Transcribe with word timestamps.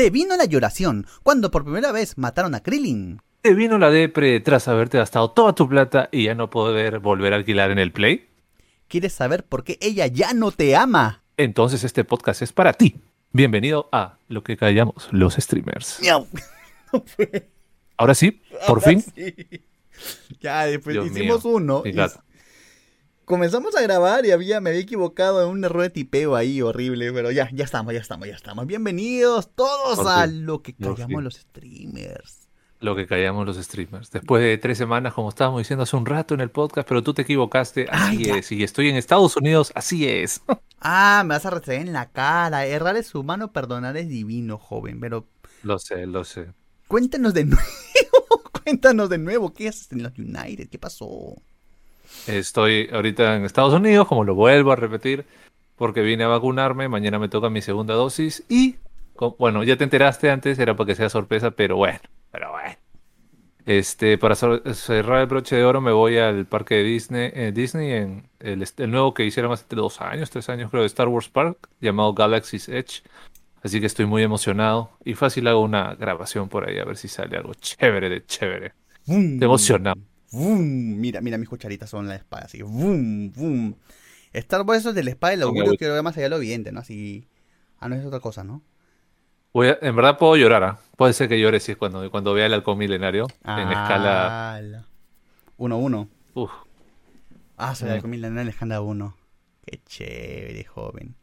Te 0.00 0.08
vino 0.08 0.34
la 0.34 0.46
lloración 0.46 1.06
cuando 1.22 1.50
por 1.50 1.62
primera 1.62 1.92
vez 1.92 2.16
mataron 2.16 2.54
a 2.54 2.62
Krillin. 2.62 3.20
Te 3.42 3.52
vino 3.52 3.76
la 3.76 3.90
depre 3.90 4.40
tras 4.40 4.66
haberte 4.66 4.96
gastado 4.96 5.32
toda 5.32 5.54
tu 5.54 5.68
plata 5.68 6.08
y 6.10 6.24
ya 6.24 6.34
no 6.34 6.48
poder 6.48 7.00
volver 7.00 7.34
a 7.34 7.36
alquilar 7.36 7.70
en 7.70 7.78
el 7.78 7.92
Play. 7.92 8.26
¿Quieres 8.88 9.12
saber 9.12 9.44
por 9.44 9.62
qué 9.62 9.76
ella 9.82 10.06
ya 10.06 10.32
no 10.32 10.52
te 10.52 10.74
ama? 10.74 11.22
Entonces 11.36 11.84
este 11.84 12.04
podcast 12.04 12.40
es 12.40 12.50
para 12.50 12.72
ti. 12.72 12.98
Bienvenido 13.32 13.90
a 13.92 14.16
lo 14.28 14.42
que 14.42 14.56
callamos 14.56 15.10
los 15.10 15.34
streamers. 15.34 15.98
Miau. 16.00 16.26
Ahora 17.98 18.14
sí, 18.14 18.40
por 18.66 18.78
Ahora 18.78 18.80
fin. 18.80 19.02
sí. 19.02 19.34
Ya, 20.40 20.64
después 20.64 20.94
Dios 20.94 21.08
hicimos 21.08 21.44
mío. 21.44 21.54
uno. 21.56 21.82
Y. 21.84 21.92
comenzamos 23.30 23.76
a 23.76 23.80
grabar 23.82 24.26
y 24.26 24.32
había, 24.32 24.60
me 24.60 24.70
había 24.70 24.82
equivocado 24.82 25.44
en 25.44 25.48
un 25.50 25.64
error 25.64 25.82
de 25.82 25.90
tipeo 25.90 26.34
ahí 26.34 26.60
horrible, 26.62 27.12
pero 27.12 27.30
ya, 27.30 27.48
ya 27.52 27.64
estamos, 27.64 27.94
ya 27.94 28.00
estamos, 28.00 28.26
ya 28.26 28.34
estamos. 28.34 28.66
Bienvenidos 28.66 29.54
todos 29.54 30.04
a 30.04 30.26
lo 30.26 30.62
que 30.62 30.74
callamos 30.74 31.22
los 31.22 31.34
streamers. 31.36 32.48
Lo 32.80 32.96
que 32.96 33.06
callamos 33.06 33.46
los 33.46 33.56
streamers. 33.56 34.10
Después 34.10 34.42
de 34.42 34.58
tres 34.58 34.78
semanas, 34.78 35.14
como 35.14 35.28
estábamos 35.28 35.60
diciendo 35.60 35.84
hace 35.84 35.94
un 35.96 36.06
rato 36.06 36.34
en 36.34 36.40
el 36.40 36.50
podcast, 36.50 36.88
pero 36.88 37.04
tú 37.04 37.14
te 37.14 37.22
equivocaste. 37.22 37.86
Así 37.88 38.16
Ay, 38.16 38.24
ya. 38.24 38.36
es. 38.36 38.50
Y 38.50 38.64
estoy 38.64 38.88
en 38.88 38.96
Estados 38.96 39.36
Unidos. 39.36 39.72
Así 39.74 40.06
es. 40.08 40.42
Ah, 40.82 41.22
me 41.26 41.34
vas 41.34 41.44
a 41.44 41.50
restregar 41.50 41.86
en 41.86 41.92
la 41.92 42.10
cara. 42.10 42.64
Errar 42.64 42.96
es 42.96 43.14
humano, 43.14 43.52
perdonar 43.52 43.98
es 43.98 44.08
divino, 44.08 44.56
joven. 44.56 44.98
Pero 44.98 45.28
lo 45.62 45.78
sé, 45.78 46.06
lo 46.06 46.24
sé. 46.24 46.54
cuéntanos 46.88 47.34
de 47.34 47.44
nuevo. 47.44 48.42
cuéntanos 48.64 49.10
de 49.10 49.18
nuevo. 49.18 49.52
¿Qué 49.52 49.68
haces 49.68 49.92
en 49.92 50.02
los 50.02 50.18
United? 50.18 50.70
¿Qué 50.70 50.78
pasó? 50.78 51.36
Estoy 52.38 52.88
ahorita 52.92 53.36
en 53.36 53.44
Estados 53.44 53.74
Unidos, 53.74 54.06
como 54.06 54.24
lo 54.24 54.34
vuelvo 54.34 54.72
a 54.72 54.76
repetir, 54.76 55.26
porque 55.76 56.02
vine 56.02 56.24
a 56.24 56.28
vacunarme. 56.28 56.88
Mañana 56.88 57.18
me 57.18 57.28
toca 57.28 57.50
mi 57.50 57.62
segunda 57.62 57.94
dosis. 57.94 58.44
Y, 58.48 58.76
bueno, 59.38 59.62
ya 59.64 59.76
te 59.76 59.84
enteraste 59.84 60.30
antes, 60.30 60.58
era 60.58 60.76
para 60.76 60.88
que 60.88 60.94
sea 60.94 61.08
sorpresa, 61.08 61.50
pero 61.50 61.76
bueno, 61.76 62.00
pero 62.30 62.50
bueno. 62.52 62.76
Este, 63.66 64.18
para 64.18 64.34
cer- 64.34 64.72
cerrar 64.74 65.20
el 65.20 65.26
broche 65.26 65.54
de 65.56 65.64
oro, 65.64 65.80
me 65.80 65.92
voy 65.92 66.18
al 66.18 66.46
parque 66.46 66.76
de 66.76 66.82
Disney, 66.84 67.30
eh, 67.34 67.52
Disney 67.54 67.92
en 67.92 68.28
el, 68.40 68.66
nuevo 68.90 69.14
que 69.14 69.24
hicieron 69.24 69.52
hace 69.52 69.64
dos 69.76 70.00
años, 70.00 70.30
tres 70.30 70.48
años, 70.48 70.70
creo, 70.70 70.82
de 70.82 70.86
Star 70.86 71.08
Wars 71.08 71.28
Park, 71.28 71.68
llamado 71.80 72.14
Galaxy's 72.14 72.68
Edge. 72.68 73.02
Así 73.62 73.78
que 73.80 73.86
estoy 73.86 74.06
muy 74.06 74.22
emocionado. 74.22 74.90
Y 75.04 75.14
fácil 75.14 75.46
hago 75.46 75.60
una 75.60 75.94
grabación 75.94 76.48
por 76.48 76.68
ahí 76.68 76.78
a 76.78 76.84
ver 76.84 76.96
si 76.96 77.08
sale 77.08 77.36
algo 77.36 77.52
chévere 77.54 78.08
de 78.08 78.24
chévere. 78.24 78.72
Estoy 79.34 79.46
emocionado. 79.46 80.00
¡Bum! 80.32 80.60
Mira, 80.96 81.20
mira, 81.20 81.38
mis 81.38 81.48
cucharitas 81.48 81.90
son 81.90 82.06
la 82.08 82.14
espada, 82.16 82.44
así. 82.46 82.62
¡Bum! 82.62 83.30
¡Bum! 83.32 83.74
Star 84.32 84.62
Wars 84.62 84.86
es 84.86 84.94
de 84.94 85.02
la 85.02 85.10
espada 85.10 85.32
del 85.32 85.42
augurio, 85.42 85.74
quiero 85.76 85.94
ver 85.94 86.02
más 86.02 86.16
allá 86.16 86.24
de 86.26 86.30
lo 86.30 86.36
evidente, 86.36 86.70
¿no? 86.72 86.80
Así. 86.80 87.26
Ah, 87.78 87.88
no 87.88 87.96
es 87.96 88.04
otra 88.04 88.20
cosa, 88.20 88.44
¿no? 88.44 88.62
Voy 89.52 89.68
a- 89.68 89.78
en 89.82 89.96
verdad 89.96 90.16
puedo 90.18 90.36
llorar, 90.36 90.62
¿ah? 90.62 90.78
Puede 90.96 91.12
ser 91.12 91.28
que 91.28 91.40
llore 91.40 91.58
si 91.58 91.72
es 91.72 91.78
cuando, 91.78 92.08
cuando 92.12 92.32
vea 92.32 92.46
el 92.46 92.54
halcón 92.54 92.78
milenario 92.78 93.26
en 93.44 93.68
escala. 93.68 94.54
Ala. 94.54 94.86
1-1. 95.58 96.08
Uf, 96.34 96.50
Ah, 97.56 97.74
se 97.74 97.84
Mm. 97.84 97.88
la 97.88 98.00
comí 98.00 98.16
en 98.24 98.38
escala 98.48 98.80
1. 98.80 99.16
Qué 99.66 99.80
chévere, 99.84 100.64
joven. 100.64 101.16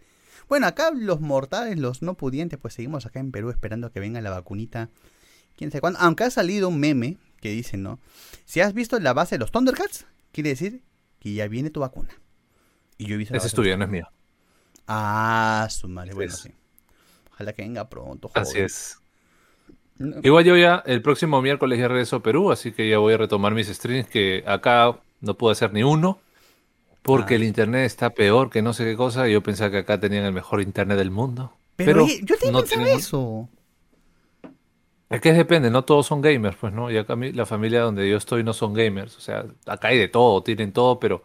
Bueno, 0.49 0.67
acá 0.67 0.91
los 0.93 1.19
mortales, 1.21 1.79
los 1.79 2.01
no 2.01 2.13
pudientes, 2.15 2.59
pues 2.59 2.73
seguimos 2.75 3.05
acá 3.05 3.19
en 3.19 3.31
Perú 3.31 3.49
esperando 3.49 3.87
a 3.87 3.91
que 3.91 3.99
venga 3.99 4.21
la 4.21 4.29
vacunita. 4.29 4.89
Quién 5.55 5.71
sabe 5.71 5.81
cuándo. 5.81 5.99
Aunque 5.99 6.25
ha 6.25 6.29
salido 6.29 6.67
un 6.69 6.79
meme 6.79 7.17
que 7.41 7.49
dice, 7.49 7.77
¿no? 7.77 7.99
Si 8.45 8.59
has 8.61 8.73
visto 8.73 8.99
la 8.99 9.13
base 9.13 9.35
de 9.35 9.39
los 9.39 9.51
Thundercats, 9.51 10.05
quiere 10.31 10.49
decir 10.49 10.81
que 11.19 11.33
ya 11.33 11.47
viene 11.47 11.69
tu 11.69 11.79
vacuna. 11.81 12.09
Y 12.97 13.05
yo 13.05 13.15
he 13.15 13.17
visto 13.17 13.33
la 13.33 13.37
esa 13.37 13.45
base 13.45 13.47
es 13.47 13.51
de 13.53 13.57
los 13.57 13.63
tuya, 13.65 13.77
no 13.77 13.85
es 13.85 13.89
mía. 13.91 14.09
Ah, 14.87 15.67
su 15.69 15.87
madre, 15.87 16.13
bueno, 16.13 16.33
sí. 16.33 16.49
Ojalá 17.33 17.53
que 17.53 17.61
venga 17.61 17.87
pronto, 17.89 18.31
Así 18.33 18.53
joven. 18.53 18.65
es. 18.65 18.97
No, 19.99 20.15
Igual 20.23 20.45
yo 20.45 20.55
ya 20.57 20.83
el 20.85 21.01
próximo 21.01 21.41
miércoles 21.41 21.79
ya 21.79 21.87
regreso 21.87 22.17
a 22.17 22.23
Perú, 22.23 22.51
así 22.51 22.71
que 22.71 22.87
ya 22.89 22.97
voy 22.99 23.13
a 23.13 23.17
retomar 23.17 23.53
mis 23.53 23.67
streams 23.67 24.07
que 24.07 24.43
acá 24.45 24.97
no 25.21 25.33
puedo 25.35 25.51
hacer 25.51 25.73
ni 25.73 25.83
uno. 25.83 26.19
Porque 27.01 27.35
Ah. 27.35 27.37
el 27.37 27.43
internet 27.43 27.85
está 27.85 28.09
peor 28.11 28.49
que 28.49 28.61
no 28.61 28.73
sé 28.73 28.83
qué 28.83 28.95
cosa. 28.95 29.27
y 29.29 29.33
Yo 29.33 29.41
pensaba 29.41 29.71
que 29.71 29.77
acá 29.77 29.99
tenían 29.99 30.25
el 30.25 30.33
mejor 30.33 30.61
internet 30.61 30.97
del 30.97 31.09
mundo. 31.11 31.53
Pero, 31.75 31.91
Pero, 31.91 32.05
oye, 32.05 32.19
yo 32.23 32.35
también 32.35 32.53
no 32.53 32.59
pensaba 32.61 32.89
eso. 32.89 33.49
Es 35.09 35.21
que 35.21 35.31
depende, 35.33 35.69
no 35.71 35.83
todos 35.85 36.05
son 36.05 36.21
gamers, 36.21 36.57
pues, 36.57 36.73
¿no? 36.73 36.91
Y 36.91 36.97
acá 36.97 37.15
mi- 37.15 37.31
la 37.31 37.45
familia 37.45 37.81
donde 37.81 38.09
yo 38.09 38.17
estoy 38.17 38.43
no 38.43 38.53
son 38.53 38.73
gamers. 38.73 39.17
O 39.17 39.21
sea, 39.21 39.45
acá 39.65 39.87
hay 39.89 39.97
de 39.97 40.07
todo, 40.09 40.43
tienen 40.43 40.73
todo, 40.73 40.99
pero 40.99 41.23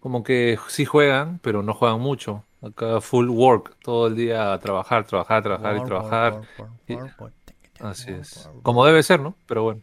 como 0.00 0.22
que 0.24 0.58
sí 0.68 0.84
juegan, 0.84 1.38
pero 1.42 1.62
no 1.62 1.74
juegan 1.74 2.00
mucho. 2.00 2.44
Acá 2.62 3.00
full 3.00 3.28
work, 3.28 3.76
todo 3.82 4.08
el 4.08 4.16
día 4.16 4.52
a 4.52 4.58
trabajar, 4.58 5.06
trabajar, 5.06 5.42
trabajar 5.42 5.76
y 5.76 5.78
War, 5.78 5.88
trabajar. 5.88 6.32
war, 6.58 6.70
war, 7.18 7.30
Y- 7.78 7.82
Así 7.82 8.10
es. 8.12 8.50
Como 8.62 8.84
debe 8.84 9.02
ser, 9.02 9.20
¿no? 9.20 9.34
Pero 9.46 9.62
bueno. 9.62 9.80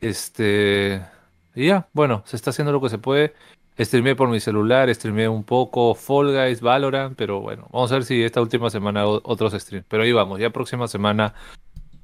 Este. 0.00 1.02
Y 1.54 1.66
ya, 1.66 1.88
bueno, 1.92 2.22
se 2.26 2.36
está 2.36 2.50
haciendo 2.50 2.72
lo 2.72 2.80
que 2.80 2.88
se 2.88 2.98
puede. 2.98 3.34
Streameé 3.78 4.14
por 4.16 4.28
mi 4.28 4.40
celular, 4.40 4.92
streameé 4.94 5.28
un 5.28 5.44
poco 5.44 5.94
Fall 5.94 6.32
Guys, 6.32 6.62
Valorant, 6.62 7.14
pero 7.16 7.40
bueno, 7.40 7.68
vamos 7.72 7.92
a 7.92 7.96
ver 7.96 8.04
si 8.04 8.22
esta 8.22 8.40
última 8.40 8.70
semana 8.70 9.06
otros 9.06 9.52
streams. 9.52 9.84
Pero 9.88 10.02
ahí 10.02 10.12
vamos, 10.12 10.40
ya 10.40 10.48
próxima 10.48 10.88
semana 10.88 11.34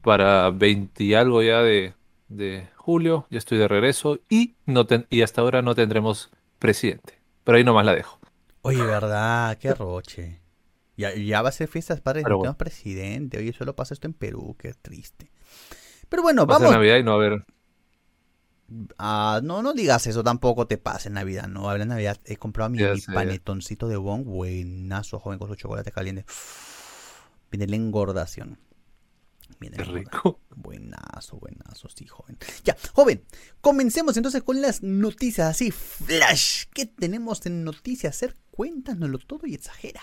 para 0.02 0.50
20 0.50 1.04
y 1.04 1.14
algo 1.14 1.42
ya 1.42 1.60
de, 1.62 1.94
de 2.28 2.68
julio, 2.76 3.26
ya 3.30 3.38
estoy 3.38 3.58
de 3.58 3.68
regreso 3.68 4.18
y, 4.28 4.54
no 4.66 4.86
ten- 4.86 5.06
y 5.10 5.22
hasta 5.22 5.40
ahora 5.40 5.62
no 5.62 5.74
tendremos 5.74 6.30
presidente. 6.58 7.20
Pero 7.44 7.58
ahí 7.58 7.64
nomás 7.64 7.86
la 7.86 7.94
dejo. 7.94 8.18
Oye, 8.62 8.82
verdad, 8.82 9.56
qué 9.58 9.74
roche. 9.74 10.40
Ya, 10.96 11.14
ya 11.14 11.42
va 11.42 11.48
a 11.48 11.52
ser 11.52 11.68
fiestas 11.68 12.00
padres, 12.00 12.24
no 12.24 12.36
bueno. 12.38 12.42
tenemos 12.42 12.56
presidente. 12.58 13.38
Oye, 13.38 13.52
solo 13.52 13.74
pasa 13.74 13.94
esto 13.94 14.06
en 14.06 14.12
Perú, 14.12 14.54
qué 14.58 14.74
triste. 14.74 15.30
Pero 16.08 16.22
bueno, 16.22 16.46
Va 16.46 16.54
a 16.54 16.58
ser 16.58 16.66
vamos. 16.66 16.76
Navidad 16.76 16.96
y 16.98 17.02
no 17.02 17.12
a. 17.14 17.44
Ah, 18.98 19.40
no, 19.42 19.62
no 19.62 19.74
digas 19.74 20.06
eso, 20.06 20.22
tampoco 20.22 20.66
te 20.66 20.78
pase 20.78 21.08
en 21.08 21.14
Navidad, 21.14 21.46
no. 21.48 21.68
Habla 21.68 21.82
en 21.82 21.88
Navidad, 21.90 22.18
he 22.24 22.36
comprado 22.36 22.70
mi, 22.70 22.78
mi 22.78 23.00
sé. 23.00 23.12
panetoncito 23.12 23.88
de 23.88 23.96
Wong, 23.96 24.24
buenazo, 24.24 25.18
joven, 25.18 25.38
con 25.38 25.48
su 25.48 25.56
chocolate 25.56 25.90
caliente. 25.92 26.24
Viene 27.50 27.66
la 27.66 27.76
engordación. 27.76 28.58
Qué 29.60 29.84
rico. 29.84 30.40
Buenazo, 30.54 31.38
buenazo, 31.38 31.88
sí, 31.88 32.06
joven. 32.06 32.38
Ya, 32.64 32.76
joven, 32.92 33.24
comencemos 33.60 34.16
entonces 34.16 34.42
con 34.42 34.60
las 34.60 34.82
noticias 34.82 35.48
así, 35.48 35.70
flash. 35.70 36.64
¿Qué 36.72 36.86
tenemos 36.86 37.44
en 37.46 37.64
noticias? 37.64 38.16
Hacer 38.16 38.36
cuéntanoslo 38.50 39.18
todo 39.18 39.46
y 39.46 39.54
exagera. 39.54 40.00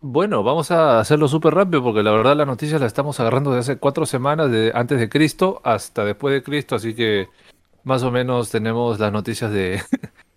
Bueno, 0.00 0.44
vamos 0.44 0.70
a 0.70 1.00
hacerlo 1.00 1.26
súper 1.26 1.54
rápido 1.54 1.82
porque 1.82 2.04
la 2.04 2.12
verdad 2.12 2.36
las 2.36 2.46
noticias 2.46 2.80
las 2.80 2.88
estamos 2.88 3.18
agarrando 3.18 3.50
desde 3.50 3.72
hace 3.72 3.80
cuatro 3.80 4.06
semanas, 4.06 4.50
de 4.50 4.70
antes 4.72 5.00
de 5.00 5.08
Cristo 5.08 5.60
hasta 5.64 6.04
después 6.04 6.32
de 6.32 6.42
Cristo, 6.44 6.76
así 6.76 6.94
que 6.94 7.28
más 7.82 8.04
o 8.04 8.12
menos 8.12 8.50
tenemos 8.50 9.00
las 9.00 9.12
noticias 9.12 9.50
de, 9.50 9.82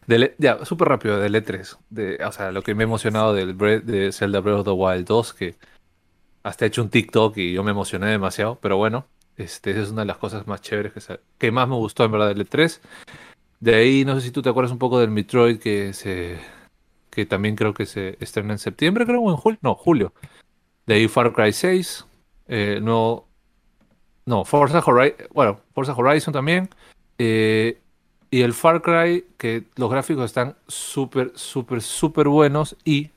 ya, 0.40 0.66
súper 0.66 0.88
rápido, 0.88 1.20
del 1.20 1.36
E3, 1.36 1.78
de, 1.92 2.18
o 2.26 2.32
sea, 2.32 2.52
lo 2.52 2.64
que 2.64 2.74
me 2.74 2.84
ha 2.84 2.86
emocionado 2.86 3.36
del 3.36 3.56
de 3.58 4.12
Zelda 4.12 4.40
Breath 4.40 4.60
of 4.60 4.66
the 4.66 4.72
Wild 4.72 5.06
2, 5.06 5.34
que 5.34 5.56
hasta 6.44 6.66
he 6.66 6.68
hecho 6.70 6.82
un 6.82 6.90
TikTok 6.90 7.38
y 7.38 7.54
yo 7.54 7.64
me 7.64 7.72
emocioné 7.72 8.08
demasiado, 8.08 8.60
pero 8.62 8.78
bueno, 8.78 9.06
este, 9.38 9.72
esa 9.72 9.82
es 9.82 9.92
una 9.92 10.02
de 10.02 10.08
las 10.08 10.18
cosas 10.18 10.48
más 10.48 10.62
chéveres 10.62 10.94
que, 10.94 11.20
que 11.38 11.52
más 11.52 11.68
me 11.68 11.76
gustó 11.76 12.04
en 12.04 12.12
verdad 12.12 12.28
del 12.30 12.48
E3. 12.48 12.80
De 13.60 13.76
ahí, 13.76 14.06
no 14.06 14.16
sé 14.16 14.22
si 14.22 14.32
tú 14.32 14.42
te 14.42 14.50
acuerdas 14.50 14.72
un 14.72 14.80
poco 14.80 15.00
del 15.00 15.12
Metroid 15.12 15.60
que 15.60 15.94
se 15.94 16.40
que 17.12 17.26
también 17.26 17.56
creo 17.56 17.74
que 17.74 17.86
se 17.86 18.18
estrena 18.22 18.54
en 18.54 18.60
septiembre, 18.60 19.06
creo, 19.06 19.22
o 19.22 19.30
en 19.32 19.38
julio. 19.38 19.60
No, 19.62 19.76
julio. 19.76 20.14
De 20.86 20.96
ahí 20.96 21.08
Far 21.08 21.34
Cry 21.34 21.52
6. 21.54 22.06
eh, 22.48 22.80
no, 22.82 23.28
no, 24.26 24.46
Forza 24.46 24.80
Horizon. 24.86 25.28
Bueno, 25.34 25.60
Forza 25.74 25.94
Horizon 25.94 26.34
también. 26.34 26.70
eh, 27.18 27.78
y 28.34 28.42
el 28.44 28.54
Far 28.54 28.82
Cry, 28.82 29.26
que 29.38 29.66
los 29.76 29.92
gráficos 29.92 30.24
están 30.24 30.56
súper, 30.68 31.34
súper, 31.36 31.82
súper 31.82 32.30
buenos. 32.30 32.78
Y 32.86 33.12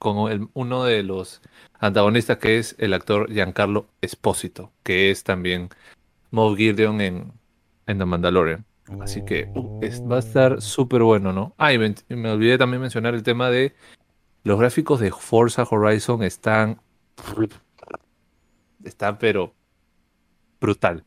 con 0.00 0.32
el- 0.32 0.48
uno 0.54 0.82
de 0.82 1.02
los 1.04 1.42
antagonistas 1.78 2.38
que 2.38 2.58
es 2.58 2.74
el 2.78 2.94
actor 2.94 3.30
Giancarlo 3.30 3.86
Espósito, 4.00 4.72
que 4.82 5.10
es 5.10 5.22
también 5.22 5.68
Moff 6.30 6.56
Gideon 6.56 7.00
en, 7.02 7.32
en 7.86 7.98
The 7.98 8.04
Mandalorian. 8.06 8.64
Así 8.98 9.22
que 9.22 9.50
uh, 9.54 9.68
es- 9.80 10.02
va 10.10 10.16
a 10.16 10.20
estar 10.20 10.62
súper 10.62 11.02
bueno, 11.02 11.32
¿no? 11.32 11.54
Ah, 11.58 11.72
y 11.72 11.78
me, 11.78 12.30
olvidé 12.30 12.58
también 12.58 12.80
mencionar 12.80 13.14
el 13.14 13.22
tema 13.22 13.50
de 13.50 13.74
los 14.42 14.58
gráficos 14.58 15.00
de 15.00 15.12
Forza 15.12 15.64
Horizon 15.70 16.22
están. 16.22 16.80
Están, 18.82 19.18
pero. 19.18 19.54
brutal. 20.60 21.04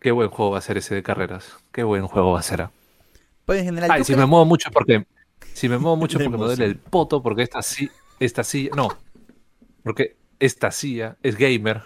Qué 0.00 0.10
buen 0.10 0.30
juego 0.30 0.52
va 0.52 0.58
a 0.58 0.62
ser 0.62 0.78
ese 0.78 0.94
de 0.94 1.02
carreras. 1.02 1.54
Qué 1.70 1.82
buen 1.82 2.06
juego 2.06 2.32
va 2.32 2.40
a 2.40 2.42
ser. 2.42 2.68
Pues 3.44 3.60
en 3.60 3.66
general, 3.66 3.90
Ay, 3.90 4.00
¿tú 4.00 4.04
si 4.06 4.16
me 4.16 4.24
muevo 4.24 4.46
mucho 4.46 4.70
porque. 4.70 5.06
Si 5.52 5.68
me 5.68 5.76
muevo 5.78 5.96
mucho 5.96 6.18
porque 6.24 6.30
me 6.30 6.36
duele 6.38 6.64
el 6.64 6.76
poto, 6.76 7.22
porque 7.22 7.42
esta 7.42 7.60
sí. 7.60 7.90
Esta 8.20 8.44
silla. 8.44 8.70
No. 8.74 8.88
Porque 9.82 10.16
esta 10.38 10.70
silla 10.70 11.16
es 11.22 11.36
gamer 11.36 11.82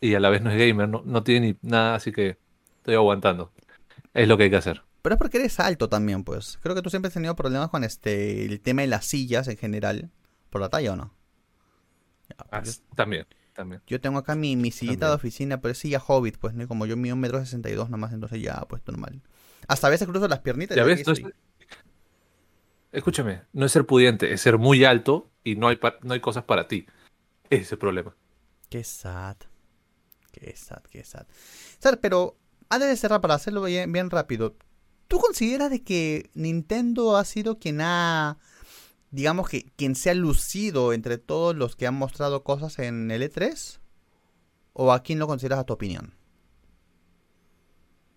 y 0.00 0.14
a 0.14 0.20
la 0.20 0.30
vez 0.30 0.42
no 0.42 0.50
es 0.50 0.58
gamer. 0.58 0.88
No, 0.88 1.02
no 1.04 1.22
tiene 1.22 1.48
ni 1.62 1.68
nada, 1.70 1.94
así 1.96 2.12
que 2.12 2.38
estoy 2.78 2.94
aguantando. 2.94 3.52
Es 4.14 4.28
lo 4.28 4.36
que 4.36 4.44
hay 4.44 4.50
que 4.50 4.56
hacer. 4.56 4.82
Pero 5.02 5.14
es 5.14 5.18
porque 5.18 5.38
eres 5.38 5.58
alto 5.60 5.88
también, 5.88 6.22
pues. 6.24 6.58
Creo 6.62 6.74
que 6.74 6.82
tú 6.82 6.90
siempre 6.90 7.08
has 7.08 7.14
tenido 7.14 7.34
problemas 7.34 7.70
con 7.70 7.82
este 7.84 8.44
el 8.44 8.60
tema 8.60 8.82
de 8.82 8.88
las 8.88 9.04
sillas 9.06 9.48
en 9.48 9.56
general. 9.56 10.10
¿Por 10.50 10.60
la 10.60 10.68
talla 10.68 10.92
o 10.92 10.96
no? 10.96 11.14
Ya, 12.28 12.36
Ah, 12.50 12.60
pues, 12.62 12.82
también. 12.94 13.26
también. 13.54 13.82
Yo 13.86 14.00
tengo 14.00 14.18
acá 14.18 14.34
mi, 14.34 14.54
mi 14.54 14.70
sillita 14.70 15.08
de 15.08 15.14
oficina, 15.14 15.60
pero 15.60 15.72
es 15.72 15.78
silla 15.78 15.98
hobbit, 16.06 16.36
pues, 16.38 16.54
¿no? 16.54 16.62
Y 16.62 16.66
como 16.66 16.86
yo 16.86 16.96
mido 16.96 17.14
un 17.14 17.20
metro 17.20 17.38
sesenta 17.40 17.68
y 17.70 17.72
dos 17.74 17.90
nomás, 17.90 18.12
entonces 18.12 18.40
ya, 18.40 18.60
pues, 18.68 18.82
normal. 18.86 19.22
Hasta 19.66 19.86
a 19.86 19.90
veces 19.90 20.06
cruzo 20.08 20.28
las 20.28 20.40
piernitas. 20.40 20.76
Ya 20.76 20.82
y 20.84 20.86
ves, 20.86 21.00
aquí 21.00 21.06
no 21.06 21.12
es- 21.12 21.18
estoy. 21.18 21.32
Escúchame, 22.92 23.42
no 23.52 23.66
es 23.66 23.72
ser 23.72 23.86
pudiente, 23.86 24.32
es 24.32 24.40
ser 24.40 24.58
muy 24.58 24.84
alto 24.84 25.30
y 25.42 25.56
no 25.56 25.68
hay, 25.68 25.78
no 26.02 26.14
hay 26.14 26.20
cosas 26.20 26.44
para 26.44 26.68
ti. 26.68 26.86
Ese 27.50 27.62
es 27.62 27.72
el 27.72 27.78
problema. 27.78 28.14
Qué 28.68 28.84
sad. 28.84 29.36
Qué 30.30 30.54
sad, 30.56 30.82
qué 30.90 31.04
sad. 31.04 31.26
Sad, 31.78 31.98
pero 32.00 32.36
antes 32.70 32.88
de 32.88 32.96
cerrar, 32.96 33.20
para 33.20 33.34
hacerlo 33.34 33.62
bien, 33.62 33.92
bien 33.92 34.08
rápido, 34.08 34.56
¿tú 35.08 35.18
consideras 35.18 35.70
de 35.70 35.82
que 35.82 36.30
Nintendo 36.34 37.16
ha 37.16 37.24
sido 37.24 37.58
quien 37.58 37.80
ha, 37.82 38.38
digamos 39.10 39.48
que, 39.48 39.70
quien 39.76 39.94
se 39.94 40.10
ha 40.10 40.14
lucido 40.14 40.94
entre 40.94 41.18
todos 41.18 41.54
los 41.54 41.76
que 41.76 41.86
han 41.86 41.94
mostrado 41.94 42.44
cosas 42.44 42.78
en 42.78 43.10
el 43.10 43.22
E3? 43.22 43.78
¿O 44.72 44.92
a 44.92 45.02
quién 45.02 45.18
lo 45.18 45.26
consideras 45.26 45.58
a 45.58 45.64
tu 45.64 45.74
opinión? 45.74 46.14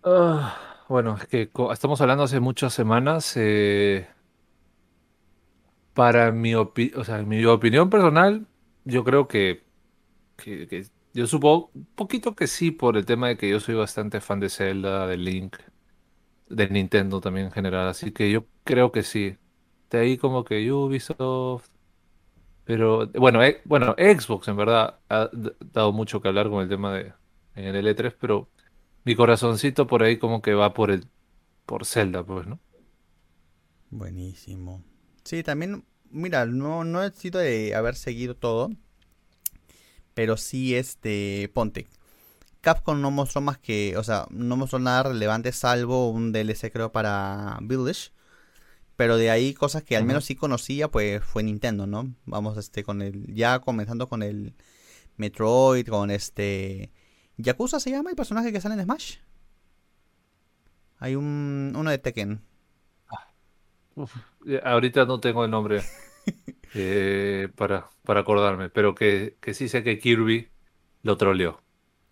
Ah, 0.02 0.84
bueno, 0.88 1.18
es 1.20 1.26
que 1.26 1.50
estamos 1.72 2.00
hablando 2.00 2.24
hace 2.24 2.40
muchas 2.40 2.72
semanas. 2.72 3.34
eh, 3.36 4.08
para 5.96 6.32
mi, 6.32 6.52
opi- 6.54 6.92
mi 7.26 7.44
opinión 7.46 7.90
personal, 7.90 8.46
yo 8.84 9.04
creo 9.04 9.28
que, 9.28 9.64
yo 11.12 11.26
supongo 11.26 11.70
un 11.74 11.86
poquito 11.94 12.34
que 12.34 12.46
sí, 12.46 12.70
por 12.70 12.96
el 12.96 13.06
tema 13.06 13.28
de 13.28 13.36
que 13.36 13.48
yo 13.48 13.60
soy 13.60 13.74
bastante 13.74 14.20
fan 14.20 14.40
de 14.40 14.50
Zelda, 14.50 15.06
de 15.06 15.16
Link, 15.16 15.56
de 16.48 16.68
Nintendo 16.70 17.20
también 17.20 17.46
en 17.48 17.52
general. 17.52 17.88
Así 17.88 18.12
que 18.12 18.30
yo 18.32 18.46
creo 18.64 18.92
que 18.92 19.02
sí. 19.02 19.38
De 19.90 20.00
ahí 20.00 20.18
como 20.18 20.44
que 20.44 20.70
Ubisoft. 20.72 21.68
Pero 22.64 23.08
bueno, 23.14 23.42
eh, 23.44 23.62
bueno, 23.64 23.94
Xbox 23.98 24.48
en 24.48 24.56
verdad 24.56 25.00
ha 25.08 25.30
dado 25.60 25.92
mucho 25.92 26.20
que 26.20 26.28
hablar 26.28 26.50
con 26.50 26.62
el 26.62 26.68
tema 26.68 26.94
de 26.94 27.14
en 27.54 27.74
el 27.76 27.86
E3, 27.88 28.14
pero 28.20 28.50
mi 29.04 29.16
corazoncito 29.16 29.86
por 29.86 30.02
ahí 30.02 30.18
como 30.18 30.42
que 30.42 30.54
va 30.54 30.74
por 30.74 30.90
el 30.92 31.08
por 31.66 31.86
Zelda, 31.86 32.24
pues, 32.26 32.46
¿no? 32.48 32.60
Buenísimo. 33.90 34.84
Sí, 35.26 35.42
también, 35.42 35.84
mira, 36.10 36.46
no, 36.46 36.84
no 36.84 37.02
he 37.02 37.10
sido 37.10 37.40
de 37.40 37.74
haber 37.74 37.96
seguido 37.96 38.36
todo, 38.36 38.70
pero 40.14 40.36
sí, 40.36 40.76
este, 40.76 41.50
ponte. 41.52 41.88
Capcom 42.60 43.00
no 43.00 43.10
mostró 43.10 43.40
más 43.40 43.58
que, 43.58 43.96
o 43.96 44.04
sea, 44.04 44.26
no 44.30 44.56
mostró 44.56 44.78
nada 44.78 45.04
relevante 45.04 45.52
salvo 45.52 46.10
un 46.10 46.32
DLC 46.32 46.72
creo 46.72 46.92
para 46.92 47.58
Village. 47.62 48.12
Pero 48.96 49.16
de 49.18 49.30
ahí 49.30 49.52
cosas 49.54 49.82
que 49.84 49.96
al 49.96 50.04
menos 50.04 50.24
sí 50.24 50.36
conocía, 50.36 50.88
pues 50.90 51.22
fue 51.24 51.42
Nintendo, 51.42 51.86
¿no? 51.86 52.14
Vamos, 52.24 52.56
este, 52.56 52.84
con 52.84 53.02
el, 53.02 53.34
ya 53.34 53.60
comenzando 53.60 54.08
con 54.08 54.22
el 54.22 54.54
Metroid, 55.16 55.86
con 55.88 56.10
este... 56.10 56.92
¿Yakuza 57.36 57.80
se 57.80 57.90
llama 57.90 58.10
el 58.10 58.16
personaje 58.16 58.52
que 58.52 58.60
sale 58.60 58.74
en 58.76 58.84
Smash? 58.84 59.16
Hay 60.98 61.16
un, 61.16 61.74
uno 61.76 61.90
de 61.90 61.98
Tekken. 61.98 62.40
Eh, 64.46 64.60
Ahorita 64.64 65.04
no 65.06 65.20
tengo 65.20 65.44
el 65.44 65.50
nombre 65.50 65.82
eh, 66.74 67.48
para, 67.56 67.90
para 68.04 68.20
acordarme, 68.20 68.70
pero 68.70 68.94
que, 68.94 69.38
que 69.40 69.54
sí 69.54 69.68
sé 69.68 69.82
que 69.82 69.98
Kirby 69.98 70.50
lo 71.02 71.16
troleó. 71.16 71.62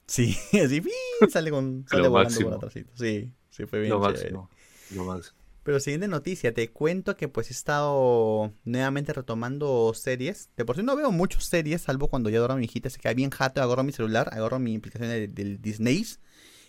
Sí, 0.06 0.36
así 0.64 0.82
sale 1.28 1.50
con 1.50 1.86
sale 1.88 2.08
volando 2.08 2.42
por 2.42 2.52
atrásito. 2.54 2.92
Sí, 2.96 3.32
sí 3.50 3.66
fue 3.66 3.80
bien 3.80 3.92
Lo 3.92 4.00
máximo. 4.00 4.50
Lo 4.90 5.04
máximo. 5.04 5.38
Pero 5.62 5.80
siguiente 5.80 6.08
noticia, 6.08 6.52
te 6.52 6.70
cuento 6.70 7.16
que 7.16 7.28
pues 7.28 7.48
he 7.48 7.54
estado 7.54 8.52
nuevamente 8.64 9.14
retomando 9.14 9.94
series. 9.94 10.50
De 10.56 10.64
por 10.66 10.76
sí 10.76 10.82
no 10.82 10.94
veo 10.94 11.10
muchas 11.10 11.44
series, 11.44 11.82
salvo 11.82 12.08
cuando 12.08 12.28
ya 12.28 12.36
adoro 12.38 12.52
a 12.54 12.56
mi 12.56 12.64
hijita, 12.66 12.90
se 12.90 12.98
queda 12.98 13.14
bien 13.14 13.30
jato, 13.30 13.62
agarro 13.62 13.82
mi 13.82 13.92
celular, 13.92 14.28
agarro 14.32 14.58
mi 14.58 14.76
aplicación 14.76 15.08
de- 15.08 15.28
del 15.28 15.62
Disney. 15.62 16.04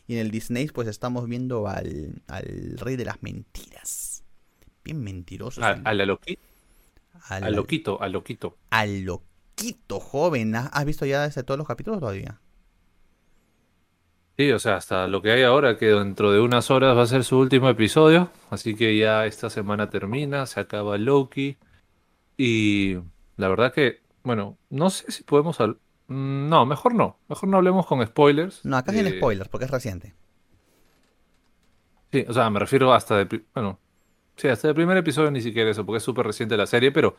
Y 0.07 0.13
en 0.13 0.19
el 0.19 0.31
Disney 0.31 0.67
pues 0.67 0.87
estamos 0.87 1.27
viendo 1.27 1.67
al, 1.67 2.21
al 2.27 2.77
rey 2.77 2.95
de 2.95 3.05
las 3.05 3.21
mentiras. 3.23 4.14
Bien 4.85 5.03
mentiroso. 5.03 5.61
A, 5.61 5.71
a 5.83 5.93
la 5.93 6.05
loqui- 6.05 6.37
al, 7.29 7.43
a 7.43 7.49
loquito, 7.49 8.01
a 8.01 8.07
loquito. 8.07 8.55
al 8.69 9.01
loquito 9.03 9.99
joven. 9.99 10.55
¿Has 10.55 10.85
visto 10.85 11.05
ya 11.05 11.23
desde 11.23 11.43
todos 11.43 11.57
los 11.57 11.67
capítulos 11.67 11.99
todavía? 11.99 12.39
Sí, 14.37 14.51
o 14.51 14.59
sea, 14.59 14.75
hasta 14.75 15.07
lo 15.07 15.21
que 15.21 15.31
hay 15.31 15.43
ahora, 15.43 15.77
que 15.77 15.85
dentro 15.87 16.31
de 16.31 16.41
unas 16.41 16.69
horas 16.69 16.97
va 16.97 17.03
a 17.03 17.07
ser 17.07 17.23
su 17.23 17.39
último 17.39 17.69
episodio, 17.69 18.29
así 18.49 18.75
que 18.75 18.97
ya 18.97 19.25
esta 19.25 19.49
semana 19.49 19.89
termina, 19.89 20.45
se 20.45 20.59
acaba 20.59 20.97
Loki, 20.97 21.57
y 22.37 22.95
la 23.37 23.47
verdad 23.47 23.73
que, 23.73 24.01
bueno, 24.23 24.57
no 24.69 24.89
sé 24.89 25.11
si 25.11 25.23
podemos 25.23 25.59
hablar... 25.61 25.77
No, 26.07 26.65
mejor 26.65 26.93
no, 26.95 27.17
mejor 27.29 27.49
no 27.49 27.57
hablemos 27.57 27.85
con 27.87 28.05
spoilers. 28.05 28.65
No, 28.65 28.77
acá 28.77 28.91
sin 28.91 29.07
Eh, 29.07 29.17
spoilers 29.17 29.49
porque 29.49 29.65
es 29.65 29.71
reciente. 29.71 30.13
Sí, 32.11 32.25
o 32.27 32.33
sea, 32.33 32.49
me 32.49 32.59
refiero 32.59 32.93
hasta 32.93 33.23
de... 33.23 33.45
Bueno, 33.53 33.79
sí, 34.35 34.47
hasta 34.47 34.69
el 34.69 34.75
primer 34.75 34.97
episodio 34.97 35.31
ni 35.31 35.41
siquiera 35.41 35.69
eso, 35.71 35.85
porque 35.85 35.97
es 35.97 36.03
súper 36.03 36.25
reciente 36.25 36.57
la 36.57 36.65
serie, 36.67 36.91
pero 36.91 37.15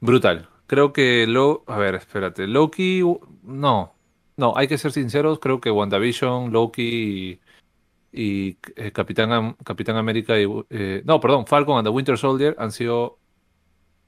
brutal. 0.00 0.48
Creo 0.66 0.92
que 0.92 1.26
lo... 1.26 1.64
A 1.66 1.78
ver, 1.78 1.94
espérate, 1.94 2.46
Loki... 2.46 3.02
No, 3.42 3.94
no, 4.36 4.52
hay 4.56 4.68
que 4.68 4.78
ser 4.78 4.92
sinceros, 4.92 5.38
creo 5.38 5.60
que 5.60 5.70
WandaVision, 5.70 6.52
Loki 6.52 7.40
y, 8.12 8.20
y, 8.22 8.56
eh, 8.76 8.92
Capitán, 8.92 9.54
Capitán 9.64 9.96
América 9.96 10.38
y... 10.38 10.46
eh, 10.70 11.02
no, 11.04 11.20
perdón, 11.20 11.46
Falcon 11.46 11.78
and 11.78 11.86
the 11.86 11.90
Winter 11.90 12.18
Soldier 12.18 12.54
han 12.58 12.70
sido 12.72 13.18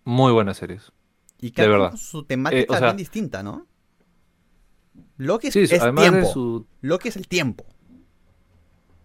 muy 0.04 0.32
buenas 0.32 0.58
series. 0.58 0.92
Y 1.40 1.52
que 1.52 1.62
de 1.62 1.68
verdad. 1.68 1.96
su 1.96 2.24
temática 2.24 2.60
Eh, 2.62 2.66
o 2.68 2.72
sea- 2.76 2.88
bien 2.88 2.96
distinta, 2.98 3.42
¿no? 3.42 3.66
Loki 5.16 5.48
es, 5.48 5.54
Sí, 5.54 5.60
es 5.60 5.80
además 5.80 6.10
tiempo. 6.10 6.32
su... 6.32 6.66
Loki 6.82 7.08
es 7.08 7.16
el 7.16 7.26
tiempo. 7.28 7.64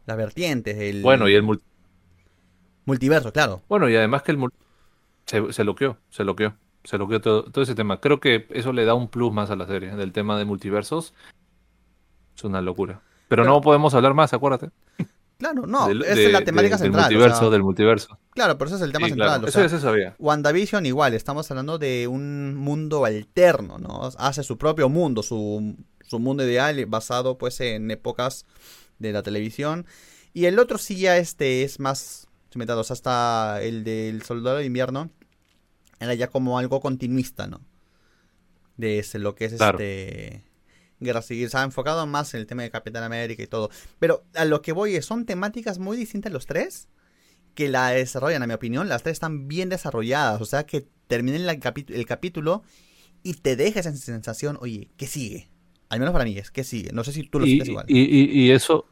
Las 0.06 0.18
vertientes, 0.18 0.78
el 0.78 1.02
Bueno, 1.02 1.28
y 1.30 1.34
el 1.36 1.44
mul- 1.44 1.62
multiverso, 2.86 3.32
claro. 3.34 3.62
Bueno, 3.68 3.90
y 3.90 3.96
además 3.96 4.24
que 4.24 4.32
el 4.32 4.40
se, 5.26 5.52
se 5.54 5.64
loqueó, 5.64 5.98
se 6.10 6.24
loqueó, 6.24 6.56
se 6.84 6.98
loqueó 6.98 7.20
todo, 7.22 7.44
todo 7.44 7.64
ese 7.64 7.76
tema. 7.76 8.00
Creo 8.00 8.20
que 8.20 8.48
eso 8.52 8.72
le 8.74 8.86
da 8.86 8.94
un 8.94 9.08
plus 9.10 9.34
más 9.34 9.50
a 9.52 9.56
la 9.56 9.66
serie, 9.68 9.96
del 9.96 10.12
tema 10.12 10.38
de 10.38 10.46
multiversos. 10.46 11.14
Es 12.36 12.44
una 12.44 12.62
locura. 12.62 13.02
Pero, 13.28 13.44
no 13.44 13.60
podemos 13.62 13.94
hablar 13.96 14.14
más, 14.14 14.34
acuérdate. 14.34 14.70
Claro, 15.38 15.66
no, 15.68 15.90
esa 15.90 16.16
de- 16.16 16.26
es 16.28 16.32
la 16.32 16.42
temática 16.44 16.78
de- 16.78 16.84
central. 16.84 17.10
Del 17.10 17.18
o 17.18 17.20
multiverso, 17.20 17.40
sea, 17.42 17.50
del 17.50 17.64
multiverso. 17.64 18.20
Claro, 18.32 18.58
pero 18.58 18.68
ese 18.70 18.76
es 18.78 18.82
el 18.84 18.94
tema 18.94 19.08
Sí, 19.08 19.12
central. 19.12 19.30
claro, 19.30 19.46
o 19.46 19.48
Eso 19.50 19.60
sea, 19.60 19.64
ya 19.68 19.70
se 19.70 19.82
sabía. 19.82 20.16
WandaVision 20.20 20.86
igual, 20.86 21.14
estamos 21.14 21.50
hablando 21.52 21.78
de 21.78 22.08
un 22.08 22.56
mundo 22.56 23.04
alterno, 23.04 23.78
¿no? 23.78 24.10
Hace 24.18 24.44
su 24.44 24.58
propio 24.58 24.88
mundo, 24.88 25.24
su, 25.24 25.76
su 26.08 26.20
mundo 26.20 26.44
ideal 26.44 26.86
basado 26.86 27.38
pues 27.38 27.60
en 27.60 27.92
épocas 27.92 28.46
de 29.00 29.12
la 29.12 29.24
televisión. 29.24 29.86
Y 30.34 30.46
el 30.46 30.58
otro 30.60 30.78
sí 30.78 30.96
ya 30.98 31.18
este 31.18 31.64
es 31.64 31.80
más 31.82 32.25
sea, 32.84 32.94
hasta 32.94 33.62
el 33.62 33.84
del 33.84 34.22
Soldado 34.24 34.58
de 34.58 34.66
Invierno 34.66 35.10
era 36.00 36.14
ya 36.14 36.28
como 36.28 36.58
algo 36.60 36.80
continuista, 36.80 37.48
¿no? 37.48 37.62
De 38.78 39.00
ese- 39.00 39.20
lo 39.20 39.36
que 39.36 39.46
es 39.46 39.54
Claro. 39.56 39.80
este 39.80 40.44
Guerra 41.00 41.22
Civil, 41.22 41.50
se 41.50 41.58
ha 41.58 41.64
enfocado 41.64 42.06
más 42.08 42.34
en 42.34 42.40
el 42.42 42.48
tema 42.48 42.64
de 42.64 42.72
Capitán 42.72 43.04
América 43.04 43.44
y 43.44 43.48
todo. 43.48 43.70
Pero 44.00 44.24
a 44.34 44.46
lo 44.46 44.62
que 44.62 44.72
voy 44.72 44.96
es, 44.96 45.06
son 45.06 45.26
temáticas 45.26 45.78
muy 45.78 45.98
distintas 45.98 46.32
los 46.32 46.46
tres 46.46 46.88
que 47.54 47.70
la 47.70 47.90
desarrollan, 47.90 48.44
a 48.44 48.48
mi 48.48 48.54
opinión. 48.54 48.90
Las 48.90 49.04
tres 49.04 49.14
están 49.14 49.48
bien 49.48 49.70
desarrolladas. 49.70 50.42
O 50.42 50.46
sea, 50.46 50.66
que 50.66 50.88
terminen 51.08 51.46
la 51.46 51.54
el 51.54 52.06
capítulo 52.06 52.64
y 53.24 53.36
te 53.36 53.56
deja 53.56 53.80
esa 53.82 53.96
sensación, 53.96 54.58
oye, 54.62 54.90
¿qué 54.98 55.08
sigue? 55.08 55.50
Al 55.90 56.00
menos 56.00 56.14
para 56.14 56.26
mí 56.26 56.38
es, 56.38 56.50
¿qué 56.52 56.64
sigue? 56.64 56.92
No 56.94 57.04
sé 57.04 57.12
si 57.12 57.24
tú 57.24 57.40
lo 57.40 57.46
Y, 57.46 57.50
sientes 57.52 57.70
igual. 57.70 57.86
y- 57.88 58.00
y- 58.02 58.46
y 58.46 58.52
eso, 58.52 58.88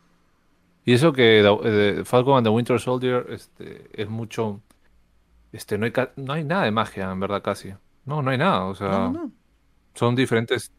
y 0.85 0.93
eso 0.93 1.13
que 1.13 1.41
eh, 1.63 2.03
Falcon 2.05 2.37
and 2.37 2.45
the 2.47 2.51
Winter 2.51 2.79
Soldier 2.79 3.25
este, 3.29 3.89
es 4.01 4.09
mucho. 4.09 4.61
Este, 5.51 5.77
no 5.77 5.85
hay, 5.85 5.93
no 6.17 6.33
hay 6.33 6.43
nada 6.43 6.65
de 6.65 6.71
magia, 6.71 7.11
en 7.11 7.19
verdad, 7.19 7.41
casi. 7.43 7.73
No, 8.05 8.21
no 8.21 8.31
hay 8.31 8.37
nada. 8.37 8.65
O 8.65 8.75
sea, 8.75 8.89
no, 8.89 9.11
no, 9.11 9.23
no. 9.25 9.31
son 9.95 10.15
diferentes 10.15 10.71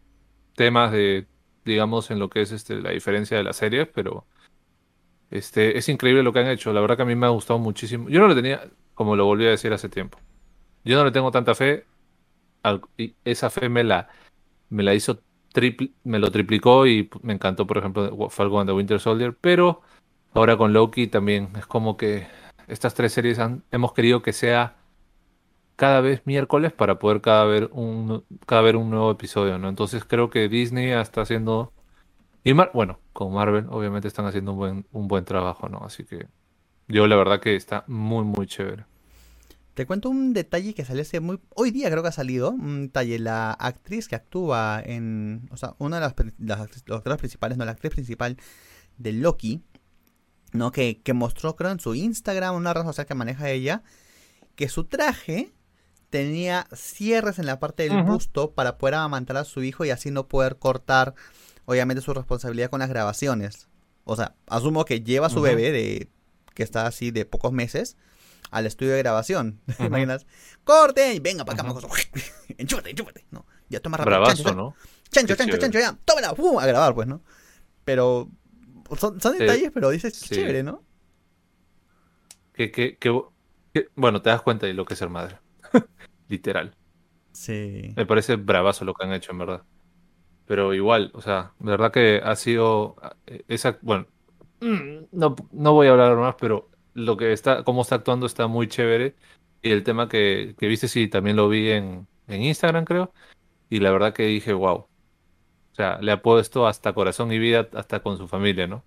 temas 0.55 0.93
de, 0.93 1.29
digamos, 1.65 2.11
en 2.11 2.19
lo 2.21 2.31
que 2.31 2.43
es 2.43 2.53
este, 2.53 2.77
la 2.81 2.91
diferencia 2.91 3.37
de 3.37 3.45
las 3.45 3.57
series, 3.57 3.89
pero 3.89 4.27
este, 5.31 5.79
es 5.79 5.89
increíble 5.89 6.23
lo 6.23 6.33
que 6.33 6.41
han 6.41 6.49
hecho. 6.49 6.73
La 6.73 6.81
verdad 6.81 6.97
que 6.97 7.03
a 7.03 7.07
mí 7.07 7.15
me 7.17 7.27
ha 7.27 7.31
gustado 7.31 7.59
muchísimo. 7.59 8.09
Yo 8.09 8.21
no 8.21 8.29
le 8.29 8.35
tenía, 8.35 8.71
como 8.95 9.17
lo 9.17 9.25
volví 9.27 9.47
a 9.47 9.51
decir 9.51 9.73
hace 9.73 9.89
tiempo, 9.89 10.19
yo 10.85 10.97
no 10.99 11.05
le 11.05 11.13
tengo 11.13 11.31
tanta 11.31 11.55
fe, 11.55 11.87
al- 12.63 12.83
y 12.99 13.17
esa 13.25 13.51
fe 13.51 13.69
me 13.69 13.85
la, 13.85 14.09
me 14.71 14.83
la 14.83 14.95
hizo 14.95 15.21
me 16.05 16.19
lo 16.19 16.31
triplicó 16.31 16.87
y 16.87 17.11
me 17.23 17.35
encantó, 17.35 17.67
por 17.67 17.79
ejemplo, 17.79 18.31
Falcon 18.31 18.61
and 18.61 18.69
the 18.71 18.75
Winter 18.75 19.01
Soldier, 19.01 19.37
pero 19.41 19.83
ahora 20.35 20.57
con 20.57 20.73
Loki 20.73 21.07
también 21.07 21.51
es 21.57 21.67
como 21.67 21.97
que 21.97 22.27
estas 22.69 22.95
tres 22.95 23.13
series 23.13 23.39
han- 23.39 23.63
hemos 23.71 23.93
querido 23.93 24.23
que 24.23 24.33
sea 24.33 24.77
cada 25.77 26.01
vez 26.01 26.23
miércoles 26.25 26.73
para 26.73 26.99
poder 26.99 27.21
cada 27.21 27.45
ver 27.45 27.69
un 27.73 28.25
cada 28.47 28.63
ver 28.63 28.77
un 28.77 28.91
nuevo 28.91 29.11
episodio, 29.11 29.59
¿no? 29.59 29.69
Entonces 29.69 30.05
creo 30.05 30.31
que 30.31 30.49
Disney 30.49 30.91
está 30.91 31.23
haciendo 31.23 31.73
y 32.45 32.55
Mar- 32.55 32.71
bueno, 32.75 33.01
con 33.13 33.33
Marvel 33.33 33.67
obviamente 33.71 34.09
están 34.09 34.27
haciendo 34.27 34.53
un 34.53 34.59
buen 34.59 34.87
un 34.93 35.09
buen 35.09 35.25
trabajo, 35.25 35.69
¿no? 35.69 35.79
Así 35.85 36.05
que 36.05 36.27
yo 36.89 37.07
la 37.07 37.17
verdad 37.17 37.41
que 37.41 37.57
está 37.57 37.85
muy 37.87 38.25
muy 38.25 38.47
chévere. 38.47 38.85
Te 39.75 39.87
cuento 39.87 40.09
un 40.09 40.33
detalle 40.35 40.73
que 40.73 40.85
salió 40.85 41.03
hace 41.03 41.19
muy... 41.19 41.41
Hoy 41.57 41.73
día 41.73 41.91
creo 41.91 42.01
que 42.01 42.09
ha 42.11 42.13
salido. 42.13 42.53
Un 42.53 42.83
detalle. 42.87 43.19
La 43.19 43.51
actriz 43.51 44.07
que 44.07 44.15
actúa 44.15 44.81
en... 44.85 45.49
O 45.51 45.57
sea, 45.57 45.75
una 45.79 45.97
de 45.97 46.03
las, 46.03 46.15
las, 46.39 46.61
actores 46.61 47.19
principales, 47.19 47.59
no, 47.59 47.65
la 47.65 47.73
actriz 47.73 47.93
principal 47.93 48.37
de 48.99 49.13
Loki, 49.13 49.65
¿no? 50.55 50.73
Que, 50.73 51.03
que 51.03 51.13
mostró, 51.13 51.57
creo, 51.57 51.73
en 51.73 51.81
su 51.81 51.95
Instagram, 51.95 52.55
una 52.55 52.73
red 52.73 52.85
social 52.85 53.07
que 53.07 53.15
maneja 53.15 53.51
ella, 53.51 53.83
que 54.55 54.69
su 54.69 54.85
traje 54.85 55.53
tenía 56.11 56.69
cierres 56.73 57.41
en 57.41 57.47
la 57.47 57.59
parte 57.59 57.89
del 57.89 58.05
busto 58.05 58.53
para 58.53 58.79
poder 58.79 58.95
amamantar 58.95 59.37
a 59.37 59.45
su 59.45 59.65
hijo 59.65 59.85
y 59.85 59.91
así 59.91 60.13
no 60.13 60.29
poder 60.29 60.57
cortar, 60.57 61.15
obviamente, 61.65 62.01
su 62.01 62.15
responsabilidad 62.15 62.71
con 62.71 62.79
las 62.79 62.89
grabaciones. 62.89 63.69
O 64.05 64.15
sea, 64.15 64.37
asumo 64.47 64.85
que 64.85 65.01
lleva 65.01 65.27
a 65.27 65.31
su 65.31 65.41
bebé 65.41 65.73
de 65.73 66.09
que 66.55 66.63
está 66.63 66.87
así 66.87 67.11
de 67.11 67.25
pocos 67.25 67.53
meses 67.53 67.97
al 68.53 68.67
estudio 68.67 68.93
de 68.93 68.99
grabación. 68.99 69.61
¿Te 69.77 69.87
imaginas? 69.87 70.25
¡Corte! 70.63 71.15
Y 71.15 71.19
venga 71.19 71.45
para 71.45 71.61
acá, 71.61 71.73
uh 71.73 71.91
enchúfate, 72.59 72.91
enchúfate. 72.91 73.27
No, 73.33 73.45
ya 73.69 73.81
toma 73.81 73.97
rápido. 73.97 74.19
Bravazo, 74.19 74.45
chancho, 74.45 74.55
¿no? 74.55 74.77
Chancho, 75.11 75.35
chancho, 75.35 75.57
chancho, 75.57 75.81
ya. 75.81 75.99
Tómala, 76.05 76.33
¡pum! 76.35 76.61
A 76.61 76.67
grabar, 76.67 76.95
pues, 76.95 77.09
¿no? 77.09 77.23
Pero 77.85 78.31
son, 78.97 79.21
son 79.21 79.39
detalles, 79.39 79.71
pero 79.73 79.91
dices, 79.91 80.21
qué 80.29 80.37
chévere, 80.37 80.63
¿no? 80.63 80.83
Que, 82.53 82.71
que, 82.71 82.97
que, 82.99 83.11
bueno, 83.97 84.23
te 84.23 84.31
das 84.31 84.43
cuenta 84.43 84.67
de 84.67 84.75
lo 84.75 84.85
que 84.85 84.95
es 84.95 84.99
ser 84.99 85.11
madre. 85.11 85.39
Literal. 86.29 86.77
Sí. 87.33 87.93
Me 87.97 88.07
parece 88.07 88.37
bravazo 88.37 88.85
lo 88.85 88.95
que 88.95 89.05
han 89.05 89.13
hecho, 89.13 89.33
en 89.33 89.39
verdad. 89.39 89.63
Pero 90.47 90.75
igual, 90.75 91.11
o 91.15 91.21
sea, 91.21 91.55
de 91.59 91.71
verdad 91.71 91.91
que 91.91 92.21
ha 92.23 92.37
sido 92.37 92.97
eh, 93.27 93.43
esa, 93.49 93.79
bueno, 93.83 94.07
mm, 94.61 95.07
no, 95.13 95.35
no 95.53 95.73
voy 95.73 95.89
a 95.89 95.93
hablar 95.93 96.17
más, 96.17 96.37
pero 96.39 96.71
lo 96.93 97.17
que 97.17 97.33
está, 97.33 97.65
cómo 97.65 97.83
está 97.83 97.97
actuando 97.97 98.27
está 98.27 98.47
muy 98.47 98.69
chévere. 98.69 99.17
Y 99.63 99.71
el 99.71 99.83
tema 99.83 100.09
que, 100.09 100.55
que 100.59 100.67
viste, 100.69 100.89
sí, 100.89 101.09
también 101.09 101.37
lo 101.37 101.49
vi 101.49 101.71
en, 101.71 102.07
en 102.29 102.43
Instagram, 102.43 102.85
creo. 102.85 103.13
Y 103.71 103.81
la 103.81 103.91
verdad 103.91 104.13
que 104.15 104.25
dije, 104.27 104.53
wow. 104.53 104.89
O 105.75 105.77
sea, 105.77 105.99
le 106.01 106.13
ha 106.13 106.23
puesto 106.23 106.69
hasta 106.69 106.93
corazón 106.93 107.33
y 107.33 107.39
vida, 107.41 107.69
hasta 107.75 108.01
con 108.01 108.17
su 108.17 108.29
familia, 108.29 108.69
¿no? 108.69 108.85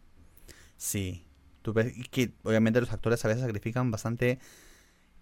Sí. 0.77 1.25
Tú 1.61 1.73
ves 1.73 1.93
que 2.09 2.31
obviamente 2.43 2.79
los 2.79 2.93
actores 2.93 3.23
a 3.25 3.27
veces 3.27 3.43
sacrifican 3.43 3.91
bastante 3.91 4.39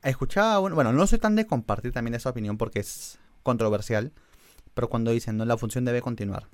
escuchaba, 0.03 0.59
bueno, 0.59 0.93
no 0.93 1.07
soy 1.07 1.17
tan 1.17 1.35
de 1.35 1.47
compartir 1.47 1.91
también 1.91 2.13
esa 2.13 2.29
opinión 2.29 2.57
porque 2.59 2.79
es 2.79 3.17
controversial, 3.41 4.13
pero 4.75 4.89
cuando 4.89 5.09
dicen, 5.09 5.37
no, 5.37 5.45
la 5.45 5.57
función 5.57 5.85
debe 5.85 6.01
continuar. 6.01 6.47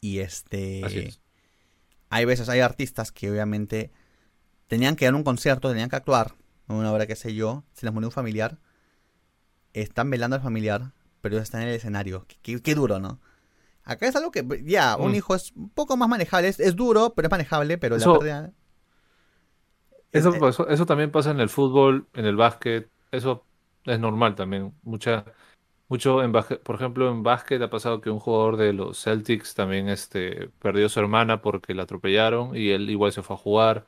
Y 0.00 0.20
este... 0.20 1.12
Hay 2.12 2.24
veces, 2.24 2.48
hay 2.48 2.60
artistas 2.60 3.10
que 3.10 3.28
obviamente 3.28 3.90
tenían 4.68 4.94
que 4.94 5.04
dar 5.04 5.16
un 5.16 5.24
concierto, 5.24 5.68
tenían 5.68 5.88
que 5.88 5.96
actuar, 5.96 6.34
una 6.68 6.92
hora 6.92 7.08
que 7.08 7.16
sé 7.16 7.34
yo, 7.34 7.64
se 7.72 7.86
les 7.86 7.92
murió 7.92 8.08
un 8.08 8.12
familiar, 8.12 8.58
están 9.72 10.10
velando 10.10 10.36
al 10.36 10.42
familiar, 10.42 10.92
pero 11.20 11.38
están 11.38 11.62
en 11.62 11.68
el 11.68 11.74
escenario. 11.74 12.26
Qué, 12.42 12.74
duro, 12.74 12.98
¿no? 12.98 13.20
Acá 13.84 14.06
es 14.06 14.16
algo 14.16 14.30
que, 14.30 14.44
ya, 14.64 14.96
un 14.96 15.12
mm. 15.12 15.14
hijo 15.14 15.34
es 15.34 15.52
un 15.52 15.70
poco 15.70 15.96
más 15.96 16.08
manejable, 16.08 16.48
es, 16.48 16.76
duro, 16.76 17.12
pero 17.14 17.26
es 17.26 17.30
manejable, 17.30 17.78
pero 17.78 17.96
la 17.96 18.18
pérdida... 18.18 18.52
Eso, 20.12 20.68
eso, 20.68 20.86
también 20.86 21.12
pasa 21.12 21.30
en 21.30 21.38
el 21.38 21.48
fútbol, 21.48 22.08
en 22.14 22.26
el 22.26 22.34
básquet, 22.34 22.90
eso 23.12 23.44
es 23.84 23.98
normal 24.00 24.34
también. 24.34 24.74
Mucha, 24.82 25.24
mucho 25.88 26.22
en 26.22 26.32
por 26.32 26.74
ejemplo, 26.74 27.08
en 27.10 27.22
básquet 27.22 27.62
ha 27.62 27.70
pasado 27.70 28.00
que 28.00 28.10
un 28.10 28.18
jugador 28.18 28.56
de 28.56 28.72
los 28.72 29.02
Celtics 29.02 29.54
también 29.54 29.88
este, 29.88 30.50
perdió 30.58 30.86
a 30.86 30.88
su 30.88 30.98
hermana 30.98 31.40
porque 31.42 31.74
la 31.74 31.84
atropellaron 31.84 32.56
y 32.56 32.70
él 32.70 32.90
igual 32.90 33.12
se 33.12 33.22
fue 33.22 33.36
a 33.36 33.38
jugar. 33.38 33.86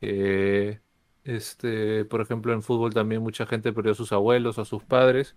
Eh, 0.00 0.80
este, 1.22 2.04
por 2.04 2.20
ejemplo, 2.20 2.52
en 2.52 2.62
fútbol 2.62 2.92
también 2.92 3.22
mucha 3.22 3.46
gente 3.46 3.72
perdió 3.72 3.92
a 3.92 3.96
sus 3.96 4.12
abuelos, 4.12 4.58
a 4.58 4.64
sus 4.64 4.82
padres 4.82 5.36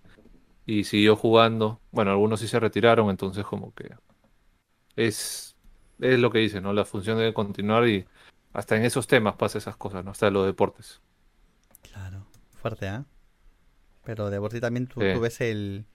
y 0.68 0.84
siguió 0.84 1.16
jugando. 1.16 1.80
Bueno, 1.92 2.10
algunos 2.10 2.40
sí 2.40 2.46
se 2.46 2.60
retiraron, 2.60 3.08
entonces 3.08 3.42
como 3.46 3.74
que 3.74 3.90
es, 4.96 5.56
es 5.98 6.18
lo 6.18 6.30
que 6.30 6.40
dice, 6.40 6.60
¿no? 6.60 6.74
La 6.74 6.84
función 6.84 7.16
debe 7.16 7.32
continuar 7.32 7.88
y 7.88 8.04
hasta 8.52 8.76
en 8.76 8.84
esos 8.84 9.06
temas 9.06 9.34
pasa 9.36 9.56
esas 9.56 9.78
cosas, 9.78 10.04
¿no? 10.04 10.10
Hasta 10.10 10.26
en 10.26 10.34
los 10.34 10.44
deportes. 10.44 11.00
Claro, 11.80 12.26
fuerte, 12.60 12.86
¿ah? 12.86 13.06
Pero 14.04 14.28
de 14.28 14.38
por 14.38 14.52
sí 14.52 14.60
también 14.60 14.88
tú, 14.88 15.00
ves 15.00 15.40
el... 15.40 15.86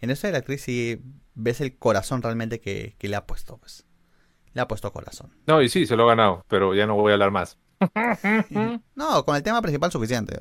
En 0.00 0.10
eso 0.10 0.26
de 0.26 0.32
la 0.32 0.38
actriz 0.38 0.62
sí 0.62 1.02
ves 1.34 1.60
el 1.60 1.76
corazón 1.76 2.22
realmente 2.22 2.60
que, 2.60 2.96
le 2.98 3.16
ha 3.16 3.26
puesto, 3.26 3.58
pues. 3.58 3.84
Le 4.54 4.62
ha 4.62 4.68
puesto 4.68 4.90
corazón. 4.90 5.34
No, 5.46 5.60
y 5.60 5.68
sí, 5.68 5.84
se 5.86 5.96
lo 5.96 6.04
ha 6.04 6.14
ganado, 6.14 6.46
pero 6.48 6.74
ya 6.74 6.86
no 6.86 6.94
voy 6.94 7.10
a 7.10 7.14
hablar 7.14 7.30
más. 7.30 7.58
no, 8.94 9.24
con 9.26 9.36
el 9.36 9.42
tema 9.42 9.60
principal 9.60 9.92
suficiente. 9.92 10.40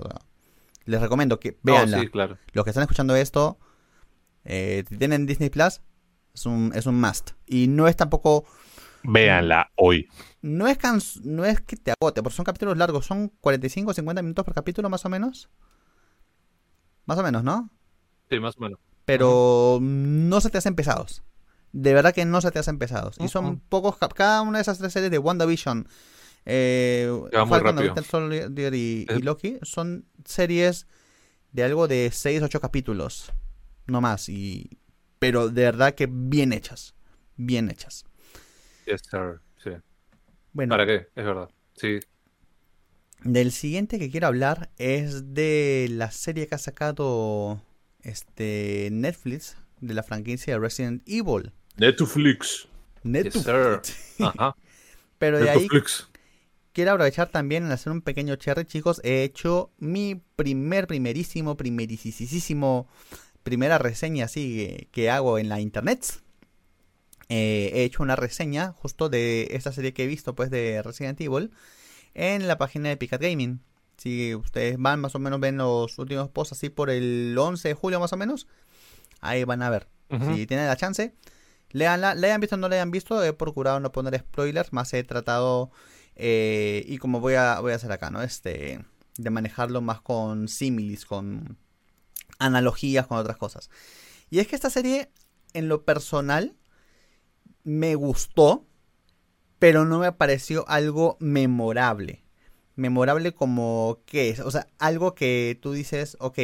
les 0.85 1.01
recomiendo 1.01 1.37
que 1.41 1.57
vean 1.63 1.89
sí, 1.89 2.07
claro. 2.07 2.37
Los 2.53 2.63
que 2.63 2.69
están 2.69 2.83
escuchando 2.83 3.13
esto, 3.17 3.59
eh, 4.45 4.83
si 4.87 4.97
tienen 4.97 5.25
Disney 5.25 5.49
Plus, 5.49 5.81
es 6.33 6.45
un, 6.45 6.71
es 6.75 6.85
un 6.85 6.99
must. 6.99 7.31
Y 7.45 7.67
no 7.67 7.87
es 7.87 7.95
tampoco 7.95 8.45
Véanla 9.03 9.71
hoy. 9.75 10.07
No 10.41 10.67
es, 10.67 10.77
no 11.23 11.45
es 11.45 11.61
que 11.61 11.75
te 11.75 11.91
agote, 11.91 12.23
porque 12.23 12.35
son 12.35 12.45
capítulos 12.45 12.77
largos, 12.77 13.05
son 13.05 13.29
45 13.41 13.91
o 13.91 13.93
50 13.93 14.21
minutos 14.21 14.45
por 14.45 14.53
capítulo 14.53 14.89
más 14.89 15.05
o 15.05 15.09
menos. 15.09 15.49
Más 17.05 17.17
o 17.17 17.23
menos, 17.23 17.43
¿no? 17.43 17.69
Sí, 18.29 18.39
más 18.39 18.55
o 18.57 18.61
menos. 18.61 18.79
Pero 19.05 19.79
no 19.81 20.39
se 20.39 20.49
te 20.49 20.57
hacen 20.57 20.75
pesados. 20.75 21.21
De 21.73 21.93
verdad 21.93 22.13
que 22.13 22.25
no 22.25 22.39
se 22.39 22.51
te 22.51 22.59
hacen 22.59 22.77
pesados. 22.77 23.17
Y 23.19 23.27
son 23.27 23.59
pocos, 23.59 23.97
cada 24.13 24.41
una 24.41 24.59
de 24.59 24.61
esas 24.61 24.77
tres 24.77 24.93
series 24.93 25.11
de 25.11 25.17
WandaVision, 25.17 25.87
eh, 26.45 27.11
Falcon, 27.31 27.79
y, 28.31 28.41
y 28.77 29.05
eh. 29.09 29.19
Loki, 29.21 29.59
son 29.63 30.05
series 30.23 30.87
de 31.51 31.63
algo 31.63 31.87
de 31.87 32.09
6, 32.11 32.41
8 32.43 32.61
capítulos. 32.61 33.33
No 33.87 34.01
más. 34.01 34.29
Y, 34.29 34.77
pero 35.19 35.49
de 35.49 35.63
verdad 35.63 35.95
que 35.95 36.07
bien 36.09 36.53
hechas. 36.53 36.95
Bien 37.35 37.69
hechas. 37.69 38.05
Yes, 38.85 39.01
sir. 39.09 39.41
Sí. 39.63 39.71
Bueno. 40.51 40.71
¿Para 40.71 40.85
qué? 40.85 41.07
Es 41.15 41.25
verdad. 41.25 41.49
Sí. 41.75 41.99
Del 43.23 43.51
siguiente 43.51 43.99
que 43.99 44.11
quiero 44.11 44.27
hablar 44.27 44.69
es 44.77 45.33
de 45.33 45.87
la 45.89 46.11
serie 46.11 46.47
que 46.47 46.55
ha 46.55 46.59
sacado 46.59 47.61
este 48.01 48.89
Netflix 48.91 49.55
de 49.79 49.93
la 49.93 50.03
franquicia 50.03 50.59
Resident 50.59 51.01
Evil. 51.05 51.51
Netflix. 51.77 52.67
Netflix. 53.03 53.47
Ajá. 54.19 54.55
Pero 55.17 55.39
de 55.39 55.49
ahí 55.49 55.67
quiero 56.73 56.91
aprovechar 56.91 57.29
también 57.29 57.65
en 57.65 57.71
hacer 57.71 57.91
un 57.91 58.01
pequeño 58.01 58.35
cherry, 58.35 58.65
chicos. 58.65 58.99
He 59.03 59.23
hecho 59.23 59.71
mi 59.77 60.15
primer, 60.35 60.87
primerísimo, 60.87 61.55
primerísimo, 61.55 62.87
primera 63.43 63.77
reseña 63.77 64.25
así 64.25 64.87
que 64.91 65.09
hago 65.09 65.37
en 65.37 65.49
la 65.49 65.59
internet 65.59 66.23
eh, 67.29 67.71
he 67.73 67.83
hecho 67.83 68.03
una 68.03 68.15
reseña 68.15 68.73
justo 68.73 69.09
de 69.09 69.47
esta 69.51 69.71
serie 69.71 69.93
que 69.93 70.03
he 70.03 70.07
visto 70.07 70.35
pues 70.35 70.49
de 70.49 70.81
Resident 70.83 71.19
Evil 71.21 71.51
en 72.13 72.47
la 72.47 72.57
página 72.57 72.89
de 72.89 72.97
Picat 72.97 73.21
Gaming. 73.21 73.61
Si 73.97 74.35
ustedes 74.35 74.77
van 74.77 74.99
más 74.99 75.15
o 75.15 75.19
menos, 75.19 75.39
ven 75.39 75.57
los 75.57 75.97
últimos 75.97 76.29
posts 76.29 76.53
así 76.53 76.69
por 76.69 76.89
el 76.89 77.35
11 77.37 77.69
de 77.69 77.73
julio 77.73 77.99
más 77.99 78.13
o 78.13 78.17
menos, 78.17 78.47
ahí 79.21 79.43
van 79.43 79.61
a 79.61 79.69
ver. 79.69 79.87
Si 80.35 80.45
tienen 80.45 80.67
la 80.67 80.75
chance, 80.75 81.15
leanla, 81.71 82.13
le 82.13 82.27
hayan 82.27 82.39
visto 82.39 82.55
o 82.55 82.59
no 82.59 82.69
le 82.69 82.75
hayan 82.75 82.91
visto, 82.91 83.23
he 83.23 83.33
procurado 83.33 83.79
no 83.79 83.91
poner 83.91 84.19
spoilers, 84.19 84.71
más 84.73 84.93
he 84.93 85.03
tratado, 85.03 85.71
eh, 86.15 86.83
y 86.87 86.99
como 86.99 87.19
voy 87.19 87.33
a, 87.33 87.59
voy 87.59 87.71
a 87.71 87.75
hacer 87.77 87.91
acá, 87.91 88.11
¿no? 88.11 88.21
Este, 88.21 88.85
de 89.17 89.29
manejarlo 89.31 89.81
más 89.81 90.01
con 90.01 90.47
similis, 90.49 91.07
con 91.07 91.57
analogías, 92.39 93.07
con 93.07 93.17
otras 93.17 93.37
cosas. 93.37 93.69
Y 94.29 94.39
es 94.39 94.47
que 94.47 94.55
esta 94.55 94.69
serie, 94.69 95.11
en 95.53 95.69
lo 95.69 95.83
personal, 95.83 96.55
me 97.63 97.95
gustó, 97.95 98.65
pero 99.59 99.85
no 99.85 99.99
me 99.99 100.11
pareció 100.11 100.67
algo 100.67 101.17
memorable. 101.19 102.23
Memorable 102.75 103.33
como 103.33 103.99
qué 104.05 104.29
es, 104.29 104.39
o 104.39 104.51
sea, 104.51 104.67
algo 104.79 105.13
que 105.13 105.57
tú 105.61 105.73
dices, 105.73 106.17
ok, 106.19 106.39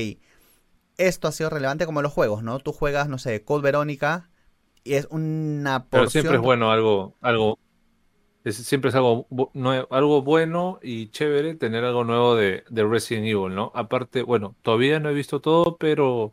esto 0.98 1.28
ha 1.28 1.32
sido 1.32 1.50
relevante 1.50 1.86
como 1.86 2.02
los 2.02 2.14
juegos, 2.14 2.44
¿no? 2.44 2.60
Tú 2.60 2.72
juegas, 2.72 3.10
no 3.10 3.18
sé, 3.18 3.44
Cold 3.44 3.64
Verónica 3.64 4.30
y 4.84 4.94
es 4.94 5.08
una 5.10 5.86
porción... 5.86 5.90
Pero 5.90 6.10
siempre 6.10 6.36
es 6.36 6.42
bueno 6.42 6.72
algo, 6.72 7.16
algo, 7.22 7.60
siempre 8.46 8.90
es 8.90 8.96
algo, 8.96 9.28
algo 9.90 10.22
bueno 10.22 10.80
y 10.82 11.10
chévere 11.10 11.56
tener 11.56 11.84
algo 11.84 12.04
nuevo 12.04 12.36
de, 12.36 12.64
de 12.70 12.86
Resident 12.86 13.28
Evil, 13.28 13.54
¿no? 13.56 13.72
Aparte, 13.76 14.24
bueno, 14.24 14.56
todavía 14.62 15.00
no 15.00 15.10
he 15.10 15.14
visto 15.14 15.42
todo, 15.42 15.78
pero 15.78 16.32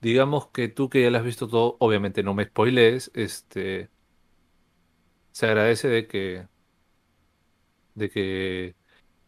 digamos 0.00 0.48
que 0.48 0.68
tú 0.68 0.88
que 0.90 1.02
ya 1.02 1.10
lo 1.10 1.18
has 1.18 1.24
visto 1.24 1.48
todo, 1.48 1.76
obviamente 1.80 2.22
no 2.22 2.34
me 2.34 2.44
spoilees, 2.44 3.10
este 3.14 3.90
se 5.32 5.46
agradece 5.46 5.88
de 5.88 6.06
que, 6.06 6.46
de 7.94 8.10
que 8.10 8.74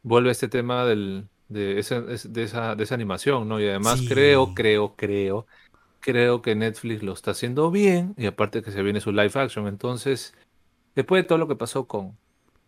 vuelve 0.03 0.31
este 0.31 0.49
tema 0.49 0.85
del, 0.85 1.29
de, 1.49 1.79
esa, 1.79 2.01
de, 2.01 2.43
esa, 2.43 2.75
de 2.77 2.85
esa 2.85 2.95
animación, 2.95 3.49
¿no? 3.49 3.61
Y 3.61 3.69
además 3.69 4.03
creo, 4.09 4.55
creo, 4.55 4.95
creo, 4.97 5.47
creo 6.01 6.43
que 6.43 6.55
Netflix 6.55 7.03
lo 7.03 7.13
está 7.13 7.33
haciendo 7.33 7.71
bien 7.71 8.15
y 8.19 8.27
aparte 8.27 8.63
que 8.63 8.71
se 8.71 8.83
viene 8.83 9.01
su 9.01 9.13
live 9.13 9.33
action. 9.35 9.67
Entonces, 9.67 10.35
después 10.95 11.23
de 11.23 11.29
todo 11.29 11.39
lo 11.39 11.49
que 11.49 11.57
pasó 11.57 11.87
con 11.87 12.17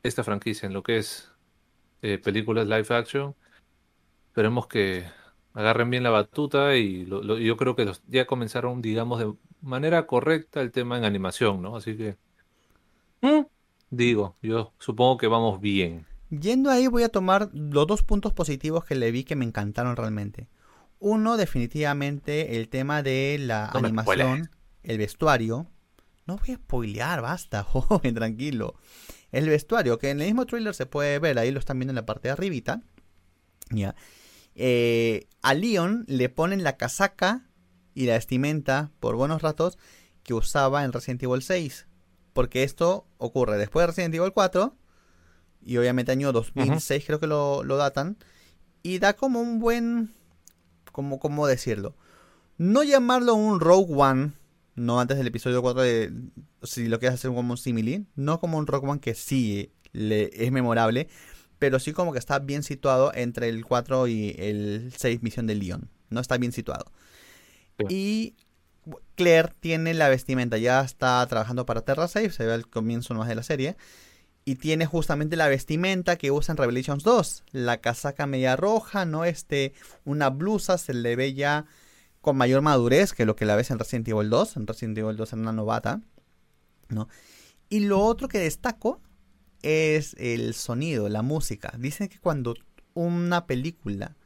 esta 0.03 0.25
franquicia 0.25 0.67
en 0.67 0.73
lo 0.73 0.83
que 0.83 0.99
es 0.99 1.31
eh, 2.03 2.19
películas 2.19 2.67
live 2.67 2.87
action, 2.91 3.35
esperemos 4.29 4.67
que 4.67 5.05
agarren 5.55 5.89
bien 5.89 6.03
la 6.03 6.11
batuta 6.11 6.77
y 6.77 7.07
yo 7.07 7.57
creo 7.57 7.75
que 7.75 7.91
ya 8.09 8.27
comenzaron, 8.27 8.83
digamos, 8.83 9.19
de 9.19 9.33
manera 9.63 10.07
correcta 10.07 10.61
el 10.61 10.71
tema 10.71 10.99
en 10.99 11.05
animación, 11.05 11.63
¿no? 11.63 11.77
Así 11.77 11.97
que, 11.97 12.17
mm, 13.23 13.47
digo, 13.91 14.37
yo 14.43 14.75
supongo 14.79 15.17
que 15.17 15.27
vamos 15.27 15.61
bien. 15.61 16.05
Yendo 16.29 16.71
ahí 16.71 16.89
voy 16.89 17.05
a 17.05 17.09
tomar 17.09 17.51
los 17.55 17.87
dos 17.87 18.03
puntos 18.03 18.33
positivos 18.33 18.85
que 18.85 18.97
le 18.97 19.11
vi 19.11 19.25
que 19.25 19.37
me 19.37 19.45
encantaron 19.45 19.97
realmente. 19.97 20.49
Uno, 20.99 21.37
definitivamente, 21.37 22.57
el 22.57 22.69
tema 22.69 23.03
de 23.03 23.39
la 23.41 23.69
animación, 23.71 24.51
el 24.83 24.99
vestuario. 24.99 25.67
No 26.27 26.37
voy 26.37 26.53
a 26.53 26.57
spoilear, 26.57 27.23
basta, 27.23 27.63
joven, 27.65 28.15
tranquilo. 28.15 28.75
El 29.33 29.49
vestuario, 29.49 29.99
que 29.99 30.11
en 30.11 30.21
el 30.21 30.27
mismo 30.27 30.47
trailer 30.47 30.75
se 30.75 30.87
puede 30.87 31.19
ver, 31.19 31.39
ahí 31.39 31.51
lo 31.51 31.59
están 31.59 31.79
viendo 31.79 31.93
en 31.93 31.97
la 31.97 32.07
parte 32.07 32.29
de 32.29 32.33
arribita. 32.33 32.83
Ya. 33.71 33.95
Eh, 34.55 35.29
a 35.43 35.55
Leon 35.55 36.05
le 36.09 36.29
ponen 36.29 36.65
la 36.65 36.77
casaca 36.77 37.47
y 37.95 38.07
la 38.07 38.15
vestimenta 38.15 38.91
por 39.01 39.17
buenos 39.17 39.43
ratos 39.43 39.79
que 40.23 40.35
usaba 40.35 40.85
en 40.85 40.93
Resident 40.93 41.23
Evil 41.23 41.43
6. 41.43 41.87
Porque 42.33 42.63
esto 42.63 43.07
ocurre 43.19 43.57
después 43.59 43.83
de 43.83 43.87
Resident 43.89 44.15
Evil 44.15 44.33
4. 44.33 44.77
Y 45.63 45.79
obviamente 45.79 46.13
año 46.13 46.33
2006 46.33 47.05
creo 47.07 47.21
que 47.21 47.27
lo, 47.27 47.65
lo, 47.65 47.77
datan. 47.77 48.19
Y 48.83 48.99
da 48.99 49.15
como 49.15 49.41
un 49.41 49.59
buen... 49.59 50.15
Como, 50.93 51.19
¿Cómo 51.19 51.47
decirlo? 51.47 51.97
No 52.57 52.83
llamarlo 52.83 53.35
un 53.35 53.61
Rogue 53.61 53.95
One. 53.95 54.33
No 54.77 55.01
antes 55.01 55.19
del 55.19 55.27
episodio 55.27 55.63
4 55.63 55.83
de... 55.83 56.13
Si 56.63 56.89
lo 56.89 56.99
quieres 56.99 57.19
hacer 57.19 57.33
como 57.33 57.51
un 57.51 57.59
simile. 57.59 58.05
No 58.15 58.41
como 58.41 58.59
un 58.59 58.67
One 58.71 59.01
que 59.01 59.15
sí 59.15 59.73
le, 59.93 60.31
es 60.33 60.53
memorable 60.53 61.09
pero 61.59 61.79
sí 61.79 61.93
como 61.93 62.13
que 62.13 62.19
está 62.19 62.39
bien 62.39 62.63
situado 62.63 63.13
entre 63.15 63.49
el 63.49 63.65
4 63.65 64.09
y 64.09 64.35
el 64.39 64.93
6 64.97 65.23
Misión 65.23 65.47
de 65.47 65.55
Leon. 65.55 65.89
No 66.11 66.21
está 66.21 66.37
bien 66.37 66.53
situado. 66.53 66.93
Y 67.89 68.35
Claire 69.17 69.53
tiene 69.61 69.95
la 69.95 70.09
vestimenta, 70.09 70.59
ya 70.59 70.81
está 70.83 71.27
trabajando 71.27 71.67
para 71.67 71.83
Terra 71.83 72.09
Safe, 72.09 72.31
se 72.31 72.47
ve 72.47 72.53
al 72.55 72.69
comienzo 72.69 73.15
más 73.15 73.29
de 73.29 73.35
la 73.35 73.43
serie. 73.43 73.77
Y 74.45 74.57
tiene 74.57 74.87
justamente 74.87 75.35
la 75.35 75.49
vestimenta 75.49 76.17
que 76.17 76.31
usa 76.31 76.53
en 76.53 76.59
Revelations 76.59 77.03
2. 77.03 77.45
La 77.51 77.79
casaca 77.79 78.27
media 78.27 78.55
roja, 78.55 79.05
¿no? 79.05 79.25
Este, 79.25 79.73
una 80.05 80.31
blusa 80.31 80.79
se 80.79 80.95
le 80.95 81.17
ve 81.17 81.35
ya 81.35 81.67
con 82.27 82.37
mayor 82.37 82.61
madurez 82.61 83.13
que 83.13 83.25
lo 83.25 83.37
que 83.37 83.45
la 83.45 83.55
ves 83.55 83.71
en 83.71 83.79
Resident 83.79 84.09
Evil 84.09 84.31
2. 84.31 84.57
En 84.57 84.67
Resident 84.67 84.99
Evil 84.99 85.17
2 85.17 85.33
en 85.35 85.39
una 85.39 85.53
novata, 85.53 86.01
¿no? 86.89 87.09
Y 87.69 87.79
lo 87.79 88.01
otro 88.01 88.27
que 88.27 88.41
destaco 88.41 89.01
es 89.63 90.17
el 90.19 90.55
sonido, 90.55 91.09
la 91.09 91.23
música. 91.23 91.73
Dicen 91.79 92.09
que 92.09 92.19
cuando 92.19 92.57
una 92.95 93.47
película 93.47 94.17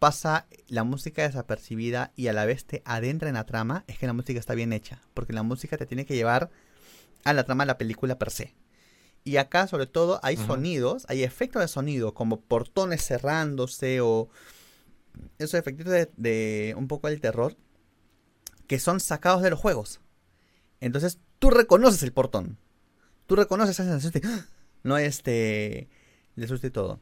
pasa 0.00 0.48
la 0.66 0.82
música 0.82 1.22
desapercibida 1.22 2.10
y 2.16 2.26
a 2.26 2.32
la 2.32 2.46
vez 2.46 2.64
te 2.64 2.82
adentra 2.84 3.28
en 3.28 3.36
la 3.36 3.46
trama, 3.46 3.84
es 3.86 3.96
que 3.96 4.08
la 4.08 4.12
música 4.12 4.40
está 4.40 4.54
bien 4.54 4.72
hecha. 4.72 5.00
Porque 5.14 5.32
la 5.32 5.44
música 5.44 5.76
te 5.76 5.86
tiene 5.86 6.06
que 6.06 6.16
llevar 6.16 6.50
a 7.22 7.32
la 7.32 7.44
trama 7.44 7.62
de 7.62 7.68
la 7.68 7.78
película 7.78 8.18
per 8.18 8.32
se. 8.32 8.56
Y 9.22 9.36
acá, 9.36 9.68
sobre 9.68 9.86
todo, 9.86 10.18
hay 10.24 10.36
sonidos, 10.36 11.06
hay 11.08 11.22
efectos 11.22 11.62
de 11.62 11.68
sonido, 11.68 12.12
como 12.12 12.40
portones 12.40 13.06
cerrándose 13.06 14.00
o 14.00 14.30
esos 15.38 15.54
efectos 15.54 15.86
de, 15.86 16.10
de 16.16 16.74
un 16.76 16.88
poco 16.88 17.08
del 17.08 17.20
terror, 17.20 17.56
que 18.66 18.78
son 18.78 19.00
sacados 19.00 19.42
de 19.42 19.50
los 19.50 19.58
juegos. 19.58 20.00
Entonces, 20.80 21.18
tú 21.38 21.50
reconoces 21.50 22.02
el 22.02 22.12
portón 22.12 22.58
tú 23.30 23.36
reconoces 23.36 23.78
esa 23.78 23.84
sensación 23.84 24.12
de, 24.20 24.28
¡Ah! 24.28 24.44
no 24.82 24.98
este, 24.98 25.88
le 26.34 26.48
susto 26.48 26.66
y 26.66 26.70
todo. 26.70 26.98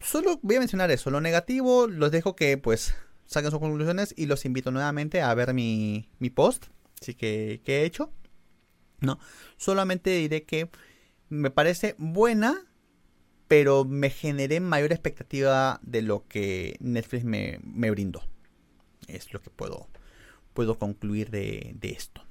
Solo 0.00 0.40
voy 0.42 0.56
a 0.56 0.58
mencionar 0.58 0.90
eso. 0.90 1.12
Lo 1.12 1.20
negativo, 1.20 1.86
los 1.86 2.10
dejo 2.10 2.34
que 2.34 2.58
pues 2.58 2.92
saquen 3.26 3.52
sus 3.52 3.60
conclusiones 3.60 4.12
y 4.16 4.26
los 4.26 4.44
invito 4.44 4.72
nuevamente 4.72 5.22
a 5.22 5.32
ver 5.34 5.54
mi, 5.54 6.10
mi 6.18 6.28
post. 6.28 6.66
Así 7.00 7.14
que, 7.14 7.62
¿qué 7.64 7.82
he 7.82 7.84
hecho? 7.84 8.12
No, 8.98 9.20
solamente 9.58 10.10
diré 10.10 10.42
que 10.42 10.70
me 11.28 11.52
parece 11.52 11.94
buena, 11.98 12.66
pero 13.48 13.84
me 13.84 14.10
generé 14.10 14.60
mayor 14.60 14.92
expectativa 14.92 15.80
de 15.82 16.02
lo 16.02 16.26
que 16.28 16.76
Netflix 16.80 17.24
me, 17.24 17.58
me 17.64 17.90
brindó. 17.90 18.22
Es 19.08 19.32
lo 19.32 19.40
que 19.40 19.48
puedo, 19.48 19.88
puedo 20.52 20.78
concluir 20.78 21.30
de, 21.30 21.74
de 21.80 21.90
esto. 21.90 22.22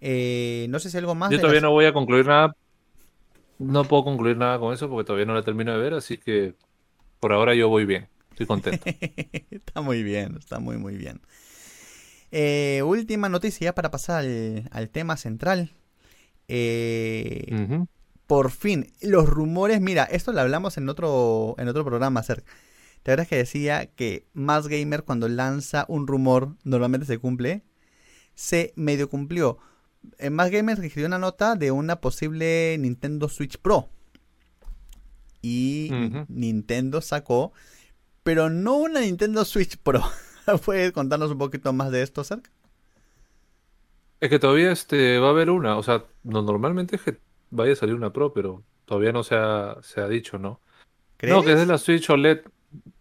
Eh, 0.00 0.66
no 0.68 0.78
sé 0.78 0.90
si 0.90 0.98
algo 0.98 1.14
más. 1.14 1.30
Yo 1.30 1.40
todavía 1.40 1.62
no 1.62 1.70
voy 1.70 1.86
a 1.86 1.92
concluir 1.92 2.26
nada. 2.26 2.54
No 3.58 3.84
puedo 3.84 4.04
concluir 4.04 4.36
nada 4.36 4.58
con 4.58 4.72
eso 4.72 4.88
porque 4.88 5.06
todavía 5.06 5.26
no 5.26 5.34
la 5.34 5.42
termino 5.42 5.72
de 5.72 5.78
ver, 5.78 5.94
así 5.94 6.18
que 6.18 6.54
por 7.18 7.32
ahora 7.32 7.54
yo 7.54 7.68
voy 7.68 7.86
bien. 7.86 8.08
Estoy 8.30 8.46
contento. 8.46 8.84
está 9.50 9.80
muy 9.80 10.02
bien, 10.04 10.36
está 10.38 10.60
muy, 10.60 10.76
muy 10.76 10.96
bien. 10.96 11.20
Eh, 12.30 12.82
última 12.84 13.28
noticia 13.28 13.74
para 13.74 13.90
pasar 13.90 14.24
al, 14.70 14.90
tema 14.90 15.16
central. 15.16 15.72
Eh, 16.46 17.86
por 18.28 18.52
fin, 18.52 18.92
los 19.00 19.28
rumores. 19.28 19.80
Mira, 19.80 20.04
esto 20.04 20.32
lo 20.32 20.40
hablamos 20.40 20.78
en 20.78 20.88
otro, 20.88 21.56
en 21.58 21.66
otro 21.66 21.84
programa. 21.84 22.22
Te 22.22 22.32
acuerdas 23.02 23.26
que 23.26 23.36
decía 23.36 23.86
que 23.86 24.28
Más 24.34 24.68
Gamer, 24.68 25.02
cuando 25.02 25.28
lanza 25.28 25.84
un 25.88 26.06
rumor, 26.06 26.54
normalmente 26.62 27.06
se 27.06 27.18
cumple. 27.18 27.64
Se 28.36 28.72
medio 28.76 29.10
cumplió 29.10 29.58
en 30.18 30.34
Más 30.34 30.50
Gamers 30.50 30.80
escribió 30.80 31.06
una 31.06 31.18
nota 31.18 31.54
de 31.54 31.70
una 31.70 32.00
posible 32.00 32.76
Nintendo 32.78 33.28
Switch 33.28 33.58
Pro. 33.58 33.88
Y 35.40 35.90
Nintendo 36.28 37.00
sacó, 37.00 37.52
pero 38.22 38.50
no 38.50 38.76
una 38.76 39.00
Nintendo 39.00 39.44
Switch 39.44 39.76
Pro. 39.78 40.02
¿Puedes 40.64 40.92
contarnos 40.92 41.30
un 41.30 41.38
poquito 41.38 41.72
más 41.72 41.90
de 41.90 42.02
esto, 42.02 42.24
Cerca? 42.24 42.50
Es 44.20 44.30
que 44.30 44.40
todavía 44.40 44.72
este, 44.72 45.18
va 45.18 45.28
a 45.28 45.30
haber 45.30 45.50
una. 45.50 45.76
O 45.76 45.82
sea, 45.82 46.04
normalmente 46.24 46.96
es 46.96 47.02
que 47.02 47.18
vaya 47.50 47.72
a 47.72 47.76
salir 47.76 47.94
una 47.94 48.12
Pro, 48.12 48.32
pero 48.32 48.62
todavía 48.84 49.12
no 49.12 49.22
se 49.22 49.34
ha, 49.34 49.76
se 49.82 50.00
ha 50.00 50.08
dicho, 50.08 50.38
¿no? 50.38 50.60
No, 51.22 51.42
que 51.42 51.52
es 51.52 51.58
de 51.58 51.66
la 51.66 51.78
Switch 51.78 52.08
OLED 52.10 52.42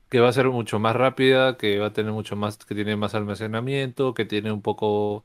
que 0.10 0.20
va 0.20 0.30
a 0.30 0.34
ser 0.34 0.48
mucho 0.48 0.80
más 0.80 0.96
rápida, 0.96 1.58
que 1.58 1.80
va 1.80 1.88
a 1.88 1.94
tener 1.94 2.12
mucho 2.12 2.36
más, 2.36 2.58
que 2.58 2.76
tiene 2.76 2.96
más 2.96 3.14
almacenamiento, 3.14 4.14
que 4.14 4.26
tiene 4.26 4.52
un 4.52 4.62
poco 4.62 5.24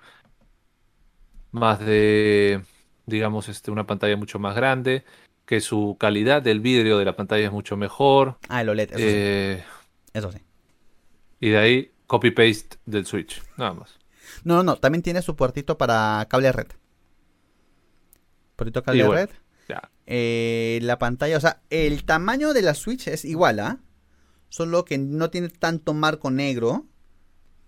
más 1.53 1.79
de, 1.81 2.63
digamos, 3.07 3.49
este, 3.49 3.71
una 3.71 3.87
pantalla 3.87 4.17
mucho 4.17 4.39
más 4.39 4.57
grande, 4.57 5.05
que 5.47 5.61
su 5.61 5.97
calidad 6.01 6.43
del 6.43 6.61
vidrio 6.61 6.99
de 6.99 7.05
la 7.05 7.15
pantalla 7.15 7.47
es 7.47 7.53
mucho 7.53 7.77
mejor. 7.77 8.39
Ah, 8.49 8.63
el 8.63 8.71
OLED, 8.71 8.91
eso 8.91 8.99
sí. 8.99 9.05
Eh, 9.07 9.65
eso 10.15 10.33
sí. 10.33 10.39
Y 11.41 11.51
de 11.51 11.59
ahí 11.59 11.93
copy-paste 12.07 12.79
del 12.85 13.07
Switch, 13.07 13.43
nada 13.57 13.75
más. 13.75 13.99
No, 14.45 14.57
no, 14.57 14.63
no, 14.63 14.77
también 14.77 15.03
tiene 15.03 15.23
su 15.23 15.37
puertito 15.37 15.79
para 15.79 16.27
cable 16.29 16.51
red. 16.53 16.69
Puertito 18.57 18.83
cable 18.83 19.09
red. 19.09 19.31
Eh, 20.07 20.81
la 20.83 20.99
pantalla, 20.99 21.37
o 21.37 21.41
sea, 21.41 21.63
el 21.71 22.05
tamaño 22.05 22.53
de 22.53 22.63
la 22.63 22.75
Switch 22.75 23.09
es 23.09 23.25
igual, 23.25 23.61
¿ah? 23.61 23.79
Solo 24.49 24.85
que 24.85 24.99
no 24.99 25.31
tiene 25.31 25.49
tanto 25.49 25.95
marco 25.95 26.31
negro. 26.31 26.87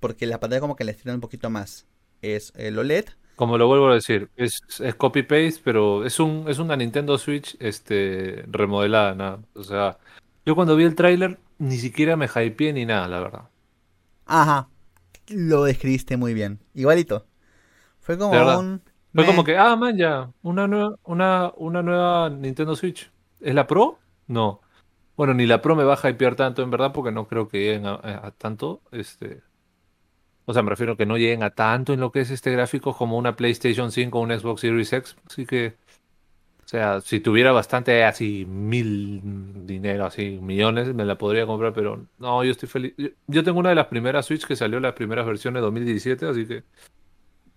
Porque 0.00 0.26
la 0.26 0.38
pantalla 0.38 0.60
como 0.60 0.76
que 0.76 0.84
le 0.84 0.92
estira 0.92 1.14
un 1.14 1.20
poquito 1.20 1.48
más. 1.48 1.86
Es 2.20 2.52
el 2.56 2.78
OLED. 2.78 3.06
Como 3.36 3.58
lo 3.58 3.66
vuelvo 3.66 3.88
a 3.88 3.94
decir, 3.94 4.30
es, 4.36 4.60
copy-paste, 4.96 5.60
pero 5.64 6.04
es 6.04 6.20
un 6.20 6.44
es 6.48 6.58
una 6.58 6.76
Nintendo 6.76 7.18
Switch 7.18 7.56
este 7.58 8.44
remodelada, 8.46 9.14
nada. 9.14 9.40
O 9.54 9.64
sea, 9.64 9.98
yo 10.46 10.54
cuando 10.54 10.76
vi 10.76 10.84
el 10.84 10.94
tráiler 10.94 11.38
ni 11.58 11.78
siquiera 11.78 12.16
me 12.16 12.26
hypeé 12.26 12.72
ni 12.72 12.84
nada, 12.84 13.08
la 13.08 13.20
verdad. 13.20 13.48
Ajá. 14.26 14.68
Lo 15.28 15.64
describiste 15.64 16.16
muy 16.16 16.34
bien. 16.34 16.60
Igualito. 16.74 17.26
Fue 18.00 18.18
como 18.18 18.58
un... 18.58 18.82
Fue 19.14 19.26
como 19.26 19.44
que, 19.44 19.56
ah, 19.56 19.76
man, 19.76 19.96
ya, 19.96 20.30
una 20.42 20.66
nueva, 20.66 20.96
una, 21.04 21.52
una 21.56 21.82
nueva 21.82 22.30
Nintendo 22.30 22.74
Switch. 22.74 23.10
¿Es 23.40 23.54
la 23.54 23.66
Pro? 23.66 23.98
No. 24.26 24.60
Bueno, 25.16 25.34
ni 25.34 25.46
la 25.46 25.62
Pro 25.62 25.76
me 25.76 25.84
va 25.84 25.98
a 26.02 26.10
hypear 26.10 26.34
tanto, 26.34 26.62
en 26.62 26.70
verdad, 26.70 26.92
porque 26.92 27.12
no 27.12 27.28
creo 27.28 27.48
que 27.48 27.58
lleguen 27.58 27.86
a 27.86 28.32
tanto. 28.36 28.82
Este, 28.90 29.42
o 30.46 30.52
sea, 30.52 30.62
me 30.62 30.70
refiero 30.70 30.92
a 30.92 30.96
que 30.96 31.06
no 31.06 31.16
lleguen 31.16 31.42
a 31.42 31.50
tanto 31.50 31.92
en 31.92 32.00
lo 32.00 32.12
que 32.12 32.20
es 32.20 32.30
este 32.30 32.50
gráfico 32.52 32.94
como 32.94 33.16
una 33.16 33.36
PlayStation 33.36 33.90
5 33.90 34.18
o 34.18 34.22
un 34.22 34.38
Xbox 34.38 34.60
Series 34.60 34.92
X. 34.92 35.16
Así 35.26 35.46
que, 35.46 35.74
o 36.64 36.68
sea, 36.68 37.00
si 37.00 37.20
tuviera 37.20 37.52
bastante 37.52 38.04
así 38.04 38.44
mil 38.46 39.66
dinero, 39.66 40.06
así 40.06 40.38
millones, 40.42 40.94
me 40.94 41.04
la 41.04 41.16
podría 41.16 41.46
comprar, 41.46 41.72
pero 41.72 42.06
no, 42.18 42.44
yo 42.44 42.50
estoy 42.50 42.68
feliz. 42.68 42.94
Yo, 43.26 43.42
tengo 43.44 43.58
una 43.58 43.70
de 43.70 43.74
las 43.76 43.86
primeras 43.86 44.26
Switch 44.26 44.46
que 44.46 44.56
salió 44.56 44.80
las 44.80 44.92
primeras 44.94 45.26
versiones 45.26 45.60
de 45.60 45.64
2017, 45.64 46.26
así 46.26 46.46
que 46.46 46.64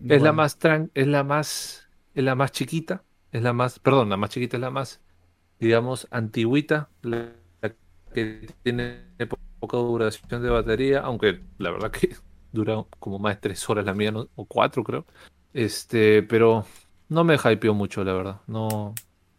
es 0.05 0.21
la 0.21 0.33
más 0.33 0.57
tran 0.57 0.91
es 0.93 1.07
la 1.07 1.23
más 1.23 1.87
es 2.13 2.23
la 2.23 2.35
más 2.35 2.51
chiquita, 2.51 3.03
es 3.31 3.43
la 3.43 3.53
más, 3.53 3.79
perdón, 3.79 4.09
la 4.09 4.17
más 4.17 4.29
chiquita 4.31 4.57
es 4.57 4.61
la 4.61 4.71
más 4.71 5.01
digamos 5.59 6.07
antiguita, 6.11 6.89
la 7.01 7.31
que 8.13 8.47
tiene 8.63 9.01
poca 9.59 9.77
duración 9.77 10.41
de 10.41 10.49
batería, 10.49 11.01
aunque 11.01 11.41
la 11.57 11.71
verdad 11.71 11.91
que 11.91 12.15
dura 12.51 12.83
como 12.99 13.19
más 13.19 13.35
de 13.35 13.41
tres 13.41 13.69
horas 13.69 13.85
la 13.85 13.93
mía, 13.93 14.13
o 14.35 14.45
cuatro 14.45 14.83
creo. 14.83 15.05
Este, 15.53 16.23
pero 16.23 16.65
no 17.09 17.23
me 17.23 17.35
hypeó 17.35 17.73
mucho, 17.73 18.03
la 18.03 18.13
verdad. 18.13 18.41
No. 18.47 18.67
O 18.67 18.95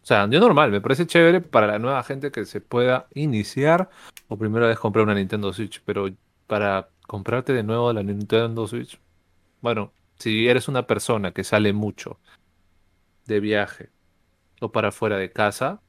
sea, 0.08 0.28
yo 0.28 0.40
normal, 0.40 0.70
me 0.70 0.80
parece 0.80 1.06
chévere 1.06 1.40
para 1.40 1.66
la 1.66 1.78
nueva 1.78 2.02
gente 2.02 2.30
que 2.30 2.44
se 2.46 2.60
pueda 2.60 3.08
iniciar 3.14 3.90
o 4.28 4.38
primera 4.38 4.66
vez 4.66 4.78
comprar 4.78 5.04
una 5.04 5.14
Nintendo 5.14 5.52
Switch, 5.52 5.82
pero 5.84 6.08
para 6.46 6.88
comprarte 7.06 7.52
de 7.52 7.62
nuevo 7.62 7.92
la 7.92 8.02
Nintendo 8.02 8.66
Switch, 8.66 8.98
bueno, 9.60 9.92
si 10.18 10.48
eres 10.48 10.68
una 10.68 10.86
persona 10.86 11.32
que 11.32 11.44
sale 11.44 11.72
mucho 11.72 12.18
de 13.26 13.40
viaje 13.40 13.90
o 14.60 14.72
para 14.72 14.92
fuera 14.92 15.16
de 15.16 15.30
casa, 15.30 15.80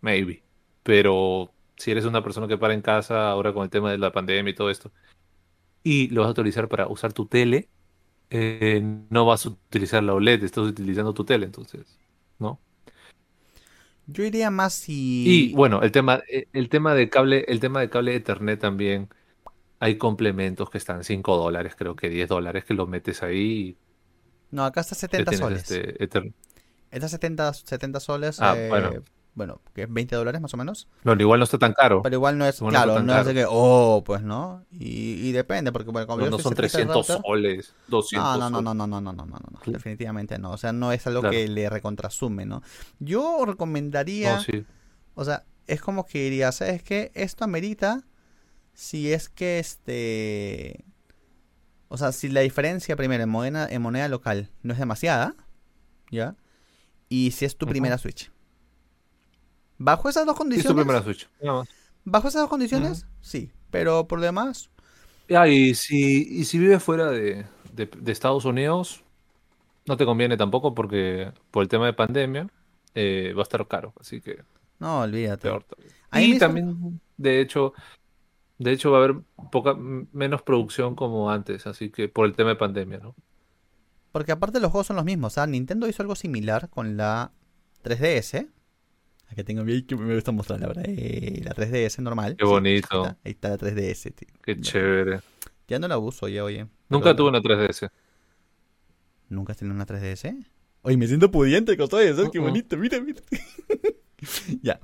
maybe. 0.00 0.42
Pero 0.82 1.52
si 1.76 1.90
eres 1.90 2.04
una 2.04 2.22
persona 2.22 2.48
que 2.48 2.58
para 2.58 2.74
en 2.74 2.82
casa 2.82 3.30
ahora 3.30 3.52
con 3.52 3.64
el 3.64 3.70
tema 3.70 3.90
de 3.90 3.98
la 3.98 4.12
pandemia 4.12 4.50
y 4.50 4.54
todo 4.54 4.70
esto, 4.70 4.92
y 5.82 6.08
lo 6.08 6.22
vas 6.22 6.28
a 6.28 6.32
utilizar 6.32 6.68
para 6.68 6.88
usar 6.88 7.12
tu 7.12 7.26
tele, 7.26 7.68
eh, 8.30 8.82
no 9.10 9.26
vas 9.26 9.46
a 9.46 9.50
utilizar 9.50 10.02
la 10.02 10.14
OLED, 10.14 10.44
estás 10.44 10.64
utilizando 10.64 11.12
tu 11.12 11.24
tele, 11.24 11.46
entonces, 11.46 11.98
¿no? 12.38 12.60
Yo 14.06 14.24
iría 14.24 14.50
más 14.50 14.74
si. 14.74 15.24
Y 15.26 15.52
bueno, 15.54 15.82
el 15.82 15.92
tema, 15.92 16.22
eh, 16.28 16.46
el 16.52 16.68
tema 16.68 16.94
de 16.94 17.08
cable, 17.08 17.44
el 17.48 17.60
tema 17.60 17.80
de 17.80 17.90
cable 17.90 18.14
Ethernet 18.14 18.60
también. 18.60 19.08
Hay 19.80 19.96
complementos 19.98 20.70
que 20.70 20.78
están 20.78 21.02
5 21.04 21.36
dólares, 21.36 21.74
creo 21.76 21.96
que 21.96 22.08
10 22.08 22.28
dólares, 22.28 22.64
que 22.64 22.74
lo 22.74 22.86
metes 22.86 23.22
ahí. 23.22 23.76
No, 24.50 24.64
acá 24.64 24.82
está 24.82 24.94
70 24.94 25.32
soles. 25.32 25.62
Este, 25.70 26.04
Ethernet. 26.04 26.34
Está 26.90 27.08
70, 27.08 27.52
70 27.54 28.00
soles. 28.00 28.40
Ah, 28.40 28.54
eh, 28.58 28.68
bueno. 28.68 28.90
bueno, 29.34 29.60
que 29.72 29.82
es 29.84 29.92
20 29.92 30.16
dólares 30.16 30.40
más 30.40 30.52
o 30.52 30.56
menos. 30.56 30.88
No, 31.04 31.14
igual 31.14 31.38
no 31.38 31.44
está 31.44 31.56
tan 31.56 31.72
caro. 31.72 32.02
Pero 32.02 32.16
igual 32.16 32.36
no 32.36 32.44
es, 32.44 32.60
no 32.60 32.68
claro, 32.68 32.94
tan 32.96 33.06
no 33.06 33.16
es 33.18 33.24
de 33.26 33.32
que, 33.32 33.46
oh, 33.48 34.02
pues 34.04 34.22
no. 34.22 34.64
Y, 34.72 35.28
y 35.28 35.32
depende, 35.32 35.70
porque 35.72 35.90
bueno, 35.90 36.06
como 36.06 36.18
No, 36.18 36.24
yo 36.26 36.30
no 36.32 36.38
son 36.40 36.54
servicio 36.54 36.80
300 36.80 37.08
router- 37.08 37.22
soles, 37.22 37.74
200 37.88 38.38
No, 38.38 38.50
no, 38.50 38.60
no, 38.60 38.74
no, 38.74 38.86
no, 38.86 39.00
no, 39.00 39.00
no, 39.00 39.12
no, 39.12 39.26
no, 39.26 39.38
no, 39.52 39.60
Sí. 39.64 39.70
definitivamente 39.72 40.36
no. 40.38 40.50
O 40.50 40.56
sea, 40.58 40.72
no 40.72 40.92
es 40.92 41.06
algo 41.06 41.20
Claro. 41.20 41.32
que 41.32 41.48
le 41.48 41.70
recontrasume, 41.70 42.44
¿no? 42.44 42.62
Yo 42.98 43.44
recomendaría, 43.46 44.34
No, 44.36 44.42
sí. 44.42 44.64
o 45.14 45.24
sea, 45.24 45.44
es 45.68 45.80
como 45.80 46.04
que 46.04 46.24
diría, 46.24 46.50
¿sabes 46.52 46.82
qué? 46.82 47.12
Esto 47.14 47.44
amerita 47.44 48.02
si 48.80 49.12
es 49.12 49.28
que 49.28 49.58
este... 49.58 50.84
O 51.88 51.98
sea, 51.98 52.12
si 52.12 52.28
la 52.28 52.40
diferencia 52.40 52.96
primero 52.96 53.22
en 53.24 53.28
moneda, 53.28 53.66
en 53.68 53.82
moneda 53.82 54.08
local 54.08 54.48
no 54.62 54.72
es 54.72 54.78
demasiada, 54.78 55.34
¿ya? 56.10 56.36
Y 57.08 57.32
si 57.32 57.44
es 57.46 57.56
tu 57.58 57.66
primera 57.68 57.98
Switch. 57.98 58.30
Bajo 59.78 60.08
esas 60.08 60.26
dos 60.26 60.36
Sí, 60.54 60.62
condiciones... 60.62 60.62
su 60.62 60.74
primera 60.76 61.02
Switch. 61.02 61.28
nada 61.40 61.58
más. 61.60 61.68
Bajo 62.04 62.28
esas 62.28 62.42
dos 62.42 62.50
condiciones, 62.50 63.06
sí. 63.20 63.52
Pero 63.70 64.06
por 64.08 64.18
lo 64.18 64.26
demás, 64.26 64.70
Ah, 65.32 65.46
y 65.48 65.74
si, 65.74 66.22
y 66.40 66.44
si 66.44 66.58
vives 66.58 66.82
fuera 66.82 67.10
de, 67.10 67.46
de- 67.72 67.86
de 67.86 68.12
Estados 68.12 68.44
Unidos, 68.44 69.04
no 69.86 69.96
te 69.96 70.06
conviene 70.06 70.36
tampoco 70.36 70.74
porque 70.74 71.32
por 71.50 71.62
el 71.64 71.68
tema 71.68 71.86
de 71.86 71.94
pandemia 71.94 72.48
eh, 72.94 73.34
va 73.36 73.42
a 73.42 73.44
estar 73.44 73.66
caro, 73.68 73.94
así 74.00 74.20
que 74.22 74.44
no, 74.80 75.00
olvídate. 75.02 75.48
peor 75.48 75.64
Y 76.12 76.36
también, 76.36 77.00
de 77.16 77.40
hecho, 77.40 77.72
de 78.60 78.72
hecho 78.72 78.90
va 78.90 78.98
a 79.00 79.04
haber 79.04 79.16
poca, 79.50 79.74
menos 79.74 80.42
producción 80.42 80.94
como 80.94 81.30
antes, 81.30 81.66
así 81.66 81.90
que 81.90 82.08
por 82.08 82.26
el 82.26 82.34
tema 82.34 82.50
de 82.50 82.56
pandemia, 82.56 82.98
¿no? 82.98 83.16
Porque 84.12 84.32
aparte 84.32 84.60
los 84.60 84.70
juegos 84.70 84.86
son 84.88 84.96
los 84.96 85.04
mismos. 85.04 85.32
O 85.32 85.34
sea, 85.34 85.46
Nintendo 85.46 85.88
hizo 85.88 86.02
algo 86.02 86.14
similar 86.14 86.68
con 86.68 86.96
la 86.96 87.32
3DS. 87.84 88.48
Aquí 89.28 89.44
tengo 89.44 89.62
bien 89.64 89.86
que 89.86 89.96
me 89.96 90.14
gusta 90.14 90.32
mostrar 90.32 90.60
la 90.60 90.66
verdad. 90.66 90.84
Eh, 90.88 91.40
la 91.44 91.52
3DS 91.54 92.00
normal. 92.02 92.36
Qué 92.36 92.44
bonito. 92.44 93.04
Ahí 93.04 93.08
está, 93.10 93.18
ahí 93.24 93.30
está 93.32 93.48
la 93.50 93.58
3DS, 93.58 94.10
tío. 94.14 94.28
Qué 94.42 94.56
Ya. 94.56 94.60
chévere. 94.60 95.20
Ya 95.68 95.78
no 95.78 95.86
la 95.88 95.98
uso 95.98 96.26
ya, 96.28 96.42
oye. 96.44 96.66
Nunca 96.88 97.14
tuve 97.14 97.28
una 97.28 97.40
3DS. 97.40 97.88
¿Nunca 99.28 99.52
has 99.52 99.58
tenido 99.58 99.74
una 99.76 99.86
3DS? 99.86 100.34
Oye, 100.82 100.96
me 100.96 101.06
siento 101.06 101.30
pudiente 101.30 101.76
con 101.76 101.88
todo 101.88 102.00
eso. 102.00 102.30
Qué 102.32 102.40
Uh-uh. 102.40 102.46
bonito, 102.46 102.76
mira, 102.76 103.00
mira. 103.00 103.20
ya. 104.62 104.80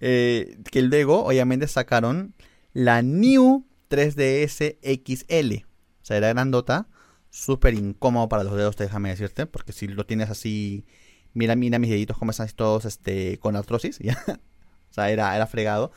Eh, 0.00 0.58
que 0.70 0.82
luego, 0.82 1.24
obviamente, 1.26 1.68
sacaron 1.68 2.34
la 2.74 3.00
New 3.02 3.64
3DS 3.88 4.76
XL. 4.82 5.64
O 5.64 6.04
sea, 6.04 6.16
era 6.18 6.28
grandota. 6.28 6.86
Súper 7.30 7.74
incómodo 7.74 8.28
para 8.28 8.44
los 8.44 8.54
dedos, 8.56 8.76
déjame 8.76 9.08
decirte. 9.08 9.46
Porque 9.46 9.72
si 9.72 9.88
lo 9.88 10.04
tienes 10.06 10.28
así. 10.30 10.84
Mira, 11.32 11.56
mira 11.56 11.78
mis 11.80 11.90
deditos 11.90 12.16
como 12.18 12.30
están 12.30 12.48
todos 12.54 12.84
este, 12.84 13.38
con 13.38 13.56
artrosis. 13.56 13.98
¿ya? 14.00 14.22
O 14.28 14.94
sea, 14.94 15.10
era, 15.10 15.34
era 15.34 15.46
fregado. 15.46 15.90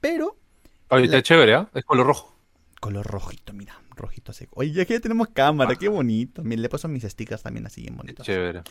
Pero 0.00 0.38
Oye, 0.88 1.08
La- 1.08 1.16
está 1.18 1.22
chévere, 1.22 1.54
¿ah? 1.54 1.70
Es 1.74 1.84
color 1.84 2.06
rojo. 2.06 2.36
color 2.80 3.06
rojito, 3.06 3.52
mira. 3.52 3.78
Rojito 3.94 4.32
seco. 4.32 4.54
Oye, 4.56 4.72
ya 4.72 4.86
que 4.86 4.94
ya 4.94 5.00
tenemos 5.00 5.28
cámara, 5.28 5.74
qué 5.76 5.88
bonito. 5.88 6.42
Mira, 6.42 6.62
le 6.62 6.68
paso 6.70 6.88
mis 6.88 7.02
stickers 7.02 7.42
también 7.42 7.66
así 7.66 7.82
bien 7.82 7.96
bonitos. 7.96 8.24
chévere. 8.24 8.62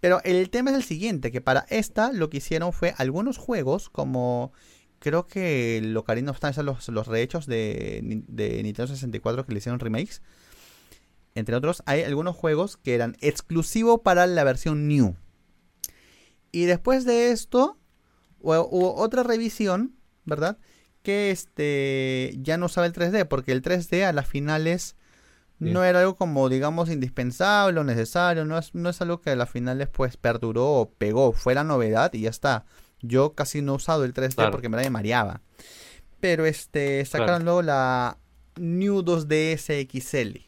Pero 0.00 0.20
el 0.24 0.50
tema 0.50 0.70
es 0.70 0.76
el 0.76 0.82
siguiente, 0.82 1.32
que 1.32 1.40
para 1.40 1.60
esta 1.70 2.12
lo 2.12 2.28
que 2.28 2.36
hicieron 2.36 2.74
fue 2.74 2.94
algunos 2.98 3.38
juegos 3.38 3.88
como 3.88 4.52
creo 4.98 5.26
que 5.26 5.80
lo 5.84 6.00
Ocarina 6.00 6.30
of 6.30 6.40
Time, 6.40 6.52
sea, 6.52 6.62
los, 6.62 6.88
los 6.88 7.06
rehechos 7.06 7.46
de, 7.46 8.22
de 8.28 8.62
Nintendo 8.62 8.86
64 8.92 9.46
que 9.46 9.52
le 9.52 9.58
hicieron 9.58 9.80
remakes. 9.80 10.22
Entre 11.34 11.54
otros, 11.54 11.82
hay 11.86 12.02
algunos 12.02 12.34
juegos 12.34 12.76
que 12.78 12.94
eran 12.94 13.16
exclusivos 13.20 14.00
para 14.02 14.26
la 14.26 14.42
versión 14.44 14.88
New. 14.88 15.16
Y 16.52 16.64
después 16.64 17.04
de 17.04 17.30
esto, 17.30 17.78
hu- 18.40 18.66
hubo 18.70 18.94
otra 18.96 19.22
revisión, 19.22 19.94
¿verdad? 20.24 20.58
Que 21.02 21.30
este 21.30 22.34
ya 22.42 22.56
no 22.56 22.66
usaba 22.66 22.86
el 22.86 22.92
3D, 22.92 23.26
porque 23.26 23.52
el 23.52 23.62
3D 23.62 24.04
a 24.04 24.12
las 24.12 24.26
finales 24.26 24.96
no 25.58 25.84
era 25.84 26.00
algo 26.00 26.16
como, 26.16 26.48
digamos, 26.48 26.90
indispensable 26.90 27.80
o 27.80 27.84
necesario. 27.84 28.44
No 28.44 28.58
es, 28.58 28.74
no 28.74 28.88
es 28.90 29.00
algo 29.00 29.20
que 29.20 29.30
a 29.30 29.36
las 29.36 29.48
finales 29.50 29.88
pues 29.88 30.16
perduró 30.16 30.66
o 30.72 30.90
pegó. 30.90 31.32
Fue 31.32 31.54
la 31.54 31.64
novedad 31.64 32.12
y 32.14 32.22
ya 32.22 32.30
está. 32.30 32.64
Yo 33.02 33.34
casi 33.34 33.62
no 33.62 33.72
he 33.72 33.76
usado 33.76 34.04
el 34.04 34.12
3D 34.14 34.34
Claro. 34.36 34.50
porque 34.52 34.68
me 34.68 34.90
mareaba. 34.90 35.40
Pero 36.20 36.46
este 36.46 37.04
sacaron 37.04 37.26
Claro. 37.42 37.44
luego 37.44 37.62
la 37.62 38.18
New 38.56 39.02
2DS 39.02 39.86
XL. 39.86 40.46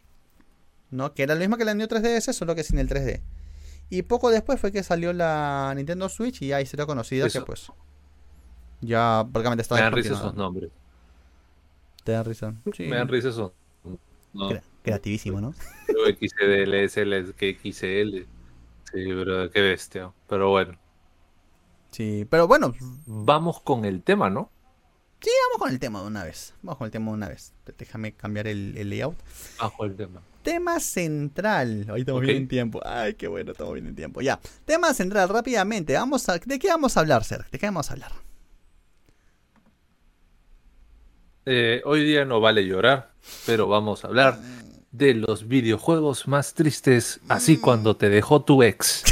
¿No? 0.90 1.12
Que 1.12 1.22
era 1.24 1.34
lo 1.34 1.40
mismo 1.40 1.56
que 1.58 1.64
la 1.66 1.74
New 1.74 1.86
3DS, 1.86 2.32
solo 2.32 2.54
que 2.54 2.64
sin 2.64 2.78
el 2.78 2.88
3D. 2.88 3.22
Y 3.90 4.02
poco 4.02 4.30
después 4.30 4.58
fue 4.60 4.72
que 4.72 4.82
salió 4.82 5.12
la 5.12 5.72
Nintendo 5.76 6.08
Switch 6.08 6.42
y 6.42 6.52
ahí 6.52 6.64
se 6.66 6.76
dio 6.76 6.86
conocida 6.86 7.24
que 7.24 7.28
Eso. 7.38 7.44
pues. 7.44 7.70
Ya 8.80 9.26
prácticamente 9.32 9.62
estaba 9.62 9.80
Me 9.80 9.84
dan 9.84 9.92
risa 9.92 10.14
esos 10.14 10.34
nombres. 10.34 10.70
Te 12.04 12.12
dan 12.12 12.24
risa. 12.24 12.54
Sí. 12.74 12.84
Me 12.84 12.96
dan 12.96 13.08
risa 13.08 13.28
esos. 13.28 13.52
No, 14.32 14.50
Cre- 14.50 14.62
creativísimo, 14.82 15.40
¿no? 15.40 15.52
XDL, 15.88 16.84
SL, 16.88 17.32
que 17.34 17.54
XL. 17.60 18.26
Sí, 18.92 19.04
pero 19.14 19.50
qué 19.50 19.60
bestia. 19.60 20.10
Pero 20.28 20.50
bueno, 20.50 20.78
Sí, 21.90 22.26
pero 22.28 22.46
bueno, 22.46 22.74
vamos 23.06 23.60
con 23.60 23.84
el 23.84 24.02
tema, 24.02 24.30
¿no? 24.30 24.50
Vamos 25.20 25.58
con 25.58 25.70
el 25.70 25.80
tema 25.80 26.00
de 26.00 26.06
una 26.06 26.24
vez. 26.24 26.54
Vamos 26.62 26.78
con 26.78 26.84
el 26.86 26.92
tema 26.92 27.10
de 27.10 27.12
una 27.12 27.28
vez. 27.28 27.52
Déjame 27.76 28.12
cambiar 28.12 28.46
el, 28.46 28.76
el 28.76 28.90
layout. 28.90 29.16
Bajo 29.58 29.84
el 29.84 29.96
tema. 29.96 30.22
Tema 30.42 30.80
central. 30.80 31.86
Hoy 31.90 32.00
estamos 32.00 32.22
bien 32.22 32.36
en 32.36 32.48
tiempo. 32.48 32.80
Ay, 32.84 33.14
qué 33.14 33.26
bueno, 33.26 33.52
estamos 33.52 33.74
bien 33.74 33.86
en 33.86 33.96
tiempo. 33.96 34.20
Ya. 34.20 34.38
Tema 34.64 34.94
central, 34.94 35.28
rápidamente. 35.28 35.94
Vamos 35.94 36.28
a, 36.28 36.38
¿De 36.38 36.58
qué 36.58 36.68
vamos 36.68 36.96
a 36.96 37.00
hablar, 37.00 37.24
Ser? 37.24 37.46
¿De 37.50 37.58
qué 37.58 37.66
vamos 37.66 37.90
a 37.90 37.94
hablar? 37.94 38.12
Eh, 41.50 41.80
hoy 41.86 42.04
día 42.04 42.26
no 42.26 42.40
vale 42.40 42.66
llorar, 42.66 43.12
pero 43.46 43.66
vamos 43.66 44.04
a 44.04 44.08
hablar 44.08 44.38
de 44.92 45.14
los 45.14 45.48
videojuegos 45.48 46.28
más 46.28 46.52
tristes, 46.52 47.20
así 47.28 47.56
cuando 47.56 47.96
te 47.96 48.10
dejó 48.10 48.42
tu 48.42 48.62
ex, 48.62 49.02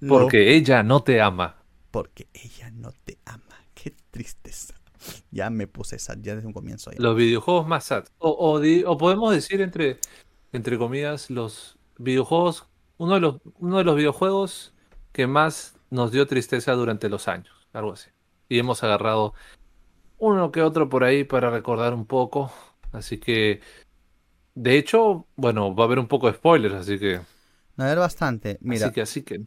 Lo- 0.00 0.20
porque 0.20 0.54
ella 0.54 0.82
no 0.82 1.02
te 1.02 1.20
ama. 1.20 1.56
Porque 1.90 2.28
ella 2.34 2.70
no 2.70 2.92
te 3.04 3.18
ama. 3.24 3.42
Qué 3.74 3.94
tristeza. 4.10 4.74
Ya 5.30 5.48
me 5.50 5.66
puse 5.66 5.98
sad, 5.98 6.18
ya 6.20 6.34
desde 6.34 6.46
un 6.46 6.52
comienzo. 6.52 6.90
ya. 6.90 6.96
Los 7.00 7.16
videojuegos 7.16 7.66
más 7.66 7.84
sad. 7.84 8.04
O, 8.18 8.30
o 8.38 8.60
di- 8.60 8.84
o 8.84 8.96
podemos 8.98 9.32
decir 9.32 9.60
entre, 9.60 9.98
entre 10.52 10.76
comillas, 10.78 11.30
los 11.30 11.78
videojuegos, 11.98 12.66
uno 12.96 13.14
de 13.14 13.20
los, 13.20 13.36
uno 13.58 13.78
de 13.78 13.84
los 13.84 13.96
videojuegos 13.96 14.72
que 15.12 15.26
más 15.26 15.78
nos 15.90 16.10
dio 16.12 16.26
tristeza 16.26 16.72
durante 16.72 17.08
los 17.08 17.28
años, 17.28 17.68
algo 17.72 17.92
así. 17.92 18.10
Y 18.48 18.58
hemos 18.58 18.82
agarrado 18.82 19.34
uno 20.18 20.50
que 20.50 20.62
otro 20.62 20.88
por 20.88 21.04
ahí 21.04 21.22
para 21.24 21.50
recordar 21.50 21.94
un 21.94 22.04
poco. 22.06 22.52
Así 22.92 23.18
que, 23.18 23.60
de 24.54 24.76
hecho, 24.78 25.26
bueno, 25.36 25.74
va 25.74 25.84
a 25.84 25.86
haber 25.86 25.98
un 26.00 26.08
poco 26.08 26.26
de 26.28 26.34
spoilers, 26.36 26.74
así 26.74 26.98
que, 26.98 27.20
A 27.76 27.84
ver, 27.84 27.98
bastante. 27.98 28.58
Mira, 28.60 28.86
así 28.86 28.94
que, 28.94 29.00
así 29.02 29.22
que, 29.22 29.42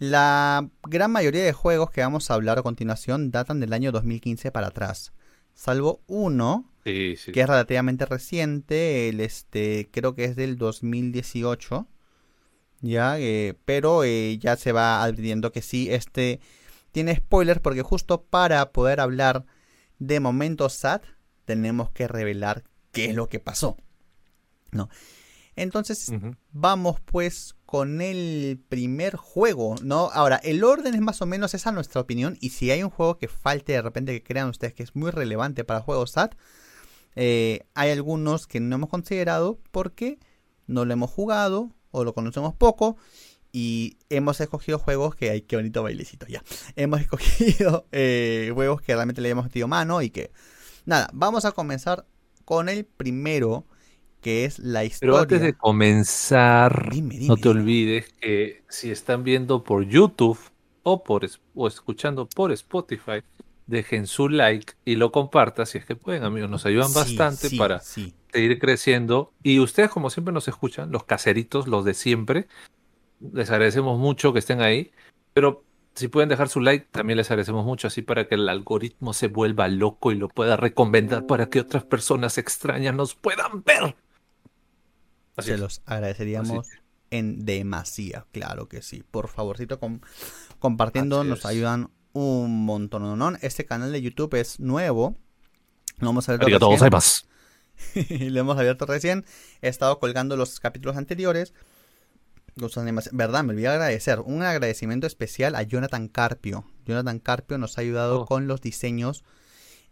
la 0.00 0.66
gran 0.84 1.12
mayoría 1.12 1.44
de 1.44 1.52
juegos 1.52 1.90
que 1.90 2.00
vamos 2.00 2.30
a 2.30 2.34
hablar 2.34 2.58
a 2.58 2.62
continuación 2.62 3.30
datan 3.30 3.60
del 3.60 3.74
año 3.74 3.92
2015 3.92 4.50
para 4.50 4.68
atrás. 4.68 5.12
Salvo 5.52 6.00
uno 6.06 6.72
sí, 6.84 7.16
sí. 7.18 7.32
que 7.32 7.42
es 7.42 7.46
relativamente 7.46 8.06
reciente, 8.06 9.10
el 9.10 9.20
este 9.20 9.90
creo 9.92 10.14
que 10.14 10.24
es 10.24 10.36
del 10.36 10.56
2018, 10.56 11.86
ya, 12.80 13.18
eh, 13.18 13.58
pero 13.66 14.02
eh, 14.02 14.38
ya 14.38 14.56
se 14.56 14.72
va 14.72 15.02
advirtiendo 15.02 15.52
que 15.52 15.60
sí, 15.60 15.92
este 15.92 16.40
tiene 16.92 17.14
spoilers 17.16 17.60
porque 17.60 17.82
justo 17.82 18.22
para 18.22 18.72
poder 18.72 19.00
hablar 19.00 19.44
de 19.98 20.18
momentos 20.18 20.72
sad 20.72 21.02
tenemos 21.44 21.90
que 21.90 22.08
revelar 22.08 22.64
qué 22.90 23.10
es 23.10 23.14
lo 23.14 23.28
que 23.28 23.38
pasó, 23.38 23.76
¿no? 24.72 24.88
Entonces 25.56 26.10
vamos 26.52 27.00
pues 27.04 27.54
con 27.70 28.00
el 28.00 28.60
primer 28.68 29.14
juego, 29.14 29.76
¿no? 29.80 30.10
Ahora, 30.12 30.40
el 30.42 30.64
orden 30.64 30.92
es 30.96 31.00
más 31.00 31.22
o 31.22 31.26
menos 31.26 31.54
esa 31.54 31.70
nuestra 31.70 32.00
opinión. 32.00 32.36
Y 32.40 32.50
si 32.50 32.72
hay 32.72 32.82
un 32.82 32.90
juego 32.90 33.16
que 33.16 33.28
falte 33.28 33.74
de 33.74 33.80
repente 33.80 34.12
que 34.12 34.24
crean 34.24 34.48
ustedes 34.48 34.74
que 34.74 34.82
es 34.82 34.96
muy 34.96 35.12
relevante 35.12 35.62
para 35.62 35.80
juegos 35.80 36.10
SAT, 36.10 36.34
eh, 37.14 37.60
hay 37.74 37.90
algunos 37.92 38.48
que 38.48 38.58
no 38.58 38.74
hemos 38.74 38.90
considerado 38.90 39.60
porque 39.70 40.18
no 40.66 40.84
lo 40.84 40.92
hemos 40.92 41.12
jugado 41.12 41.70
o 41.92 42.02
lo 42.02 42.12
conocemos 42.12 42.54
poco. 42.56 42.96
Y 43.52 43.98
hemos 44.08 44.40
escogido 44.40 44.80
juegos 44.80 45.14
que 45.14 45.30
hay 45.30 45.42
que 45.42 45.54
bonito 45.54 45.84
bailecito 45.84 46.26
ya. 46.26 46.42
Hemos 46.74 47.00
escogido 47.02 47.86
eh, 47.92 48.50
juegos 48.52 48.82
que 48.82 48.94
realmente 48.94 49.20
le 49.20 49.28
hemos 49.28 49.44
metido 49.44 49.68
mano 49.68 50.02
y 50.02 50.10
que. 50.10 50.32
Nada, 50.86 51.08
vamos 51.12 51.44
a 51.44 51.52
comenzar 51.52 52.04
con 52.44 52.68
el 52.68 52.84
primero 52.84 53.64
que 54.20 54.44
es 54.44 54.58
la 54.58 54.84
historia. 54.84 55.12
Pero 55.12 55.18
antes 55.18 55.40
de 55.40 55.54
comenzar, 55.54 56.90
no 56.94 57.36
te 57.36 57.48
olvides 57.48 58.12
que 58.20 58.62
si 58.68 58.90
están 58.90 59.24
viendo 59.24 59.64
por 59.64 59.84
YouTube 59.84 60.38
o, 60.82 61.02
por, 61.02 61.28
o 61.54 61.68
escuchando 61.68 62.28
por 62.28 62.52
Spotify, 62.52 63.22
dejen 63.66 64.06
su 64.06 64.28
like 64.28 64.74
y 64.84 64.96
lo 64.96 65.12
compartan 65.12 65.66
si 65.66 65.78
es 65.78 65.86
que 65.86 65.96
pueden, 65.96 66.24
amigos. 66.24 66.50
Nos 66.50 66.66
ayudan 66.66 66.92
bastante 66.92 67.50
para 67.56 67.80
seguir 67.80 68.58
creciendo. 68.58 69.32
Y 69.42 69.60
ustedes, 69.60 69.90
como 69.90 70.10
siempre, 70.10 70.34
nos 70.34 70.48
escuchan, 70.48 70.90
los 70.90 71.04
caseritos, 71.04 71.66
los 71.66 71.84
de 71.84 71.94
siempre. 71.94 72.46
Les 73.20 73.50
agradecemos 73.50 73.98
mucho 73.98 74.32
que 74.32 74.40
estén 74.40 74.60
ahí. 74.60 74.90
Pero 75.32 75.64
si 75.94 76.08
pueden 76.08 76.28
dejar 76.28 76.48
su 76.48 76.60
like, 76.60 76.86
también 76.90 77.16
les 77.16 77.30
agradecemos 77.30 77.64
mucho, 77.64 77.86
así 77.86 78.02
para 78.02 78.26
que 78.26 78.34
el 78.34 78.48
algoritmo 78.48 79.12
se 79.12 79.28
vuelva 79.28 79.68
loco 79.68 80.12
y 80.12 80.16
lo 80.16 80.28
pueda 80.28 80.56
recomendar 80.56 81.26
para 81.26 81.48
que 81.48 81.60
otras 81.60 81.84
personas 81.84 82.38
extrañas 82.38 82.94
nos 82.94 83.14
puedan 83.14 83.62
ver. 83.64 83.96
Se 85.42 85.58
los 85.58 85.82
agradeceríamos 85.86 86.68
en 87.10 87.44
demasía, 87.44 88.26
claro 88.32 88.68
que 88.68 88.82
sí. 88.82 89.02
Por 89.10 89.28
favorcito, 89.28 89.80
compartiendo 90.58 91.24
nos 91.24 91.44
ayudan 91.44 91.90
un 92.12 92.64
montón. 92.64 93.18
¿no? 93.18 93.32
Este 93.40 93.64
canal 93.64 93.92
de 93.92 94.02
YouTube 94.02 94.34
es 94.34 94.60
nuevo. 94.60 95.16
Lo 95.98 96.10
hemos 96.10 96.28
abierto 96.28 96.70
recién. 96.70 96.90
lo 98.32 98.40
hemos 98.40 98.58
abierto 98.58 98.86
recién. 98.86 99.24
He 99.60 99.68
estado 99.68 99.98
colgando 99.98 100.36
los 100.36 100.60
capítulos 100.60 100.96
anteriores. 100.96 101.52
Verdad, 103.12 103.44
me 103.44 103.52
olvidé 103.52 103.68
agradecer. 103.68 104.20
Un 104.20 104.42
agradecimiento 104.42 105.06
especial 105.06 105.54
a 105.54 105.62
Jonathan 105.62 106.08
Carpio. 106.08 106.64
Jonathan 106.84 107.18
Carpio 107.18 107.58
nos 107.58 107.78
ha 107.78 107.82
ayudado 107.82 108.22
oh. 108.22 108.26
con 108.26 108.46
los 108.46 108.60
diseños. 108.60 109.24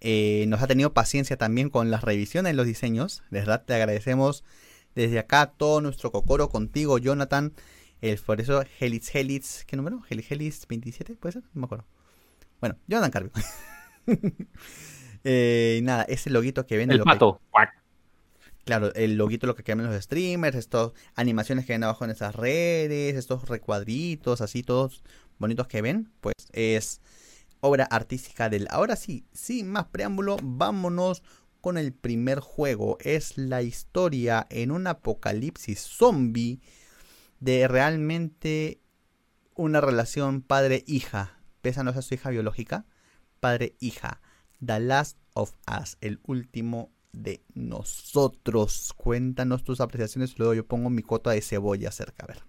Eh, 0.00 0.44
nos 0.48 0.62
ha 0.62 0.66
tenido 0.66 0.92
paciencia 0.92 1.36
también 1.36 1.70
con 1.70 1.90
las 1.90 2.02
revisiones 2.02 2.52
de 2.52 2.56
los 2.56 2.66
diseños. 2.66 3.22
De 3.30 3.40
verdad, 3.40 3.64
te 3.64 3.74
agradecemos 3.74 4.44
desde 4.98 5.20
acá 5.20 5.52
todo 5.56 5.80
nuestro 5.80 6.10
cocoro 6.10 6.48
contigo, 6.48 6.98
Jonathan. 6.98 7.52
El, 8.00 8.18
por 8.18 8.40
eso, 8.40 8.64
Helix 8.80 9.14
Helix, 9.14 9.64
¿qué 9.64 9.76
número? 9.76 10.02
Helix 10.10 10.32
Helix 10.32 10.66
27, 10.66 11.14
¿puede 11.14 11.34
ser? 11.34 11.42
No 11.54 11.60
me 11.60 11.64
acuerdo. 11.66 11.86
Bueno, 12.60 12.76
Jonathan 12.88 13.10
Carpio. 13.12 13.32
eh, 15.24 15.78
nada, 15.84 16.02
ese 16.02 16.30
loguito 16.30 16.66
que 16.66 16.76
ven. 16.76 16.90
El 16.90 17.02
pato. 17.02 17.40
Claro, 18.64 18.92
el 18.94 19.16
loguito 19.16 19.46
lo 19.46 19.54
que 19.54 19.62
ven 19.62 19.86
los 19.86 20.02
streamers, 20.02 20.56
estas 20.56 20.90
animaciones 21.14 21.64
que 21.64 21.74
ven 21.74 21.84
abajo 21.84 22.04
en 22.04 22.10
esas 22.10 22.34
redes, 22.34 23.14
estos 23.14 23.48
recuadritos 23.48 24.40
así 24.40 24.64
todos 24.64 25.04
bonitos 25.38 25.68
que 25.68 25.80
ven, 25.80 26.10
pues 26.20 26.34
es 26.52 27.00
obra 27.60 27.84
artística 27.84 28.48
del. 28.48 28.66
Ahora 28.68 28.96
sí, 28.96 29.24
sin 29.32 29.70
más 29.70 29.86
preámbulo, 29.86 30.38
vámonos 30.42 31.22
con 31.68 31.76
el 31.76 31.92
primer 31.92 32.40
juego. 32.40 32.96
Es 33.02 33.36
la 33.36 33.60
historia 33.60 34.46
en 34.48 34.70
un 34.70 34.86
apocalipsis 34.86 35.78
zombie 35.80 36.62
de 37.40 37.68
realmente 37.68 38.80
una 39.54 39.82
relación 39.82 40.40
padre-hija. 40.40 41.42
Pese 41.60 41.80
a 41.80 41.82
no 41.82 41.92
ser 41.92 42.04
su 42.04 42.14
hija 42.14 42.30
biológica, 42.30 42.86
padre-hija. 43.40 44.22
The 44.64 44.80
Last 44.80 45.18
of 45.34 45.52
Us, 45.78 45.98
el 46.00 46.20
último 46.22 46.90
de 47.12 47.42
nosotros. 47.52 48.94
Cuéntanos 48.96 49.62
tus 49.62 49.82
apreciaciones, 49.82 50.38
luego 50.38 50.54
yo 50.54 50.66
pongo 50.66 50.88
mi 50.88 51.02
cota 51.02 51.32
de 51.32 51.42
cebolla 51.42 51.92
cerca, 51.92 52.24
a 52.24 52.28
ver. 52.28 52.44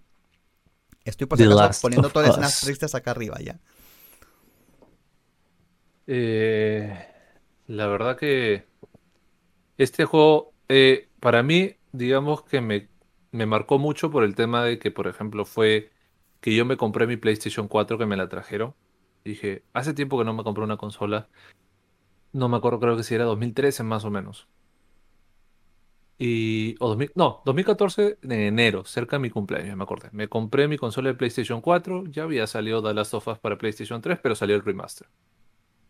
Estoy 1.03 1.27
por 1.27 1.37
poniendo 1.81 2.09
todas 2.09 2.29
las 2.29 2.37
escenas 2.37 2.61
tristes 2.61 2.95
acá 2.95 3.11
arriba 3.11 3.37
ya. 3.41 3.59
Eh, 6.07 7.05
la 7.67 7.87
verdad 7.87 8.15
que 8.15 8.69
este 9.79 10.05
juego, 10.05 10.53
eh, 10.67 11.09
para 11.19 11.41
mí, 11.43 11.75
digamos 11.91 12.43
que 12.43 12.61
me, 12.61 12.89
me 13.31 13.47
marcó 13.47 13.79
mucho 13.79 14.11
por 14.11 14.23
el 14.23 14.35
tema 14.35 14.63
de 14.63 14.77
que, 14.79 14.91
por 14.91 15.07
ejemplo, 15.07 15.45
fue 15.45 15.91
que 16.41 16.55
yo 16.55 16.65
me 16.65 16.77
compré 16.77 17.07
mi 17.07 17.17
PlayStation 17.17 17.67
4 17.67 17.97
que 17.97 18.05
me 18.05 18.17
la 18.17 18.29
trajeron. 18.29 18.75
Dije, 19.25 19.63
hace 19.73 19.93
tiempo 19.93 20.17
que 20.19 20.25
no 20.25 20.33
me 20.33 20.43
compré 20.43 20.63
una 20.63 20.77
consola 20.77 21.29
no 22.31 22.49
me 22.49 22.57
acuerdo, 22.57 22.79
creo 22.79 22.97
que 22.97 23.03
si 23.03 23.15
era 23.15 23.25
2013 23.25 23.83
más 23.83 24.05
o 24.05 24.11
menos. 24.11 24.47
Y, 26.17 26.75
o 26.79 26.89
2000, 26.89 27.11
no, 27.15 27.41
2014 27.45 28.17
de 28.21 28.47
enero, 28.47 28.83
cerca 28.83 29.15
de 29.15 29.21
mi 29.21 29.29
cumpleaños, 29.29 29.77
me 29.77 29.83
acordé. 29.83 30.09
Me 30.11 30.27
compré 30.27 30.67
mi 30.67 30.77
consola 30.77 31.09
de 31.09 31.15
PlayStation 31.15 31.61
4, 31.61 32.05
ya 32.07 32.23
había 32.23 32.45
salido 32.45 32.83
The 32.83 32.93
Last 32.93 33.13
of 33.13 33.39
para 33.39 33.57
PlayStation 33.57 34.01
3, 34.01 34.19
pero 34.21 34.35
salió 34.35 34.55
el 34.55 34.63
remaster. 34.63 35.07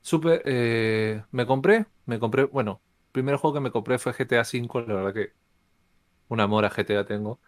Super, 0.01 0.41
eh, 0.45 1.23
me 1.31 1.45
compré, 1.45 1.87
me 2.05 2.19
compré, 2.19 2.45
bueno, 2.45 2.79
primer 3.11 3.35
juego 3.37 3.55
que 3.55 3.59
me 3.61 3.71
compré 3.71 3.97
fue 3.99 4.13
GTA 4.13 4.41
V, 4.41 4.87
la 4.87 4.93
verdad 4.93 5.13
que 5.13 5.33
un 6.27 6.39
amor 6.39 6.65
a 6.65 6.69
GTA 6.69 7.05
tengo. 7.05 7.39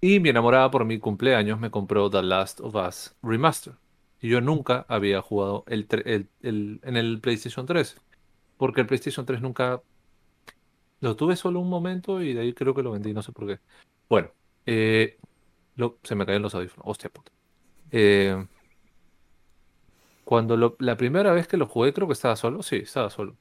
Y 0.00 0.20
mi 0.20 0.28
enamorada 0.28 0.70
por 0.70 0.84
mi 0.84 0.98
cumpleaños 0.98 1.58
me 1.58 1.70
compró 1.70 2.10
The 2.10 2.22
Last 2.22 2.60
of 2.60 2.74
Us 2.74 3.16
Remaster. 3.22 3.74
Y 4.20 4.28
yo 4.28 4.40
nunca 4.40 4.84
había 4.88 5.22
jugado 5.22 5.64
el, 5.68 5.86
en 6.42 6.96
el 6.96 7.20
PlayStation 7.20 7.66
3 7.66 7.96
porque 8.58 8.80
el 8.82 8.86
PlayStation 8.86 9.24
3 9.24 9.40
nunca 9.40 9.80
lo 11.00 11.16
tuve 11.16 11.36
solo 11.36 11.60
un 11.60 11.70
momento 11.70 12.20
y 12.20 12.34
de 12.34 12.42
ahí 12.42 12.52
creo 12.52 12.74
que 12.74 12.82
lo 12.82 12.90
vendí, 12.90 13.14
no 13.14 13.22
sé 13.22 13.32
por 13.32 13.46
qué. 13.46 13.60
Bueno, 14.10 14.30
eh, 14.66 15.16
se 16.02 16.14
me 16.16 16.26
caen 16.26 16.42
los 16.42 16.54
audífonos, 16.54 16.84
hostia 16.86 17.08
puta. 17.08 17.30
Eh, 17.92 18.44
cuando 20.24 20.76
la 20.78 20.96
primera 20.96 21.32
vez 21.32 21.46
que 21.46 21.56
lo 21.56 21.66
jugué, 21.66 21.94
creo 21.94 22.08
que 22.08 22.12
estaba 22.12 22.36
solo, 22.36 22.62
sí, 22.62 22.76
estaba 22.76 23.08
solo. 23.08 23.36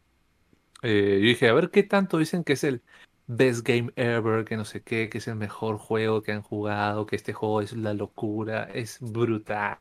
Eh, 0.83 1.19
yo 1.21 1.27
dije, 1.27 1.49
a 1.49 1.53
ver 1.53 1.71
qué 1.71 1.83
tanto 1.83 2.17
dicen 2.17 2.43
que 2.43 2.53
es 2.53 2.63
el 2.63 2.83
best 3.27 3.65
game 3.67 3.91
ever, 3.95 4.45
que 4.45 4.57
no 4.57 4.65
sé 4.65 4.83
qué, 4.83 5.09
que 5.09 5.17
es 5.19 5.27
el 5.27 5.35
mejor 5.35 5.77
juego 5.77 6.21
que 6.21 6.31
han 6.31 6.41
jugado, 6.41 7.05
que 7.05 7.15
este 7.15 7.33
juego 7.33 7.61
es 7.61 7.73
la 7.73 7.93
locura, 7.93 8.65
es 8.73 8.99
brutal. 9.01 9.79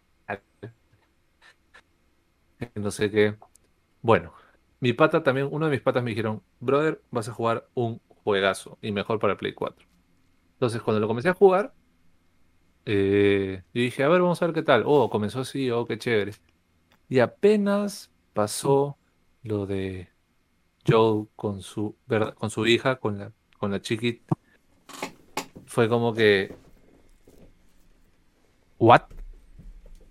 No 2.74 2.90
sé 2.90 3.10
qué. 3.10 3.36
Bueno, 4.02 4.32
mi 4.80 4.92
pata 4.92 5.22
también, 5.22 5.48
uno 5.50 5.66
de 5.66 5.72
mis 5.72 5.80
patas 5.82 6.02
me 6.02 6.10
dijeron, 6.10 6.42
brother, 6.60 7.02
vas 7.10 7.28
a 7.28 7.32
jugar 7.32 7.68
un 7.74 8.00
juegazo 8.24 8.78
y 8.82 8.92
mejor 8.92 9.18
para 9.18 9.36
Play 9.36 9.54
4. 9.54 9.86
Entonces, 10.54 10.82
cuando 10.82 11.00
lo 11.00 11.08
comencé 11.08 11.28
a 11.30 11.34
jugar, 11.34 11.74
eh, 12.84 13.62
yo 13.74 13.82
dije, 13.82 14.04
a 14.04 14.08
ver, 14.08 14.20
vamos 14.22 14.40
a 14.42 14.46
ver 14.46 14.54
qué 14.54 14.62
tal. 14.62 14.84
Oh, 14.86 15.10
comenzó 15.10 15.40
así, 15.40 15.70
oh, 15.70 15.86
qué 15.86 15.98
chévere. 15.98 16.32
Y 17.08 17.20
apenas 17.20 18.12
pasó 18.34 18.98
lo 19.42 19.66
de 19.66 20.10
Joe 20.86 21.26
con 21.36 21.62
su, 21.62 21.96
con 22.36 22.50
su 22.50 22.66
hija, 22.66 22.96
con 22.96 23.18
la, 23.18 23.32
con 23.58 23.70
la 23.70 23.80
chiquita, 23.80 24.36
fue 25.66 25.88
como 25.88 26.14
que. 26.14 26.54
¿What? 28.78 29.02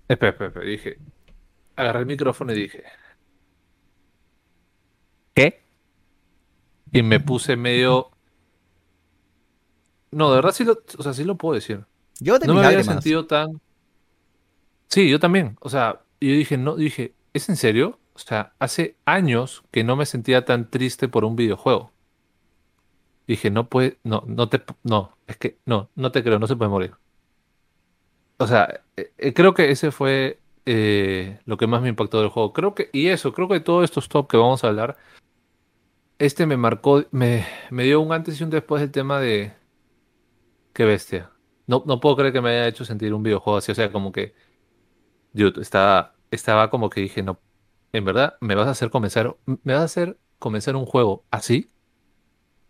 Espera, 0.08 0.32
espera, 0.32 0.48
espera. 0.48 0.66
Dije, 0.66 1.00
agarré 1.76 2.00
el 2.00 2.06
micrófono 2.06 2.54
y 2.54 2.56
dije, 2.56 2.84
¿qué? 5.34 5.64
Y 6.92 7.04
me 7.04 7.20
puse 7.20 7.56
medio... 7.56 8.12
No, 10.12 10.30
de 10.30 10.36
verdad 10.38 10.52
sí 10.52 10.64
lo, 10.64 10.78
o 10.98 11.04
sea, 11.04 11.14
sí 11.14 11.24
lo 11.24 11.36
puedo 11.36 11.56
decir. 11.56 11.86
Yo 12.20 12.40
no 12.40 12.54
me 12.54 12.66
había 12.66 12.84
sentido 12.84 13.26
tan... 13.26 13.60
Sí, 14.88 15.10
yo 15.10 15.20
también. 15.20 15.58
O 15.60 15.70
sea, 15.70 16.02
yo 16.22 16.32
dije, 16.32 16.58
no, 16.58 16.76
dije, 16.76 17.14
¿es 17.34 17.50
en 17.50 17.58
serio? 17.58 18.00
O 18.16 18.20
sea, 18.20 18.54
hace 18.60 18.98
años 19.06 19.64
que 19.72 19.84
no 19.84 19.96
me 19.96 20.06
sentía 20.06 20.46
tan 20.46 20.70
triste 20.70 21.08
por 21.08 21.26
un 21.26 21.36
videojuego. 21.36 21.92
Dije, 23.28 23.50
no 23.50 23.70
puede, 23.70 23.98
no, 24.04 24.24
no 24.28 24.50
te, 24.50 24.64
no, 24.84 25.18
es 25.28 25.38
que, 25.38 25.60
no, 25.66 25.90
no 25.96 26.12
te 26.12 26.24
creo, 26.24 26.40
no 26.40 26.48
se 26.48 26.56
puede 26.56 26.70
morir. 26.70 26.94
O 28.38 28.48
sea, 28.48 28.82
eh, 28.98 29.12
eh, 29.18 29.34
creo 29.34 29.54
que 29.54 29.72
ese 29.72 29.92
fue 29.92 30.40
eh, 30.66 31.40
lo 31.46 31.58
que 31.58 31.68
más 31.68 31.82
me 31.82 31.90
impactó 31.90 32.20
del 32.22 32.30
juego. 32.30 32.54
Creo 32.54 32.76
que, 32.76 32.90
y 32.94 33.08
eso, 33.08 33.34
creo 33.34 33.48
que 33.48 33.60
todos 33.60 33.84
estos 33.84 34.10
top 34.10 34.30
que 34.30 34.38
vamos 34.38 34.64
a 34.64 34.68
hablar 34.68 34.98
este 36.20 36.46
me 36.46 36.58
marcó, 36.58 37.06
me, 37.12 37.46
me 37.72 37.84
dio 37.84 38.02
un 38.02 38.12
antes 38.14 38.40
y 38.40 38.44
un 38.44 38.50
después 38.50 38.82
del 38.82 38.92
tema 38.92 39.20
de... 39.20 39.54
Qué 40.74 40.86
bestia. 40.86 41.32
No, 41.68 41.84
no 41.86 42.00
puedo 42.00 42.18
creer 42.18 42.34
que 42.34 42.42
me 42.42 42.50
haya 42.50 42.68
hecho 42.68 42.86
sentir 42.86 43.14
un 43.14 43.24
videojuego 43.24 43.58
así. 43.58 43.72
O 43.72 43.76
sea, 43.76 43.92
como 43.92 44.12
que... 44.12 44.36
Dude, 45.34 45.62
estaba, 45.62 46.16
estaba 46.32 46.70
como 46.70 46.90
que 46.90 47.02
dije, 47.02 47.24
no, 47.24 47.40
en 47.96 48.06
verdad, 48.06 48.36
¿me 48.42 48.56
vas 48.56 48.68
a 48.68 48.72
hacer 48.72 48.90
comenzar, 48.90 49.38
me 49.46 49.74
vas 49.74 49.82
a 49.82 49.86
hacer 49.86 50.18
comenzar 50.38 50.76
un 50.76 50.86
juego 50.86 51.24
así? 51.32 51.70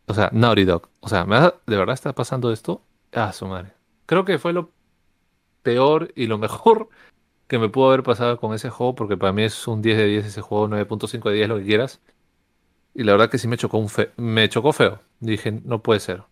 O 0.06 0.14
sea, 0.14 0.30
Naughty 0.32 0.66
Dog. 0.66 0.90
O 1.00 1.10
sea, 1.10 1.26
¿me 1.26 1.36
¿de 1.40 1.78
verdad 1.78 1.94
está 1.94 2.14
pasando 2.14 2.52
esto? 2.52 2.84
Ah, 3.12 3.34
su 3.34 3.48
madre. 3.48 3.74
Creo 4.06 4.24
que 4.24 4.38
fue 4.38 4.54
lo... 4.54 4.72
peor 5.64 6.12
y 6.16 6.28
lo 6.28 6.38
mejor 6.38 6.90
que 7.48 7.58
me 7.58 7.70
pudo 7.70 7.88
haber 7.88 8.04
pasado 8.04 8.40
con 8.40 8.54
ese 8.54 8.70
juego, 8.70 8.94
porque 8.94 9.18
para 9.18 9.34
mí 9.34 9.44
es 9.44 9.68
un 9.68 9.82
10 9.82 9.98
de 9.98 10.06
10 10.06 10.26
ese 10.26 10.42
juego, 10.42 10.68
9.5 10.68 11.30
de 11.30 11.36
10, 11.36 11.50
lo 11.50 11.58
que 11.58 11.66
quieras. 11.66 12.02
Y 12.94 13.04
la 13.04 13.14
verdad 13.14 13.30
que 13.30 13.40
sí 13.40 13.48
me 13.48 13.58
chocó, 13.58 13.78
un 13.78 13.90
fe 13.90 14.12
me 14.18 14.48
chocó 14.48 14.74
feo. 14.74 15.02
Dije, 15.20 15.52
no 15.52 15.82
puede 15.82 16.00
ser. 16.00 16.24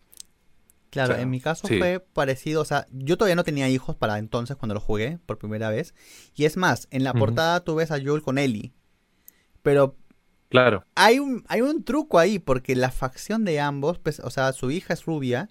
Claro, 0.92 1.16
en 1.16 1.32
mi 1.32 1.40
caso 1.40 1.68
fue 1.68 2.00
parecido, 2.00 2.62
o 2.62 2.66
sea, 2.66 2.86
yo 2.92 3.18
todavía 3.18 3.36
no 3.36 3.44
tenía 3.44 3.68
hijos 3.68 3.96
para 3.96 4.20
entonces 4.20 4.56
cuando 4.56 4.76
lo 4.76 4.80
jugué 4.80 5.18
por 5.26 5.40
primera 5.40 5.72
vez. 5.72 5.96
Y 6.36 6.46
es 6.46 6.56
más, 6.56 6.88
en 6.92 7.04
la 7.04 7.16
portada 7.16 7.62
tú 7.62 7.74
ves 7.74 7.90
a 7.90 8.00
Joel 8.00 8.22
con 8.22 8.38
Ellie. 8.38 8.74
Pero 9.64 9.98
claro. 10.50 10.86
hay 10.94 11.18
un, 11.18 11.44
hay 11.48 11.62
un 11.62 11.84
truco 11.84 12.20
ahí, 12.20 12.38
porque 12.38 12.76
la 12.76 12.92
facción 12.92 13.46
de 13.46 13.60
ambos, 13.60 13.98
pues, 13.98 14.20
o 14.20 14.30
sea, 14.30 14.54
su 14.54 14.70
hija 14.70 14.94
es 14.94 15.06
rubia, 15.06 15.50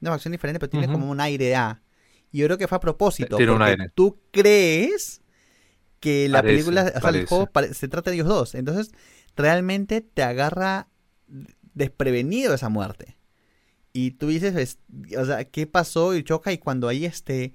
una 0.00 0.10
facción 0.10 0.32
diferente, 0.32 0.58
pero 0.58 0.70
tiene 0.70 0.88
como 0.88 1.08
un 1.08 1.20
aire 1.20 1.54
A. 1.54 1.82
Y 2.32 2.38
yo 2.38 2.46
creo 2.46 2.58
que 2.58 2.66
fue 2.66 2.76
a 2.76 2.80
propósito. 2.80 3.36
Tiene 3.36 3.52
un 3.52 3.62
aire. 3.62 3.92
Tú 3.94 4.18
crees 4.32 5.22
que 6.00 6.28
la 6.28 6.42
película, 6.42 6.92
o 6.94 7.00
sea, 7.00 7.10
el 7.10 7.26
juego 7.26 7.48
se 7.72 7.86
trata 7.88 8.10
de 8.10 8.16
ellos 8.16 8.26
dos. 8.26 8.54
Entonces, 8.56 8.90
realmente 9.36 10.00
te 10.00 10.22
agarra 10.22 10.88
desprevenido 11.74 12.54
esa 12.54 12.68
muerte. 12.68 13.16
Y 13.92 14.12
tú 14.12 14.26
dices, 14.28 14.78
o 15.16 15.24
sea, 15.24 15.44
¿qué 15.44 15.66
pasó? 15.66 16.14
Y 16.16 16.24
choca 16.24 16.52
y 16.52 16.58
cuando 16.58 16.88
ahí 16.88 17.04
este... 17.04 17.54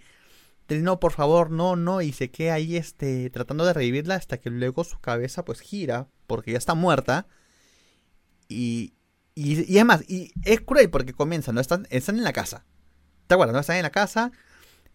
No, 0.70 1.00
por 1.00 1.12
favor, 1.12 1.52
no, 1.52 1.76
no, 1.76 2.02
y 2.02 2.12
se 2.12 2.32
queda 2.32 2.56
ahí 2.56 2.76
este, 2.76 3.30
tratando 3.30 3.66
de 3.66 3.74
revivirla 3.74 4.16
hasta 4.16 4.40
que 4.40 4.50
luego 4.50 4.84
su 4.84 5.00
cabeza 5.00 5.44
pues 5.44 5.62
gira, 5.62 6.08
porque 6.28 6.52
ya 6.52 6.58
está 6.58 6.76
muerta. 6.76 7.28
Y, 8.48 8.94
y, 9.36 9.72
y 9.72 9.78
es 9.78 9.86
más, 9.86 10.10
y 10.10 10.32
es 10.44 10.62
cruel 10.62 10.90
porque 10.90 11.14
comienza, 11.14 11.52
¿no? 11.52 11.62
Están, 11.62 11.88
están 11.90 12.18
en 12.18 12.24
la 12.24 12.34
casa. 12.34 12.66
¿Te 13.28 13.36
acuerdas? 13.36 13.54
¿No? 13.54 13.60
Están 13.60 13.78
en 13.78 13.84
la 13.84 13.92
casa. 13.92 14.32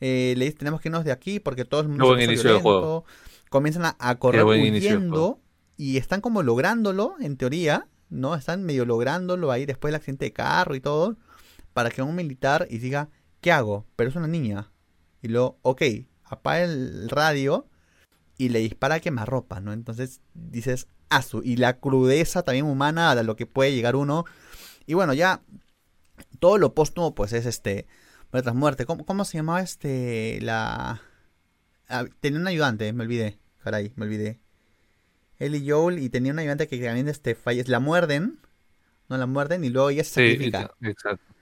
Eh, 0.00 0.34
le 0.36 0.46
dicen, 0.46 0.58
tenemos 0.58 0.80
que 0.80 0.88
irnos 0.88 1.04
de 1.04 1.12
aquí 1.12 1.40
porque 1.40 1.64
todo 1.64 1.80
el 1.82 1.88
mundo 1.88 2.06
buen 2.06 2.20
inicio 2.20 2.52
del 2.52 2.62
juego. 2.62 3.04
Comienzan 3.48 3.84
a, 3.84 3.96
a 3.98 4.16
correr 4.16 4.44
huyendo 4.44 5.40
y 5.76 5.96
están 5.96 6.20
como 6.20 6.42
lográndolo, 6.42 7.14
en 7.20 7.36
teoría, 7.36 7.88
¿no? 8.10 8.34
Están 8.34 8.64
medio 8.64 8.84
lográndolo 8.84 9.50
ahí 9.50 9.66
después 9.66 9.90
del 9.90 9.96
accidente 9.96 10.26
de 10.26 10.32
carro 10.32 10.74
y 10.74 10.80
todo 10.80 11.16
para 11.74 11.90
que 11.90 12.00
un 12.00 12.14
militar 12.14 12.66
y 12.70 12.78
diga, 12.78 13.10
¿qué 13.40 13.52
hago? 13.52 13.84
Pero 13.96 14.08
es 14.08 14.16
una 14.16 14.28
niña. 14.28 14.70
Y 15.24 15.28
luego, 15.28 15.58
ok, 15.62 15.80
apaga 16.22 16.64
el 16.64 17.08
radio 17.08 17.66
y 18.36 18.50
le 18.50 18.58
dispara 18.58 18.96
a 18.96 19.24
ropa, 19.24 19.58
¿no? 19.58 19.72
Entonces 19.72 20.20
dices, 20.34 20.86
asu. 21.08 21.40
Y 21.42 21.56
la 21.56 21.78
crudeza 21.78 22.42
también 22.42 22.66
humana 22.66 23.12
a 23.12 23.22
lo 23.22 23.34
que 23.34 23.46
puede 23.46 23.74
llegar 23.74 23.96
uno. 23.96 24.26
Y 24.84 24.92
bueno, 24.92 25.14
ya 25.14 25.40
todo 26.40 26.58
lo 26.58 26.74
póstumo, 26.74 27.14
pues 27.14 27.32
es 27.32 27.46
este. 27.46 27.86
Tras 28.32 28.54
muerte. 28.54 28.84
¿Cómo, 28.84 29.06
¿Cómo, 29.06 29.24
se 29.24 29.38
llamaba 29.38 29.62
este. 29.62 30.40
La. 30.42 31.00
Ah, 31.88 32.04
tenía 32.20 32.38
un 32.38 32.46
ayudante, 32.46 32.92
me 32.92 33.04
olvidé. 33.04 33.38
Caray, 33.62 33.94
me 33.96 34.04
olvidé. 34.04 34.40
Él 35.38 35.54
y 35.54 35.70
Joel, 35.70 36.00
y 36.00 36.10
tenía 36.10 36.32
un 36.32 36.38
ayudante 36.38 36.68
que 36.68 36.76
también 36.84 37.08
este, 37.08 37.34
fallece. 37.34 37.70
La 37.70 37.80
muerden. 37.80 38.40
No 39.08 39.16
la 39.16 39.24
muerden 39.24 39.64
y 39.64 39.70
luego 39.70 39.88
ella 39.88 40.04
se 40.04 40.10
sacrifica. 40.10 40.74
Sí, 40.82 40.88
exacto. 40.90 41.34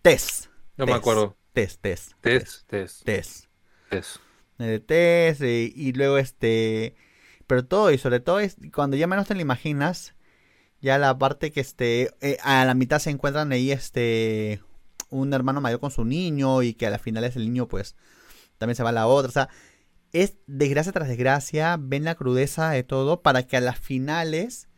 Tess. 0.00 0.48
No 0.78 0.86
me 0.86 0.94
acuerdo. 0.94 1.36
Tess, 1.52 1.78
Tess. 1.78 2.14
Tess, 2.20 2.64
Tess. 2.66 3.02
Tess. 3.04 3.48
Tess. 3.88 4.20
Tess. 4.86 5.40
Y, 5.40 5.72
y, 5.74 5.92
luego 5.92 6.18
este. 6.18 6.94
Pero 7.46 7.64
todo, 7.64 7.90
y 7.90 7.98
sobre 7.98 8.20
todo, 8.20 8.40
es 8.40 8.56
cuando 8.74 8.96
ya 8.96 9.06
menos 9.06 9.26
te 9.26 9.34
lo 9.34 9.40
imaginas, 9.40 10.14
ya 10.80 10.98
la 10.98 11.18
parte 11.18 11.50
que 11.50 11.60
este. 11.60 12.10
Eh, 12.20 12.36
a 12.42 12.64
la 12.64 12.74
mitad 12.74 12.98
se 12.98 13.10
encuentran 13.10 13.52
ahí 13.52 13.72
este. 13.72 14.62
Un 15.08 15.32
hermano 15.32 15.60
mayor 15.60 15.80
con 15.80 15.90
su 15.90 16.04
niño 16.04 16.62
y 16.62 16.74
que 16.74 16.86
a 16.86 16.90
la 16.90 16.98
final 16.98 17.24
es 17.24 17.36
el 17.36 17.44
niño, 17.44 17.66
pues. 17.66 17.96
También 18.58 18.76
se 18.76 18.82
va 18.82 18.90
a 18.90 18.92
la 18.92 19.06
otra. 19.06 19.28
O 19.28 19.32
sea, 19.32 19.48
es 20.12 20.36
desgracia 20.46 20.92
tras 20.92 21.08
desgracia. 21.08 21.76
Ven 21.80 22.04
la 22.04 22.14
crudeza 22.14 22.70
de 22.70 22.84
todo 22.84 23.22
para 23.22 23.42
que 23.42 23.56
a 23.56 23.60
las 23.60 23.78
finales. 23.78 24.68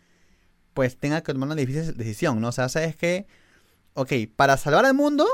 Pues 0.73 0.97
tenga 0.97 1.23
que 1.23 1.35
tomar 1.35 1.49
una 1.49 1.55
difícil 1.57 1.95
decisión, 1.99 2.41
¿no? 2.41 2.49
O 2.49 2.53
sea, 2.53 2.71
sabes 2.71 2.97
que 2.97 3.27
ok, 3.95 4.13
para 4.35 4.57
salvar 4.57 4.85
al 4.85 4.95
mundo, 4.95 5.27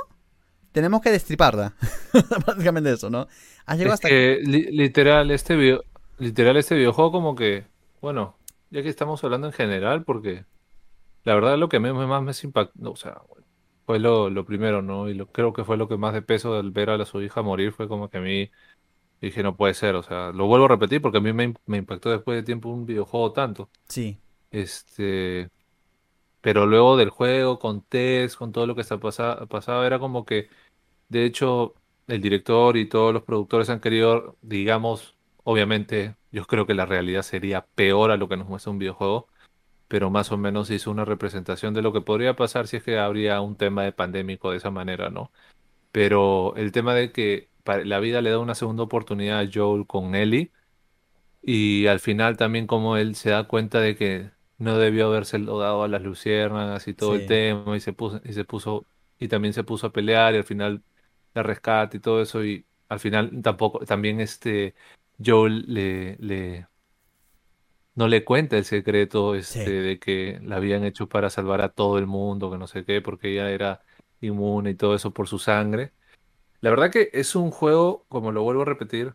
tenemos 0.72 1.00
que 1.00 1.11
destriparla. 1.11 1.74
Básicamente 2.46 2.92
eso, 2.92 3.11
¿no? 3.11 3.26
hasta 3.66 4.09
que, 4.09 4.40
literal, 4.44 5.31
este 5.31 5.57
video, 5.57 5.85
literal, 6.18 6.57
este 6.57 6.74
videojuego 6.74 7.12
como 7.12 7.35
que, 7.35 7.64
bueno, 8.00 8.37
ya 8.70 8.83
que 8.83 8.88
estamos 8.88 9.22
hablando 9.24 9.46
en 9.46 9.52
general, 9.52 10.04
porque 10.04 10.44
la 11.24 11.35
verdad 11.35 11.59
lo 11.59 11.68
que 11.68 11.78
más 11.81 12.22
me 12.22 12.33
impactó, 12.48 12.90
o 12.90 12.96
sea, 12.96 13.20
fue 13.87 13.98
lo, 13.98 14.44
primero, 14.44 14.83
¿no? 14.83 15.09
Y 15.09 15.14
lo, 15.14 15.26
creo 15.26 15.52
que 15.52 15.64
fue 15.64 15.76
lo 15.76 15.88
que 15.88 15.96
más 15.96 16.14
de 16.14 16.22
peso 16.22 16.54
del 16.54 16.70
ver 16.70 16.90
a 16.90 17.04
su 17.04 17.22
hija 17.22 17.42
morir, 17.42 17.72
fue 17.72 17.88
como 17.88 18.09
que 18.09 18.18
a 18.18 18.20
mí 18.20 18.50
dije, 19.20 19.42
no 19.42 19.57
puede 19.57 19.74
ser, 19.74 19.94
o 19.94 20.02
sea, 20.02 20.31
lo 20.33 20.46
vuelvo 20.46 20.66
a 20.66 20.68
repetir 20.68 21.02
porque 21.02 21.18
a 21.18 21.20
mí 21.20 21.33
me, 21.33 21.54
me 21.66 21.78
impactó 21.78 22.11
después 22.11 22.37
de 22.37 22.42
tiempo 22.42 22.68
un 22.68 22.87
videojuego 22.87 23.33
tanto. 23.33 23.68
Sí. 23.88 24.18
Este, 24.50 25.50
pero 26.40 26.66
luego 26.66 26.96
del 26.96 27.11
juego, 27.11 27.59
con 27.59 27.83
Tess, 27.83 28.37
con 28.37 28.53
todo 28.53 28.66
lo 28.66 28.74
que 28.74 28.83
está 28.83 28.98
pasado, 28.98 29.85
era 29.87 29.98
como 29.98 30.24
que, 30.24 30.48
de 31.09 31.24
hecho, 31.24 31.74
el 32.07 32.20
director 32.20 32.77
y 32.77 32.88
todos 32.88 33.12
los 33.14 33.22
productores 33.24 33.70
han 33.70 33.81
querido, 33.81 34.37
digamos, 34.42 35.16
obviamente, 35.44 36.16
yo 36.33 36.44
creo 36.46 36.66
que 36.66 36.74
la 36.74 36.87
realidad 36.87 37.22
sería 37.22 37.66
peor 37.74 38.11
a 38.11 38.16
lo 38.16 38.29
que 38.29 38.37
nos 38.37 38.48
muestra 38.48 38.72
un 38.72 38.79
videojuego, 38.79 39.29
pero 39.88 40.11
más 40.11 40.33
o 40.33 40.38
menos 40.38 40.70
hizo 40.70 40.90
una 40.90 41.05
representación 41.05 41.74
de 41.74 41.83
lo 41.83 41.92
que 41.92 42.01
podría 42.03 42.37
pasar 42.37 42.66
si 42.68 42.77
es 42.79 42.83
que 42.85 42.98
habría 42.98 43.40
un 43.40 43.57
tema 43.57 43.85
de 43.85 43.92
pandémico 43.92 44.51
de 44.51 44.59
esa 44.59 44.70
manera, 44.70 45.11
¿no? 45.11 45.33
Pero 45.92 46.55
el 46.57 46.72
tema 46.72 46.94
de 46.94 47.12
que 47.12 47.51
la 47.64 48.01
vida 48.01 48.22
le 48.22 48.31
da 48.31 48.38
una 48.38 48.55
segunda 48.55 48.85
oportunidad 48.85 49.40
a 49.40 49.51
Joel 49.53 49.87
con 49.87 50.14
Ellie, 50.14 50.53
y 51.42 51.87
al 51.87 52.01
final 52.01 52.37
también 52.37 52.66
como 52.66 52.96
él 52.96 53.14
se 53.14 53.31
da 53.31 53.48
cuenta 53.48 53.81
de 53.81 53.96
que 53.96 54.31
no 54.59 54.79
debió 54.79 55.07
haberse 55.07 55.38
dado 55.38 55.83
a 55.85 55.88
las 55.88 56.03
luciérnagas 56.03 56.88
y 56.88 56.94
todo 56.94 57.14
el 57.14 57.27
tema 57.27 57.77
y 57.77 57.81
se 57.81 57.92
puso 57.92 58.21
y 58.25 58.33
se 58.33 58.44
puso 58.44 58.87
y 59.18 59.29
también 59.29 59.55
se 59.55 59.64
puso 59.64 59.88
a 59.88 59.92
pelear 59.92 60.35
y 60.35 60.38
al 60.38 60.44
final 60.44 60.83
la 61.35 61.42
rescate 61.42 61.99
y 61.99 62.01
todo 62.01 62.23
eso 62.23 62.44
y 62.44 62.66
al 62.88 63.01
final 63.01 63.42
tampoco 63.42 63.85
también 63.87 64.21
este 64.21 64.75
Joel 65.25 65.64
le, 65.68 66.16
le 66.18 66.68
no 67.94 68.09
le 68.09 68.25
cuenta 68.25 68.57
el 68.57 68.64
secreto 68.64 69.35
este 69.35 69.71
de 69.71 69.99
que 69.99 70.38
la 70.42 70.57
habían 70.57 70.85
hecho 70.85 71.09
para 71.09 71.31
salvar 71.31 71.61
a 71.62 71.71
todo 71.71 71.99
el 71.99 72.07
mundo 72.07 72.51
que 72.51 72.59
no 72.59 72.66
sé 72.66 72.85
qué 72.85 73.01
porque 73.01 73.33
ella 73.33 73.51
era 73.51 73.83
inmune 74.21 74.71
y 74.71 74.75
todo 74.75 74.94
eso 74.94 75.12
por 75.12 75.29
su 75.29 75.38
sangre. 75.38 75.92
La 76.61 76.71
verdad 76.71 76.90
que 76.90 77.11
es 77.12 77.37
un 77.37 77.51
juego 77.51 78.07
como 78.09 78.33
lo 78.33 78.42
vuelvo 78.42 78.62
a 78.62 78.66
repetir 78.66 79.14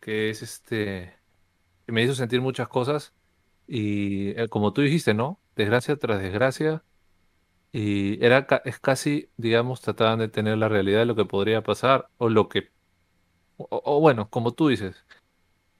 que 0.00 0.30
es 0.30 0.42
este 0.42 1.14
que 1.86 1.92
me 1.92 2.02
hizo 2.02 2.14
sentir 2.14 2.40
muchas 2.40 2.68
cosas 2.68 3.14
y 3.66 4.30
eh, 4.38 4.48
como 4.48 4.72
tú 4.72 4.82
dijiste, 4.82 5.14
¿no? 5.14 5.40
Desgracia 5.56 5.96
tras 5.96 6.20
desgracia. 6.20 6.84
Y 7.72 8.24
era 8.24 8.46
es 8.64 8.78
casi, 8.78 9.30
digamos, 9.36 9.80
trataban 9.80 10.20
de 10.20 10.28
tener 10.28 10.58
la 10.58 10.68
realidad 10.68 11.00
de 11.00 11.06
lo 11.06 11.16
que 11.16 11.24
podría 11.24 11.62
pasar 11.62 12.08
o 12.18 12.28
lo 12.28 12.48
que... 12.48 12.70
O, 13.56 14.00
bueno, 14.00 14.30
como 14.30 14.52
tú 14.52 14.68
dices, 14.68 15.04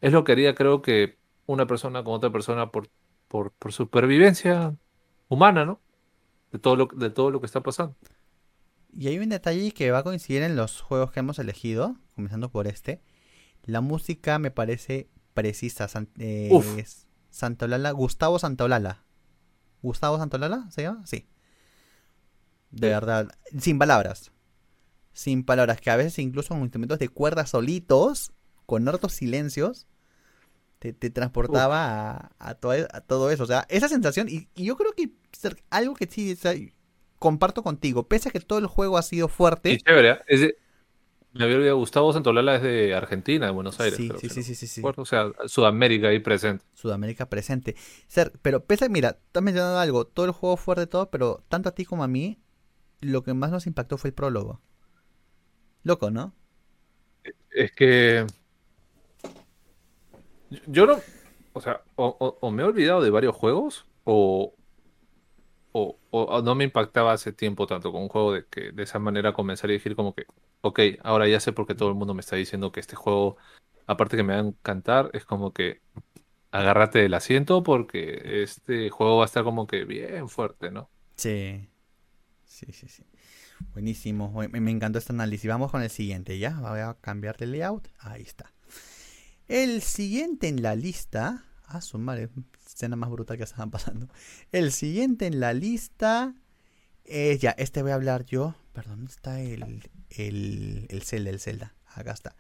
es 0.01 0.13
lo 0.13 0.25
que 0.25 0.33
haría 0.33 0.55
creo 0.55 0.83
que 0.83 1.19
una 1.47 1.67
persona 1.67 2.05
con 2.05 2.15
otra 2.15 2.31
persona 2.31 2.71
por, 2.71 2.89
por, 3.29 3.53
por 3.53 3.73
supervivencia 3.73 4.77
humana, 5.29 5.65
¿no? 5.65 5.81
De 6.53 6.59
todo, 6.59 6.77
lo, 6.77 6.87
de 6.87 7.11
todo 7.11 7.31
lo 7.31 7.41
que 7.41 7.47
está 7.47 7.63
pasando. 7.63 7.97
Y 8.97 9.09
hay 9.09 9.19
un 9.19 9.29
detalle 9.29 9.73
que 9.73 9.91
va 9.91 9.99
a 9.99 10.05
coincidir 10.05 10.43
en 10.43 10.57
los 10.57 10.81
juegos 10.81 11.11
que 11.11 11.21
hemos 11.21 11.39
elegido, 11.39 11.97
comenzando 12.15 12.49
por 12.51 12.69
este. 12.69 13.03
La 13.65 13.81
música 13.81 14.39
me 14.39 14.51
parece 14.51 15.09
precisa. 15.35 15.89
Eh, 16.19 16.51
Santolala, 17.35 17.91
Gustavo 17.91 18.39
Santolala. 18.39 19.03
¿Gustavo 19.83 20.19
Santolala 20.19 20.71
se 20.71 20.83
llama? 20.83 21.05
Sí. 21.05 21.27
De 22.71 22.89
verdad, 22.89 23.29
sin 23.59 23.77
palabras. 23.77 24.31
Sin 25.13 25.45
palabras, 25.45 25.81
que 25.81 25.91
a 25.91 25.97
veces 25.97 26.21
incluso 26.21 26.51
con 26.51 26.61
instrumentos 26.61 27.01
de 27.01 27.09
cuerdas 27.09 27.51
solitos, 27.51 28.33
con 28.67 28.89
hartos 28.89 29.15
silencios, 29.15 29.89
te, 30.79 30.93
transportaba 30.93 32.31
a, 32.39 32.55
todo, 32.55 33.31
eso. 33.31 33.43
O 33.43 33.47
sea, 33.47 33.67
esa 33.69 33.89
sensación, 33.89 34.29
y, 34.29 34.49
yo 34.55 34.77
creo 34.77 34.93
que 34.93 35.11
algo 35.71 35.95
que 35.95 36.07
sí 36.07 36.39
comparto 37.19 37.65
contigo, 37.65 38.07
pese 38.07 38.29
a 38.29 38.33
que 38.33 38.41
todo 38.41 38.61
el 38.61 38.67
juego 38.67 38.97
ha 38.97 39.03
sido 39.03 39.27
fuerte. 39.27 39.73
Sí, 39.73 39.79
chévere. 39.79 40.21
¿eh? 40.29 40.57
Me 41.35 41.45
había 41.45 41.57
olvidado, 41.57 41.79
Gustavo 41.79 42.13
Santolala 42.13 42.57
es 42.57 42.63
de 42.63 42.95
Argentina, 42.95 43.47
de 43.47 43.53
Buenos 43.53 43.81
Aires. 43.81 43.97
Sí, 43.97 44.09
sí, 44.21 44.43
sí, 44.43 44.55
sí, 44.55 44.67
sí, 44.69 44.83
O 44.85 45.05
sea, 45.05 45.33
Sudamérica 45.47 46.09
ahí 46.09 46.21
presente. 46.21 46.65
Sudamérica 46.75 47.29
presente. 47.29 47.75
Ser, 48.07 48.33
pero 48.41 48.65
pese, 48.65 48.89
mira, 48.89 49.19
estás 49.27 49.43
mencionando 49.43 49.81
algo, 49.81 50.07
todo 50.07 50.27
el 50.27 50.33
juego 50.33 50.57
fuerte 50.57 50.87
todo, 50.87 51.11
pero 51.11 51.45
tanto 51.49 51.69
a 51.69 51.75
ti 51.75 51.85
como 51.85 52.05
a 52.05 52.09
mí, 52.09 52.39
lo 53.01 53.25
que 53.25 53.35
más 53.35 53.51
nos 53.51 53.67
impactó 53.67 53.99
fue 53.99 54.09
el 54.09 54.15
prólogo. 54.15 54.61
Loco, 55.83 56.13
¿no? 56.13 56.35
Es 57.51 57.73
que 57.73 58.27
yo 60.67 60.87
no, 60.87 61.01
o 61.53 61.61
sea, 61.61 61.83
o, 61.97 62.51
me 62.53 62.63
he 62.63 62.67
olvidado 62.67 63.03
de 63.03 63.11
varios 63.11 63.35
juegos, 63.35 63.87
o, 64.05 64.55
o, 65.73 66.43
no 66.43 66.55
me 66.55 66.65
impactaba 66.65 67.13
hace 67.13 67.33
tiempo 67.33 67.67
tanto 67.67 67.91
con 67.91 68.03
un 68.03 68.09
juego 68.09 68.33
de 68.33 68.47
que 68.47 68.71
de 68.71 68.83
esa 68.85 68.99
manera 68.99 69.33
comenzar 69.33 69.71
a 69.71 69.73
decir 69.73 69.97
como 69.97 70.15
que 70.15 70.27
ok, 70.65 70.81
ahora 71.03 71.29
ya 71.29 71.41
sé 71.41 71.53
por 71.53 71.67
qué 71.67 71.75
todo 71.75 71.91
el 71.91 71.95
mundo 71.95 72.15
me 72.15 72.21
está 72.21 72.37
diciendo 72.37 72.73
que 72.73 72.81
este 72.81 72.97
juego, 72.97 73.37
aparte 73.87 74.17
que 74.17 74.23
me 74.23 74.33
va 74.33 74.41
a 74.41 74.45
encantar, 74.49 75.11
es 75.13 75.27
como 75.27 75.53
que 75.53 75.83
agárrate 76.51 77.01
del 77.01 77.13
asiento 77.13 77.63
porque 77.63 78.43
este 78.43 78.89
juego 78.89 79.19
va 79.19 79.25
a 79.25 79.27
estar 79.27 79.45
como 79.45 79.67
que 79.67 79.85
bien 79.85 80.29
fuerte, 80.31 80.71
¿no? 80.71 80.89
Sí, 81.17 81.69
sí, 82.47 82.73
sí, 82.73 82.89
sí. 82.89 83.05
Buenísimo, 83.75 84.33
me, 84.51 84.71
encantó 84.71 84.99
este 84.99 85.13
análisis. 85.13 85.49
Vamos 85.49 85.71
con 85.71 85.83
el 85.83 85.91
siguiente, 85.91 86.39
¿ya? 86.39 86.59
Voy 86.59 86.81
a 86.81 86.97
cambiar 86.99 87.37
de 87.37 87.47
layout. 87.47 87.89
Ahí 87.99 88.23
está. 88.23 88.51
El 89.47 89.83
siguiente 89.83 90.49
en 90.49 90.63
la 90.63 90.77
lista. 90.77 91.45
Ah, 91.67 91.83
su 91.83 91.99
madre, 91.99 92.31
escena 92.67 92.97
más 92.97 93.11
brutal 93.11 93.37
que 93.37 93.45
estaban 93.45 93.71
pasando. 93.71 94.09
El 94.51 94.73
siguiente 94.73 95.27
en 95.27 95.41
la 95.41 95.53
lista. 95.53 96.35
Es 97.05 97.41
ya, 97.41 97.51
este 97.51 97.83
voy 97.83 97.91
a 97.91 97.97
hablar 97.97 98.25
yo. 98.25 98.55
Perdón, 98.75 98.97
¿dónde 98.97 99.13
está 99.13 99.41
el, 99.41 99.89
el, 100.11 100.87
el 100.91 101.03
Zelda? 101.03 101.31
El 101.31 101.41
Zelda. 101.41 101.75
Acá 101.95 102.13
está. 102.13 102.37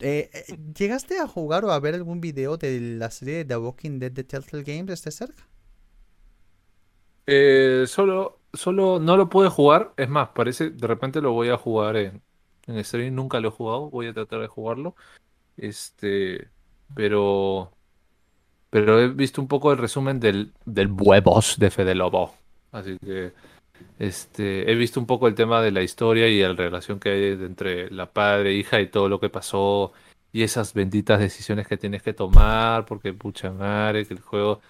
Eh, 0.00 0.30
eh, 0.32 0.58
¿Llegaste 0.78 1.18
a 1.18 1.26
jugar 1.26 1.64
o 1.64 1.72
a 1.72 1.80
ver 1.80 1.94
algún 1.94 2.20
video 2.20 2.56
de 2.56 2.80
la 2.80 3.10
serie 3.10 3.38
de 3.38 3.44
The 3.44 3.56
Walking 3.56 3.98
Dead 3.98 4.12
de 4.12 4.22
Telltale 4.24 4.62
Games 4.62 4.86
desde 4.86 5.10
cerca? 5.10 5.46
Eh, 7.26 7.84
solo, 7.86 8.40
solo 8.52 9.00
no 9.00 9.16
lo 9.16 9.28
pude 9.28 9.48
jugar. 9.48 9.92
Es 9.96 10.08
más, 10.08 10.28
parece, 10.30 10.70
de 10.70 10.86
repente 10.86 11.20
lo 11.20 11.32
voy 11.32 11.48
a 11.48 11.56
jugar 11.56 11.96
en, 11.96 12.22
en 12.66 12.84
stream. 12.84 13.14
Nunca 13.14 13.40
lo 13.40 13.48
he 13.48 13.52
jugado. 13.52 13.90
Voy 13.90 14.06
a 14.06 14.14
tratar 14.14 14.40
de 14.40 14.46
jugarlo. 14.46 14.94
Este, 15.56 16.48
pero, 16.94 17.72
pero 18.70 19.00
he 19.00 19.08
visto 19.08 19.40
un 19.40 19.48
poco 19.48 19.72
el 19.72 19.78
resumen 19.78 20.20
del, 20.20 20.52
del 20.64 20.88
huevos 20.92 21.56
de 21.58 21.70
Fede 21.70 21.96
Lobo. 21.96 22.34
Así 22.70 22.96
que, 22.98 23.32
este, 23.98 24.70
he 24.70 24.74
visto 24.74 25.00
un 25.00 25.06
poco 25.06 25.28
el 25.28 25.34
tema 25.34 25.60
de 25.62 25.72
la 25.72 25.82
historia 25.82 26.28
y 26.28 26.40
la 26.40 26.52
relación 26.52 27.00
que 27.00 27.10
hay 27.10 27.24
entre 27.32 27.90
la 27.90 28.12
padre, 28.12 28.54
hija 28.54 28.80
y 28.80 28.88
todo 28.88 29.08
lo 29.08 29.20
que 29.20 29.28
pasó 29.30 29.92
y 30.32 30.42
esas 30.42 30.74
benditas 30.74 31.20
decisiones 31.20 31.66
que 31.66 31.76
tienes 31.76 32.02
que 32.02 32.12
tomar, 32.12 32.84
porque 32.84 33.12
pucha 33.12 33.50
madre, 33.50 34.06
que 34.06 34.14
el 34.14 34.20
juego 34.20 34.60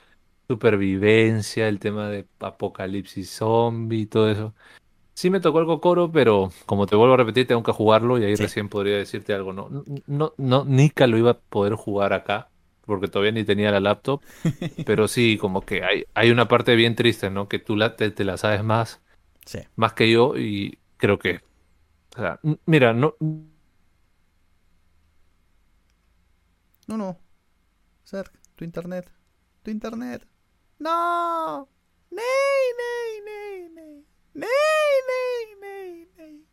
supervivencia, 0.49 1.69
el 1.69 1.79
tema 1.79 2.09
de 2.09 2.27
apocalipsis 2.41 3.31
zombie 3.31 4.01
y 4.01 4.07
todo 4.07 4.31
eso. 4.31 4.55
Sí 5.15 5.31
me 5.31 5.41
tocó 5.41 5.59
algo 5.59 5.81
coro, 5.81 6.11
pero 6.13 6.51
como 6.65 6.87
te 6.87 6.97
vuelvo 6.97 7.15
a 7.15 7.19
repetir, 7.19 7.47
tengo 7.47 7.63
que 7.63 7.73
jugarlo 7.73 8.19
y 8.19 8.25
ahí 8.25 8.37
Sí. 8.37 8.45
recién 8.45 8.69
podría 8.69 8.97
decirte 8.97 9.35
algo. 9.35 9.53
No, 9.53 9.69
no, 10.07 10.33
no, 10.37 10.65
Nika 10.65 11.07
lo 11.07 11.19
iba 11.19 11.33
a 11.33 11.39
poder 11.39 11.75
jugar 11.75 12.13
acá, 12.13 12.49
porque 12.89 13.09
todavía 13.09 13.33
ni 13.33 13.45
tenía 13.45 13.71
la 13.73 13.81
laptop, 13.81 14.23
pero 14.87 15.09
sí, 15.09 15.39
como 15.39 15.63
que 15.63 15.85
hay, 15.85 16.05
hay 16.15 16.31
una 16.33 16.49
parte 16.49 16.77
bien 16.77 16.97
triste, 16.97 17.31
¿no? 17.31 17.49
Que 17.49 17.61
tú 17.61 17.77
la, 17.77 17.97
te, 17.97 18.11
te 18.13 18.25
la 18.25 18.37
sabes 18.39 18.65
más, 18.65 19.03
Sí. 19.47 19.61
más 19.77 19.95
que 19.95 20.11
yo 20.11 20.37
y 20.39 20.79
creo 20.99 21.19
que, 21.19 21.41
o 22.17 22.21
sea, 22.21 22.41
mira, 22.67 22.93
no, 22.95 23.17
No, 26.89 26.97
no. 26.97 27.19
Cerc, 28.05 28.33
tu 28.57 28.65
internet. 28.65 29.11
Tu 29.63 29.71
internet. 29.73 30.27
No. 30.81 31.69
Ney, 32.11 32.65
ney, 32.81 33.21
ney, 33.29 33.69
ney. 33.77 34.07
Ney, 34.35 34.93
ney, 35.11 35.57
ney, 35.63 36.09
ney. 36.17 36.47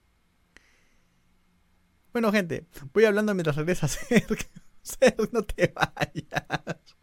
Bueno, 2.11 2.31
gente, 2.31 2.65
voy 2.93 3.05
hablando 3.05 3.33
mientras 3.33 3.55
regresa 3.57 3.87
Cerc. 3.87 4.47
Cerc, 4.85 5.17
no 5.33 5.43
te 5.43 5.73
vayas. 5.73 6.95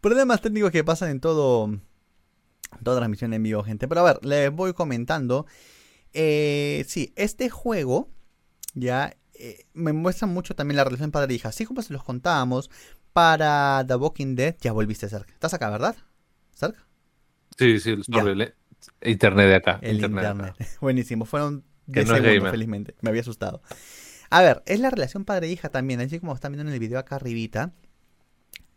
Problemas 0.00 0.40
técnicos 0.40 0.70
que 0.70 0.84
pasan 0.84 1.10
en 1.10 1.20
todo. 1.20 1.78
Toda 2.82 2.96
transmisión 2.96 3.32
en 3.34 3.42
vivo, 3.42 3.62
gente. 3.62 3.88
Pero 3.88 4.00
a 4.00 4.12
ver, 4.12 4.24
les 4.24 4.52
voy 4.52 4.72
comentando. 4.72 5.46
Eh, 6.12 6.84
sí, 6.88 7.12
este 7.16 7.50
juego 7.50 8.08
ya 8.74 9.16
eh, 9.34 9.66
me 9.72 9.92
muestra 9.92 10.26
mucho 10.26 10.54
también 10.54 10.76
la 10.76 10.84
relación 10.84 11.10
padre-hija. 11.10 11.48
Así 11.48 11.64
como 11.64 11.82
se 11.82 11.92
los 11.92 12.04
contábamos 12.04 12.70
para 13.12 13.84
The 13.86 13.96
Walking 13.96 14.34
Dead, 14.34 14.56
ya 14.60 14.72
volviste, 14.72 15.08
Cerc. 15.08 15.30
Estás 15.30 15.54
acá, 15.54 15.70
¿verdad? 15.70 15.96
¿Cerc? 16.54 16.76
sí, 17.56 17.78
sí, 17.78 17.90
el 17.90 18.02
internet 19.10 19.48
de 19.48 19.54
acá. 19.54 19.78
El 19.82 19.96
internet 19.96 20.24
internet. 20.24 20.54
acá. 20.54 20.66
Buenísimo. 20.80 21.24
Fueron 21.24 21.64
Que 21.86 22.04
10 22.04 22.08
no 22.08 22.16
segundos, 22.16 22.50
felizmente. 22.50 22.94
Me 23.00 23.10
había 23.10 23.22
asustado. 23.22 23.62
A 24.34 24.42
ver, 24.42 24.64
es 24.66 24.80
la 24.80 24.90
relación 24.90 25.24
padre-hija 25.24 25.68
también. 25.68 26.00
Así 26.00 26.18
como 26.18 26.34
están 26.34 26.50
viendo 26.50 26.68
en 26.68 26.74
el 26.74 26.80
video 26.80 26.98
acá 26.98 27.14
arribita. 27.14 27.72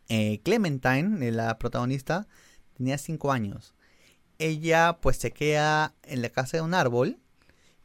Eh, 0.08 0.39
Clementine, 0.43 1.28
eh, 1.28 1.32
la 1.32 1.58
protagonista, 1.58 2.28
tenía 2.76 2.99
5 2.99 3.32
años. 3.32 3.74
Ella 4.38 4.99
pues 5.01 5.18
se 5.18 5.32
queda 5.32 5.95
en 6.03 6.22
la 6.22 6.30
casa 6.30 6.58
de 6.58 6.62
un 6.62 6.76
árbol. 6.76 7.18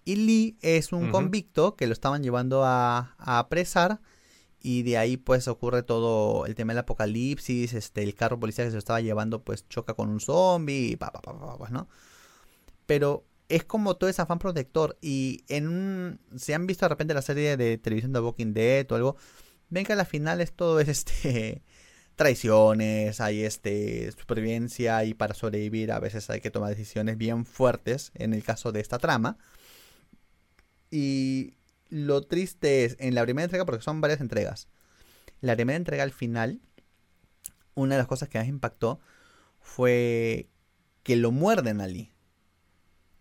Y 0.04 0.16
Lee 0.16 0.58
es 0.60 0.92
un 0.92 1.10
convicto 1.10 1.74
que 1.74 1.86
lo 1.86 1.94
estaban 1.94 2.22
llevando 2.22 2.62
a, 2.62 3.14
a 3.16 3.38
apresar. 3.38 4.02
Y 4.60 4.82
de 4.82 4.98
ahí 4.98 5.16
pues 5.16 5.48
ocurre 5.48 5.82
todo 5.82 6.44
el 6.44 6.54
tema 6.54 6.74
del 6.74 6.80
apocalipsis. 6.80 7.72
Este, 7.72 8.02
el 8.02 8.14
carro 8.14 8.38
policial 8.38 8.66
que 8.66 8.72
se 8.72 8.76
lo 8.76 8.80
estaba 8.80 9.00
llevando 9.00 9.44
pues 9.44 9.66
choca 9.70 9.94
con 9.94 10.10
un 10.10 10.20
zombie. 10.20 10.90
Y 10.90 10.96
pa, 10.96 11.10
pa, 11.10 11.22
pa, 11.22 11.32
pa, 11.40 11.56
pues, 11.56 11.70
¿no? 11.70 11.88
Pero 12.84 13.24
es 13.53 13.64
como 13.64 13.96
todo 13.96 14.09
ese 14.09 14.22
afán 14.22 14.38
protector. 14.38 14.98
Y 15.03 15.44
en 15.48 15.68
un. 15.68 16.20
Si 16.36 16.55
han 16.55 16.66
visto 16.66 16.86
de 16.86 16.88
repente 16.88 17.14
la 17.14 17.22
serie 17.22 17.57
de 17.59 17.76
televisión 17.78 18.12
de 18.12 18.20
Walking 18.20 18.55
Dead 18.55 18.90
o 18.90 18.94
algo. 18.94 19.16
Ven 19.68 19.84
que 19.86 19.92
a 19.92 19.96
la 19.96 20.07
final 20.07 20.40
es 20.40 20.53
todo 20.53 20.80
es 20.80 20.88
este. 20.88 21.62
Traiciones, 22.16 23.20
hay 23.20 23.42
este. 23.44 24.11
supervivencia. 24.12 25.05
Y 25.05 25.14
para 25.14 25.34
sobrevivir 25.34 25.92
a 25.92 26.00
veces 26.00 26.30
hay 26.30 26.40
que 26.40 26.50
tomar 26.50 26.70
decisiones 26.70 27.18
bien 27.18 27.44
fuertes. 27.44 28.11
En 28.14 28.32
el 28.32 28.42
caso 28.42 28.72
de 28.72 28.80
esta 28.80 28.98
trama. 28.98 29.36
Y 30.90 31.55
lo 31.90 32.22
triste 32.22 32.86
es 32.86 32.96
en 33.00 33.14
la 33.14 33.22
primera 33.22 33.44
entrega, 33.44 33.66
porque 33.66 33.82
son 33.82 34.00
varias 34.00 34.20
entregas. 34.22 34.68
La 35.42 35.55
primera 35.57 35.76
entrega 35.76 36.05
al 36.05 36.12
final. 36.12 36.61
Una 37.74 37.96
de 37.96 37.98
las 37.98 38.09
cosas 38.09 38.28
que 38.28 38.38
más 38.38 38.48
impactó 38.48 39.00
fue 39.61 40.48
que 41.03 41.16
lo 41.16 41.32
muerden 41.32 41.80
a 41.80 41.86
Lee. 41.86 42.12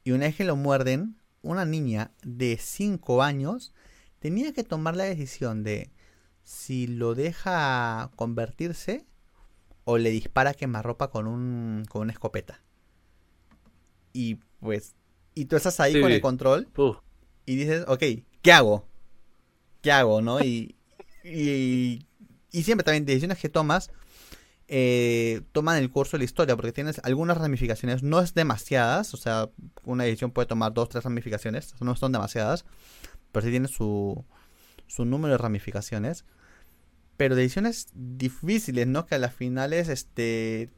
Y 0.04 0.12
una 0.12 0.26
vez 0.26 0.36
que 0.36 0.44
lo 0.44 0.56
muerden, 0.56 1.18
una 1.42 1.66
niña 1.66 2.12
de 2.24 2.58
5 2.58 3.22
años 3.24 3.74
tenía 4.20 4.54
que 4.54 4.64
tomar 4.64 4.96
la 4.96 5.04
decisión 5.04 5.64
de 5.64 5.92
si 6.44 6.88
lo 6.88 7.16
deja 7.16 8.12
convertirse 8.16 9.06
o 9.84 9.98
le 9.98 10.10
dispara 10.12 10.54
quemarropa 10.54 11.10
con 11.10 11.28
un 11.28 11.86
con 11.90 12.04
una 12.04 12.14
escopeta. 12.14 12.62
Y 14.14 14.36
pues 14.60 14.96
y 15.34 15.46
tú 15.46 15.56
estás 15.56 15.80
ahí 15.80 15.94
Sí. 15.94 16.02
con 16.02 16.12
el 16.12 16.22
control 16.22 16.68
y 17.46 17.56
dices, 17.56 17.86
ok, 17.88 18.04
¿qué 18.42 18.52
hago? 18.52 18.86
¿Qué 19.82 19.92
hago, 19.92 20.22
no? 20.22 20.40
Y, 20.44 20.76
y, 21.24 22.06
y 22.52 22.64
siempre 22.64 22.84
también 22.84 23.06
decisiones 23.06 23.40
que 23.40 23.50
tomas 23.50 23.92
eh, 24.74 25.42
toman 25.52 25.78
el 25.78 25.90
curso 25.90 26.16
de 26.16 26.20
la 26.20 26.24
historia, 26.24 26.56
porque 26.56 26.72
tienes 26.72 27.02
algunas 27.04 27.38
ramificaciones, 27.38 28.04
no 28.04 28.22
es 28.22 28.34
demasiadas, 28.34 29.14
o 29.14 29.18
sea, 29.18 29.50
una 29.84 30.06
decisión 30.06 30.32
puede 30.32 30.46
tomar 30.48 30.74
dos, 30.74 30.88
tres 30.88 31.04
ramificaciones, 31.04 31.76
no 31.82 31.94
son 31.98 32.14
demasiadas, 32.14 32.64
pero 33.34 33.46
sí 33.46 33.52
tiene 33.52 33.68
su, 33.68 34.24
su 34.88 35.04
número 35.04 35.34
de 35.34 35.40
ramificaciones. 35.40 36.24
Pero 37.18 37.36
decisiones 37.36 37.90
difíciles, 37.94 38.88
¿no? 38.88 39.06
Que 39.06 39.16
a 39.16 39.20
las 39.20 39.36
finales, 39.36 39.90
este, 39.90 40.70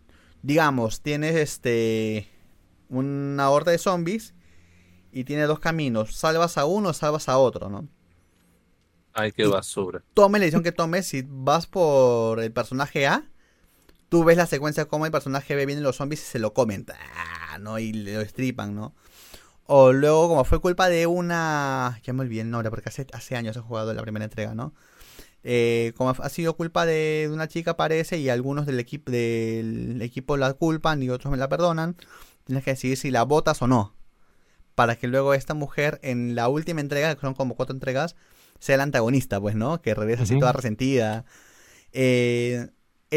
digamos, 0.41 1.01
tienes 1.01 1.35
este, 1.35 2.27
una 2.89 3.51
horda 3.51 3.71
de 3.71 3.77
zombies 3.77 4.33
y 5.11 5.23
tiene 5.25 5.43
dos 5.43 5.59
caminos, 5.59 6.15
salvas 6.15 6.57
a 6.57 6.65
uno 6.65 6.89
o 6.89 6.93
salvas 6.93 7.29
a 7.29 7.37
otro, 7.37 7.69
¿no? 7.69 7.87
ay, 9.13 9.31
qué 9.31 9.45
basura. 9.45 10.03
Tome 10.15 10.39
la 10.39 10.45
decisión 10.45 10.63
que 10.63 10.71
tomes, 10.71 11.05
si 11.05 11.23
vas 11.27 11.67
por 11.67 12.39
el 12.39 12.51
personaje 12.51 13.05
A, 13.05 13.29
tú 14.13 14.23
ves 14.23 14.37
la 14.37 14.45
secuencia 14.45 14.85
como 14.85 15.07
el 15.07 15.11
personaje 15.11 15.55
B 15.55 15.65
vienen 15.65 15.83
los 15.83 15.95
zombies 15.95 16.21
y 16.21 16.25
se 16.25 16.37
lo 16.37 16.53
comen, 16.53 16.85
¡ah! 16.93 17.57
¿no? 17.57 17.79
Y 17.79 17.93
lo 17.93 18.21
estripan, 18.21 18.75
¿no? 18.75 18.93
O 19.65 19.91
luego, 19.91 20.27
como 20.27 20.43
fue 20.43 20.61
culpa 20.61 20.87
de 20.87 21.07
una... 21.07 21.99
Ya 22.03 22.13
me 22.13 22.21
olvidé 22.21 22.41
el 22.41 22.51
nombre, 22.51 22.69
porque 22.69 22.89
hace, 22.89 23.07
hace 23.11 23.35
años 23.35 23.57
he 23.57 23.59
jugado 23.59 23.91
la 23.91 24.03
primera 24.03 24.23
entrega, 24.23 24.53
¿no? 24.53 24.71
Eh, 25.43 25.93
como 25.97 26.11
ha 26.11 26.29
sido 26.29 26.55
culpa 26.55 26.85
de, 26.85 27.27
una 27.33 27.47
chica, 27.47 27.75
parece, 27.75 28.19
y 28.19 28.29
algunos 28.29 28.67
del, 28.67 28.79
equipo 28.79 29.11
del 29.11 29.99
equipo 30.03 30.37
la 30.37 30.53
culpan 30.53 31.01
y 31.01 31.09
otros 31.09 31.31
me 31.31 31.37
la 31.37 31.49
perdonan, 31.49 31.97
tienes 32.43 32.63
que 32.63 32.69
decidir 32.69 32.97
si 32.97 33.09
la 33.09 33.23
votas 33.23 33.63
o 33.63 33.67
no. 33.67 33.95
Para 34.75 34.95
que 34.95 35.07
luego 35.07 35.33
esta 35.33 35.55
mujer, 35.55 35.99
en 36.03 36.35
la 36.35 36.49
última 36.49 36.81
entrega, 36.81 37.15
que 37.15 37.21
son 37.21 37.33
como 37.33 37.55
cuatro 37.55 37.73
entregas, 37.73 38.15
sea 38.59 38.77
la 38.77 38.83
antagonista, 38.83 39.41
pues, 39.41 39.55
¿no? 39.55 39.81
Que 39.81 39.95
regresa 39.95 40.21
así 40.21 40.37
toda 40.37 40.53
resentida. 40.53 41.25
Eh, 41.93 42.67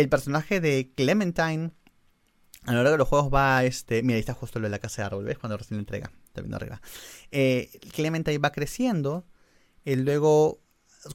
el 0.01 0.09
personaje 0.09 0.61
de 0.61 0.93
Clementine, 0.95 1.73
a 2.65 2.73
lo 2.73 2.79
largo 2.79 2.93
de 2.93 2.99
los 2.99 3.09
juegos 3.09 3.33
va, 3.33 3.65
este... 3.65 4.03
Mira, 4.03 4.17
ahí 4.17 4.21
está 4.21 4.35
justo 4.35 4.59
lo 4.59 4.67
de 4.67 4.71
la 4.71 4.79
casa 4.79 5.03
de 5.03 5.07
árbol, 5.07 5.25
¿ves? 5.25 5.39
Cuando 5.39 5.57
recién 5.57 5.79
la 5.79 5.83
entrega. 5.83 6.11
Está 6.27 6.41
viendo 6.41 6.57
arriba. 6.57 6.81
Eh, 7.31 7.71
Clementine 7.93 8.39
va 8.39 8.51
creciendo. 8.51 9.25
Y 9.85 9.97
luego, 9.97 10.61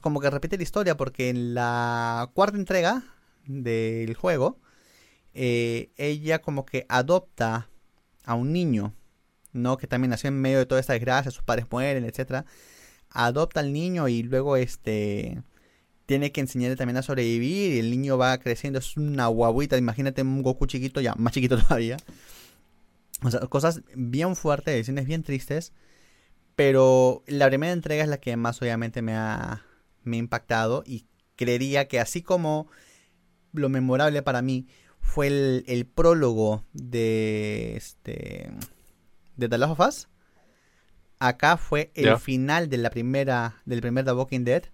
como 0.00 0.20
que 0.20 0.30
repite 0.30 0.56
la 0.56 0.62
historia, 0.62 0.96
porque 0.96 1.28
en 1.28 1.54
la 1.54 2.30
cuarta 2.34 2.56
entrega 2.56 3.04
del 3.44 4.14
juego, 4.14 4.60
eh, 5.34 5.92
ella 5.96 6.40
como 6.40 6.64
que 6.64 6.86
adopta 6.88 7.68
a 8.24 8.34
un 8.34 8.52
niño, 8.52 8.94
¿no? 9.52 9.76
Que 9.76 9.86
también 9.86 10.10
nació 10.10 10.28
en 10.28 10.40
medio 10.40 10.58
de 10.58 10.66
toda 10.66 10.80
esta 10.80 10.94
desgracia, 10.94 11.30
sus 11.30 11.44
padres 11.44 11.66
mueren, 11.70 12.04
etcétera 12.04 12.46
adopta 13.12 13.60
al 13.60 13.72
niño 13.72 14.08
y 14.08 14.22
luego 14.22 14.56
este 14.56 15.42
tiene 16.06 16.32
que 16.32 16.40
enseñarle 16.40 16.76
también 16.76 16.96
a 16.96 17.02
sobrevivir 17.02 17.72
y 17.72 17.78
el 17.78 17.90
niño 17.90 18.18
va 18.18 18.38
creciendo, 18.38 18.78
es 18.78 18.96
una 18.96 19.26
guaguita, 19.26 19.76
imagínate 19.76 20.22
un 20.22 20.42
Goku 20.42 20.66
chiquito, 20.66 21.00
ya 21.00 21.14
más 21.16 21.32
chiquito 21.32 21.58
todavía. 21.62 21.96
O 23.22 23.30
sea, 23.30 23.40
cosas 23.40 23.82
bien 23.94 24.34
fuertes, 24.34 24.74
decisiones 24.74 25.06
bien 25.06 25.22
tristes, 25.22 25.72
pero 26.56 27.22
la 27.26 27.48
primera 27.48 27.72
entrega 27.72 28.02
es 28.02 28.08
la 28.08 28.18
que 28.18 28.36
más 28.36 28.60
obviamente 28.60 29.00
me 29.00 29.14
ha, 29.14 29.64
me 30.02 30.16
ha 30.16 30.18
impactado 30.18 30.82
y 30.86 31.06
creería 31.36 31.88
que 31.88 32.00
así 32.00 32.22
como 32.22 32.68
lo 33.52 33.68
memorable 33.68 34.22
para 34.22 34.42
mí 34.42 34.66
fue 35.00 35.26
el, 35.28 35.86
prólogo 35.86 36.64
de 36.72 37.76
este 37.76 38.50
de 39.36 39.48
The 39.48 39.58
Last 39.58 39.72
of 39.72 39.88
Us, 39.88 40.08
acá 41.18 41.56
fue 41.56 41.90
el 41.94 42.16
final 42.18 42.68
de 42.68 42.78
la 42.78 42.90
primera 42.90 43.62
del 43.64 43.80
primer 43.80 44.04
The 44.04 44.12
Walking 44.12 44.44
Dead 44.44 44.64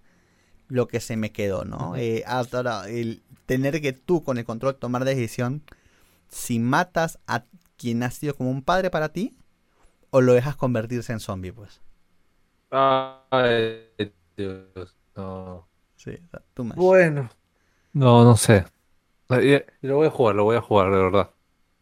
lo 0.69 0.87
que 0.89 1.01
se 1.01 1.17
me 1.17 1.33
quedó, 1.33 1.65
¿no? 1.65 1.97
Eh, 1.97 2.23
hasta 2.27 2.59
ahora, 2.59 2.89
el 2.89 3.23
tener 3.47 3.81
que 3.81 3.93
tú 3.93 4.23
con 4.23 4.39
el 4.39 4.45
control 4.45 4.77
tomar 4.77 5.05
decisión 5.05 5.63
si 6.29 6.59
matas 6.59 7.19
a 7.27 7.45
quien 7.77 8.03
ha 8.03 8.11
sido 8.11 8.35
como 8.35 8.51
un 8.51 8.63
padre 8.63 8.91
para 8.91 9.09
ti 9.11 9.37
o 10.11 10.21
lo 10.21 10.35
dejas 10.35 10.57
convertirse 10.57 11.13
en 11.13 11.21
zombie, 11.21 11.53
pues. 11.53 11.81
Ay, 12.71 13.89
Dios, 14.37 14.97
no. 15.17 15.67
Sí, 15.97 16.13
tú 16.55 16.65
más. 16.65 16.77
Bueno. 16.77 17.31
No, 17.93 18.25
no 18.25 18.37
sé. 18.37 18.67
Lo 19.81 19.97
voy 19.97 20.07
a 20.07 20.11
jugar, 20.11 20.35
lo 20.37 20.45
voy 20.45 20.57
a 20.57 20.61
jugar, 20.61 20.91
de 20.91 20.99
verdad. 20.99 21.31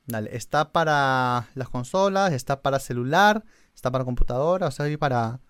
Dale, 0.07 0.37
está 0.37 0.71
para 0.71 1.49
las 1.55 1.69
consolas, 1.69 2.33
está 2.33 2.63
para 2.63 2.79
celular, 2.79 3.45
está 3.75 3.91
para 3.91 4.05
computadora, 4.05 4.69
o 4.69 4.71
sea, 4.71 4.89
y 4.89 4.97
para, 4.97 5.41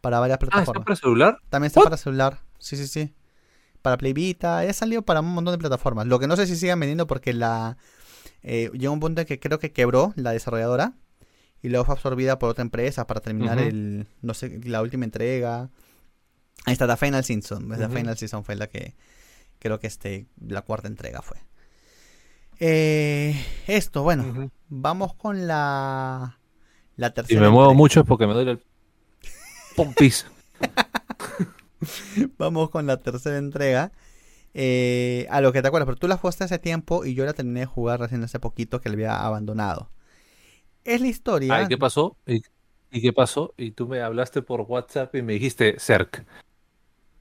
para 0.00 0.18
varias 0.18 0.38
plataformas. 0.38 0.68
Ah, 0.68 0.72
¿está 0.72 0.84
para 0.84 0.96
celular? 0.96 1.38
También 1.50 1.68
está 1.68 1.82
para 1.82 1.96
celular, 1.98 2.40
sí, 2.58 2.76
sí, 2.76 2.86
sí. 2.86 3.14
Para 3.82 3.96
Play 3.96 4.12
Vita, 4.12 4.60
ha 4.60 4.72
salido 4.72 5.02
para 5.02 5.20
un 5.20 5.34
montón 5.34 5.52
de 5.52 5.58
plataformas. 5.58 6.06
Lo 6.06 6.18
que 6.18 6.26
no 6.26 6.36
sé 6.36 6.46
si 6.46 6.56
sigan 6.56 6.80
vendiendo 6.80 7.06
porque 7.06 7.32
la 7.32 7.76
eh, 8.42 8.70
llegó 8.74 8.92
un 8.92 9.00
punto 9.00 9.20
en 9.20 9.26
que 9.26 9.40
creo 9.40 9.58
que 9.58 9.72
quebró 9.72 10.12
la 10.16 10.32
desarrolladora 10.32 10.94
y 11.62 11.68
luego 11.68 11.84
fue 11.84 11.94
absorbida 11.94 12.38
por 12.38 12.50
otra 12.50 12.62
empresa 12.62 13.06
para 13.06 13.20
terminar 13.20 13.58
el, 13.58 14.06
no 14.22 14.34
sé, 14.34 14.60
la 14.64 14.80
última 14.82 15.04
entrega. 15.04 15.70
Ahí 16.64 16.72
está, 16.72 16.86
la 16.86 16.96
Final 16.96 17.24
Season. 17.24 17.68
La 17.68 17.88
Final 17.88 18.16
Season 18.16 18.44
fue 18.44 18.54
la 18.54 18.68
que 18.68 18.94
creo 19.58 19.80
que 19.80 19.86
este, 19.88 20.26
la 20.40 20.62
cuarta 20.62 20.88
entrega 20.88 21.22
fue. 21.22 21.38
Eh, 22.60 23.34
esto, 23.66 24.02
bueno, 24.02 24.50
vamos 24.68 25.14
con 25.14 25.46
la, 25.46 26.38
la 26.96 27.14
tercera. 27.14 27.38
Si 27.38 27.42
me 27.42 27.50
muevo 27.50 27.74
mucho 27.74 28.00
es 28.00 28.06
porque 28.06 28.26
me 28.26 28.34
duele 28.34 28.52
el 28.52 28.62
pompis. 29.76 30.26
vamos 32.38 32.70
con 32.70 32.86
la 32.86 32.98
tercera 32.98 33.38
entrega. 33.38 33.92
Eh, 34.54 35.26
a 35.30 35.40
lo 35.40 35.52
que 35.52 35.62
te 35.62 35.68
acuerdas, 35.68 35.86
pero 35.86 35.98
tú 35.98 36.08
la 36.08 36.16
jugaste 36.16 36.44
hace 36.44 36.58
tiempo 36.58 37.04
y 37.04 37.14
yo 37.14 37.24
la 37.24 37.32
terminé 37.34 37.60
de 37.60 37.66
jugar 37.66 38.00
recién 38.00 38.24
hace 38.24 38.40
poquito 38.40 38.80
que 38.80 38.88
la 38.88 38.94
había 38.94 39.16
abandonado. 39.24 39.90
Es 40.84 41.00
la 41.00 41.06
historia. 41.08 41.62
¿Y 41.62 41.68
qué 41.68 41.78
pasó? 41.78 42.16
¿Y, 42.26 42.42
qué 42.90 43.12
pasó? 43.12 43.54
Y 43.56 43.72
tú 43.72 43.86
me 43.86 44.00
hablaste 44.00 44.42
por 44.42 44.62
WhatsApp 44.62 45.14
y 45.14 45.22
me 45.22 45.34
dijiste 45.34 45.76
Cerc. 45.78 46.24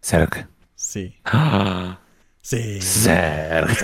Cerc. 0.01 0.47
Sí. 0.75 1.15
Ah. 1.25 1.99
Sí. 2.39 2.79
Cerc. 2.79 3.75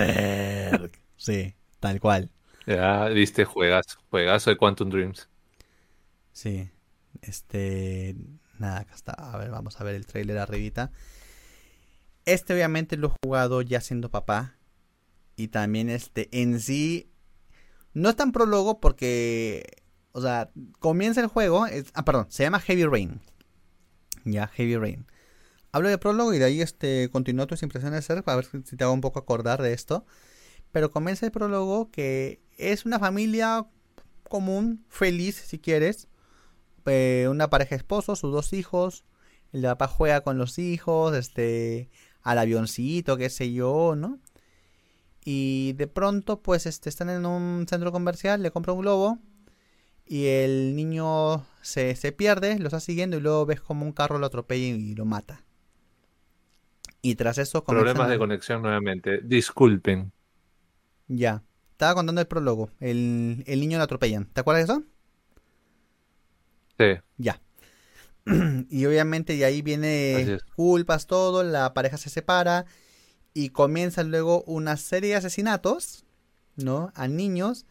Sí, 1.18 1.54
tal 1.82 2.00
cual. 2.00 2.32
Ya, 2.66 3.10
viste, 3.10 3.44
juegazo. 3.44 4.00
Juegazo 4.10 4.52
de 4.52 4.56
Quantum 4.56 4.90
Dreams. 4.90 5.28
Sí. 6.32 6.70
Este. 7.22 8.16
Nada, 8.58 8.80
acá 8.80 8.96
está. 8.96 9.14
A 9.14 9.38
ver, 9.38 9.52
vamos 9.52 9.80
a 9.80 9.84
ver 9.84 9.96
el 9.96 10.06
trailer 10.06 10.38
arribita. 10.38 10.92
Este 12.26 12.54
obviamente 12.54 12.98
lo 12.98 13.08
he 13.08 13.16
jugado 13.24 13.62
ya 13.62 13.82
siendo 13.82 14.10
papá. 14.10 14.58
Y 15.36 15.48
también 15.50 15.90
este 15.90 16.30
en 16.32 16.60
sí. 16.60 17.10
No 17.94 18.10
es 18.10 18.16
tan 18.16 18.32
prólogo 18.32 18.80
porque. 18.80 19.84
O 20.12 20.22
sea, 20.22 20.52
comienza 20.80 21.22
el 21.22 21.28
juego. 21.28 21.66
ah, 21.94 22.06
perdón, 22.06 22.28
se 22.30 22.44
llama 22.44 22.60
Heavy 22.60 22.86
Rain. 22.86 23.20
Ya, 24.26 24.48
Heavy 24.48 24.78
Rain. 24.78 25.08
Hablo 25.72 25.90
de 25.90 25.98
prólogo 25.98 26.34
y 26.34 26.40
de 26.40 26.46
ahí 26.46 26.62
este 26.62 27.10
continúo 27.12 27.48
tus 27.48 27.64
impresiones 27.64 28.08
para 28.08 28.36
ver 28.36 28.46
si 28.46 28.78
te 28.78 28.84
hago 28.84 28.94
un 28.94 29.02
poco 29.02 29.20
acordar 29.20 29.62
de 29.62 29.74
esto. 29.74 30.06
Pero 30.72 30.92
comienza 30.92 31.26
el 31.26 31.32
prólogo 31.32 31.90
que 31.90 32.42
es 32.58 32.86
una 32.86 33.00
familia 33.00 33.66
común, 34.30 34.86
feliz 34.88 35.36
si 35.36 35.58
quieres. 35.58 36.08
Eh, 36.86 37.28
una 37.30 37.50
pareja 37.50 37.72
de 37.72 37.78
esposos, 37.78 38.20
sus 38.20 38.32
dos 38.32 38.54
hijos. 38.54 39.06
El 39.52 39.64
papá 39.64 39.88
juega 39.88 40.22
con 40.22 40.38
los 40.38 40.58
hijos, 40.60 41.16
este, 41.16 41.90
al 42.22 42.40
avioncito, 42.40 43.18
qué 43.18 43.30
sé 43.30 43.54
yo, 43.54 43.96
¿no? 43.96 44.20
Y 45.24 45.74
de 45.74 45.88
pronto, 45.88 46.42
pues, 46.42 46.66
este, 46.66 46.90
están 46.90 47.10
en 47.10 47.26
un 47.26 47.66
centro 47.70 47.92
comercial, 47.92 48.42
le 48.42 48.52
compra 48.52 48.74
un 48.74 48.82
globo 48.82 49.20
y 50.06 50.26
el 50.26 50.76
niño 50.76 51.46
se, 51.62 51.96
se 51.96 52.12
pierde, 52.12 52.60
lo 52.60 52.66
está 52.66 52.80
siguiendo 52.80 53.18
y 53.18 53.22
luego 53.22 53.46
ves 53.46 53.62
como 53.62 53.86
un 53.86 53.94
carro 53.94 54.20
lo 54.20 54.26
atropella 54.26 54.76
y 54.76 54.96
lo 54.96 55.06
mata. 55.06 55.44
Y 57.02 57.16
tras 57.16 57.38
eso... 57.38 57.64
Problemas 57.64 58.10
de 58.10 58.18
conexión 58.18 58.62
nuevamente. 58.62 59.20
Disculpen. 59.22 60.12
Ya. 61.08 61.44
Estaba 61.72 61.96
contando 61.96 62.22
el 62.22 62.28
prólogo. 62.28 62.70
El, 62.80 63.44
el 63.46 63.60
niño 63.60 63.78
lo 63.78 63.84
atropellan. 63.84 64.26
¿Te 64.26 64.42
acuerdas 64.42 64.68
de 64.68 64.74
eso? 64.74 64.84
Sí. 66.84 67.02
Ya. 67.18 67.40
y 68.70 68.86
obviamente 68.86 69.36
de 69.36 69.46
ahí 69.46 69.62
viene 69.62 70.40
culpas, 70.56 71.08
todo, 71.08 71.44
la 71.44 71.74
pareja 71.74 71.98
se 71.98 72.10
separa 72.10 72.66
y 73.34 73.50
comienza 73.50 74.04
luego 74.04 74.44
una 74.44 74.78
serie 74.78 75.12
de 75.12 75.16
asesinatos, 75.18 76.06
¿no? 76.56 76.92
A 76.96 77.08
niños 77.08 77.66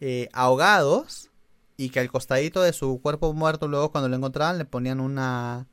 eh, 0.00 0.28
ahogados 0.32 1.30
y 1.76 1.90
que 1.90 2.00
al 2.00 2.10
costadito 2.10 2.62
de 2.62 2.72
su 2.72 3.00
cuerpo 3.00 3.32
muerto 3.32 3.68
luego 3.68 3.90
cuando 3.90 4.08
lo 4.08 4.16
encontraban 4.16 4.58
le 4.58 4.64
ponían 4.64 5.00
una 5.00 5.66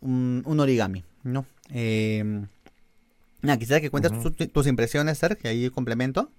un, 0.00 0.42
origami, 0.58 1.04
¿no? 1.22 1.46
Eh, 1.70 2.44
quisiera 3.58 3.80
que 3.80 3.90
cuentes 3.90 4.12
tus 4.52 4.66
impresiones, 4.66 5.18
Sergio, 5.18 5.50
ahí 5.50 5.70
complemento. 5.70 6.30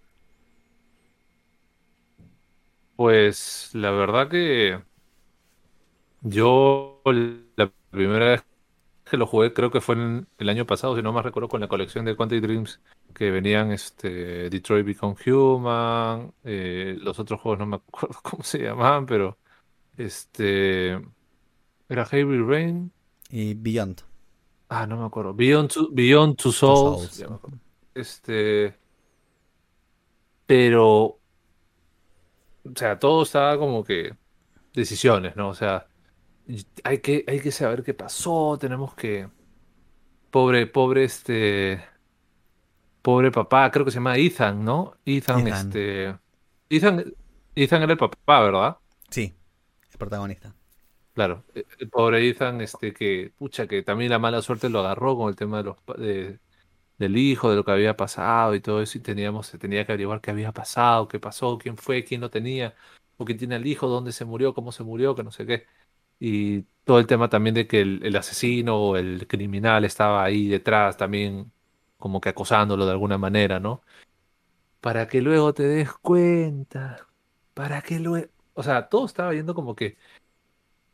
Pues 2.95 3.69
la 3.73 3.91
verdad 3.91 4.29
que 4.29 4.79
yo 6.23 7.01
la 7.55 7.71
primera 7.91 8.25
vez 8.25 8.43
que 9.03 9.17
lo 9.17 9.27
jugué 9.27 9.53
creo 9.53 9.69
que 9.69 9.81
fue 9.81 9.95
en 9.95 10.27
el 10.37 10.49
año 10.49 10.65
pasado, 10.65 10.95
si 10.95 11.01
no 11.01 11.13
más 11.13 11.25
recuerdo, 11.25 11.49
con 11.49 11.61
la 11.61 11.67
colección 11.67 12.05
de 12.05 12.15
Quantic 12.15 12.41
Dreams 12.41 12.79
que 13.13 13.29
venían 13.29 13.71
este 13.71 14.49
Detroit 14.49 14.85
Become 14.85 15.15
Human, 15.27 16.33
eh, 16.43 16.97
los 16.99 17.19
otros 17.19 17.39
juegos 17.41 17.59
no 17.59 17.65
me 17.65 17.75
acuerdo 17.87 18.17
cómo 18.23 18.43
se 18.43 18.59
llamaban, 18.59 19.05
pero 19.05 19.37
este 19.97 20.99
era 21.89 22.05
Heavy 22.05 22.39
Rain 22.39 22.91
y 23.29 23.53
Beyond. 23.53 24.01
Ah, 24.69 24.87
no 24.87 24.97
me 24.97 25.05
acuerdo. 25.05 25.33
Beyond 25.33 25.71
Two, 25.71 25.89
Beyond 25.91 26.37
Two 26.37 26.51
Souls. 26.51 27.23
Este 27.93 28.75
pero 30.47 31.19
o 32.65 32.71
sea, 32.75 32.97
todo 32.97 33.23
estaba 33.23 33.57
como 33.57 33.83
que 33.83 34.15
decisiones, 34.73 35.35
¿no? 35.35 35.49
O 35.49 35.53
sea, 35.53 35.87
hay 36.83 36.99
que, 36.99 37.23
hay 37.27 37.39
que 37.39 37.51
saber 37.51 37.83
qué 37.83 37.93
pasó, 37.93 38.57
tenemos 38.59 38.93
que... 38.95 39.29
Pobre, 40.31 40.67
pobre 40.67 41.03
este... 41.05 41.83
Pobre 43.01 43.31
papá, 43.31 43.69
creo 43.69 43.85
que 43.85 43.91
se 43.91 43.95
llama 43.95 44.17
Ethan, 44.17 44.63
¿no? 44.63 44.95
Ethan, 45.05 45.47
este... 45.47 46.17
Ethan, 46.69 47.13
Ethan 47.55 47.83
era 47.83 47.91
el 47.91 47.97
papá, 47.97 48.41
¿verdad? 48.41 48.77
Sí, 49.09 49.33
el 49.91 49.97
protagonista. 49.97 50.55
Claro, 51.13 51.43
e, 51.53 51.65
el 51.79 51.89
pobre 51.89 52.27
Ethan, 52.27 52.61
este, 52.61 52.93
que, 52.93 53.31
pucha, 53.37 53.67
que 53.67 53.83
también 53.83 54.09
la 54.09 54.19
mala 54.19 54.41
suerte 54.41 54.69
lo 54.69 54.79
agarró 54.79 55.15
con 55.17 55.29
el 55.29 55.35
tema 55.35 55.57
de 55.57 55.63
los, 55.65 55.77
del 56.97 57.17
hijo, 57.17 57.49
de 57.49 57.57
lo 57.57 57.65
que 57.65 57.71
había 57.71 57.95
pasado 57.97 58.55
y 58.55 58.61
todo 58.61 58.81
eso, 58.81 58.97
y 58.97 59.01
teníamos, 59.01 59.47
se 59.47 59.57
tenía 59.57 59.85
que 59.85 59.91
averiguar 59.91 60.21
qué 60.21 60.31
había 60.31 60.51
pasado, 60.51 61.07
qué 61.07 61.19
pasó, 61.19 61.57
quién 61.57 61.77
fue, 61.77 62.03
quién 62.03 62.21
lo 62.21 62.29
tenía, 62.29 62.75
o 63.17 63.25
quién 63.25 63.37
tiene 63.37 63.57
el 63.57 63.67
hijo, 63.67 63.87
dónde 63.87 64.11
se 64.11 64.25
murió, 64.25 64.53
cómo 64.53 64.71
se 64.71 64.83
murió, 64.83 65.13
que 65.15 65.23
no 65.23 65.31
sé 65.31 65.45
qué 65.45 65.67
y 66.25 66.63
todo 66.85 66.99
el 66.99 67.05
tema 67.05 67.27
también 67.27 67.53
de 67.53 67.67
que 67.67 67.81
el, 67.81 68.15
asesino 68.15 68.77
o 68.77 68.95
el 68.95 69.27
criminal 69.27 69.83
estaba 69.83 70.23
ahí 70.23 70.47
detrás 70.47 70.95
también 70.95 71.51
como 71.97 72.21
que 72.21 72.29
acosándolo 72.29 72.85
de 72.85 72.93
alguna 72.93 73.17
manera, 73.17 73.59
¿no? 73.59 73.81
Para 74.79 75.09
que 75.09 75.21
luego 75.21 75.53
te 75.53 75.63
des 75.63 75.91
cuenta, 75.91 77.05
para 77.53 77.81
que 77.81 77.99
luego... 77.99 78.27
O 78.53 78.63
sea, 78.63 78.87
todo 78.87 79.05
estaba 79.05 79.33
yendo 79.33 79.53
como 79.53 79.75
que 79.75 79.97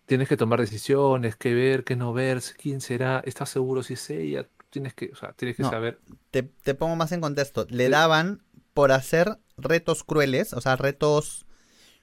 tienes 0.07 0.27
que 0.27 0.35
tomar 0.35 0.61
decisiones, 0.61 1.35
qué 1.35 1.53
ver, 1.53 1.83
qué 1.83 1.95
no 1.95 2.11
ver, 2.11 2.41
quién 2.57 2.81
será, 2.81 3.21
estás 3.23 3.49
seguro 3.49 3.83
si 3.83 3.93
es 3.93 4.09
ella, 4.09 4.47
tienes 4.71 4.95
que, 4.95 5.11
o 5.13 5.15
sea, 5.15 5.33
tienes 5.33 5.57
que 5.57 5.63
saber. 5.63 5.99
Te, 6.31 6.41
te, 6.41 6.73
pongo 6.73 6.95
más 6.95 7.11
en 7.11 7.21
contexto. 7.21 7.67
Le 7.69 7.89
daban 7.89 8.41
por 8.73 8.91
hacer 8.91 9.37
retos 9.57 10.03
crueles, 10.03 10.53
o 10.53 10.61
sea, 10.61 10.75
retos 10.75 11.45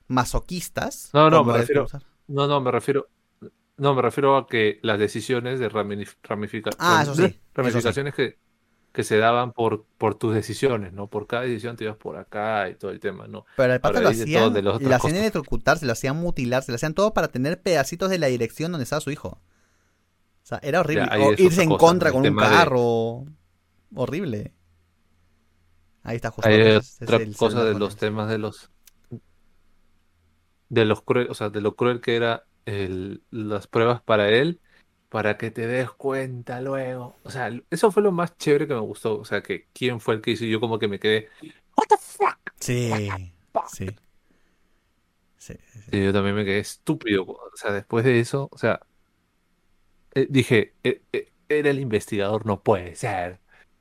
masoquistas. 0.07 1.11
No, 1.13 1.29
no, 1.29 1.43
me 1.43 1.59
refiero, 1.59 1.87
no, 2.29 2.47
no, 2.47 2.61
me 2.61 2.71
refiero, 2.71 3.09
No, 3.79 3.95
me 3.95 4.03
refiero 4.03 4.37
a 4.37 4.47
que 4.47 4.79
las 4.83 4.99
decisiones 4.99 5.59
de 5.61 5.71
ramif- 5.71 6.17
ramifica- 6.23 6.71
Ah, 6.79 7.01
eso 7.03 7.15
sí, 7.15 7.23
eso 7.23 7.33
sí. 7.35 7.41
ramificaciones 7.55 8.15
que, 8.15 8.39
que 8.93 9.05
se 9.05 9.19
daban 9.19 9.53
por, 9.53 9.85
por 9.99 10.15
tus 10.15 10.35
decisiones, 10.35 10.93
¿no? 10.95 11.09
Por 11.09 11.27
cada 11.27 11.43
decisión 11.43 11.77
te 11.77 11.85
ibas 11.85 11.97
por 11.99 12.17
acá 12.17 12.71
y 12.71 12.75
todo 12.77 12.91
el 12.91 13.01
tema, 13.01 13.27
¿no? 13.29 13.45
Pero 13.57 13.75
el 13.75 13.81
pata 13.81 14.01
lo 14.01 14.09
hay 14.09 14.17
de 14.17 14.25
todo 14.25 14.47
hacían, 14.95 15.13
de 15.13 15.19
electrocutarse, 15.21 15.85
lo 15.85 15.93
hacían 15.93 16.17
mutilarse, 16.17 16.73
lo 16.73 16.77
hacían 16.77 16.95
todo 16.95 17.13
para 17.13 17.29
tener 17.29 17.61
pedacitos 17.61 18.09
de 18.09 18.19
la 18.19 18.29
dirección 18.29 18.73
donde 18.73 18.85
estaba 18.85 19.01
su 19.01 19.11
hijo. 19.11 19.29
O 20.43 20.49
sea, 20.49 20.59
era 20.63 20.81
horrible. 20.81 21.07
O 21.19 21.33
irse 21.37 21.63
en 21.63 21.69
cosa, 21.71 21.79
contra 21.79 22.13
con 22.13 22.25
un 22.27 22.37
de- 22.37 22.41
carro. 22.43 23.25
Horrible. 23.95 24.55
Ahí 26.03 26.17
está 26.17 26.31
justo. 26.31 26.49
Hay 26.49 26.61
es 26.61 26.99
otra 27.03 27.17
el 27.17 27.37
cosa 27.37 27.65
de 27.65 27.75
los 27.79 27.97
temas 27.97 28.29
de 28.31 28.39
los 28.39 28.71
de 30.69 30.85
los 30.85 31.03
cruel, 31.03 31.29
o 31.31 31.35
sea, 31.35 31.51
de 31.51 31.61
lo 31.61 31.77
cruel 31.77 32.01
que 32.01 32.17
era 32.17 32.45
el, 32.67 33.23
las 33.31 33.67
pruebas 33.67 34.03
para 34.03 34.29
él, 34.29 34.61
para 35.09 35.39
que 35.39 35.51
te 35.51 35.67
des 35.67 35.91
cuenta 35.91 36.61
luego. 36.61 37.17
O 37.23 37.31
sea, 37.31 37.51
eso 37.71 37.91
fue 37.91 38.03
lo 38.03 38.13
más 38.13 38.37
chévere 38.37 38.67
que 38.69 38.75
me 38.75 38.81
gustó. 38.81 39.19
O 39.19 39.25
sea, 39.25 39.43
que 39.43 39.67
quién 39.73 40.01
fue 40.01 40.17
el 40.17 40.21
que 40.21 40.33
hizo 40.33 40.45
yo 40.45 40.61
como 40.61 40.79
que 40.79 40.89
me 40.89 40.99
quedé. 40.99 41.29
What 41.77 41.87
the 41.89 41.97
fuck? 41.99 42.39
Sí, 42.61 42.91
sí. 43.73 43.87
Sí, 45.39 45.57
sí, 45.57 45.57
sí. 45.73 45.81
Sí, 45.91 46.05
yo 46.05 46.13
también 46.13 46.35
me 46.35 46.45
quedé 46.45 46.59
estúpido. 46.59 47.25
O 47.25 47.51
sea, 47.55 47.73
después 47.73 48.05
de 48.05 48.21
eso, 48.21 48.49
o 48.53 48.59
sea, 48.59 48.81
eh, 50.15 50.27
dije, 50.29 50.75
eh, 50.83 51.03
eh, 51.13 51.31
era 51.49 51.71
el 51.71 51.79
investigador, 51.79 52.47
no 52.47 52.63
puede 52.63 52.97
ser. 52.97 53.39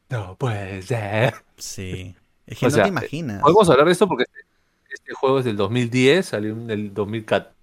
No 0.10 0.38
puede 0.38 0.82
ser. 0.82 1.34
Sí. 1.58 2.16
Es 2.46 2.60
que 2.60 2.66
O 2.66 2.70
no 2.70 2.76
sea, 2.76 2.84
te 2.84 2.90
imaginas. 2.90 3.42
Podemos 3.42 3.70
hablar 3.70 3.88
de 3.88 3.94
esto 3.94 4.08
porque 4.08 4.24
este, 4.24 4.46
este 4.90 5.14
juego 5.14 5.40
es 5.40 5.46
del 5.46 5.58
2010, 5.58 6.26
salió 6.26 6.52
en 6.52 6.70
el 6.70 6.94
2014, 6.94 7.55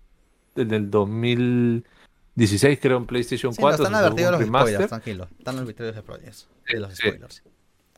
en 0.56 0.72
el 0.74 0.90
2016 0.90 2.78
creo 2.80 2.98
en 2.98 3.06
PlayStation 3.06 3.52
Sí, 3.52 3.60
no, 3.60 3.62
4. 3.62 3.84
están 3.84 3.92
se 4.00 4.04
sacó 4.04 4.06
advertidos 4.06 4.32
los 4.32 4.40
spoilers, 4.46 4.78
remaster. 4.78 4.88
tranquilo. 4.88 5.28
Están 5.38 5.58
advertidos 5.58 5.94
los 5.96 6.04
spoilers. 6.04 6.48
De 6.68 6.80
los 6.80 6.94
spoilers. 6.96 7.42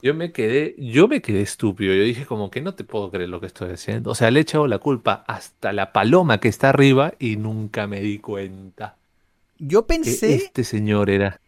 Yo 0.03 0.13
me 0.15 0.33
quedé, 0.33 0.75
yo 0.79 1.09
me 1.09 1.23
quedé 1.23 1.41
estúpido. 1.41 1.95
Yo 1.95 2.03
dije 2.03 2.27
como 2.27 2.51
que 2.51 2.61
no 2.61 2.75
te 2.75 2.85
puedo 2.85 3.11
creer 3.11 3.31
lo 3.31 3.41
que 3.41 3.47
estoy 3.47 3.71
haciendo. 3.73 4.11
O 4.11 4.15
sea, 4.15 4.31
le 4.31 4.41
he 4.41 4.43
echado 4.43 4.67
la 4.67 4.79
culpa 4.79 5.25
hasta 5.27 5.73
la 5.73 5.93
paloma 5.93 6.41
que 6.41 6.49
está 6.49 6.69
arriba 6.71 7.15
y 7.19 7.37
nunca 7.37 7.87
me 7.87 8.01
di 8.01 8.19
cuenta 8.19 8.99
Yo 9.59 9.87
que 9.87 9.95
pensé. 9.95 10.35
este 10.35 10.63
señor 10.65 11.09
era. 11.11 11.41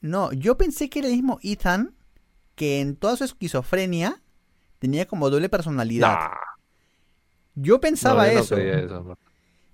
No, 0.00 0.32
yo 0.32 0.56
pensé 0.56 0.88
que 0.88 1.00
era 1.00 1.08
el 1.08 1.14
mismo 1.14 1.38
Ethan 1.42 1.94
que 2.54 2.80
en 2.80 2.96
toda 2.96 3.16
su 3.16 3.24
esquizofrenia 3.24 4.22
tenía 4.78 5.06
como 5.06 5.28
doble 5.30 5.48
personalidad. 5.48 6.12
Nah, 6.14 6.36
Yo 7.56 7.74
no, 7.74 7.80
pensaba 7.80 8.28
yo 8.28 8.34
no 8.34 8.40
eso. 8.40 8.56
eso. 8.56 9.18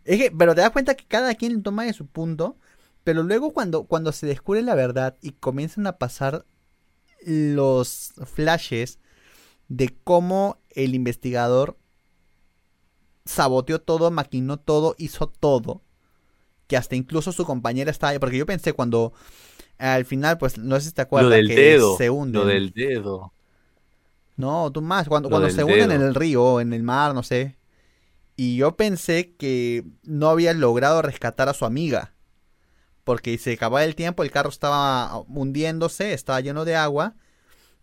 Es 0.04 0.18
que, 0.18 0.30
pero 0.30 0.54
te 0.54 0.60
das 0.60 0.70
cuenta 0.70 0.94
que 0.94 1.04
cada 1.06 1.34
quien 1.34 1.62
toma 1.62 1.84
de 1.84 1.92
su 1.92 2.06
punto, 2.06 2.56
pero 3.04 3.22
luego 3.22 3.52
cuando, 3.52 3.84
cuando 3.84 4.12
se 4.12 4.26
descubre 4.26 4.62
la 4.62 4.74
verdad 4.74 5.16
y 5.22 5.32
comienzan 5.32 5.86
a 5.86 5.98
pasar 5.98 6.44
los 7.24 8.12
flashes 8.26 8.98
de 9.68 9.94
cómo 10.04 10.58
el 10.70 10.94
investigador 10.94 11.76
saboteó 13.24 13.80
todo, 13.80 14.10
maquinó 14.10 14.58
todo, 14.58 14.94
hizo 14.98 15.28
todo, 15.28 15.82
que 16.66 16.76
hasta 16.76 16.96
incluso 16.96 17.32
su 17.32 17.44
compañera 17.44 17.90
estaba 17.90 18.10
ahí, 18.10 18.18
porque 18.18 18.38
yo 18.38 18.46
pensé 18.46 18.72
cuando 18.72 19.12
al 19.78 20.04
final, 20.04 20.38
pues 20.38 20.58
no 20.58 20.78
sé 20.80 20.88
si 20.88 20.92
te 20.92 21.02
acuerdas 21.02 21.30
Lo 21.30 21.36
del 21.36 21.48
que 21.48 21.54
dedo. 21.56 21.96
se 21.96 22.10
hunden. 22.10 22.40
Lo 22.42 22.46
del 22.46 22.72
dedo. 22.72 23.32
No, 24.36 24.70
tú 24.72 24.80
más, 24.82 25.08
cuando, 25.08 25.28
Lo 25.28 25.34
cuando 25.34 25.50
se 25.50 25.64
dedo. 25.64 25.92
en 25.92 26.02
el 26.02 26.14
río, 26.14 26.60
en 26.60 26.72
el 26.72 26.82
mar, 26.82 27.14
no 27.14 27.22
sé. 27.22 27.56
Y 28.42 28.56
yo 28.56 28.76
pensé 28.76 29.36
que 29.36 29.84
no 30.02 30.28
había 30.28 30.52
logrado 30.52 31.00
rescatar 31.00 31.48
a 31.48 31.54
su 31.54 31.64
amiga. 31.64 32.12
Porque 33.04 33.38
se 33.38 33.52
acababa 33.52 33.84
el 33.84 33.94
tiempo, 33.94 34.24
el 34.24 34.32
carro 34.32 34.48
estaba 34.48 35.16
hundiéndose, 35.28 36.12
estaba 36.12 36.40
lleno 36.40 36.64
de 36.64 36.74
agua. 36.74 37.14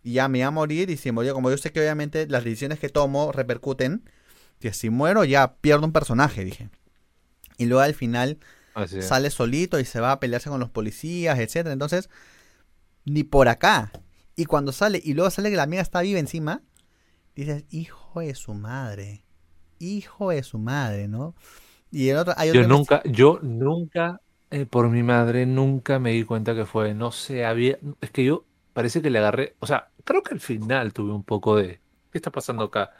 Y 0.02 0.12
ya 0.12 0.28
me 0.28 0.40
iba 0.40 0.48
a 0.48 0.50
morir 0.50 0.90
y 0.90 0.98
si 0.98 1.12
murió, 1.12 1.32
como 1.32 1.50
yo 1.50 1.56
sé 1.56 1.72
que 1.72 1.80
obviamente 1.80 2.26
las 2.26 2.44
decisiones 2.44 2.78
que 2.78 2.90
tomo 2.90 3.32
repercuten, 3.32 4.04
que 4.58 4.74
si 4.74 4.90
muero 4.90 5.24
ya 5.24 5.54
pierdo 5.62 5.86
un 5.86 5.92
personaje, 5.92 6.44
dije. 6.44 6.68
Y 7.56 7.64
luego 7.64 7.80
al 7.80 7.94
final 7.94 8.38
sale 9.00 9.30
solito 9.30 9.80
y 9.80 9.86
se 9.86 10.00
va 10.00 10.12
a 10.12 10.20
pelearse 10.20 10.50
con 10.50 10.60
los 10.60 10.68
policías, 10.68 11.38
etcétera. 11.38 11.72
Entonces, 11.72 12.10
ni 13.06 13.24
por 13.24 13.48
acá. 13.48 13.92
Y 14.36 14.44
cuando 14.44 14.72
sale, 14.72 15.00
y 15.02 15.14
luego 15.14 15.30
sale 15.30 15.48
que 15.48 15.56
la 15.56 15.62
amiga 15.62 15.80
está 15.80 16.02
viva 16.02 16.20
encima, 16.20 16.60
dices, 17.34 17.64
hijo 17.70 18.20
de 18.20 18.34
su 18.34 18.52
madre. 18.52 19.24
Hijo 19.80 20.30
de 20.30 20.42
su 20.44 20.58
madre, 20.58 21.08
¿no? 21.08 21.34
Y 21.90 22.08
el 22.10 22.18
otro, 22.18 22.34
hay 22.36 22.50
otro 22.50 22.62
Yo 22.62 22.64
que- 22.68 22.72
nunca, 22.72 23.02
yo 23.04 23.38
nunca, 23.42 24.20
eh, 24.50 24.66
por 24.66 24.88
mi 24.88 25.02
madre, 25.02 25.46
nunca 25.46 25.98
me 25.98 26.12
di 26.12 26.24
cuenta 26.24 26.54
que 26.54 26.64
fue, 26.66 26.94
no 26.94 27.12
sé, 27.12 27.44
había, 27.44 27.78
es 28.00 28.10
que 28.10 28.24
yo 28.24 28.44
parece 28.72 29.02
que 29.02 29.10
le 29.10 29.18
agarré, 29.18 29.56
o 29.60 29.66
sea, 29.66 29.90
creo 30.04 30.22
que 30.22 30.34
al 30.34 30.40
final 30.40 30.92
tuve 30.92 31.12
un 31.12 31.22
poco 31.24 31.56
de, 31.56 31.80
¿qué 32.10 32.18
está 32.18 32.30
pasando 32.30 32.64
acá? 32.64 32.90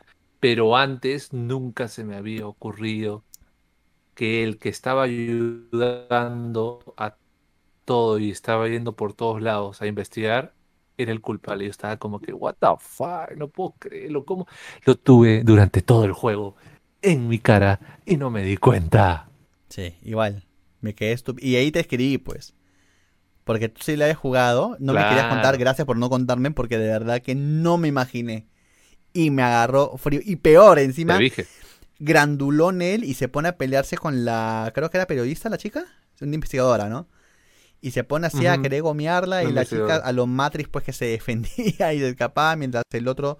Pero 0.40 0.76
antes 0.76 1.32
nunca 1.32 1.88
se 1.88 2.04
me 2.04 2.16
había 2.16 2.46
ocurrido 2.46 3.24
que 4.14 4.44
el 4.44 4.58
que 4.58 4.68
estaba 4.70 5.04
ayudando 5.04 6.94
a 6.96 7.16
todo 7.84 8.18
y 8.18 8.30
estaba 8.30 8.68
yendo 8.68 8.94
por 8.96 9.14
todos 9.14 9.42
lados 9.42 9.82
a 9.82 9.86
investigar 9.86 10.54
era 10.96 11.12
el 11.12 11.20
culpable. 11.20 11.64
Yo 11.64 11.70
estaba 11.70 11.96
como 11.98 12.20
que, 12.20 12.32
what 12.32 12.56
the 12.60 12.66
fuck, 12.78 13.32
no 13.36 13.48
puedo 13.48 13.74
creerlo, 13.78 14.24
¿cómo? 14.24 14.46
Lo 14.84 14.96
tuve 14.96 15.42
durante 15.44 15.82
todo 15.82 16.04
el 16.04 16.12
juego 16.12 16.56
en 17.02 17.28
mi 17.28 17.38
cara 17.38 17.80
y 18.06 18.16
no 18.16 18.30
me 18.30 18.42
di 18.42 18.56
cuenta. 18.56 19.28
Sí, 19.68 19.94
igual. 20.02 20.46
Me 20.80 20.94
quedé 20.94 21.12
estúpido. 21.12 21.46
Y 21.46 21.56
ahí 21.56 21.70
te 21.70 21.80
escribí, 21.80 22.18
pues. 22.18 22.54
Porque 23.44 23.68
tú 23.68 23.82
sí 23.82 23.96
la 23.96 24.06
habías 24.06 24.18
jugado. 24.18 24.76
No 24.80 24.92
me 24.92 25.00
querías 25.00 25.28
contar. 25.28 25.58
Gracias 25.58 25.86
por 25.86 25.96
no 25.96 26.08
contarme. 26.08 26.50
Porque 26.50 26.78
de 26.78 26.88
verdad 26.88 27.20
que 27.20 27.34
no 27.34 27.78
me 27.78 27.88
imaginé. 27.88 28.46
Y 29.12 29.30
me 29.30 29.42
agarró 29.42 29.96
frío. 29.96 30.20
Y 30.24 30.36
peor, 30.36 30.78
encima. 30.78 31.16
Te 31.16 31.24
dije. 31.24 31.46
grandulón 32.00 32.82
él 32.82 33.04
y 33.04 33.14
se 33.14 33.28
pone 33.28 33.48
a 33.48 33.56
pelearse 33.56 33.96
con 33.96 34.24
la, 34.24 34.72
creo 34.74 34.90
que 34.90 34.96
era 34.96 35.06
periodista 35.06 35.48
la 35.48 35.58
chica, 35.58 35.84
es 36.14 36.22
una 36.22 36.34
investigadora, 36.34 36.88
¿no? 36.88 37.08
Y 37.82 37.92
se 37.92 38.04
pone 38.04 38.26
así 38.26 38.46
a 38.46 38.60
querer 38.60 38.82
gomearla 38.82 39.44
y 39.44 39.52
la 39.52 39.64
chica 39.64 39.96
a 39.96 40.12
lo 40.12 40.26
Matrix 40.26 40.68
pues 40.68 40.84
que 40.84 40.92
se 40.92 41.06
defendía 41.06 41.92
y 41.94 41.98
se 41.98 42.08
escapaba 42.08 42.54
mientras 42.56 42.84
el 42.90 43.08
otro 43.08 43.38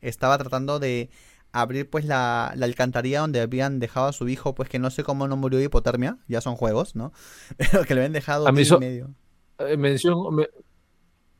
estaba 0.00 0.38
tratando 0.38 0.78
de 0.78 1.10
abrir 1.52 1.88
pues 1.88 2.04
la, 2.04 2.52
la 2.56 2.66
alcantarilla 2.66 3.20
donde 3.20 3.40
habían 3.40 3.78
dejado 3.78 4.06
a 4.06 4.12
su 4.12 4.28
hijo 4.28 4.54
pues 4.54 4.68
que 4.68 4.78
no 4.78 4.90
sé 4.90 5.04
cómo 5.04 5.28
no 5.28 5.36
murió 5.36 5.58
de 5.58 5.66
hipotermia, 5.66 6.18
ya 6.28 6.40
son 6.40 6.56
juegos, 6.56 6.96
¿no? 6.96 7.12
Pero 7.58 7.84
que 7.84 7.94
le 7.94 8.00
habían 8.00 8.12
dejado 8.12 8.48
A 8.48 8.52
mí 8.52 8.62
y 8.62 8.78
medio. 8.78 9.10
Eh, 9.58 9.76
mención, 9.76 10.34
me- 10.34 10.48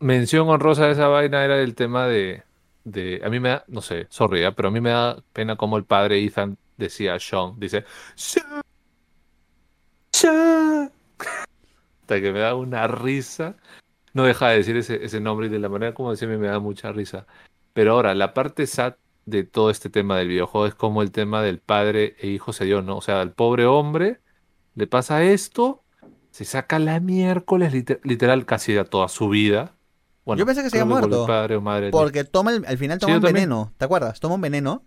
mención 0.01 0.49
honrosa 0.49 0.87
de 0.87 0.93
esa 0.93 1.09
vaina 1.09 1.45
era 1.45 1.59
el 1.61 1.75
tema 1.75 2.07
de, 2.07 2.43
de, 2.85 3.21
a 3.25 3.31
mí 3.31 3.41
me 3.41 3.49
da, 3.51 3.65
no 3.69 3.81
sé, 3.81 4.07
sorry, 4.11 4.45
¿eh? 4.45 4.53
pero 4.53 4.69
a 4.69 4.71
mí 4.71 4.81
me 4.81 4.91
da 4.91 5.17
pena 5.33 5.57
como 5.57 5.77
el 5.77 5.85
padre 5.85 6.23
Ethan 6.25 6.57
decía 6.77 7.15
a 7.15 7.19
Sean, 7.19 7.59
dice, 7.59 7.85
Sean, 8.15 8.61
Sean. 10.13 10.93
Hasta 12.03 12.21
que 12.21 12.33
me 12.33 12.41
da 12.41 12.55
una 12.55 12.87
risa, 12.89 13.57
no 14.13 14.25
deja 14.25 14.49
de 14.49 14.57
decir 14.59 14.77
ese, 14.77 15.05
ese 15.05 15.21
nombre 15.21 15.47
y 15.47 15.51
de 15.51 15.59
la 15.59 15.69
manera 15.69 15.95
como 15.95 16.11
decía 16.11 16.29
me 16.29 16.47
da 16.49 16.59
mucha 16.59 16.93
risa. 16.93 17.27
Pero 17.73 17.93
ahora, 17.93 18.15
la 18.15 18.35
parte 18.35 18.67
sad 18.67 18.95
de 19.27 19.45
todo 19.45 19.71
este 19.71 19.89
tema 19.91 20.19
del 20.19 20.29
videojuego 20.29 20.67
es 20.67 20.75
como 20.75 21.03
el 21.03 21.13
tema 21.13 21.43
del 21.43 21.59
padre 21.59 22.17
e 22.19 22.29
hijo 22.29 22.53
se 22.53 22.65
dio, 22.65 22.83
¿no? 22.83 22.97
O 22.97 23.01
sea, 23.03 23.21
al 23.21 23.33
pobre 23.33 23.67
hombre 23.67 24.21
le 24.75 24.87
pasa 24.87 25.23
esto, 25.23 25.83
se 26.31 26.45
saca 26.45 26.79
la 26.79 26.99
miércoles 27.01 27.73
liter- 27.73 28.01
literal 28.05 28.47
casi 28.47 28.73
de 28.73 28.85
toda 28.85 29.09
su 29.09 29.29
vida. 29.29 29.77
Bueno, 30.25 30.39
Yo 30.39 30.47
pensé 30.47 30.63
que 30.63 30.71
se 30.71 30.81
había 30.81 30.87
muerto, 30.93 31.27
padre 31.27 31.57
o 31.57 31.61
madre. 31.61 31.91
Porque 31.91 32.25
toma 32.25 32.53
el- 32.53 32.65
al 32.67 32.79
final 32.79 32.99
Sí, 32.99 33.01
toma 33.03 33.13
yo 33.13 33.17
un 33.19 33.23
también. 33.23 33.49
veneno, 33.49 33.73
¿te 33.77 33.85
acuerdas? 33.85 34.19
Toma 34.21 34.37
un 34.37 34.41
veneno. 34.41 34.85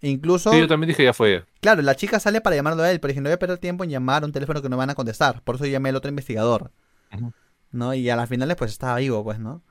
Incluso 0.00 0.50
Sí, 0.52 0.58
yo 0.58 0.68
también 0.68 0.88
dije 0.88 1.02
ya 1.04 1.14
fue. 1.14 1.44
Claro, 1.60 1.80
la 1.80 1.94
chica 1.94 2.20
sale 2.20 2.40
para 2.40 2.56
llamarlo 2.56 2.82
a 2.82 2.90
él, 2.90 3.00
pero 3.00 3.10
dije, 3.12 3.20
no 3.22 3.28
voy 3.30 3.34
a 3.34 3.38
perder 3.38 3.58
tiempo 3.58 3.84
en 3.84 3.90
llamar 3.90 4.22
a 4.22 4.26
un 4.26 4.32
teléfono 4.32 4.60
que 4.60 4.68
no 4.68 4.76
van 4.76 4.90
a 4.90 4.94
contestar. 4.94 5.40
Por 5.42 5.54
eso 5.54 5.64
llamé 5.66 5.88
al 5.88 5.96
otro 5.96 6.08
investigador. 6.10 6.72
¿no? 7.70 7.94
Y 7.94 8.08
a 8.10 8.16
las 8.16 8.28
finales 8.28 8.56
pues 8.56 8.70
estaba 8.72 8.96
vivo, 8.98 9.24
pues, 9.24 9.38
¿no? 9.40 9.62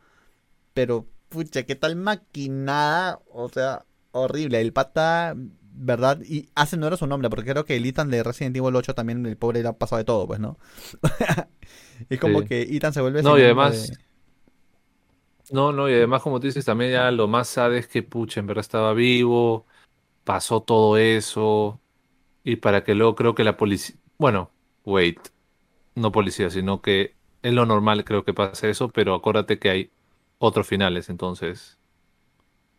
Pero, 0.74 1.06
pucha, 1.34 1.64
qué 1.64 1.76
tal 1.76 1.96
maquinada, 1.96 3.20
o 3.32 3.50
sea, 3.50 3.86
horrible. 4.12 4.62
El 4.62 4.74
pata, 4.74 5.36
¿verdad? 5.74 6.22
Y 6.26 6.50
hace 6.56 6.78
no 6.78 6.88
era 6.88 6.98
su 6.98 7.08
nombre, 7.08 7.30
porque 7.30 7.52
creo 7.52 7.66
que 7.66 7.76
el 7.78 7.86
Ethan 7.86 8.10
de 8.10 8.24
Resident 8.24 8.56
Evil 8.58 8.76
8 8.76 8.96
también, 8.96 9.26
el 9.26 9.38
pobre, 9.38 9.62
le 9.64 9.70
ha 9.70 9.74
pasado 9.78 9.98
de 10.00 10.06
todo, 10.06 10.28
pues, 10.28 10.40
¿no? 10.40 10.58
es 12.10 12.20
como 12.20 12.42
Sí. 12.42 12.48
que 12.48 12.62
Ethan 12.64 12.94
se 12.94 13.02
vuelve... 13.02 13.24
No, 13.24 13.38
y 13.38 13.42
además- 13.44 13.90
de- 13.90 13.98
No, 15.52 15.72
no, 15.74 15.90
y 15.90 15.94
además, 15.94 16.22
como 16.22 16.40
tú 16.40 16.48
dices, 16.48 16.66
también 16.66 16.92
ya 16.92 17.12
lo 17.12 17.28
más 17.28 17.48
sad 17.50 17.76
es 17.76 17.88
que, 17.88 18.02
pucha, 18.02 18.40
en 18.40 18.48
verdad 18.48 18.62
estaba 18.62 18.94
vivo, 18.94 19.66
pasó 20.26 20.62
todo 20.64 20.98
eso, 20.98 21.82
y 22.44 22.58
para 22.58 22.84
que 22.84 22.96
luego 22.96 23.16
creo 23.16 23.36
que 23.36 23.44
la 23.46 23.58
policía, 23.58 23.96
bueno, 24.18 24.52
wait, 24.86 25.20
no 25.96 26.12
policía, 26.12 26.50
sino 26.52 26.82
que 26.82 27.16
es 27.44 27.54
lo 27.54 27.66
normal, 27.66 28.06
creo 28.06 28.26
que 28.26 28.34
pase 28.34 28.70
eso, 28.72 28.90
pero 28.90 29.16
acuérdate 29.16 29.60
que 29.60 29.70
hay 29.72 29.92
otros 30.44 30.68
finales, 30.68 31.10
entonces, 31.10 31.80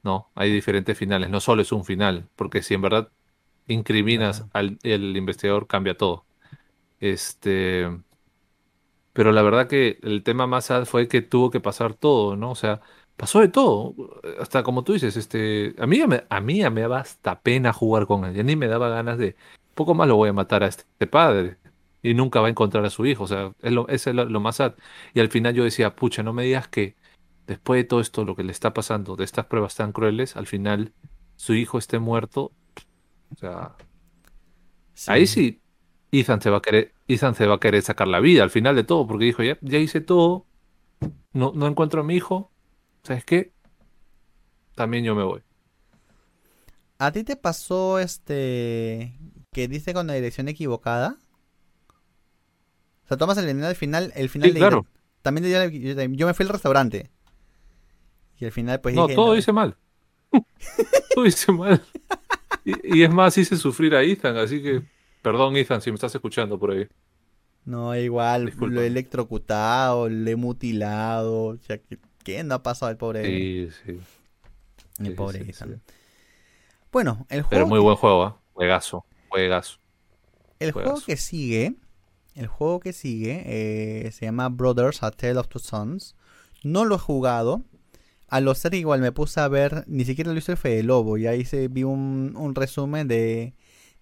no, 0.03 0.31
hay 0.35 0.53
diferentes 0.53 0.99
finales, 0.99 1.31
no 1.31 1.41
solo 1.41 1.63
es 1.63 1.73
un 1.73 1.85
final, 1.85 2.29
porque 2.37 2.63
si 2.63 2.75
en 2.75 2.83
verdad 2.83 3.11
incriminas 3.67 4.47
al 4.53 4.79
el 4.83 5.17
investigador, 5.17 5.67
cambia 5.67 5.97
todo. 5.97 6.27
Este, 7.01 7.89
pero 9.13 9.33
la 9.33 9.43
verdad 9.43 9.69
que 9.69 9.99
el 10.03 10.23
tema 10.25 10.47
más 10.47 10.67
sad 10.67 10.85
fue 10.87 11.09
que 11.09 11.23
tuvo 11.23 11.51
que 11.51 11.61
pasar 11.61 11.95
todo, 11.95 12.37
¿no? 12.37 12.51
O 12.51 12.55
sea, 12.57 12.81
pasó 13.17 13.41
de 13.41 13.49
todo. 13.49 13.95
Hasta 14.41 14.63
como 14.63 14.85
tú 14.85 14.95
dices, 14.95 15.17
este, 15.17 15.75
a 15.79 15.87
mí 15.87 15.99
ya 15.99 16.07
me, 16.07 16.25
a 16.29 16.41
mí 16.41 16.59
ya 16.59 16.71
me 16.71 16.83
daba 16.83 17.01
hasta 17.01 17.41
pena 17.41 17.73
jugar 17.73 18.07
con 18.07 18.25
él. 18.25 18.35
Ya 18.35 18.43
ni 18.43 18.57
me 18.57 18.67
daba 18.69 18.89
ganas 18.89 19.19
de, 19.19 19.37
poco 19.75 19.95
más 19.95 20.09
lo 20.09 20.17
voy 20.17 20.31
a 20.31 20.33
matar 20.33 20.65
a 20.65 20.67
este 20.69 21.07
padre. 21.07 21.59
Y 22.03 22.15
nunca 22.15 22.41
va 22.41 22.49
a 22.49 22.51
encontrar 22.51 22.85
a 22.85 22.91
su 22.91 23.07
hijo. 23.07 23.25
O 23.25 23.29
sea, 23.29 23.55
es 23.63 23.73
lo, 23.73 23.89
es 23.89 24.07
lo, 24.07 24.41
más 24.41 24.57
sad. 24.57 24.75
Y 25.15 25.21
al 25.21 25.31
final 25.31 25.55
yo 25.55 25.65
decía, 25.65 25.97
pucha, 25.97 26.23
no 26.23 26.33
me 26.33 26.45
digas 26.45 26.69
que 26.69 26.97
después 27.47 27.83
de 27.83 27.85
todo 27.85 28.01
esto, 28.01 28.25
lo 28.25 28.37
que 28.37 28.45
le 28.45 28.53
está 28.53 28.75
pasando, 28.75 29.17
de 29.17 29.25
estas 29.25 29.47
pruebas 29.47 29.75
tan 29.75 29.93
crueles, 29.93 30.37
al 30.37 30.47
final 30.47 30.93
su 31.37 31.55
hijo 31.55 31.79
esté 31.79 31.99
muerto. 31.99 32.53
O 33.31 33.37
sea, 33.37 33.77
ahí 35.07 35.27
sí, 35.27 35.61
Ethan 36.13 36.41
se 36.41 36.51
va 36.51 36.59
a 36.59 36.63
querer, 36.63 36.95
Ethan 37.09 37.35
se 37.35 37.47
va 37.47 37.57
a 37.57 37.61
querer 37.61 37.83
sacar 37.83 38.09
la 38.09 38.21
vida 38.21 38.43
al 38.43 38.51
final 38.51 38.77
de 38.77 38.85
todo, 38.85 39.07
porque 39.07 39.25
dijo, 39.27 39.43
ya, 39.43 39.59
ya 39.61 39.79
hice 39.79 40.01
todo, 40.01 40.47
no, 41.33 41.53
no 41.55 41.67
encuentro 41.67 42.01
a 42.03 42.05
mi 42.05 42.15
hijo, 42.15 42.51
¿sabes 43.03 43.25
qué? 43.25 43.53
También 44.75 45.05
yo 45.05 45.15
me 45.15 45.25
voy. 45.25 45.43
¿A 46.99 47.13
ti 47.13 47.25
te 47.25 47.37
pasó 47.37 47.99
este 47.99 49.19
que 49.53 49.69
dice 49.69 49.95
con 49.95 50.07
la 50.07 50.15
dirección 50.15 50.49
equivocada? 50.49 51.19
O 53.05 53.09
sea, 53.09 53.17
tomas 53.17 53.37
el 53.37 53.77
final, 53.77 54.13
el 54.17 54.29
final 54.29 54.55
de 54.55 54.59
claro. 54.59 54.87
También 55.25 56.15
yo, 56.17 56.27
me 56.27 56.35
fui 56.35 56.45
al 56.45 56.51
restaurante. 56.51 57.11
Y 58.39 58.45
al 58.45 58.53
final 58.53 58.81
pues 58.81 58.95
No, 58.95 59.09
todo 59.09 59.35
dice 59.35 59.53
mal. 59.53 59.77
todo 61.15 61.25
dice 61.25 61.53
mal. 61.53 61.83
Y, 62.65 62.99
y, 62.99 63.03
es 63.03 63.11
más, 63.11 63.37
hice 63.39 63.57
sufrir 63.57 63.95
a 63.95 64.03
Ethan, 64.03 64.37
así 64.37 64.63
que 64.63 64.83
perdón 65.23 65.57
Ethan 65.57 65.81
si 65.81 65.91
me 65.91 65.95
estás 65.95 66.15
escuchando 66.15 66.59
por 66.59 66.73
ahí. 66.73 66.89
No, 67.65 67.97
igual, 67.97 68.53
lo 68.59 68.83
he 68.83 68.87
electrocutado, 68.87 70.09
le 70.09 70.33
he 70.33 70.37
mutilado. 70.37 71.45
O 71.45 71.59
sea, 71.59 71.81
¿qué, 72.23 72.45
no 72.45 72.57
ha 72.57 72.63
pasado 72.63 72.91
al 72.91 72.99
pobre? 72.99 73.25
Sí, 73.25 73.69
sí. 73.85 74.01
El 75.03 75.15
pobre 75.15 75.45
Bueno, 76.93 77.27
el 77.31 77.43
juego. 77.43 77.51
Pero 77.51 77.67
muy 77.67 77.81
buen 77.81 77.97
juego, 77.97 78.29
¿eh? 78.29 78.33
Juegazo, 78.53 79.05
juegazo. 79.29 79.79
El 80.61 80.73
juego 80.73 81.01
que 81.05 81.17
sigue, 81.17 81.75
el 82.35 82.47
juego 82.47 82.81
que 82.81 82.93
sigue 82.93 83.43
eh, 83.47 84.13
se 84.13 84.27
llama 84.27 84.49
Brothers 84.51 85.03
A 85.03 85.11
Tale 85.11 85.39
of 85.39 85.49
Two 85.49 85.59
Sons. 85.59 86.15
No 86.63 86.85
lo 86.85 86.97
he 86.97 86.99
jugado. 86.99 87.63
A 88.29 88.41
lo 88.41 88.55
ser 88.55 88.75
igual 88.75 89.01
me 89.01 89.13
puse 89.13 89.41
a 89.41 89.49
ver, 89.49 89.85
ni 89.87 90.05
siquiera 90.05 90.33
lo 90.33 90.39
hice 90.39 90.53
el 90.53 90.59
Fede 90.59 90.83
Lobo. 90.83 91.19
Y 91.19 91.27
ahí 91.27 91.45
se 91.45 91.69
vi 91.69 91.85
un, 91.85 92.35
un 92.37 92.55
resumen 92.55 93.07
de, 93.07 93.55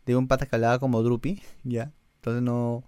de 0.06 0.16
un 0.16 0.28
pata 0.28 0.46
que 0.46 0.56
hablaba 0.56 0.78
como 0.78 1.02
Drupi. 1.02 1.42
Ya. 1.64 1.92
Entonces 2.16 2.42
no. 2.42 2.84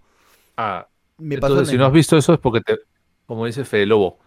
Ah. 0.57 0.87
entonces, 1.19 1.69
si 1.69 1.77
no 1.77 1.85
has 1.85 1.93
visto 1.93 2.17
eso 2.17 2.33
es 2.33 2.39
porque 2.39 2.61
te. 2.61 2.77
Como 3.25 3.45
dice 3.45 3.65
Fede 3.65 3.85
Lobo. 3.85 4.19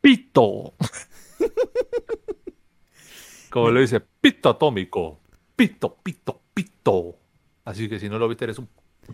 Pito. 0.00 0.74
como 3.50 3.70
lo 3.70 3.80
dice, 3.80 4.00
pito 4.00 4.50
atómico. 4.50 5.20
Pito, 5.56 5.96
pito, 6.02 6.40
pito. 6.54 7.16
Así 7.64 7.88
que 7.88 7.98
si 7.98 8.08
no 8.08 8.18
lo 8.18 8.28
viste, 8.28 8.44
eres 8.44 8.58
un 8.58 8.68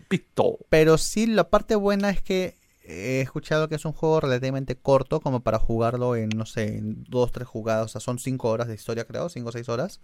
pito. 0.08 0.58
Pero 0.68 0.98
sí, 0.98 1.26
la 1.26 1.48
parte 1.48 1.74
buena 1.74 2.10
es 2.10 2.20
que 2.20 2.56
he 2.85 3.20
escuchado 3.20 3.68
que 3.68 3.76
es 3.76 3.85
un 3.85 3.93
juego 3.93 4.20
relativamente 4.20 4.76
corto, 4.76 5.20
como 5.20 5.41
para 5.41 5.59
jugarlo 5.59 6.16
en, 6.16 6.30
no 6.30 6.47
sé, 6.47 6.78
en 6.78 7.05
dos, 7.05 7.33
tres 7.33 7.49
jugadas. 7.49 7.87
O 7.87 7.89
sea, 7.89 8.01
son 8.01 8.18
cinco 8.18 8.51
horas 8.51 8.68
de 8.68 8.74
historia, 8.74 9.05
creo, 9.07 9.28
cinco 9.28 9.51
o 9.51 9.53
seis 9.53 9.68
horas. 9.68 10.01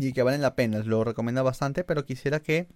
Y 0.00 0.12
que 0.12 0.22
valen 0.22 0.42
la 0.42 0.56
pena, 0.56 0.80
lo 0.80 1.04
recomiendo 1.04 1.44
bastante, 1.44 1.84
pero 1.84 2.04
quisiera 2.04 2.40
que 2.40 2.68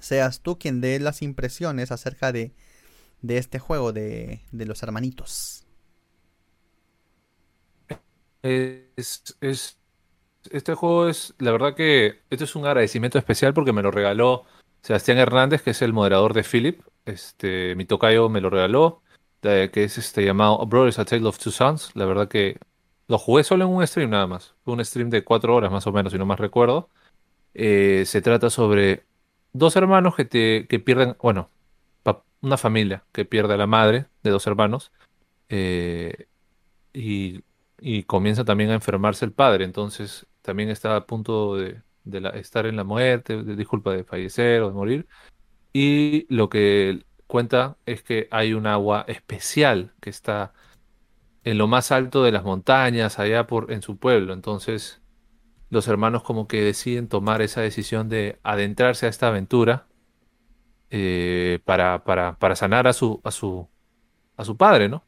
seas 0.00 0.40
tú 0.40 0.58
quien 0.58 0.80
dé 0.80 0.98
las 1.00 1.22
impresiones 1.22 1.92
acerca 1.92 2.32
de, 2.32 2.52
de 3.22 3.38
este 3.38 3.58
juego, 3.58 3.92
de, 3.92 4.40
de 4.52 4.66
los 4.66 4.82
hermanitos. 4.82 5.64
Es, 8.42 9.36
es 9.40 9.78
este 10.50 10.74
juego 10.74 11.08
es, 11.08 11.34
la 11.38 11.52
verdad 11.52 11.74
que 11.76 12.22
esto 12.30 12.44
es 12.44 12.56
un 12.56 12.66
agradecimiento 12.66 13.18
especial 13.18 13.54
porque 13.54 13.72
me 13.72 13.82
lo 13.82 13.90
regaló 13.92 14.44
Sebastián 14.82 15.18
Hernández, 15.18 15.62
que 15.62 15.70
es 15.70 15.82
el 15.82 15.92
moderador 15.92 16.34
de 16.34 16.42
Philip. 16.42 16.82
Este, 17.04 17.74
mi 17.76 17.84
tocayo 17.84 18.28
me 18.28 18.40
lo 18.40 18.50
regaló, 18.50 19.02
que 19.40 19.70
es 19.74 19.98
este 19.98 20.24
llamado 20.24 20.64
Brothers 20.66 20.98
A 20.98 21.04
Tale 21.04 21.26
of 21.26 21.38
Two 21.38 21.52
Sons. 21.52 21.90
La 21.94 22.06
verdad 22.06 22.28
que 22.28 22.58
lo 23.08 23.18
jugué 23.18 23.44
solo 23.44 23.64
en 23.64 23.70
un 23.70 23.86
stream 23.86 24.10
nada 24.10 24.26
más. 24.26 24.54
Un 24.64 24.84
stream 24.84 25.10
de 25.10 25.24
cuatro 25.24 25.54
horas 25.54 25.72
más 25.72 25.86
o 25.86 25.92
menos, 25.92 26.12
si 26.12 26.18
no 26.18 26.26
más 26.26 26.40
recuerdo. 26.40 26.88
Eh, 27.54 28.04
se 28.06 28.22
trata 28.22 28.50
sobre 28.50 29.04
dos 29.52 29.76
hermanos 29.76 30.16
que, 30.16 30.24
te, 30.24 30.66
que 30.68 30.80
pierden, 30.80 31.16
bueno, 31.20 31.50
una 32.42 32.58
familia 32.58 33.04
que 33.12 33.24
pierde 33.24 33.54
a 33.54 33.56
la 33.56 33.66
madre 33.66 34.06
de 34.22 34.30
dos 34.30 34.46
hermanos. 34.46 34.92
Eh, 35.48 36.26
y, 36.92 37.42
y 37.80 38.04
comienza 38.04 38.44
también 38.44 38.70
a 38.70 38.74
enfermarse 38.74 39.24
el 39.24 39.32
padre. 39.32 39.64
Entonces 39.64 40.26
también 40.42 40.70
está 40.70 40.96
a 40.96 41.06
punto 41.06 41.56
de, 41.56 41.82
estar 42.34 42.66
en 42.66 42.76
la 42.76 42.84
muerte, 42.84 43.42
de, 43.42 43.56
disculpa, 43.56 43.92
de 43.92 44.04
fallecer 44.04 44.62
o 44.62 44.68
de 44.68 44.74
morir. 44.74 45.06
Y 45.72 46.26
lo 46.34 46.48
que 46.48 47.04
cuenta 47.26 47.78
es 47.86 48.02
que 48.02 48.28
hay 48.30 48.54
un 48.54 48.66
agua 48.66 49.04
especial 49.08 49.94
que 50.00 50.10
está 50.10 50.52
en 51.44 51.58
lo 51.58 51.66
más 51.68 51.92
alto 51.92 52.22
de 52.24 52.32
las 52.32 52.44
montañas, 52.44 53.18
allá 53.18 53.46
por, 53.46 53.72
en 53.72 53.82
su 53.82 53.98
pueblo. 53.98 54.32
Entonces, 54.34 55.02
los 55.70 55.88
hermanos 55.88 56.22
como 56.22 56.48
que 56.48 56.62
deciden 56.62 57.08
tomar 57.08 57.42
esa 57.42 57.62
decisión 57.62 58.08
de 58.08 58.38
adentrarse 58.42 59.06
a 59.06 59.08
esta 59.08 59.28
aventura 59.28 59.86
eh, 60.90 61.60
para, 61.64 62.04
para, 62.04 62.38
para, 62.38 62.56
sanar 62.56 62.86
a 62.86 62.92
su, 62.92 63.20
a 63.24 63.30
su, 63.30 63.68
a 64.36 64.44
su 64.44 64.56
padre, 64.56 64.88
¿no? 64.88 65.04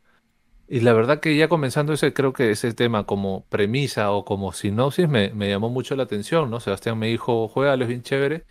Y 0.69 0.81
la 0.81 0.95
verdad 0.95 1.21
que 1.21 1.37
ya 1.37 1.49
comenzando 1.49 1.93
ese, 1.93 2.15
creo 2.15 2.33
que 2.33 2.51
ese 2.51 2.73
tema 2.75 3.05
como 3.07 3.45
premisa 3.49 4.12
o 4.12 4.25
como 4.25 4.53
sinopsis 4.53 5.09
me, 5.09 5.31
me 5.35 5.51
llamó 5.51 5.69
mucho 5.71 5.97
la 5.97 6.05
atención, 6.05 6.51
¿no? 6.51 6.61
Sebastián 6.61 6.99
me 6.99 7.09
dijo, 7.09 7.49
juega, 7.49 7.75
es 7.75 7.89
bien 7.89 8.03
chévere. 8.03 8.47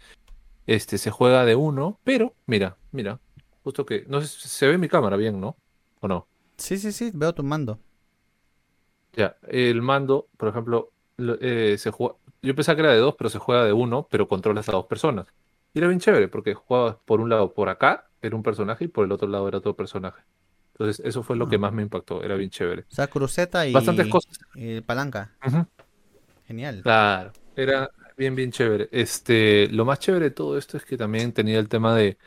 Este, 0.66 0.98
se 0.98 1.12
juega 1.12 1.46
de 1.46 1.56
uno, 1.56 2.00
pero 2.04 2.34
mira, 2.46 2.78
mira, 2.92 3.20
justo 3.64 3.86
que, 3.86 4.06
no 4.08 4.22
sé, 4.22 4.28
se 4.28 4.68
ve 4.68 4.78
mi 4.78 4.88
cámara 4.88 5.18
bien, 5.18 5.40
¿no? 5.40 5.58
¿O 6.00 6.08
no? 6.08 6.28
Sí, 6.58 6.78
sí, 6.78 6.92
sí, 6.92 7.12
veo 7.14 7.34
tu 7.34 7.44
mando. 7.44 7.80
Ya, 9.14 9.38
el 9.48 9.82
mando, 9.82 10.28
por 10.38 10.50
ejemplo, 10.50 10.92
eh, 11.18 11.76
se 11.78 11.92
juega, 11.92 12.16
yo 12.42 12.56
pensaba 12.56 12.76
que 12.76 12.82
era 12.82 12.94
de 12.94 13.00
dos, 13.00 13.16
pero 13.18 13.30
se 13.30 13.40
juega 13.40 13.66
de 13.66 13.74
uno, 13.74 14.08
pero 14.10 14.28
controlas 14.28 14.70
a 14.70 14.74
dos 14.74 14.86
personas. 14.86 15.28
Y 15.74 15.80
era 15.80 15.88
bien 15.88 16.00
chévere, 16.00 16.28
porque 16.28 16.54
jugabas 16.54 16.98
por 17.06 17.20
un 17.20 17.30
lado 17.30 17.54
por 17.54 17.70
acá, 17.70 18.10
era 18.22 18.36
un 18.36 18.44
personaje, 18.44 18.86
y 18.86 18.88
por 18.88 19.06
el 19.06 19.12
otro 19.12 19.28
lado 19.28 19.48
era 19.48 19.58
otro 19.58 19.76
personaje. 19.76 20.22
Entonces, 20.74 21.06
eso 21.06 21.22
fue 21.22 21.36
lo 21.36 21.48
que 21.48 21.58
ah. 21.58 21.60
más 21.60 21.74
me 21.74 21.84
impactó. 21.84 22.24
Era 22.24 22.36
bien 22.36 22.50
chévere. 22.50 22.86
O 22.90 22.96
sea, 22.96 23.08
cruceta 23.08 23.68
y, 23.68 23.74
Bastantes 23.74 24.08
cosas. 24.08 24.40
palanca. 24.86 25.32
Genial. 26.48 26.82
Claro, 26.82 27.32
era 27.56 27.90
bien, 28.18 28.36
bien 28.36 28.52
chévere. 28.52 28.90
Este, 28.92 29.68
lo 29.70 29.86
más 29.86 30.00
chévere 30.00 30.26
de 30.26 30.32
todo 30.32 30.58
esto 30.58 30.78
es 30.78 30.86
que 30.86 30.98
también 30.98 31.34
tenía 31.34 31.60
el 31.60 31.70
tema 31.70 31.96
de, 31.96 32.18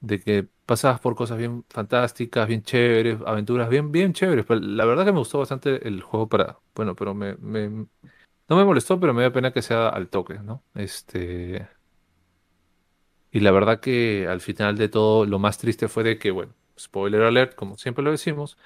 de 0.00 0.20
que 0.20 0.48
pasabas 0.66 1.00
por 1.00 1.16
cosas 1.16 1.38
bien 1.38 1.64
fantásticas, 1.70 2.48
bien 2.48 2.62
chéveres, 2.62 3.18
aventuras 3.26 3.68
bien, 3.70 3.92
bien 3.92 4.12
chéveres. 4.14 4.46
Pero 4.46 4.60
la 4.60 4.84
verdad 4.86 5.04
que 5.06 5.12
me 5.12 5.18
gustó 5.20 5.38
bastante 5.40 5.86
el 5.88 6.02
juego 6.02 6.28
para. 6.28 6.60
Bueno, 6.74 6.96
pero 6.96 7.14
me, 7.14 7.36
no 8.48 8.56
me 8.56 8.64
molestó, 8.64 8.98
pero 9.00 9.14
me 9.14 9.22
da 9.22 9.32
pena 9.32 9.52
que 9.52 9.62
sea 9.62 9.88
al 9.88 10.08
toque, 10.08 10.34
¿no? 10.40 10.64
Este. 10.74 11.68
Y 13.32 13.40
la 13.40 13.50
verdad 13.52 13.80
que 13.80 14.26
al 14.28 14.40
final 14.40 14.76
de 14.76 14.88
todo, 14.88 15.24
lo 15.26 15.38
más 15.38 15.58
triste 15.58 15.88
fue 15.88 16.02
de 16.04 16.18
que, 16.18 16.30
bueno, 16.30 16.54
spoiler 16.78 17.22
alert, 17.22 17.54
como 17.54 17.78
siempre 17.78 18.02
lo 18.04 18.10
decimos, 18.10 18.56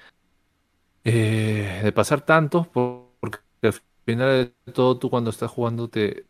eh, 1.03 1.81
de 1.83 1.91
pasar 1.91 2.21
tanto, 2.25 2.69
porque 2.71 3.39
al 3.63 3.73
final 4.05 4.53
de 4.65 4.73
todo 4.73 4.97
tú 4.99 5.09
cuando 5.09 5.29
estás 5.29 5.51
jugando 5.51 5.89
te, 5.89 6.25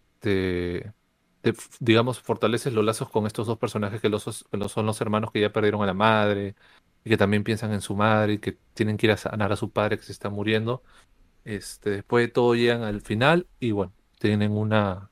digamos, 1.80 2.20
fortaleces 2.20 2.74
los 2.74 2.86
lazos 2.86 3.10
con 3.10 3.28
estos 3.28 3.48
dos 3.48 3.58
personajes 3.58 4.02
que, 4.02 4.10
los, 4.10 4.24
son 4.24 4.86
los 4.86 5.02
hermanos 5.02 5.32
que 5.32 5.42
ya 5.42 5.52
perdieron 5.52 5.84
a 5.84 5.86
la 5.86 5.94
madre 5.94 6.56
y 7.04 7.10
que 7.10 7.18
también 7.18 7.44
piensan 7.44 7.74
en 7.74 7.82
su 7.82 7.96
madre 7.96 8.34
y 8.34 8.38
que 8.40 8.58
tienen 8.74 8.98
que 8.98 9.08
ir 9.08 9.12
a 9.12 9.18
sanar 9.18 9.52
a 9.52 9.56
su 9.56 9.72
padre 9.72 9.98
que 9.98 10.04
se 10.04 10.12
está 10.12 10.30
muriendo. 10.30 10.84
Este, 11.46 11.92
después 11.92 12.28
de 12.28 12.32
todo 12.34 12.56
llegan 12.56 12.84
al 12.84 13.02
final 13.02 13.48
y 13.60 13.72
bueno, 13.72 13.94
tienen 14.20 14.52
una, 14.54 15.12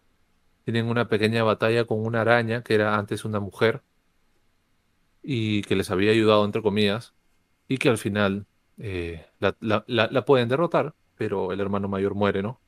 tienen 0.66 0.88
una 0.88 1.07
pequeña 1.09 1.43
batalla 1.43 1.86
con 1.86 2.05
una 2.05 2.22
araña 2.22 2.64
que 2.64 2.76
era 2.76 2.97
antes 2.97 3.26
una 3.26 3.39
mujer 3.39 3.84
y 5.24 5.61
que 5.64 5.76
les 5.76 5.91
había 5.91 6.11
ayudado, 6.11 6.45
entre 6.45 6.61
comillas, 6.61 7.14
y 7.68 7.78
que 7.78 7.89
al 7.89 7.97
final 7.97 8.45
eh, 8.78 9.26
la, 9.39 10.26
pueden 10.26 10.49
derrotar, 10.49 10.95
pero 11.16 11.51
el 11.51 11.59
hermano 11.61 11.88
mayor 11.88 12.16
muere, 12.16 12.43
¿no? 12.43 12.59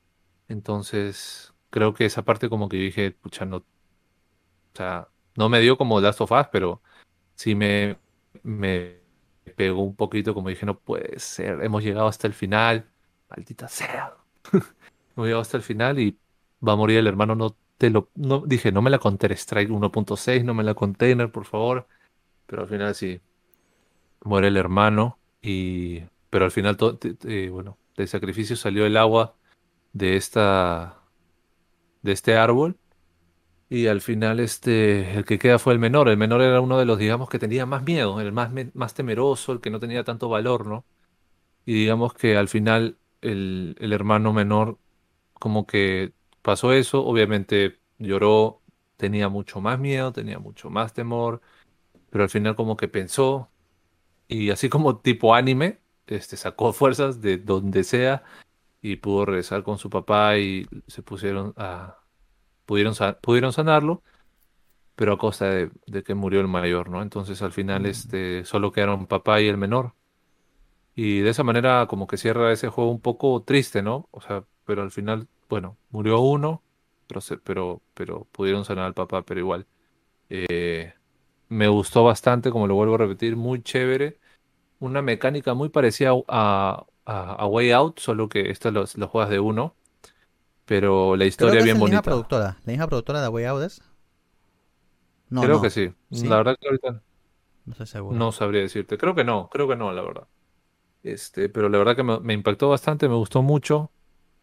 Entonces, 0.48 1.54
creo 1.76 1.92
que 1.92 2.06
esa 2.06 2.24
parte 2.24 2.48
como 2.48 2.70
que 2.70 2.78
dije, 2.78 3.10
pucha, 3.10 3.44
no, 3.44 3.58
o 3.58 3.64
sea, 4.72 5.08
no 5.36 5.50
me 5.50 5.60
dio 5.60 5.76
como 5.76 6.00
Last 6.00 6.22
of 6.22 6.32
Us, 6.32 6.46
pero 6.50 6.80
sí 7.34 7.54
me, 7.54 7.98
me 8.42 8.96
pegó 9.56 9.82
un 9.82 9.94
poquito, 9.94 10.32
como 10.32 10.48
dije, 10.48 10.64
no 10.64 10.78
puede 10.78 11.18
ser, 11.18 11.62
hemos 11.62 11.84
llegado 11.84 12.06
hasta 12.06 12.26
el 12.26 12.32
final, 12.32 12.88
maldita 13.28 13.68
sea. 13.68 14.14
hemos 14.52 15.26
llegado 15.26 15.42
hasta 15.42 15.58
el 15.58 15.62
final 15.62 15.98
y 15.98 16.18
va 16.66 16.72
a 16.72 16.76
morir 16.76 16.96
el 16.96 17.08
hermano 17.08 17.34
no 17.34 17.54
te 17.76 17.90
lo, 17.90 18.08
no, 18.14 18.42
dije, 18.46 18.72
no 18.72 18.80
me 18.80 18.88
la 18.88 18.98
conté 18.98 19.30
Strike 19.34 19.68
1.6, 19.68 20.44
no 20.44 20.54
me 20.54 20.64
la 20.64 20.72
container, 20.72 21.30
por 21.30 21.44
favor. 21.44 21.86
Pero 22.46 22.62
al 22.62 22.68
final 22.68 22.94
sí, 22.94 23.20
muere 24.24 24.48
el 24.48 24.56
hermano 24.56 25.18
y... 25.42 26.04
Pero 26.30 26.46
al 26.46 26.50
final, 26.52 26.78
todo, 26.78 26.98
bueno, 27.50 27.76
del 27.98 28.08
sacrificio 28.08 28.56
salió 28.56 28.86
el 28.86 28.96
agua 28.96 29.34
de 29.92 30.16
esta... 30.16 30.95
de 32.06 32.12
este 32.12 32.36
árbol. 32.38 32.78
Y 33.68 33.88
al 33.88 34.00
final 34.00 34.40
este, 34.40 35.16
el 35.18 35.24
que 35.24 35.38
queda 35.38 35.58
fue 35.58 35.72
el 35.74 35.80
menor. 35.80 36.08
El 36.08 36.16
menor 36.18 36.42
era 36.42 36.60
uno 36.60 36.78
de 36.78 36.84
los, 36.86 36.98
digamos, 36.98 37.28
que 37.28 37.38
tenía 37.40 37.66
más 37.66 37.82
miedo, 37.84 38.20
el 38.20 38.32
más, 38.32 38.50
más 38.74 38.94
temeroso, 38.94 39.52
el 39.52 39.60
que 39.60 39.70
no 39.70 39.80
tenía 39.80 40.04
tanto 40.04 40.28
valor, 40.28 40.66
¿no? 40.66 40.86
Y 41.66 41.74
digamos 41.74 42.14
que 42.14 42.36
al 42.36 42.48
final 42.48 42.98
el, 43.22 43.76
el 43.80 43.92
hermano 43.92 44.32
menor 44.32 44.78
como 45.34 45.66
que 45.66 46.14
pasó 46.42 46.72
eso, 46.72 47.04
obviamente 47.06 47.80
lloró, 47.98 48.62
tenía 48.96 49.28
mucho 49.28 49.60
más 49.60 49.78
miedo, 49.78 50.12
tenía 50.12 50.38
mucho 50.38 50.70
más 50.70 50.94
temor, 50.94 51.40
pero 52.10 52.24
al 52.24 52.30
final 52.30 52.56
como 52.56 52.76
que 52.76 52.88
pensó 52.88 53.50
y 54.28 54.50
así 54.50 54.68
como 54.68 54.98
tipo 55.00 55.34
anime, 55.34 55.80
este 56.06 56.36
sacó 56.36 56.72
fuerzas 56.74 57.20
de 57.20 57.38
donde 57.38 57.84
sea 57.84 58.24
y 58.86 58.96
pudo 58.96 59.24
regresar 59.26 59.64
con 59.64 59.78
su 59.78 59.90
papá 59.90 60.38
y 60.38 60.66
se 60.86 61.02
pusieron 61.02 61.54
a 61.56 61.98
pudieron 62.66 62.94
pudieron 63.20 63.52
sanarlo, 63.52 64.02
pero 64.96 65.14
a 65.14 65.18
costa 65.18 65.46
de, 65.50 65.70
de, 65.86 66.02
que 66.04 66.14
murió 66.14 66.40
el 66.40 66.48
mayor, 66.48 66.88
¿no? 66.88 67.02
Entonces 67.02 67.42
al 67.42 67.52
final 67.52 67.86
este 67.86 68.44
solo 68.44 68.72
quedaron 68.72 69.06
papá 69.06 69.40
y 69.40 69.48
el 69.48 69.56
menor. 69.56 69.94
Y 70.94 71.20
de 71.20 71.30
esa 71.30 71.42
manera 71.44 71.86
como 71.88 72.06
que 72.06 72.16
cierra 72.16 72.52
ese 72.52 72.68
juego 72.68 72.90
un 72.90 73.00
poco 73.00 73.42
triste, 73.42 73.82
¿no? 73.82 74.08
O 74.12 74.20
sea, 74.20 74.44
pero 74.64 74.82
al 74.82 74.90
final, 74.92 75.28
bueno, 75.48 75.76
murió 75.90 76.20
uno, 76.20 76.62
pero, 77.08 77.20
pero, 77.44 77.82
pero 77.94 78.26
pudieron 78.32 78.64
sanar 78.64 78.86
al 78.86 78.94
papá, 78.94 79.22
pero 79.22 79.40
igual. 79.40 79.66
Eh, 80.30 80.94
me 81.48 81.68
gustó 81.68 82.04
bastante, 82.04 82.50
como 82.50 82.66
lo 82.66 82.74
vuelvo 82.76 82.94
a 82.96 82.98
repetir, 82.98 83.36
muy 83.36 83.62
chévere. 83.62 84.18
Una 84.78 85.02
mecánica 85.02 85.54
muy 85.54 85.68
parecida 85.68 86.12
a, 86.28 86.84
a, 87.04 87.46
Way 87.46 87.70
Out, 87.72 87.98
solo 87.98 88.28
que 88.28 88.50
esto 88.50 88.70
lo, 88.70 88.84
lo 88.94 89.08
juegas 89.08 89.30
de 89.30 89.40
uno. 89.40 89.74
Pero 90.64 91.16
la 91.16 91.24
historia 91.24 91.62
bien 91.62 91.78
bonita. 91.78 91.96
La 91.96 92.00
misma 92.00 92.02
productora, 92.02 92.56
la 92.64 92.70
misma 92.72 92.86
productora 92.88 93.22
de 93.22 93.28
Way 93.28 93.44
Out 93.44 93.62
es. 93.62 93.82
No, 95.28 95.42
creo 95.42 95.60
que 95.60 95.70
sí. 95.70 95.92
La 96.10 96.36
verdad 96.36 96.56
que 96.60 96.68
ahorita 96.68 97.02
no, 97.66 97.86
seguro. 97.86 98.16
no 98.16 98.32
sabría 98.32 98.62
decirte. 98.62 98.98
Creo 98.98 99.14
que 99.14 99.24
no, 99.24 99.48
creo 99.50 99.68
que 99.68 99.76
no, 99.76 99.92
la 99.92 100.02
verdad. 100.02 100.26
Este, 101.02 101.48
pero 101.48 101.68
la 101.68 101.78
verdad 101.78 101.94
que 101.96 102.02
me, 102.02 102.34
impactó 102.34 102.68
bastante, 102.68 103.08
me 103.08 103.14
gustó 103.14 103.42
mucho. 103.42 103.90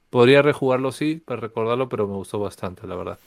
Podría 0.10 0.42
rejugarlo, 0.42 0.92
sí, 0.92 1.22
para 1.26 1.42
recordarlo, 1.42 1.90
pero 1.90 2.08
me 2.08 2.16
gustó 2.16 2.40
bastante, 2.40 2.88
la 2.88 2.96
verdad. 2.96 3.20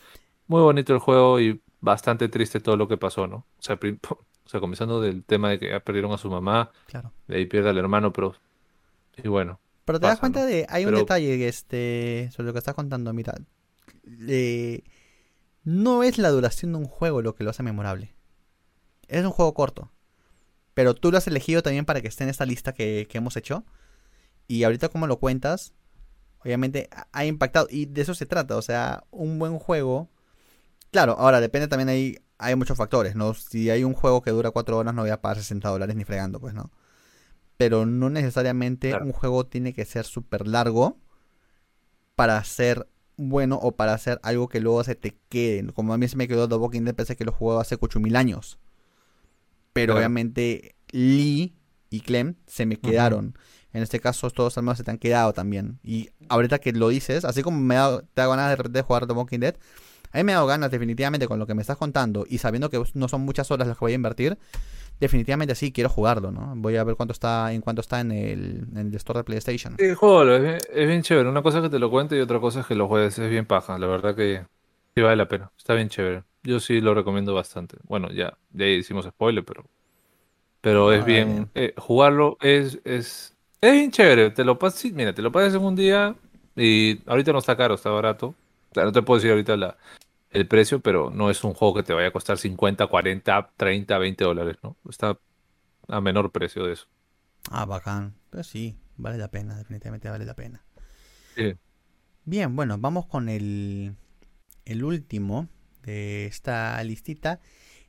Muy 0.47 0.63
bonito 0.63 0.95
el 0.95 1.01
juego 1.01 1.41
y 1.41 1.61
bastante 1.81 2.29
triste 2.29 2.61
todo 2.61 2.77
lo 2.77 2.89
que 2.89 2.97
pasó, 2.97 3.27
¿no? 3.27 3.47
O 3.59 3.63
sea, 3.63 3.79
o 4.11 4.49
sea 4.49 4.61
comenzando 4.61 5.01
del 5.01 5.25
tema 5.25 5.51
de 5.51 5.59
que 5.59 5.81
perdieron 5.81 6.13
a 6.13 6.19
su 6.19 6.31
mamá, 6.31 6.71
claro. 6.87 7.13
de 7.29 7.37
ahí 7.37 7.47
pierde 7.47 7.71
al 7.71 7.79
hermano, 7.79 8.13
pero... 8.13 8.35
Y 9.17 9.29
bueno. 9.29 9.61
Pero 9.87 10.01
te 10.01 10.07
das 10.07 10.19
cuenta 10.19 10.45
de... 10.45 10.67
Hay 10.69 10.85
un 10.85 10.95
detalle 10.95 11.47
este, 11.47 12.29
sobre 12.33 12.49
lo 12.49 12.53
que 12.53 12.59
estás 12.59 12.75
contando, 12.75 13.13
mira. 13.13 13.35
no 15.65 16.03
es 16.03 16.19
la 16.19 16.29
duración 16.31 16.73
de 16.73 16.79
un 16.79 16.85
juego 16.87 17.23
lo 17.23 17.35
que 17.35 17.45
lo 17.45 17.51
hace 17.51 17.63
memorable. 17.63 18.15
Es 19.09 19.25
un 19.25 19.31
juego 19.31 19.55
corto. 19.55 19.93
Pero 20.75 20.95
tú 20.95 21.11
lo 21.11 21.19
has 21.19 21.27
elegido 21.27 21.63
también 21.63 21.87
para 21.87 22.03
que 22.03 22.09
esté 22.09 22.25
en 22.25 22.31
esta 22.31 22.45
lista 22.45 22.75
que, 22.75 23.09
hemos 23.13 23.37
hecho. 23.37 23.65
Y 24.47 24.65
ahorita 24.65 24.91
como 24.91 25.07
lo 25.07 25.19
cuentas, 25.19 25.73
obviamente 26.45 26.91
ha 27.13 27.25
impactado. 27.25 27.67
Y 27.71 27.87
de 27.87 28.03
eso 28.03 28.15
se 28.15 28.27
trata. 28.27 28.57
O 28.57 28.63
sea, 28.63 29.05
un 29.11 29.39
buen 29.39 29.59
juego. 29.59 30.11
Claro, 30.97 31.15
ahora 31.19 31.43
depende 31.43 31.69
también 31.69 31.91
ahí. 31.91 32.17
Hay 32.39 32.57
muchos 32.57 32.79
factores, 32.79 33.15
¿no? 33.17 33.35
Si 33.35 33.69
hay 33.69 33.85
un 33.85 33.93
juego 33.93 34.23
que 34.23 34.31
dura 34.31 34.51
4 34.51 34.79
horas, 34.79 34.95
no 34.95 35.03
voy 35.03 35.11
a 35.11 35.21
pagar 35.21 35.37
60 35.37 35.69
dólares 35.69 35.95
ni 35.95 36.05
fregando, 36.05 36.41
pues, 36.41 36.55
¿no? 36.55 36.71
Pero 37.59 37.85
no 37.85 38.09
necesariamente 38.09 38.97
un 38.97 39.13
juego 39.13 39.45
tiene 39.45 39.75
que 39.75 39.85
ser 39.85 40.07
súper 40.07 40.47
largo 40.47 40.97
para 42.15 42.43
ser 42.45 42.89
bueno 43.19 43.57
o 43.57 43.77
para 43.77 43.93
hacer 43.93 44.21
algo 44.23 44.49
que 44.49 44.59
luego 44.59 44.83
se 44.85 44.95
te 44.95 45.19
quede. 45.29 45.71
Como 45.75 45.93
a 45.93 45.99
mí 45.99 46.09
se 46.09 46.17
me 46.17 46.27
quedó 46.29 46.49
The 46.49 46.55
Walking 46.55 46.85
Dead, 46.85 46.95
pensé 46.95 47.15
que 47.15 47.27
lo 47.27 47.33
jugaba 47.33 47.61
hace 47.61 47.77
8000 47.79 48.17
años. 48.17 48.59
Pero 49.75 49.97
obviamente 49.97 50.77
Lee 50.93 51.55
y 51.91 52.01
Clem 52.01 52.37
se 52.47 52.65
me 52.65 52.77
quedaron. 52.77 53.37
En 53.75 53.83
este 53.83 54.01
caso, 54.01 54.31
todos 54.31 54.57
los 54.57 54.79
se 54.79 54.83
te 54.83 54.91
han 54.93 54.97
quedado 54.97 55.35
también. 55.35 55.79
Y 55.83 56.09
ahorita 56.31 56.59
que 56.59 56.73
lo 56.73 56.89
dices, 56.89 57.27
así 57.27 57.43
como 57.43 57.61
me 57.61 57.75
da, 57.75 58.01
te 58.01 58.23
da 58.23 58.29
ganas 58.29 58.57
de, 58.57 58.71
de 58.71 58.81
jugar 58.81 59.07
The 59.07 59.13
Walking 59.13 59.41
Dead, 59.41 59.57
a 60.13 60.19
mí 60.19 60.25
me 60.25 60.33
ha 60.33 60.37
dado 60.37 60.47
ganas 60.47 60.71
definitivamente 60.71 61.27
con 61.27 61.39
lo 61.39 61.47
que 61.47 61.55
me 61.55 61.63
estás 61.63 61.77
contando 61.77 62.25
y 62.29 62.39
sabiendo 62.39 62.71
que 62.71 62.83
no 62.95 63.09
son 63.09 63.23
muchas 63.23 63.51
horas 63.51 63.69
las 63.69 63.77
que 63.77 63.85
voy 63.85 63.93
a 63.93 63.97
invertir, 63.97 64.39
definitivamente 65.01 65.55
sí 65.55 65.73
quiero 65.73 65.91
jugarlo, 65.91 66.31
¿no? 66.31 66.53
Voy 66.57 66.77
a 66.77 66.85
ver 66.85 66.97
cuánto 66.97 67.13
está 67.13 67.53
en 67.53 67.61
cuánto 67.61 67.81
está 67.81 68.01
en 68.01 68.13
el, 68.13 68.67
en 68.75 68.89
el 68.89 68.95
store 68.95 69.21
de 69.21 69.25
PlayStation. 69.25 69.77
Sí, 69.79 69.95
juego, 69.95 70.31
es, 70.33 70.87
bien, 70.87 71.03
chévere. 71.03 71.29
Una 71.29 71.43
cosa 71.43 71.59
es 71.59 71.65
que 71.65 71.71
te 71.71 71.79
lo 71.79 71.91
cuente 71.91 72.17
y 72.17 72.21
otra 72.21 72.41
cosa 72.41 72.61
es 72.61 72.67
que 72.67 72.75
lo 72.75 72.89
juegues. 72.89 73.19
Es 73.19 73.31
bien 73.31 73.47
paja, 73.47 73.79
la 73.79 73.87
verdad 73.87 74.15
que 74.15 74.45
sí 74.95 75.03
vale 75.03 75.17
la 75.17 75.29
pena. 75.29 75.51
Está 75.57 75.75
bien 75.75 75.89
chévere. 75.89 76.25
Yo 76.43 76.61
sí 76.61 76.81
lo 76.81 76.95
recomiendo 76.95 77.35
bastante. 77.35 77.77
Bueno, 77.85 78.11
ya, 78.11 78.39
ya 78.53 78.67
hicimos 78.67 79.05
spoiler, 79.05 79.45
pero 79.45 79.65
pero 80.67 80.93
es 80.93 81.05
bien, 81.05 81.49
eh, 81.55 81.75
jugarlo 81.77 82.39
es, 82.41 82.81
es, 82.85 83.37
es 83.61 83.73
bien 83.73 83.93
chévere. 83.93 84.31
Te 84.31 84.43
lo 84.43 84.59
pasas, 84.59 84.91
mira, 84.93 85.15
te 85.15 85.23
lo 85.23 85.31
pasas 85.31 85.55
en 85.55 85.63
un 85.63 85.77
día 85.77 86.17
y 86.57 86.99
ahorita 87.07 87.33
no 87.33 87.39
está 87.39 87.57
caro, 87.57 87.75
está 87.75 87.91
barato. 87.91 88.35
No 88.85 88.93
te 88.93 89.03
puedo 89.03 89.19
decir 89.19 89.31
ahorita 89.31 89.57
la, 89.57 89.77
el 90.31 90.47
precio, 90.47 90.81
pero 90.81 91.11
no 91.11 91.31
es 91.31 91.43
un 91.45 91.55
juego 91.55 91.75
que 91.75 91.83
te 91.83 91.93
vaya 91.93 92.09
a 92.09 92.13
costar 92.13 92.39
50, 92.39 92.87
40, 92.87 93.51
30, 93.57 93.99
20 93.99 94.25
dólares, 94.25 94.57
¿no? 94.63 94.77
Está 94.89 95.19
a 95.89 96.01
menor 96.01 96.31
precio 96.33 96.65
de 96.65 96.75
eso. 96.75 96.87
Ah, 97.51 97.65
bacán. 97.65 98.15
Pues 98.31 98.47
sí, 98.47 98.77
vale 98.97 99.19
la 99.19 99.29
pena, 99.29 99.57
definitivamente 99.57 100.09
vale 100.11 100.25
la 100.25 100.35
pena. 100.35 100.65
Bien, 102.25 102.57
bueno, 102.57 102.77
vamos 102.79 103.07
con 103.07 103.29
el, 103.29 103.95
el 104.65 104.85
último 104.85 105.49
de 105.83 106.27
esta 106.27 106.83
listita. 106.83 107.41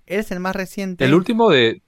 Es 0.05 0.31
el 0.31 0.39
más 0.39 0.55
reciente. 0.55 1.05
El 1.05 1.13
último 1.13 1.49
de, 1.49 1.81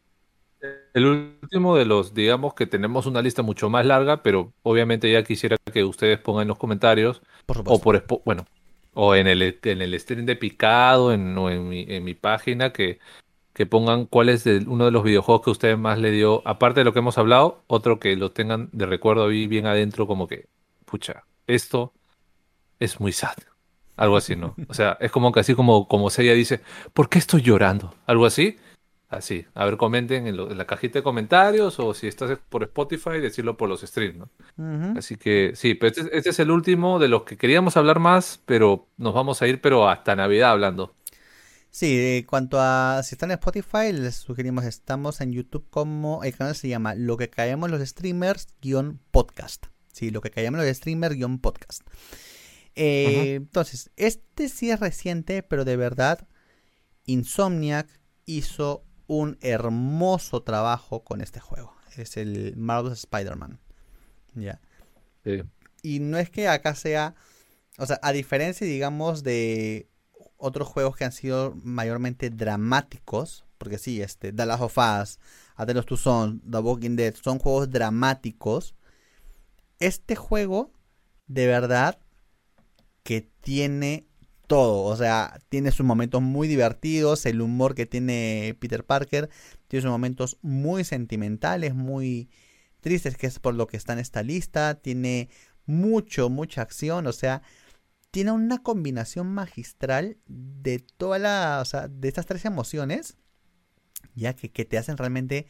el 0.93 1.05
último 1.05 1.75
de 1.77 1.85
los, 1.85 2.13
digamos 2.13 2.53
que 2.53 2.65
tenemos 2.65 3.05
una 3.05 3.21
lista 3.21 3.43
mucho 3.43 3.69
más 3.69 3.85
larga, 3.85 4.23
pero 4.23 4.53
obviamente 4.63 5.11
ya 5.11 5.23
quisiera 5.23 5.57
que 5.71 5.83
ustedes 5.83 6.19
pongan 6.19 6.43
en 6.43 6.47
los 6.49 6.57
comentarios 6.57 7.21
o 7.47 7.79
por 7.79 8.05
bueno, 8.25 8.45
o 8.93 9.15
en 9.15 9.27
el 9.27 9.59
en 9.63 9.81
el 9.81 9.99
stream 9.99 10.25
de 10.25 10.35
Picado 10.35 11.13
en, 11.13 11.37
o 11.37 11.49
en 11.49 11.69
mi, 11.69 11.85
en 11.87 12.03
mi 12.03 12.13
página 12.13 12.71
que, 12.73 12.99
que 13.53 13.65
pongan 13.65 14.05
cuál 14.05 14.29
es 14.29 14.45
uno 14.45 14.85
de 14.85 14.91
los 14.91 15.03
videojuegos 15.03 15.43
que 15.43 15.49
ustedes 15.51 15.77
más 15.77 15.99
le 15.99 16.11
dio, 16.11 16.41
aparte 16.47 16.79
de 16.79 16.85
lo 16.85 16.93
que 16.93 16.99
hemos 16.99 17.17
hablado, 17.17 17.63
otro 17.67 17.99
que 17.99 18.15
lo 18.15 18.31
tengan 18.31 18.69
de 18.71 18.85
recuerdo 18.85 19.27
ahí 19.27 19.47
bien 19.47 19.65
adentro 19.65 20.07
como 20.07 20.27
que, 20.27 20.47
pucha, 20.85 21.25
esto 21.45 21.93
es 22.79 22.99
muy 22.99 23.11
sad. 23.11 23.35
Algo 23.97 24.15
así, 24.15 24.37
¿no? 24.37 24.55
O 24.69 24.73
sea, 24.73 24.97
es 25.01 25.11
como 25.11 25.33
que 25.33 25.41
así 25.41 25.55
como, 25.55 25.89
como 25.89 26.09
Seiya 26.09 26.33
dice, 26.33 26.61
¿por 26.93 27.09
qué 27.09 27.19
estoy 27.19 27.41
llorando? 27.41 27.93
Algo 28.05 28.25
así. 28.25 28.55
Así, 29.09 29.43
a 29.55 29.65
ver, 29.65 29.77
comenten 29.77 30.27
en, 30.27 30.57
la 30.57 30.67
cajita 30.67 30.99
de 30.99 31.03
comentarios 31.03 31.79
o 31.79 31.95
si 31.95 32.05
estás 32.05 32.37
por 32.47 32.61
Spotify, 32.61 33.19
decirlo 33.19 33.57
por 33.57 33.67
los 33.67 33.81
streams, 33.81 34.17
¿no? 34.17 34.95
Así 34.95 35.15
que 35.15 35.53
sí, 35.55 35.73
pero 35.73 35.89
este, 35.89 36.15
este, 36.15 36.29
es 36.29 36.39
el 36.39 36.51
último 36.51 36.99
de 36.99 37.07
los 37.07 37.23
que 37.23 37.35
queríamos 37.35 37.75
hablar 37.75 37.97
más, 37.97 38.39
pero 38.45 38.87
nos 38.97 39.15
vamos 39.15 39.41
a 39.41 39.47
ir, 39.47 39.61
pero 39.61 39.89
hasta 39.89 40.15
Navidad 40.15 40.51
hablando. 40.51 40.93
Sí, 41.71 42.17
en 42.17 42.23
cuanto 42.25 42.59
a 42.59 43.01
si 43.03 43.15
están 43.15 43.31
en 43.31 43.39
Spotify, 43.39 43.91
les 43.93 44.15
sugerimos, 44.15 44.63
estamos 44.65 45.21
en 45.21 45.33
YouTube 45.33 45.65
como, 45.71 46.23
el 46.23 46.35
canal 46.35 46.55
se 46.55 46.67
llama 46.67 46.93
Lo 46.93 47.17
que 47.17 47.31
caemos 47.31 47.71
los 47.71 47.81
streamers 47.87 48.47
guion 48.61 48.99
podcast. 49.09 49.67
Sí, 49.91 50.11
Lo 50.11 50.21
que 50.21 50.29
caemos 50.29 50.61
los 50.61 50.75
streamers 50.75 51.15
guion 51.15 51.39
podcast. 51.39 51.81
Eh, 52.75 53.35
entonces, 53.35 53.89
este 53.97 54.49
sí 54.49 54.69
es 54.69 54.79
reciente, 54.79 55.41
pero 55.41 55.65
de 55.65 55.77
verdad, 55.77 56.27
Insomniac 57.05 57.87
hizo 58.25 58.83
un 59.09 59.39
hermoso 59.41 60.43
trabajo 60.43 61.03
con 61.03 61.19
este 61.21 61.39
juego. 61.39 61.75
Es 61.97 62.15
el 62.15 62.55
Marvel's 62.55 62.99
Spider-Man. 62.99 63.59
Ya. 64.35 64.61
Y 65.81 65.99
no 65.99 66.17
es 66.19 66.29
que 66.29 66.47
acá 66.47 66.75
sea. 66.75 67.15
O 67.79 67.87
sea, 67.87 67.99
a 68.03 68.11
diferencia, 68.11 68.67
digamos, 68.67 69.23
de 69.23 69.89
otros 70.37 70.67
juegos 70.67 70.95
que 70.95 71.05
han 71.05 71.11
sido 71.11 71.55
mayormente 71.63 72.29
dramáticos. 72.29 73.45
Porque 73.57 73.79
sí, 73.79 73.99
este, 73.99 74.31
The 74.31 74.45
Last 74.45 74.61
of 74.61 74.77
Us, 74.77 75.19
Atelos 75.55 75.87
to 75.87 75.97
Son, 75.97 76.39
The 76.49 76.59
Walking 76.59 76.95
Dead, 76.95 77.15
son 77.15 77.39
juegos 77.39 77.69
dramáticos. 77.71 78.75
Este 79.79 80.15
juego, 80.15 80.71
de 81.25 81.47
verdad, 81.47 81.97
que 83.01 83.21
tiene 83.41 84.08
todo. 84.49 84.83
O 84.83 84.97
sea, 84.97 85.39
tiene 85.47 85.71
sus 85.71 85.85
momentos 85.85 86.21
muy 86.21 86.49
divertidos, 86.49 87.25
el 87.25 87.39
humor 87.39 87.75
que 87.75 87.85
tiene 87.85 88.57
Peter 88.59 88.83
Parker, 88.83 89.29
tiene 89.69 89.83
sus 89.83 89.91
momentos 89.91 90.37
muy 90.41 90.83
sentimentales, 90.83 91.75
muy 91.75 92.29
tristes, 92.81 93.15
que 93.15 93.27
es 93.27 93.39
por 93.39 93.53
lo 93.55 93.67
que 93.67 93.77
está 93.77 93.93
en 93.93 93.99
esta 93.99 94.23
lista. 94.23 94.75
Tiene 94.75 95.29
mucho, 95.65 96.29
mucha 96.29 96.63
acción. 96.63 97.07
O 97.07 97.13
sea, 97.13 97.43
tiene 98.11 98.31
una 98.31 98.57
combinación 98.57 99.27
magistral 99.27 100.17
de 100.27 100.79
toda 100.79 101.19
la, 101.19 101.59
o 101.61 101.65
sea, 101.65 101.87
de 101.87 102.07
estas 102.07 102.25
tres 102.25 102.43
emociones, 102.45 103.17
ya 104.15 104.33
que, 104.35 104.51
que 104.51 104.65
te 104.65 104.77
hacen 104.77 104.97
realmente 104.97 105.45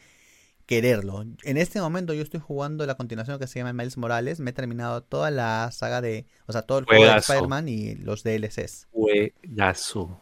quererlo. 0.70 1.24
En 1.42 1.56
este 1.56 1.80
momento 1.80 2.14
yo 2.14 2.22
estoy 2.22 2.38
jugando 2.38 2.86
la 2.86 2.94
continuación 2.94 3.40
que 3.40 3.48
se 3.48 3.58
llama 3.58 3.72
Miles 3.72 3.96
Morales. 3.96 4.38
Me 4.38 4.50
he 4.50 4.52
terminado 4.52 5.02
toda 5.02 5.32
la 5.32 5.68
saga 5.72 6.00
de, 6.00 6.26
o 6.46 6.52
sea, 6.52 6.62
todo 6.62 6.78
el 6.78 6.84
juego 6.84 7.06
de. 7.06 7.16
Spider-Man 7.16 7.68
y 7.68 7.96
los 7.96 8.22
DLCs. 8.22 8.86
Juegazo. 8.92 10.20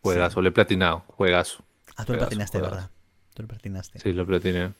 Juegazo, 0.00 0.40
le 0.40 0.48
he 0.48 0.52
platinado. 0.52 1.04
Juegazo. 1.06 1.62
Ah, 1.98 2.06
tú 2.06 2.14
lo 2.14 2.18
platinaste, 2.20 2.58
juegazo. 2.58 2.76
¿verdad? 2.76 2.90
Tú 3.34 3.42
lo 3.42 3.48
platinaste. 3.48 3.98
Sí, 3.98 4.14
lo 4.14 4.26
platiné. 4.26 4.72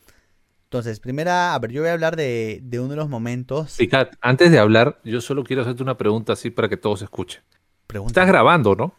Entonces, 0.64 1.00
primera, 1.00 1.52
a 1.52 1.58
ver, 1.58 1.70
yo 1.70 1.82
voy 1.82 1.90
a 1.90 1.92
hablar 1.92 2.16
de, 2.16 2.60
de 2.62 2.80
uno 2.80 2.88
de 2.88 2.96
los 2.96 3.10
momentos. 3.10 3.76
Picat, 3.76 4.16
antes 4.22 4.50
de 4.50 4.58
hablar, 4.58 5.02
yo 5.04 5.20
solo 5.20 5.44
quiero 5.44 5.60
hacerte 5.60 5.82
una 5.82 5.98
pregunta 5.98 6.32
así 6.32 6.48
para 6.48 6.70
que 6.70 6.78
todos 6.78 7.02
escuchen. 7.02 7.42
Pregunta. 7.86 8.22
Estás 8.22 8.26
grabando, 8.26 8.74
¿no? 8.74 8.94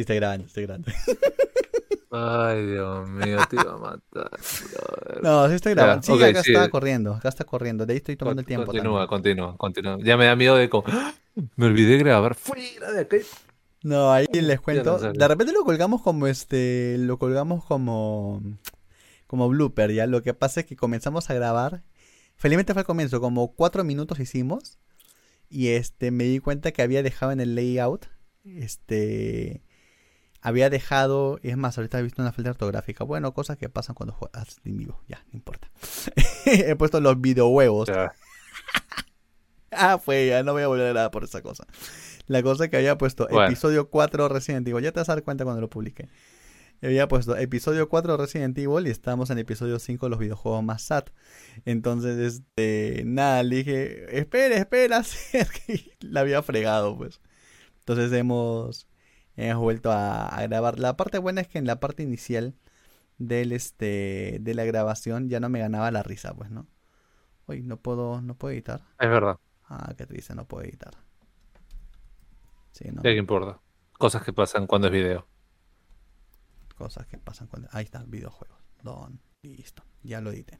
Sí, 0.00 0.02
estoy 0.02 0.16
grabando, 0.16 0.46
estoy 0.46 0.64
grabando. 0.64 0.90
Ay, 2.10 2.66
Dios 2.66 3.08
mío, 3.08 3.38
te 3.48 3.56
iba 3.56 3.72
a 3.72 3.76
matar. 3.76 4.30
brother. 4.30 5.22
No, 5.22 5.48
sí 5.48 5.54
estoy 5.54 5.74
grabando. 5.74 6.02
Sí, 6.02 6.24
acá 6.24 6.42
sí. 6.42 6.52
está 6.52 6.68
corriendo, 6.70 7.14
acá 7.14 7.28
está 7.28 7.44
corriendo. 7.44 7.84
De 7.86 7.92
ahí 7.92 7.98
estoy 7.98 8.16
tomando 8.16 8.40
el 8.40 8.46
tiempo. 8.46 8.66
Continúa, 8.66 9.06
también. 9.06 9.08
continúa, 9.08 9.56
continúa. 9.56 9.98
Ya 10.02 10.16
me 10.16 10.24
da 10.24 10.34
miedo 10.34 10.56
de 10.56 10.68
como, 10.68 10.84
¡Ah! 10.88 11.12
me 11.56 11.66
olvidé 11.66 11.92
de 11.92 11.98
grabar. 11.98 12.34
Fuera 12.34 12.90
de 12.92 13.00
acá. 13.00 13.16
No, 13.82 14.10
ahí 14.10 14.26
les 14.32 14.60
cuento. 14.60 14.98
no. 14.98 15.12
De 15.12 15.28
repente 15.28 15.52
lo 15.52 15.64
colgamos 15.64 16.02
como 16.02 16.26
este, 16.26 16.96
lo 16.98 17.18
colgamos 17.18 17.64
como 17.64 18.42
como 19.26 19.48
blooper, 19.48 19.92
ya. 19.92 20.06
Lo 20.06 20.22
que 20.22 20.34
pasa 20.34 20.60
es 20.60 20.66
que 20.66 20.76
comenzamos 20.76 21.30
a 21.30 21.34
grabar. 21.34 21.84
Felizmente 22.34 22.72
fue 22.72 22.80
al 22.80 22.86
comienzo, 22.86 23.20
como 23.20 23.54
cuatro 23.54 23.84
minutos 23.84 24.18
hicimos. 24.18 24.78
Y 25.48 25.68
este, 25.68 26.10
me 26.10 26.24
di 26.24 26.40
cuenta 26.40 26.72
que 26.72 26.82
había 26.82 27.04
dejado 27.04 27.30
en 27.30 27.40
el 27.40 27.54
layout. 27.54 28.06
Este. 28.44 29.62
Había 30.42 30.70
dejado. 30.70 31.38
y 31.42 31.50
Es 31.50 31.56
más, 31.56 31.76
ahorita 31.76 31.98
he 31.98 32.02
visto 32.02 32.22
una 32.22 32.32
falta 32.32 32.50
ortográfica. 32.50 33.04
Bueno, 33.04 33.34
cosas 33.34 33.56
que 33.58 33.68
pasan 33.68 33.94
cuando 33.94 34.12
juegas 34.14 34.56
en 34.64 34.76
vivo. 34.78 35.00
Ya, 35.08 35.22
no 35.30 35.36
importa. 35.36 35.70
he 36.46 36.74
puesto 36.76 37.00
los 37.00 37.20
videojuegos. 37.20 37.88
Ya. 37.88 38.12
Ah, 39.72 39.98
fue, 39.98 40.26
ya 40.26 40.42
no 40.42 40.52
voy 40.52 40.62
a 40.64 40.66
volver 40.66 40.86
a 40.86 40.90
grabar 40.90 41.10
por 41.12 41.22
esa 41.22 41.42
cosa. 41.42 41.64
La 42.26 42.42
cosa 42.42 42.68
que 42.68 42.76
había 42.76 42.98
puesto 42.98 43.28
Bueno. 43.30 43.46
episodio 43.46 43.88
4 43.88 44.28
Resident 44.28 44.66
Evil, 44.66 44.82
ya 44.82 44.90
te 44.90 44.98
vas 44.98 45.08
a 45.08 45.14
dar 45.14 45.22
cuenta 45.22 45.44
cuando 45.44 45.60
lo 45.60 45.70
publique. 45.70 46.08
Había 46.82 47.06
puesto 47.06 47.36
episodio 47.36 47.88
4 47.88 48.16
Resident 48.16 48.58
Evil 48.58 48.88
y 48.88 48.90
estábamos 48.90 49.30
en 49.30 49.38
episodio 49.38 49.78
5 49.78 50.08
los 50.08 50.18
videojuegos 50.18 50.64
más 50.64 50.82
SAT. 50.82 51.10
Entonces, 51.66 52.18
este, 52.18 53.02
nada, 53.06 53.44
le 53.44 53.56
dije, 53.56 54.18
espera, 54.18 54.56
espera, 54.56 55.04
Sergio", 55.04 55.74
y 55.76 55.92
la 56.00 56.20
había 56.22 56.42
fregado, 56.42 56.96
pues. 56.96 57.20
Entonces 57.78 58.12
hemos, 58.12 58.88
hemos 59.36 59.62
vuelto 59.62 59.90
a, 59.90 60.26
a 60.26 60.46
grabar. 60.46 60.78
La 60.78 60.96
parte 60.96 61.18
buena 61.18 61.40
es 61.40 61.48
que 61.48 61.58
en 61.58 61.66
la 61.66 61.80
parte 61.80 62.02
inicial 62.02 62.54
del, 63.18 63.52
este, 63.52 64.38
de 64.40 64.54
la 64.54 64.64
grabación 64.64 65.28
ya 65.28 65.40
no 65.40 65.48
me 65.48 65.60
ganaba 65.60 65.90
la 65.90 66.02
risa, 66.02 66.34
pues, 66.34 66.50
¿no? 66.50 66.66
Uy, 67.46 67.62
no 67.62 67.76
puedo, 67.76 68.22
no 68.22 68.34
puedo 68.34 68.52
editar. 68.52 68.80
Es 68.98 69.08
verdad. 69.08 69.38
Ah, 69.68 69.92
qué 69.96 70.06
triste, 70.06 70.34
no 70.34 70.46
puedo 70.46 70.64
editar. 70.64 70.94
Sí, 72.72 72.88
no. 72.92 73.02
¿Qué 73.02 73.14
importa? 73.16 73.60
Cosas 73.98 74.22
que 74.22 74.32
pasan 74.32 74.66
cuando 74.66 74.88
es 74.88 74.92
video. 74.92 75.26
Cosas 76.76 77.06
que 77.06 77.18
pasan 77.18 77.46
cuando. 77.48 77.68
Ahí 77.72 77.84
está, 77.84 78.02
videojuegos. 78.06 78.58
Don. 78.82 79.20
Listo. 79.42 79.84
Ya 80.02 80.20
lo 80.20 80.30
edité. 80.30 80.58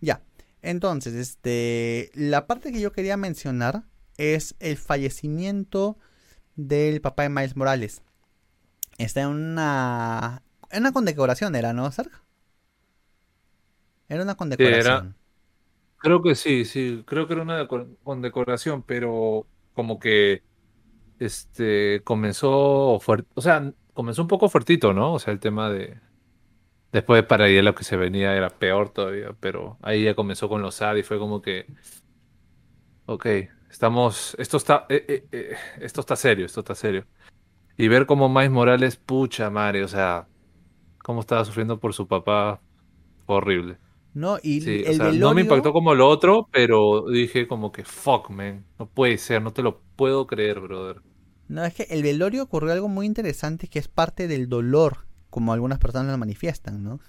Ya. 0.00 0.22
Entonces, 0.62 1.12
este. 1.14 2.10
La 2.14 2.46
parte 2.46 2.72
que 2.72 2.80
yo 2.80 2.92
quería 2.92 3.16
mencionar 3.16 3.84
es 4.16 4.54
el 4.60 4.78
fallecimiento 4.78 5.98
del 6.56 7.00
papá 7.00 7.24
de 7.24 7.28
Miles 7.30 7.56
Morales. 7.56 8.02
Está 8.98 9.22
en 9.22 9.28
una. 9.30 10.42
En 10.70 10.82
una 10.82 10.92
condecoración, 10.92 11.56
era, 11.56 11.72
¿no, 11.74 11.90
Sergio? 11.92 12.18
Era 14.08 14.22
una 14.22 14.34
condecoración. 14.34 15.14
Creo 15.98 16.22
que 16.22 16.34
sí, 16.34 16.64
sí. 16.64 17.02
Creo 17.06 17.26
que 17.26 17.32
era 17.34 17.42
una 17.42 17.60
deco- 17.66 17.96
condecoración, 18.02 18.82
pero 18.82 19.46
como 19.72 19.98
que 19.98 20.42
este 21.18 22.02
comenzó 22.04 22.98
fuerte, 23.00 23.30
o 23.34 23.42
sea, 23.42 23.72
comenzó 23.94 24.22
un 24.22 24.28
poco 24.28 24.48
fuertito, 24.50 24.92
¿no? 24.94 25.14
O 25.14 25.18
sea, 25.20 25.32
el 25.34 25.40
tema 25.40 25.70
de 25.70 26.00
después 26.92 27.18
de 27.22 27.28
para 27.28 27.48
lo 27.48 27.74
que 27.76 27.84
se 27.84 27.96
venía 27.96 28.36
era 28.36 28.50
peor 28.50 28.90
todavía, 28.90 29.36
pero 29.40 29.78
ahí 29.82 30.04
ya 30.04 30.14
comenzó 30.16 30.48
con 30.48 30.62
los 30.62 30.76
SAD 30.76 30.96
y 30.98 31.04
fue 31.04 31.18
como 31.18 31.42
que 31.42 31.66
ok, 33.06 33.26
estamos, 33.74 34.36
esto 34.38 34.56
está, 34.56 34.86
eh, 34.88 35.04
eh, 35.08 35.26
eh, 35.32 35.56
esto 35.80 36.00
está 36.00 36.14
serio, 36.14 36.46
esto 36.46 36.60
está 36.60 36.76
serio. 36.76 37.06
Y 37.76 37.88
ver 37.88 38.06
cómo 38.06 38.28
Miles 38.28 38.52
Morales, 38.52 38.96
pucha 38.96 39.50
madre, 39.50 39.82
o 39.82 39.88
sea, 39.88 40.28
cómo 41.02 41.20
estaba 41.20 41.44
sufriendo 41.44 41.80
por 41.80 41.92
su 41.92 42.06
papá, 42.06 42.60
horrible. 43.26 43.78
¿No? 44.14 44.38
Y 44.40 44.60
Sí, 44.60 44.84
o 44.86 45.08
el 45.08 45.18
no 45.18 45.34
me 45.34 45.40
impactó 45.40 45.72
como 45.72 45.92
lo 45.92 46.08
otro, 46.08 46.48
pero 46.52 47.06
dije 47.10 47.48
como 47.48 47.72
que 47.72 47.84
fuck, 47.84 48.30
man, 48.30 48.64
no 48.78 48.86
puede 48.86 49.18
ser, 49.18 49.42
no 49.42 49.52
te 49.52 49.62
lo 49.62 49.80
puedo 49.96 50.28
creer, 50.28 50.60
brother. 50.60 51.02
No, 51.48 51.64
es 51.64 51.74
que 51.74 51.82
el 51.90 52.04
velorio 52.04 52.44
ocurrió 52.44 52.72
algo 52.72 52.88
muy 52.88 53.06
interesante 53.06 53.66
que 53.66 53.80
es 53.80 53.88
parte 53.88 54.28
del 54.28 54.48
dolor, 54.48 54.98
como 55.30 55.52
algunas 55.52 55.80
personas 55.80 56.12
lo 56.12 56.18
manifiestan, 56.18 56.84
¿no? 56.84 57.00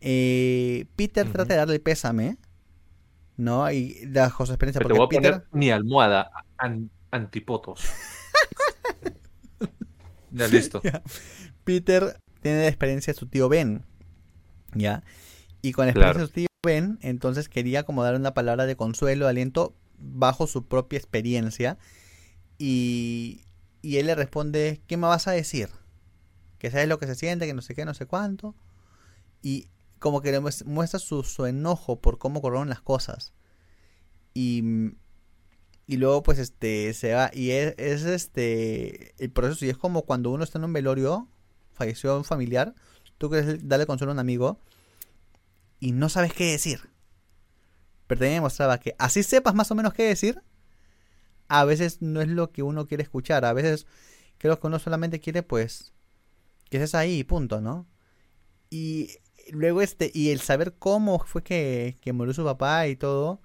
Eh, 0.00 0.86
Peter 0.94 1.28
trata 1.28 1.54
de 1.54 1.58
darle 1.58 1.80
pésame, 1.80 2.36
¿no? 3.36 3.70
Y 3.70 4.06
bajo 4.06 4.46
su 4.46 4.52
experiencia, 4.52 4.80
Te 4.80 4.82
porque 4.82 4.98
voy 4.98 5.06
a 5.06 5.08
poner 5.08 5.44
mi 5.52 5.70
almohada 5.70 6.30
an- 6.58 6.90
antipotos. 7.10 7.84
ya 10.32 10.48
listo. 10.48 10.82
Peter 11.64 12.16
tiene 12.42 12.62
la 12.62 12.68
experiencia 12.68 13.12
de 13.12 13.18
su 13.18 13.26
tío 13.26 13.48
Ben, 13.48 13.84
¿ya? 14.74 15.02
Y 15.62 15.72
con 15.72 15.86
la 15.86 15.92
Claro. 15.92 16.18
experiencia 16.18 16.20
de 16.20 16.26
su 16.26 16.32
tío 16.34 16.46
Ben, 16.64 16.98
entonces 17.02 17.48
quería 17.48 17.84
como 17.84 18.02
dar 18.02 18.14
una 18.16 18.34
palabra 18.34 18.66
de 18.66 18.76
consuelo, 18.76 19.26
de 19.26 19.30
aliento, 19.30 19.74
bajo 19.98 20.46
su 20.46 20.66
propia 20.66 20.98
experiencia. 20.98 21.78
Y, 22.58 23.42
y 23.82 23.98
él 23.98 24.06
le 24.06 24.14
responde, 24.14 24.80
¿qué 24.86 24.96
me 24.96 25.06
vas 25.06 25.28
a 25.28 25.32
decir? 25.32 25.68
Que 26.58 26.70
sabes 26.70 26.88
lo 26.88 26.98
que 26.98 27.06
se 27.06 27.14
siente, 27.14 27.46
que 27.46 27.54
no 27.54 27.62
sé 27.62 27.74
qué, 27.74 27.84
no 27.84 27.94
sé 27.94 28.06
cuánto. 28.06 28.54
Y 29.42 29.68
como 29.98 30.20
que 30.22 30.32
le 30.32 30.40
mues- 30.40 30.64
muestra 30.64 30.98
su, 31.00 31.22
su 31.24 31.46
enojo 31.46 32.00
por 32.00 32.18
cómo 32.18 32.42
corrieron 32.42 32.68
las 32.68 32.80
cosas. 32.82 33.32
Y, 34.34 34.62
y 35.86 35.96
luego 35.96 36.22
pues 36.22 36.38
este 36.38 36.92
se 36.94 37.14
va. 37.14 37.30
Y 37.32 37.50
es, 37.50 37.74
es, 37.78 38.04
este 38.04 39.14
el 39.22 39.30
proceso. 39.30 39.64
Y 39.64 39.70
es 39.70 39.76
como 39.78 40.02
cuando 40.02 40.30
uno 40.30 40.44
está 40.44 40.58
en 40.58 40.64
un 40.64 40.72
velorio, 40.72 41.28
falleció 41.72 42.16
un 42.16 42.24
familiar, 42.24 42.74
tú 43.18 43.30
quieres 43.30 43.66
darle 43.68 43.86
consuelo 43.86 44.12
a 44.12 44.14
un 44.14 44.18
amigo 44.20 44.58
y 45.80 45.92
no 45.92 46.08
sabes 46.08 46.32
qué 46.32 46.52
decir. 46.52 46.80
Pero 48.06 48.18
también 48.20 48.36
demostraba 48.36 48.78
que 48.78 48.94
así 48.98 49.22
sepas 49.22 49.54
más 49.54 49.70
o 49.70 49.74
menos 49.74 49.94
qué 49.94 50.04
decir, 50.04 50.42
a 51.48 51.64
veces 51.64 52.02
no 52.02 52.20
es 52.20 52.28
lo 52.28 52.50
que 52.52 52.62
uno 52.62 52.86
quiere 52.86 53.02
escuchar. 53.02 53.44
A 53.44 53.52
veces 53.52 53.86
creo 54.38 54.58
que 54.60 54.66
uno 54.66 54.78
solamente 54.78 55.20
quiere 55.20 55.42
pues 55.42 55.92
que 56.70 56.78
estés 56.78 56.94
ahí 56.94 57.18
y 57.20 57.24
punto, 57.24 57.60
¿no? 57.60 57.86
Y 58.74 59.10
luego 59.52 59.82
este, 59.82 60.10
y 60.14 60.30
el 60.30 60.40
saber 60.40 60.74
cómo 60.78 61.20
fue 61.20 61.42
que, 61.44 61.96
que 62.02 62.12
murió 62.12 62.34
su 62.34 62.44
papá 62.44 62.88
y 62.88 62.96
todo, 62.96 63.40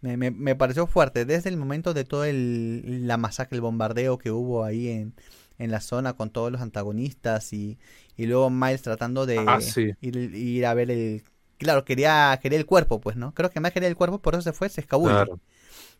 me, 0.00 0.16
me- 0.16 0.30
me 0.30 0.54
pareció 0.56 0.86
fuerte. 0.86 1.24
Desde 1.24 1.48
el 1.50 1.56
momento 1.56 1.94
de 1.94 2.04
todo 2.04 2.24
el, 2.24 3.06
la 3.06 3.16
masacre, 3.16 3.56
el 3.56 3.62
bombardeo 3.62 4.18
que 4.18 4.30
hubo 4.30 4.64
ahí 4.64 4.88
en, 4.88 5.14
en 5.58 5.70
la 5.70 5.80
zona 5.80 6.14
con 6.16 6.30
todos 6.30 6.52
los 6.52 6.60
antagonistas 6.60 7.52
y, 7.52 7.78
y 8.16 8.26
luego 8.26 8.50
Miles 8.50 8.82
tratando 8.82 9.26
de 9.26 9.36
Ah, 9.36 9.60
sí. 9.60 9.94
ir, 10.00 10.16
ir 10.34 10.66
a 10.66 10.74
ver 10.74 10.90
el... 10.90 11.24
Claro, 11.58 11.84
quería, 11.84 12.38
quería 12.42 12.58
el 12.58 12.66
cuerpo, 12.66 13.00
pues, 13.00 13.16
¿no? 13.16 13.32
Creo 13.34 13.50
que 13.50 13.60
más 13.60 13.72
quería 13.72 13.88
el 13.88 13.96
cuerpo, 13.96 14.20
por 14.20 14.34
eso 14.34 14.42
se 14.42 14.52
fue, 14.52 14.68
se 14.68 14.80
escabulle. 14.80 15.24
Claro, 15.24 15.40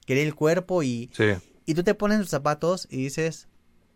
Quería 0.06 0.24
el 0.24 0.34
cuerpo 0.34 0.82
y, 0.82 1.10
sí. 1.10 1.24
y 1.66 1.74
tú 1.74 1.84
te 1.84 1.94
pones 1.94 2.20
tus 2.20 2.30
zapatos 2.30 2.88
y 2.90 2.98
dices, 3.04 3.48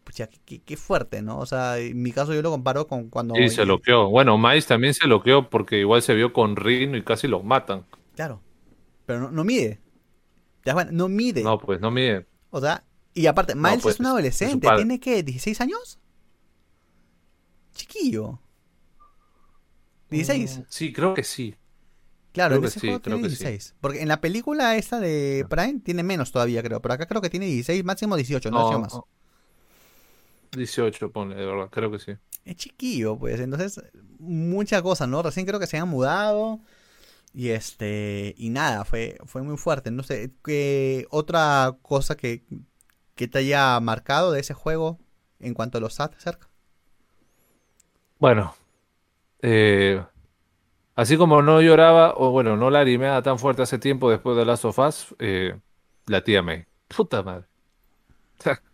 pucha, 0.08 0.26
qué, 0.46 0.62
qué- 0.62 0.76
fuerte, 0.78 1.20
¿no? 1.20 1.38
O 1.38 1.44
sea, 1.44 1.76
en 1.78 2.00
mi 2.00 2.12
caso 2.12 2.32
yo 2.32 2.40
lo 2.40 2.50
comparo 2.50 2.86
con 2.86 3.10
cuando... 3.10 3.36
Y 3.36 3.50
se 3.50 3.66
loqueó. 3.66 4.08
Bueno, 4.08 4.38
Miles 4.38 4.66
también 4.66 4.94
se 4.94 5.06
loqueó 5.06 5.50
porque 5.50 5.78
igual 5.80 6.00
se 6.00 6.14
vio 6.14 6.32
con 6.32 6.56
Rino 6.56 6.96
y 6.96 7.02
casi 7.02 7.28
lo 7.28 7.42
matan. 7.42 7.84
Claro, 8.16 8.40
pero 9.04 9.20
no, 9.20 9.30
no 9.30 9.44
mide. 9.44 9.80
¿Te 10.62 10.70
das 10.70 10.74
cuenta? 10.74 10.92
No 10.94 11.08
mide. 11.08 11.42
No, 11.42 11.58
pues 11.58 11.78
no 11.80 11.90
mide. 11.90 12.26
O 12.48 12.58
sea, 12.58 12.84
y 13.12 13.26
aparte, 13.26 13.54
Miles 13.54 13.82
pues, 13.82 13.96
es 13.96 14.00
un 14.00 14.06
adolescente. 14.06 14.66
¿tiene 14.76 14.98
que 14.98 15.22
16 15.22 15.60
años? 15.60 15.98
Chiquillo. 17.74 18.40
16. 20.10 20.58
Mm, 20.58 20.62
Sí, 20.70 20.92
creo 20.92 21.12
que 21.12 21.22
sí. 21.22 21.54
Claro, 22.32 22.50
creo 22.52 22.56
en 22.56 22.62
que 22.62 22.66
ese 22.68 22.80
sí, 22.80 22.86
juego 22.86 23.02
creo 23.02 23.16
tiene 23.16 23.28
que 23.28 23.36
sí. 23.36 23.44
16. 23.44 23.74
Porque 23.80 24.00
en 24.02 24.08
la 24.08 24.20
película 24.20 24.76
esta 24.76 25.00
de 25.00 25.44
Prime 25.50 25.80
tiene 25.80 26.02
menos 26.02 26.32
todavía, 26.32 26.62
creo. 26.62 26.80
Pero 26.80 26.94
acá 26.94 27.06
creo 27.06 27.20
que 27.20 27.30
tiene 27.30 27.46
16, 27.46 27.84
máximo 27.84 28.16
18, 28.16 28.50
no, 28.50 28.70
No, 28.70 28.80
más. 28.80 28.92
18, 30.52 31.12
ponle, 31.12 31.36
de 31.36 31.46
verdad, 31.46 31.68
creo 31.70 31.90
que 31.90 31.98
sí. 31.98 32.12
Es 32.44 32.56
chiquillo, 32.56 33.18
pues. 33.18 33.40
Entonces, 33.40 33.82
mucha 34.18 34.82
cosa, 34.82 35.06
¿no? 35.06 35.22
Recién 35.22 35.46
creo 35.46 35.60
que 35.60 35.66
se 35.66 35.78
han 35.78 35.88
mudado. 35.88 36.60
Y 37.34 37.50
este, 37.50 38.34
y 38.38 38.50
nada, 38.50 38.84
fue, 38.84 39.18
fue 39.26 39.42
muy 39.42 39.56
fuerte. 39.56 39.90
No 39.90 40.02
sé, 40.02 40.32
¿qué 40.44 41.06
otra 41.10 41.76
cosa 41.82 42.16
que, 42.16 42.44
que 43.14 43.28
te 43.28 43.38
haya 43.38 43.78
marcado 43.80 44.32
de 44.32 44.40
ese 44.40 44.54
juego 44.54 44.98
en 45.40 45.54
cuanto 45.54 45.78
a 45.78 45.80
los 45.80 45.94
SAT 45.94 46.18
cerca? 46.18 46.48
Bueno, 48.18 48.54
eh, 49.42 50.02
así 50.96 51.16
como 51.16 51.42
no 51.42 51.60
lloraba, 51.62 52.14
o 52.16 52.30
bueno, 52.30 52.56
no 52.56 52.70
la 52.70 52.80
lagrimeaba 52.80 53.22
tan 53.22 53.38
fuerte 53.38 53.62
hace 53.62 53.78
tiempo 53.78 54.10
después 54.10 54.36
de 54.36 54.44
Last 54.44 54.64
of 54.64 54.78
Us, 54.78 55.14
eh, 55.18 55.58
la 56.06 56.24
tía 56.24 56.42
May. 56.42 56.66
Puta 56.88 57.22
madre. 57.22 57.46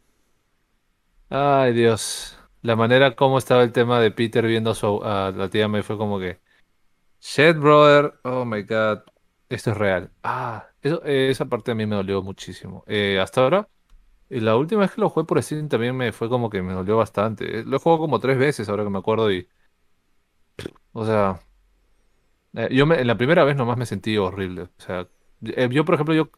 Ay, 1.29 1.73
Dios. 1.73 2.39
La 2.63 2.77
manera 2.77 3.15
como 3.17 3.39
estaba 3.39 3.63
el 3.63 3.73
tema 3.73 4.01
de 4.01 4.11
Peter 4.11 4.47
viendo 4.47 4.71
a, 4.71 4.75
su, 4.75 5.03
a 5.05 5.31
la 5.33 5.49
tía 5.51 5.69
May 5.69 5.83
fue 5.83 5.97
como 5.99 6.19
que. 6.19 6.41
Shit, 7.21 7.57
brother. 7.59 8.15
Oh 8.25 8.45
my 8.45 8.63
god. 8.65 9.01
Esto 9.49 9.73
es 9.73 9.77
real. 9.79 10.13
Ah, 10.25 10.69
esa 10.83 11.47
parte 11.47 11.73
a 11.73 11.75
mí 11.75 11.87
me 11.87 11.97
dolió 11.97 12.23
muchísimo. 12.23 12.85
Eh, 12.87 13.21
hasta 13.21 13.43
ahora, 13.43 13.69
y 14.31 14.41
la 14.41 14.57
última 14.57 14.83
vez 14.83 14.93
que 14.93 15.01
lo 15.03 15.11
jugué 15.11 15.27
por 15.27 15.43
Steam 15.43 15.69
también 15.69 15.97
me 15.97 16.13
fue 16.13 16.29
como 16.29 16.51
que 16.51 16.63
me 16.63 16.75
dolió 16.75 16.97
bastante. 16.99 17.61
Eh, 17.61 17.65
Lo 17.67 17.77
he 17.77 17.81
jugado 17.81 18.01
como 18.01 18.21
tres 18.21 18.39
veces 18.39 18.69
ahora 18.69 18.85
que 18.85 18.91
me 18.91 18.99
acuerdo 18.99 19.33
y. 19.33 19.49
O 20.93 21.05
sea. 21.05 21.41
eh, 22.55 22.69
yo 22.73 22.87
me- 22.87 23.01
en 23.01 23.07
la 23.07 23.17
primera 23.17 23.45
vez 23.45 23.57
nomás 23.57 23.77
me 23.77 23.87
sentí 23.87 24.17
horrible. 24.17 24.63
O 24.63 24.71
sea, 24.79 25.09
yo 25.41 25.85
por 25.85 25.95
ejemplo, 25.95 26.15
yo 26.15 26.31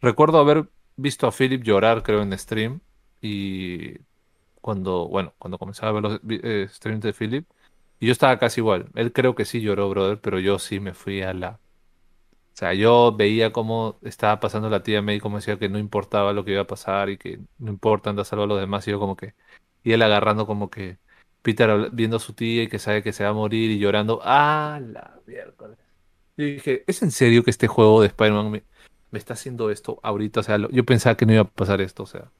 recuerdo 0.00 0.38
haber 0.38 0.68
visto 0.96 1.26
a 1.26 1.32
Philip 1.32 1.62
llorar, 1.62 2.02
creo, 2.02 2.22
en 2.22 2.36
stream. 2.38 2.80
Y 3.20 3.94
cuando, 4.66 5.08
bueno, 5.08 5.34
cuando 5.38 5.58
comenzaba 5.58 5.90
a 5.90 5.92
ver 5.94 6.02
los 6.02 6.20
eh, 6.28 6.66
streams 6.70 7.02
de 7.02 7.14
Philip. 7.14 7.46
Y 8.00 8.06
yo 8.08 8.12
estaba 8.12 8.38
casi 8.38 8.60
igual. 8.60 8.90
Él 8.96 9.12
creo 9.12 9.34
que 9.34 9.46
sí 9.46 9.62
lloró, 9.62 9.88
brother, 9.90 10.20
pero 10.20 10.38
yo 10.40 10.58
sí 10.58 10.80
me 10.80 10.92
fui 10.94 11.22
a 11.22 11.32
la... 11.34 11.60
O 12.54 12.58
sea, 12.58 12.74
yo 12.74 13.14
veía 13.16 13.52
cómo 13.52 13.98
estaba 14.02 14.40
pasando 14.40 14.70
la 14.70 14.82
tía 14.82 15.02
May, 15.02 15.20
como 15.20 15.36
decía 15.38 15.58
que 15.58 15.68
no 15.68 15.78
importaba 15.78 16.32
lo 16.32 16.44
que 16.44 16.52
iba 16.52 16.62
a 16.62 16.66
pasar 16.66 17.10
y 17.10 17.18
que 17.18 17.40
no 17.58 17.70
importa, 17.70 18.10
anda 18.10 18.22
a 18.22 18.24
salvar 18.26 18.46
a 18.46 18.48
los 18.48 18.60
demás. 18.60 18.86
Y 18.88 18.92
yo 18.92 18.98
como 19.00 19.16
que... 19.16 19.34
Y 19.84 19.92
él 19.92 20.02
agarrando 20.02 20.46
como 20.46 20.70
que... 20.70 20.98
Peter 21.42 21.90
viendo 21.92 22.16
a 22.18 22.20
su 22.20 22.32
tía 22.34 22.64
y 22.64 22.68
que 22.68 22.78
sabe 22.80 23.02
que 23.02 23.12
se 23.12 23.24
va 23.24 23.30
a 23.30 23.34
morir 23.34 23.70
y 23.70 23.78
llorando. 23.78 24.20
¡Ah, 24.24 24.80
la 24.82 25.20
miércoles! 25.26 25.78
Y 26.36 26.54
dije, 26.54 26.84
¿es 26.86 27.02
en 27.02 27.10
serio 27.12 27.44
que 27.44 27.50
este 27.50 27.68
juego 27.68 28.00
de 28.02 28.08
Spider-Man 28.08 28.50
me, 28.50 28.64
me 29.10 29.18
está 29.18 29.34
haciendo 29.34 29.70
esto 29.70 30.00
ahorita? 30.02 30.40
O 30.40 30.42
sea, 30.42 30.58
lo- 30.58 30.70
yo 30.70 30.84
pensaba 30.84 31.16
que 31.16 31.26
no 31.26 31.32
iba 31.34 31.42
a 31.42 31.48
pasar 31.50 31.80
esto, 31.80 32.02
o 32.04 32.06
sea... 32.06 32.30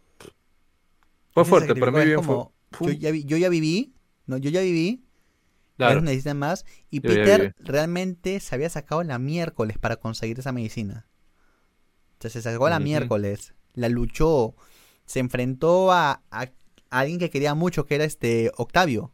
Fue 1.37 1.45
fuerte, 1.45 1.75
para 1.77 1.93
mí 1.93 2.05
bien 2.05 2.23
fue... 2.23 2.25
como, 2.27 2.53
Pum. 2.71 2.89
yo, 2.89 2.93
ya 2.93 3.11
vi- 3.13 3.25
yo 3.25 3.37
ya 3.37 3.49
viví, 3.49 3.95
no, 4.27 4.39
yo 4.39 4.51
ya 4.51 4.61
viví, 4.61 5.05
Claro. 5.77 6.01
necesitan 6.03 6.39
más. 6.39 6.65
Y 6.91 7.01
Yo 7.01 7.09
Peter 7.11 7.55
realmente 7.61 8.41
se 8.41 8.55
había 8.55 8.71
sacado 8.71 9.03
la 9.05 9.19
miércoles 9.19 9.79
para 9.79 9.97
conseguir 9.97 10.39
esa 10.39 10.53
medicina. 10.53 11.07
Entonces 12.15 12.43
se 12.43 12.51
sacó 12.51 12.69
la 12.69 12.81
miércoles, 12.81 13.55
la 13.75 13.89
luchó, 13.89 14.55
se 15.05 15.21
enfrentó 15.21 15.93
a, 15.93 16.23
a 16.31 16.47
alguien 16.91 17.19
que 17.19 17.31
quería 17.31 17.55
mucho, 17.55 17.85
que 17.87 17.95
era 17.97 18.05
este 18.05 18.51
Octavio. 18.57 19.13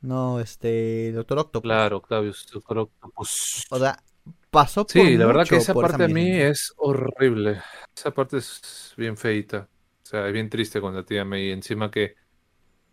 No, 0.00 0.40
este 0.40 1.12
Doctor 1.12 1.38
Octopus. 1.40 1.62
Claro, 1.62 1.96
Octavius, 1.98 2.46
Doctor 2.52 2.78
Octopus. 2.78 3.66
O 3.70 3.78
sea, 3.78 4.02
pasó 4.50 4.86
por 4.86 4.92
Sí, 4.92 5.16
la 5.16 5.26
verdad 5.26 5.42
mucho 5.42 5.50
que 5.50 5.56
esa 5.56 5.74
parte 5.74 6.02
a 6.04 6.08
mí 6.08 6.30
es 6.40 6.72
horrible. 6.78 7.60
Esa 7.94 8.12
parte 8.12 8.38
es 8.38 8.94
bien 8.96 9.16
feita. 9.16 9.68
O 10.08 10.10
sea, 10.10 10.26
es 10.26 10.32
bien 10.32 10.48
triste 10.48 10.80
con 10.80 10.94
la 10.94 11.04
tía 11.04 11.26
May. 11.26 11.50
Encima 11.50 11.90
que 11.90 12.14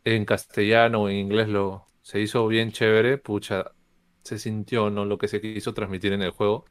en 0.03 0.25
castellano 0.25 1.03
o 1.03 1.09
en 1.09 1.15
inglés 1.15 1.47
lo 1.47 1.87
se 2.01 2.19
hizo 2.19 2.45
bien 2.47 2.73
chévere, 2.73 3.17
pucha, 3.17 3.71
se 4.21 4.37
sintió, 4.37 4.89
¿no? 4.89 5.05
Lo 5.05 5.17
que 5.17 5.29
se 5.29 5.39
quiso 5.39 5.73
transmitir 5.73 6.11
en 6.11 6.21
el 6.21 6.31
juego. 6.31 6.65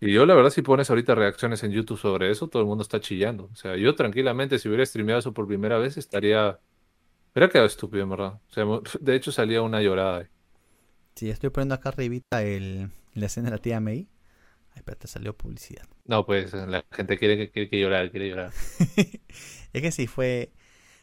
Y 0.00 0.12
yo, 0.12 0.26
la 0.26 0.34
verdad, 0.34 0.50
si 0.50 0.62
pones 0.62 0.90
ahorita 0.90 1.14
reacciones 1.14 1.62
en 1.62 1.70
YouTube 1.70 1.98
sobre 2.00 2.32
eso, 2.32 2.48
todo 2.48 2.62
el 2.62 2.68
mundo 2.68 2.82
está 2.82 3.00
chillando. 3.00 3.48
O 3.52 3.54
sea, 3.54 3.76
yo 3.76 3.94
tranquilamente, 3.94 4.58
si 4.58 4.66
hubiera 4.68 4.84
streameado 4.84 5.20
eso 5.20 5.32
por 5.32 5.46
primera 5.46 5.78
vez, 5.78 5.96
estaría. 5.96 6.58
Hubiera 7.32 7.48
quedado 7.48 7.68
estúpido, 7.68 8.02
en 8.02 8.10
verdad. 8.10 8.40
O 8.50 8.52
sea, 8.52 8.64
de 9.00 9.14
hecho, 9.14 9.30
salía 9.30 9.62
una 9.62 9.80
llorada. 9.82 10.28
Sí, 11.14 11.30
estoy 11.30 11.50
poniendo 11.50 11.76
acá 11.76 11.90
arribita 11.90 12.42
el, 12.42 12.90
la 13.14 13.26
escena 13.26 13.50
de 13.50 13.56
la 13.56 13.62
tía 13.62 13.78
May. 13.78 14.08
Espérate, 14.80 15.08
salió 15.08 15.36
publicidad. 15.36 15.84
No, 16.06 16.24
pues 16.24 16.52
la 16.54 16.84
gente 16.90 17.18
quiere 17.18 17.36
que, 17.36 17.50
quiere 17.50 17.68
que 17.68 17.78
llorar, 17.80 18.10
quiere 18.10 18.30
llorar. 18.30 18.52
es 19.72 19.82
que 19.82 19.92
sí, 19.92 20.06
fue, 20.06 20.52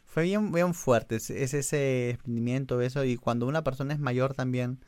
fue 0.05 0.23
bien, 0.23 0.51
bien 0.51 0.73
fuerte. 0.73 1.17
Es, 1.17 1.29
es 1.29 1.53
ese 1.53 1.77
desprendimiento, 1.77 2.81
eso. 2.81 3.03
Y 3.03 3.17
cuando 3.17 3.45
una 3.47 3.63
persona 3.63 3.93
es 3.93 3.99
mayor 3.99 4.33
también 4.33 4.83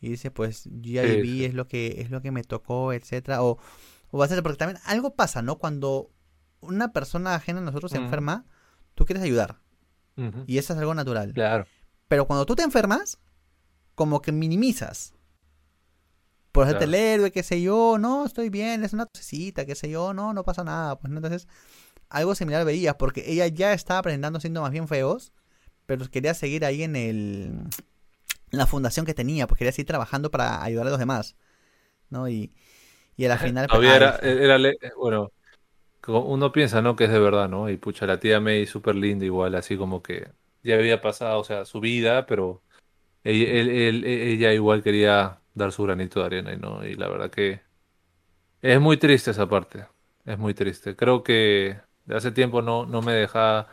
y 0.00 0.08
dice, 0.10 0.30
pues 0.32 0.68
ya 0.82 1.04
Sí, 1.04 1.08
viví, 1.08 1.38
sí. 1.38 1.44
es 1.44 1.54
lo 1.54 1.68
que 1.68 2.00
es 2.00 2.10
lo 2.10 2.20
que 2.20 2.32
me 2.32 2.42
tocó, 2.42 2.92
etcétera. 2.92 3.42
O, 3.44 3.58
o 4.10 4.18
va 4.18 4.24
a 4.24 4.28
ser, 4.28 4.42
porque 4.42 4.58
también 4.58 4.80
algo 4.84 5.14
pasa, 5.14 5.40
¿no? 5.42 5.58
Cuando 5.58 6.10
una 6.60 6.92
persona 6.92 7.34
ajena 7.36 7.60
a 7.60 7.64
nosotros 7.64 7.92
se 7.92 7.98
enferma, 7.98 8.44
tú 8.94 9.04
quieres 9.04 9.22
ayudar. 9.24 9.60
Y 10.46 10.58
eso 10.58 10.72
es 10.72 10.78
algo 10.78 10.94
natural. 10.94 11.32
Claro. 11.34 11.66
Pero 12.08 12.26
cuando 12.26 12.46
tú 12.46 12.56
te 12.56 12.62
enfermas, 12.62 13.18
como 13.94 14.22
que 14.22 14.32
minimizas. 14.32 15.12
Por 16.56 16.64
hacerte 16.64 16.84
el 16.84 16.94
héroe, 16.94 17.30
qué 17.32 17.42
sé 17.42 17.62
yo, 17.62 17.98
no, 17.98 18.26
estoy 18.26 18.50
bien, 18.50 18.84
es 18.84 18.92
una 18.92 19.06
tosecita, 19.06 19.66
qué 19.66 19.74
sé 19.74 19.90
yo, 19.90 20.14
no, 20.14 20.32
no 20.34 20.44
pasa 20.44 20.64
nada. 20.64 20.98
Pues 20.98 21.10
¿no? 21.12 21.18
entonces, 21.18 21.48
algo 22.10 22.34
similar 22.34 22.64
veías, 22.64 22.96
porque 22.96 23.24
ella 23.26 23.46
ya 23.48 23.72
estaba 23.72 24.02
presentando 24.02 24.40
síntomas 24.40 24.72
bien 24.72 24.88
feos, 24.88 25.32
pero 25.86 26.06
quería 26.10 26.34
seguir 26.34 26.64
ahí 26.64 26.82
en 26.84 26.96
el 26.96 27.60
en 28.52 28.58
la 28.58 28.66
fundación 28.66 29.06
que 29.06 29.14
tenía, 29.14 29.46
pues 29.46 29.58
quería 29.58 29.72
seguir 29.72 29.86
trabajando 29.86 30.30
para 30.30 30.62
ayudar 30.62 30.86
a 30.86 30.90
los 30.90 30.98
demás. 30.98 31.36
¿No? 32.10 32.28
Y, 32.28 32.52
y 33.16 33.24
a 33.26 33.30
la 33.30 33.38
final. 33.38 33.66
Ay, 33.70 33.88
era, 33.88 34.16
era 34.22 34.58
le- 34.58 34.78
bueno, 34.98 35.32
como 36.00 36.20
uno 36.22 36.52
piensa, 36.52 36.82
¿no? 36.82 36.96
Que 36.96 37.04
es 37.04 37.10
de 37.10 37.18
verdad, 37.20 37.48
¿no? 37.48 37.70
Y 37.70 37.76
pucha, 37.78 38.06
la 38.06 38.20
tía 38.20 38.40
May 38.40 38.66
súper 38.66 38.96
linda 38.96 39.24
igual, 39.24 39.54
así 39.56 39.76
como 39.76 40.02
que 40.02 40.28
ya 40.62 40.76
había 40.76 41.00
pasado, 41.00 41.40
o 41.40 41.44
sea, 41.44 41.64
su 41.64 41.80
vida, 41.80 42.26
pero 42.26 42.62
ella, 43.24 43.50
él- 43.52 43.70
él- 43.70 44.04
ella 44.06 44.52
igual 44.54 44.82
quería 44.82 45.40
dar 45.56 45.72
su 45.72 45.82
granito 45.84 46.20
de 46.20 46.26
arena, 46.26 46.52
y 46.52 46.58
¿no? 46.58 46.84
Y 46.84 46.94
la 46.94 47.08
verdad 47.08 47.30
que 47.30 47.62
es 48.62 48.80
muy 48.80 48.96
triste 48.98 49.32
esa 49.32 49.48
parte, 49.48 49.86
es 50.24 50.38
muy 50.38 50.54
triste. 50.54 50.96
Creo 50.96 51.22
que 51.24 51.80
de 52.04 52.16
hace 52.16 52.32
tiempo 52.32 52.62
no, 52.62 52.86
no 52.86 53.02
me 53.02 53.12
dejaba, 53.12 53.68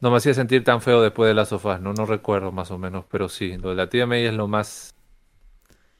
no 0.00 0.10
me 0.10 0.18
hacía 0.18 0.34
sentir 0.34 0.64
tan 0.64 0.80
feo 0.82 1.02
después 1.02 1.28
de 1.28 1.34
las 1.34 1.50
sofás, 1.50 1.80
¿no? 1.80 1.92
No 1.94 2.06
recuerdo 2.06 2.52
más 2.52 2.70
o 2.70 2.78
menos, 2.78 3.04
pero 3.10 3.28
sí, 3.28 3.56
lo 3.58 3.70
de 3.70 3.76
la 3.76 3.88
tía 3.88 4.06
May 4.06 4.26
es 4.26 4.34
lo 4.34 4.48
más 4.48 4.94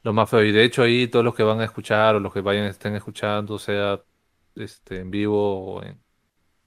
lo 0.03 0.12
más 0.12 0.30
feo. 0.30 0.42
Y 0.44 0.53
de 0.53 0.64
hecho 0.64 0.82
ahí 0.82 1.09
todos 1.09 1.24
los 1.24 1.34
que 1.34 1.42
van 1.42 1.61
a 1.61 1.64
escuchar 1.64 2.16
o 2.16 2.20
los 2.20 2.32
que 2.32 2.40
vayan 2.40 2.66
estén 2.66 2.94
escuchando, 2.96 3.59
sea 3.59 4.03
este 4.57 5.00
en 5.00 5.11
vivo 5.11 5.78
o, 5.78 5.82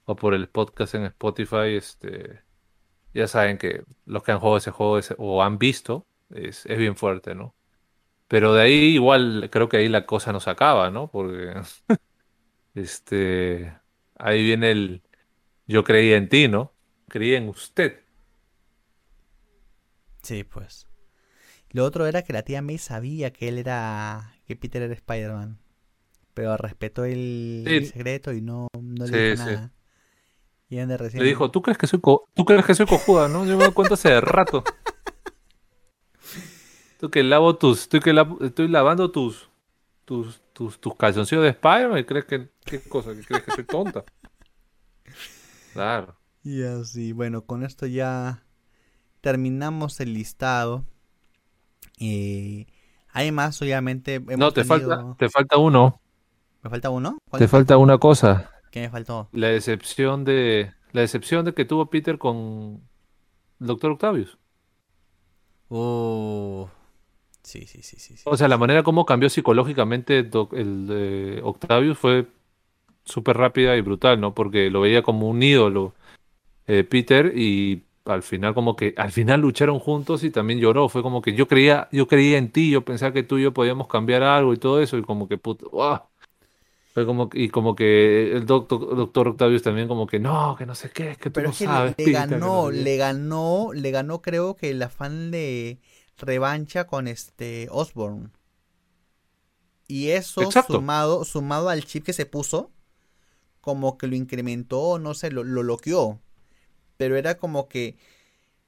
o 0.06 0.16
por 0.16 0.34
el 0.34 0.50
podcast 0.50 0.96
en 0.96 1.06
Spotify, 1.06 1.76
este 1.78 2.44
ya 3.14 3.28
saben 3.28 3.58
que 3.58 3.84
los 4.06 4.24
que 4.24 4.32
han 4.34 4.40
jugado 4.40 4.58
ese 4.58 4.72
juego 4.72 5.00
o 5.18 5.44
han 5.44 5.58
visto 5.58 6.08
es, 6.30 6.66
es 6.66 6.78
bien 6.78 6.96
fuerte, 6.98 7.36
¿no? 7.36 7.56
Pero 8.28 8.54
de 8.54 8.64
ahí 8.64 8.74
igual 8.96 9.50
creo 9.52 9.70
que 9.70 9.78
ahí 9.78 9.90
la 9.90 10.06
cosa 10.06 10.32
no 10.34 10.40
se 10.40 10.50
acaba, 10.50 10.90
¿no? 10.90 11.10
Porque 11.12 11.54
este 12.76 13.74
ahí 14.18 14.44
viene 14.44 14.72
el 14.72 15.04
yo 15.68 15.84
creí 15.84 16.14
en 16.14 16.30
ti, 16.30 16.48
¿no? 16.48 16.74
Creí 17.10 17.36
en 17.36 17.50
usted. 17.50 18.02
Sí, 20.24 20.44
pues. 20.44 20.88
Lo 21.72 21.86
otro 21.86 22.08
era 22.08 22.24
que 22.24 22.34
la 22.34 22.44
tía 22.44 22.62
May 22.62 22.78
sabía 22.78 23.32
que 23.34 23.48
él 23.50 23.58
era. 23.58 24.34
que 24.48 24.56
Peter 24.56 24.82
era 24.82 24.94
Spider-Man. 24.94 25.60
Pero 26.34 26.58
respetó 26.58 27.06
el, 27.06 27.64
Sí. 27.66 27.74
el 27.76 27.86
secreto 27.88 28.34
y 28.34 28.42
no, 28.42 28.68
no 28.82 29.08
le 29.08 29.18
dijo 29.24 29.36
sí. 29.36 29.38
nada. 29.38 29.72
Y 30.70 30.84
recién. 30.84 31.24
Le 31.24 31.30
dijo, 31.30 31.52
¿tú 31.52 31.62
crees 31.62 31.78
que 31.78 31.88
soy 31.88 32.02
co- 32.02 32.28
tú 32.34 32.44
crees 32.44 32.66
que 32.66 32.74
soy 32.76 32.86
cojuda, 32.88 33.28
no? 33.30 33.46
Yo 33.46 33.58
me 33.58 33.64
doy 33.66 33.74
cuenta 33.74 33.94
hace 33.94 34.20
rato. 34.20 34.64
Tú 37.06 37.12
que 37.12 37.22
lavo 37.22 37.56
tus, 37.56 37.88
tú 37.88 38.00
que 38.00 38.16
estoy 38.42 38.68
lavando 38.68 39.12
tus, 39.12 39.48
tus, 40.06 40.42
tus, 40.54 40.80
tus 40.80 40.96
calzoncillos 40.96 41.44
de 41.44 41.52
Spider-Man 41.52 42.00
y 42.00 42.04
crees 42.04 42.26
que, 42.26 42.50
¿qué 42.64 42.82
cosa? 42.82 43.14
¿Que 43.14 43.22
crees 43.22 43.44
que 43.44 43.52
soy 43.52 43.64
tonta? 43.64 44.04
Claro. 45.74 46.16
Y 46.44 46.64
así, 46.64 47.12
bueno, 47.12 47.44
con 47.44 47.62
esto 47.62 47.86
ya 47.86 48.44
terminamos 49.22 50.00
el 50.00 50.16
listado. 50.16 50.84
Eh, 52.00 52.66
hay 53.10 53.32
más, 53.32 53.62
obviamente. 53.62 54.20
No, 54.20 54.52
te 54.52 54.64
tenido- 54.64 54.90
falta, 54.90 55.16
te 55.20 55.30
falta 55.30 55.58
uno. 55.58 56.02
¿Me 56.64 56.72
falta 56.72 56.90
uno? 56.90 57.20
¿Cuál 57.30 57.40
Te 57.40 57.48
falta 57.48 57.78
una 57.78 58.00
cosa. 58.00 58.50
¿Qué 58.72 58.80
me 58.80 58.90
faltó? 58.90 59.30
La 59.32 59.50
decepción 59.50 60.26
de, 60.26 60.74
la 60.92 61.02
decepción 61.02 61.46
de 61.46 61.54
que 61.54 61.66
tuvo 61.66 61.86
Peter 61.92 62.18
con 62.18 62.82
el 63.60 63.68
Doctor 63.68 63.92
Octavius. 63.92 64.40
Uh, 65.70 66.66
sí, 67.46 67.66
sí, 67.68 67.82
sí, 67.84 67.98
sí. 68.00 68.18
sí. 68.18 68.28
O 68.28 68.38
sea, 68.38 68.48
la 68.48 68.58
manera 68.58 68.84
como 68.84 69.06
cambió 69.06 69.30
psicológicamente 69.30 70.24
Doc- 70.24 70.54
el 70.54 70.88
de 70.88 71.42
Octavius 71.44 71.98
fue 71.98 72.28
súper 73.06 73.38
rápida 73.38 73.78
y 73.78 73.82
brutal, 73.82 74.22
¿no? 74.22 74.34
Porque 74.36 74.70
lo 74.72 74.82
veía 74.82 75.04
como 75.04 75.30
un 75.30 75.44
ídolo 75.44 75.94
eh, 76.68 76.84
Peter 76.84 77.34
y 77.38 77.84
al 78.06 78.24
final 78.24 78.54
como 78.56 78.76
que 78.76 78.94
al 78.98 79.12
final 79.12 79.42
lucharon 79.42 79.80
juntos 79.80 80.24
y 80.24 80.32
también 80.32 80.60
lloró. 80.60 80.90
Fue 80.90 81.04
como 81.04 81.22
que 81.22 81.34
yo 81.36 81.48
creía, 81.48 81.90
yo 81.92 82.08
creía 82.08 82.38
en 82.40 82.52
ti, 82.52 82.72
yo 82.72 82.86
pensaba 82.86 83.14
que 83.14 83.24
tú 83.24 83.38
y 83.40 83.44
yo 83.44 83.54
podíamos 83.54 83.88
cambiar 83.88 84.24
algo 84.24 84.54
y 84.54 84.58
todo 84.58 84.82
eso 84.82 84.98
y 84.98 85.04
como 85.04 85.28
que 85.30 85.38
puto, 85.38 85.70
Fue 86.94 87.06
como 87.06 87.30
y 87.34 87.50
como 87.50 87.76
que 87.76 88.32
el 88.32 88.46
doctor, 88.46 88.96
doctor 88.96 89.28
Octavius 89.30 89.62
también 89.64 89.88
como 89.88 90.08
que 90.08 90.18
no, 90.20 90.56
que 90.58 90.66
no 90.66 90.76
sé 90.76 90.90
qué, 90.92 91.16
que 91.18 91.30
tú 91.30 91.42
Pero 91.42 91.50
no 91.50 91.52
es 91.52 91.58
que 91.58 91.68
sabes. 91.68 91.96
le, 91.98 92.10
ganó, 92.10 92.72
no 92.72 92.72
sé 92.72 92.74
qué". 92.74 92.86
le 92.86 92.98
ganó, 92.98 93.72
le 93.74 93.92
ganó 93.92 94.22
creo 94.22 94.56
que 94.56 94.70
el 94.72 94.82
afán 94.82 95.32
de 95.32 95.80
revancha 96.18 96.88
con 96.88 97.08
este 97.08 97.68
Osborne. 97.72 98.32
Y 99.88 100.10
eso 100.10 100.42
Exacto. 100.44 100.62
sumado, 100.68 101.24
sumado 101.26 101.70
al 101.70 101.86
chip 101.86 102.04
que 102.06 102.14
se 102.14 102.26
puso, 102.26 102.72
como 103.62 103.98
que 103.98 104.08
lo 104.08 104.16
incrementó, 104.16 105.00
no 105.00 105.14
sé, 105.16 105.32
lo, 105.32 105.44
lo 105.44 105.64
loqueó. 105.64 106.22
Pero 106.98 107.18
era 107.18 107.38
como 107.38 107.68
que, 107.70 107.98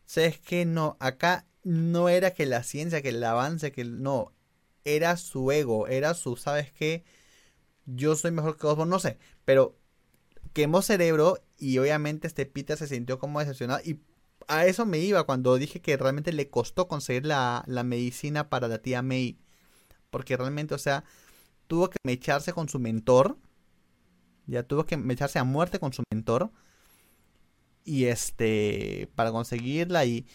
¿sabes 0.05 0.39
qué? 0.39 0.65
No, 0.65 0.97
acá 0.99 1.47
no 1.63 2.09
era 2.09 2.31
que 2.33 2.45
la 2.47 2.63
ciencia, 2.63 3.01
que 3.01 3.09
el 3.09 3.23
avance, 3.23 3.71
que 3.71 3.81
el- 3.81 4.01
no, 4.03 4.33
era 4.85 5.17
su 5.17 5.51
ego, 5.51 5.87
era 5.87 6.13
su, 6.15 6.37
¿sabes 6.37 6.71
qué? 6.73 7.03
Yo 7.85 8.15
soy 8.15 8.31
mejor 8.31 8.57
que 8.57 8.67
Osborne, 8.67 8.91
no 8.91 8.99
sé, 8.99 9.17
pero 9.45 9.77
quemó 10.53 10.81
cerebro 10.81 11.39
y 11.57 11.77
obviamente 11.79 12.27
este 12.27 12.45
Peter 12.45 12.77
se 12.77 12.87
sintió 12.87 13.19
como 13.19 13.39
decepcionado 13.39 13.81
y 13.85 14.01
a 14.47 14.65
eso 14.65 14.85
me 14.85 14.99
iba 14.99 15.25
cuando 15.25 15.57
dije 15.57 15.81
que 15.81 15.97
realmente 15.97 16.33
le 16.33 16.49
costó 16.49 16.87
conseguir 16.87 17.25
la, 17.25 17.63
la 17.67 17.83
medicina 17.83 18.49
para 18.49 18.67
la 18.67 18.81
tía 18.81 19.01
May. 19.01 19.37
Porque 20.09 20.37
realmente, 20.37 20.73
o 20.75 20.77
sea, 20.77 21.03
tuvo 21.67 21.89
que 21.89 21.97
mecharse 22.03 22.53
con 22.53 22.69
su 22.69 22.79
mentor. 22.79 23.37
Ya 24.47 24.63
tuvo 24.63 24.85
que 24.85 24.97
mecharse 24.97 25.39
a 25.39 25.43
muerte 25.43 25.79
con 25.79 25.93
su 25.93 26.03
mentor. 26.11 26.51
Y 27.83 28.05
este, 28.05 29.09
para 29.15 29.31
conseguirla 29.31 30.05
y... 30.05 30.25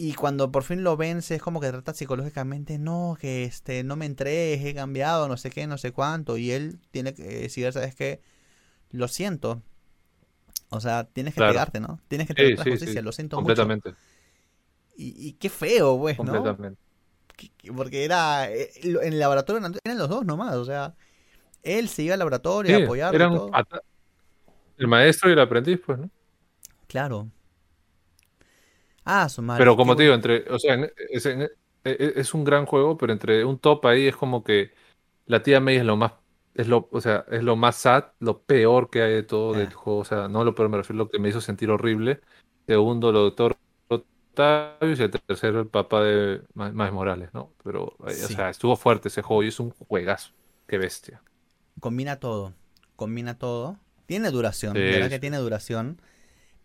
Y 0.00 0.14
cuando 0.14 0.52
por 0.52 0.62
fin 0.62 0.84
lo 0.84 0.96
vence 0.96 1.34
es 1.34 1.42
como 1.42 1.60
que 1.60 1.70
trata 1.70 1.92
psicológicamente, 1.92 2.78
no, 2.78 3.16
que 3.20 3.42
este, 3.42 3.82
no 3.82 3.96
me 3.96 4.06
entregues, 4.06 4.64
he 4.64 4.72
cambiado, 4.72 5.26
no 5.26 5.36
sé 5.36 5.50
qué, 5.50 5.66
no 5.66 5.76
sé 5.76 5.90
cuánto. 5.92 6.36
Y 6.36 6.52
él 6.52 6.78
tiene 6.92 7.14
que 7.14 7.24
decir, 7.24 7.72
¿sabes 7.72 7.96
qué? 7.96 8.20
Lo 8.90 9.08
siento. 9.08 9.62
O 10.70 10.80
sea, 10.80 11.04
tienes 11.04 11.34
que 11.34 11.38
Claro. 11.40 11.54
pegarte, 11.54 11.80
¿no? 11.80 12.00
Tienes 12.08 12.26
que 12.26 12.34
Sí, 12.34 12.36
tener 12.36 12.58
la 12.58 12.64
sí, 12.64 12.70
justicia, 12.70 13.00
sí, 13.00 13.04
lo 13.04 13.12
siento 13.12 13.36
mucho. 13.40 13.64
completamente, 13.64 13.94
Y, 14.96 15.28
y 15.28 15.32
qué 15.34 15.48
feo, 15.48 15.98
pues, 15.98 16.18
¿no? 16.18 16.26
completamente. 16.32 16.80
Que- 17.36 17.50
que- 17.56 17.72
Porque 17.72 18.04
era. 18.04 18.50
eh, 18.50 18.70
En 18.82 19.12
el 19.12 19.18
laboratorio 19.20 19.58
eran 19.84 19.98
los 19.98 20.08
dos 20.08 20.24
nomás, 20.26 20.56
o 20.56 20.64
sea. 20.64 20.94
Él 21.62 21.88
se 21.88 22.02
iba 22.04 22.14
al 22.14 22.20
laboratorio 22.20 22.76
a 22.76 22.78
Sí, 22.78 22.84
ata- 23.52 23.82
el 24.78 24.86
maestro 24.88 25.30
y 25.30 25.32
el 25.34 25.40
aprendiz, 25.40 25.80
pues, 25.84 25.98
¿no? 25.98 26.10
Claro. 26.88 27.28
Ah, 29.04 29.28
su 29.28 29.42
madre. 29.42 29.62
Pero 29.62 29.76
como 29.76 29.96
te 29.96 30.02
digo, 30.02 30.14
entre, 30.14 30.44
o 30.50 30.58
sea, 30.58 30.74
en- 30.74 30.90
es, 31.10 31.26
en- 31.26 31.42
e- 31.42 31.50
e- 31.84 32.12
es 32.16 32.34
un 32.34 32.44
gran 32.44 32.66
juego, 32.66 32.96
pero 32.96 33.12
entre 33.12 33.44
un 33.44 33.58
top 33.58 33.86
ahí 33.86 34.06
es 34.06 34.16
como 34.16 34.44
que 34.44 34.72
la 35.26 35.42
tía 35.42 35.60
May 35.60 35.76
es 35.76 35.84
lo 35.84 35.96
más, 35.96 36.12
es 36.58 36.68
lo, 36.68 36.88
o 36.92 37.00
sea, 37.00 37.24
es 37.30 37.42
lo 37.42 37.56
más 37.56 37.76
sad, 37.76 38.04
lo 38.20 38.42
peor 38.42 38.90
que 38.90 39.00
hay 39.02 39.12
de 39.14 39.22
todo 39.22 39.54
del 39.54 39.68
Ah. 39.68 39.74
juego, 39.74 40.00
o 40.00 40.04
sea, 40.04 40.28
no 40.28 40.44
lo 40.44 40.54
peor, 40.54 40.68
me 40.68 40.76
refiero 40.76 41.00
a 41.02 41.04
lo 41.06 41.10
que 41.10 41.18
me 41.18 41.30
hizo 41.30 41.40
sentir 41.40 41.70
horrible. 41.70 42.20
Segundo, 42.66 43.12
lo 43.12 43.20
doctor 43.20 43.56
Octavius 43.88 45.00
y 45.00 45.02
el 45.04 45.10
tercero, 45.10 45.60
el 45.60 45.66
papá 45.68 46.02
de 46.02 46.42
Miles 46.54 46.92
Morales, 46.92 47.30
¿no? 47.32 47.52
Pero, 47.64 47.94
eh, 48.06 48.24
o 48.24 48.28
sea, 48.28 48.50
estuvo 48.50 48.76
fuerte 48.76 49.08
ese 49.08 49.22
juego 49.22 49.42
y 49.42 49.48
es 49.48 49.58
un 49.60 49.70
juegazo. 49.70 50.32
Qué 50.66 50.78
bestia. 50.78 51.22
Combina 51.80 52.16
todo. 52.20 52.52
Combina 52.96 53.38
todo. 53.38 53.78
Tiene 54.06 54.30
duración, 54.30 54.74
Sí, 54.74 54.80
¿verdad 54.80 55.08
que 55.10 55.18
tiene 55.18 55.38
duración? 55.38 56.00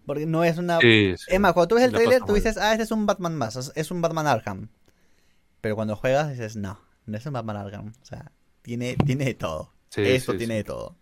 Porque 0.05 0.25
no 0.25 0.43
es 0.43 0.57
una. 0.57 0.79
Sí. 0.79 1.13
Es 1.27 1.39
más, 1.39 1.53
cuando 1.53 1.67
tú 1.69 1.75
ves 1.75 1.85
el 1.85 1.91
trailer, 1.93 2.21
tú 2.25 2.33
dices, 2.33 2.57
ah, 2.57 2.71
este 2.73 2.83
es 2.83 2.91
un 2.91 3.05
Batman 3.05 3.35
más, 3.37 3.55
es- 3.55 3.71
es 3.75 3.91
un 3.91 4.01
Batman 4.01 4.27
Arkham. 4.27 4.69
Pero 5.61 5.75
cuando 5.75 5.95
juegas 5.95 6.29
dices, 6.29 6.55
no, 6.57 6.79
no 7.05 7.17
es 7.17 7.25
un 7.25 7.33
Batman 7.33 7.57
Arkham. 7.57 7.93
O 8.01 8.05
sea, 8.05 8.31
tiene, 8.61 8.95
tiene 9.05 9.25
de 9.25 9.33
todo. 9.33 9.71
Sí, 9.93 10.19
sí, 10.19 10.37
tiene 10.37 10.55
sí. 10.55 10.57
de 10.57 10.63
todo. 10.63 10.97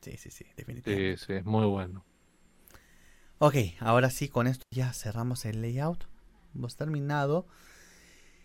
Sí, 0.00 0.16
sí, 0.16 0.30
sí, 0.32 0.44
definitivamente. 0.56 1.16
Sí, 1.18 1.24
sí, 1.24 1.32
es 1.34 1.44
muy 1.44 1.66
bueno. 1.66 2.04
Ok, 3.38 3.54
ahora 3.78 4.10
sí, 4.10 4.28
con 4.28 4.48
esto 4.48 4.64
ya 4.72 4.92
cerramos 4.92 5.44
el 5.44 5.62
layout. 5.62 6.04
Hemos 6.52 6.76
terminado. 6.76 7.46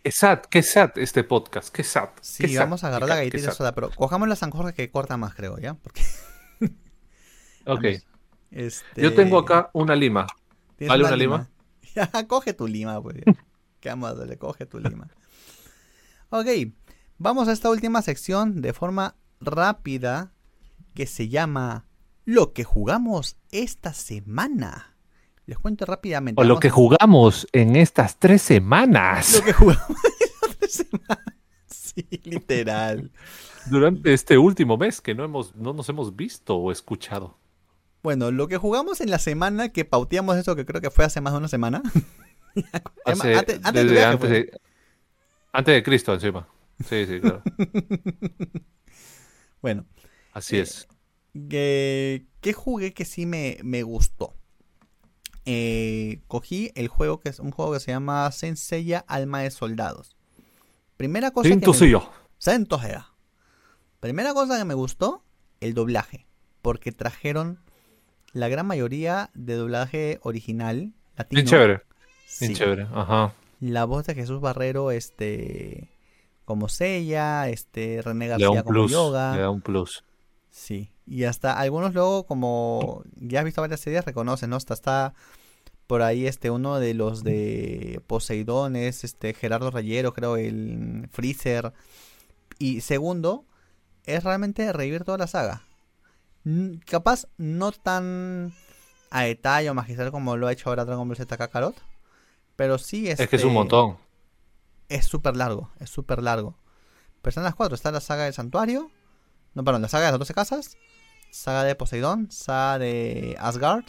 Qué 0.03 0.11
sad, 0.11 0.41
qué 0.41 0.61
sad 0.61 0.91
este 0.97 1.23
podcast, 1.23 1.73
qué 1.73 1.83
sad. 1.83 2.09
Sí, 2.21 2.43
qué 2.43 2.53
sad, 2.53 2.61
vamos 2.61 2.83
a 2.83 2.89
agarrar 2.89 3.09
la 3.09 3.15
galletita 3.15 3.47
de 3.47 3.51
soda, 3.55 3.73
pero 3.73 3.89
cojamos 3.89 4.27
la 4.27 4.35
San 4.35 4.51
Jorge 4.51 4.75
que 4.75 4.91
corta 4.91 5.17
más, 5.17 5.33
creo, 5.33 5.57
¿ya? 5.57 5.73
Porque, 5.73 6.03
Ok, 7.65 7.85
este, 8.51 9.01
yo 9.01 9.15
tengo 9.15 9.39
acá 9.39 9.71
una 9.73 9.95
lima. 9.95 10.27
¿tienes 10.75 10.89
¿vale 10.89 11.03
una 11.05 11.15
lima? 11.15 11.49
Ya, 11.95 12.11
coge 12.27 12.53
tu 12.53 12.67
lima, 12.67 13.01
pues. 13.01 13.23
¿Qué 13.79 13.89
vamos 13.89 14.11
a 14.11 14.13
hacerle? 14.13 14.37
Coge 14.37 14.67
tu 14.67 14.79
lima. 14.79 15.07
Ok, 16.29 16.47
vamos 17.17 17.47
a 17.47 17.53
esta 17.53 17.71
última 17.71 18.03
sección 18.03 18.61
de 18.61 18.73
forma 18.73 19.15
rápida 19.41 20.31
que 20.93 21.05
se 21.07 21.27
llama 21.29 21.85
Lo 22.25 22.53
que 22.53 22.63
jugamos 22.63 23.37
esta 23.51 23.93
semana. 23.93 24.95
Les 25.45 25.57
cuento 25.57 25.85
rápidamente. 25.85 26.39
O 26.39 26.43
lo 26.43 26.49
vamos 26.55 26.61
que 26.61 26.67
a- 26.67 26.71
jugamos 26.71 27.47
en 27.51 27.75
estas 27.75 28.17
tres 28.19 28.41
semanas. 28.41 29.35
Lo 29.35 29.43
que 29.43 29.53
jugamos 29.53 29.87
esta 30.47 30.67
semana. 30.67 31.35
Sí, 31.67 32.07
literal. 32.23 33.11
Durante 33.65 34.13
este 34.13 34.37
último 34.37 34.77
mes 34.77 35.01
que 35.01 35.13
no, 35.13 35.23
hemos, 35.23 35.55
no 35.55 35.73
nos 35.73 35.89
hemos 35.89 36.15
visto 36.15 36.55
o 36.55 36.71
escuchado. 36.71 37.37
Bueno, 38.03 38.31
lo 38.31 38.47
que 38.47 38.57
jugamos 38.57 39.01
en 39.01 39.09
la 39.11 39.19
semana 39.19 39.69
que 39.69 39.85
pauteamos 39.85 40.37
eso 40.37 40.55
que 40.55 40.65
creo 40.65 40.81
que 40.81 40.89
fue 40.89 41.05
hace 41.05 41.21
más 41.21 41.33
de 41.33 41.39
una 41.39 41.47
semana. 41.47 41.81
Hace- 43.05 43.35
antes, 43.35 43.59
antes 43.63 43.89
de 43.89 44.03
antes, 44.03 44.19
fue. 44.19 44.29
de, 44.29 44.61
antes 45.53 45.73
de 45.75 45.83
Cristo 45.83 46.13
encima. 46.13 46.47
Sí, 46.87 47.05
sí, 47.05 47.19
claro. 47.21 47.41
Bueno, 49.61 49.85
Así 50.33 50.57
Eh, 50.57 50.61
es. 50.61 50.87
que, 51.49 52.25
¿qué 52.41 52.53
jugué 52.53 52.93
que 52.93 53.05
sí 53.05 53.25
me, 53.25 53.57
me 53.63 53.83
gustó? 53.83 54.35
Eh, 55.45 56.21
cogí 56.27 56.71
el 56.75 56.87
juego 56.87 57.19
que 57.19 57.29
es 57.29 57.39
un 57.39 57.51
juego 57.51 57.73
que 57.73 57.79
se 57.79 57.91
llama 57.91 58.31
Senseiya 58.31 58.99
Alma 59.07 59.41
de 59.41 59.51
Soldados. 59.51 60.15
Primera 60.97 61.31
cosa 61.31 61.49
que 61.49 61.55
me, 61.55 61.73
Seiya. 61.73 63.07
Primera 63.99 64.33
cosa 64.33 64.57
que 64.57 64.65
me 64.65 64.73
gustó, 64.73 65.23
el 65.59 65.73
doblaje. 65.73 66.27
Porque 66.61 66.91
trajeron 66.91 67.59
la 68.33 68.47
gran 68.49 68.67
mayoría 68.67 69.31
de 69.33 69.55
doblaje 69.55 70.19
original 70.21 70.93
latino. 71.17 71.37
Bien 71.41 71.47
chévere. 71.47 71.81
Sí. 72.27 72.45
Bien 72.47 72.57
chévere. 72.57 72.87
Ajá. 72.93 73.33
La 73.59 73.85
voz 73.85 74.05
de 74.05 74.15
Jesús 74.15 74.41
Barrero, 74.41 74.91
este, 74.91 75.90
como 76.51 76.69
Sella, 76.69 77.47
este, 77.47 78.01
René 78.01 78.27
García 78.27 78.63
como 78.63 78.63
plus. 78.63 78.91
Yoga. 78.91 79.35
Le 79.35 79.41
da 79.41 79.49
un 79.49 79.61
plus. 79.61 80.03
Sí, 80.49 80.91
y 81.07 81.23
hasta 81.23 81.57
algunos 81.57 81.93
luego, 81.93 82.25
como 82.25 83.03
ya 83.15 83.39
has 83.39 83.45
visto 83.45 83.61
varias 83.61 83.79
series, 83.79 84.03
reconocen, 84.03 84.49
¿no? 84.49 84.57
Hasta 84.57 84.73
está 84.73 85.13
por 85.87 86.01
ahí 86.01 86.27
este 86.27 86.49
uno 86.49 86.79
de 86.79 86.93
los 86.93 87.23
de 87.23 88.01
Poseidones, 88.07 89.05
este 89.05 89.33
Gerardo 89.33 89.71
Rayero, 89.71 90.13
creo, 90.13 90.35
el 90.35 91.07
Freezer. 91.09 91.73
Y 92.59 92.81
segundo, 92.81 93.45
es 94.05 94.23
realmente 94.25 94.71
revivir 94.73 95.05
toda 95.05 95.17
la 95.17 95.27
saga. 95.27 95.63
Capaz 96.85 97.27
no 97.37 97.71
tan 97.71 98.53
a 99.09 99.23
detalle 99.23 99.69
o 99.69 99.73
magistral 99.73 100.11
como 100.11 100.35
lo 100.35 100.47
ha 100.47 100.51
hecho 100.51 100.69
ahora 100.69 100.83
Dragon 100.83 101.07
Ball 101.07 101.17
Z 101.17 101.37
Kakarot, 101.37 101.75
pero 102.57 102.77
sí 102.77 103.09
Es 103.09 103.17
que 103.27 103.37
es 103.37 103.43
un 103.43 103.49
este, 103.49 103.53
montón. 103.53 103.97
Es 104.91 105.05
súper 105.05 105.35
largo, 105.35 105.71
es 105.79 105.89
súper 105.89 106.21
largo. 106.21 106.57
Pero 107.21 107.29
están 107.29 107.43
las 107.43 107.55
cuatro, 107.55 107.75
está 107.75 107.91
la 107.91 108.01
saga 108.01 108.25
del 108.25 108.33
santuario, 108.33 108.91
no, 109.53 109.63
perdón, 109.63 109.81
la 109.81 109.87
saga 109.87 110.05
de 110.05 110.11
las 110.11 110.19
12 110.19 110.33
casas, 110.33 110.77
saga 111.29 111.63
de 111.63 111.75
Poseidón, 111.75 112.31
saga 112.31 112.79
de 112.79 113.35
Asgard 113.39 113.85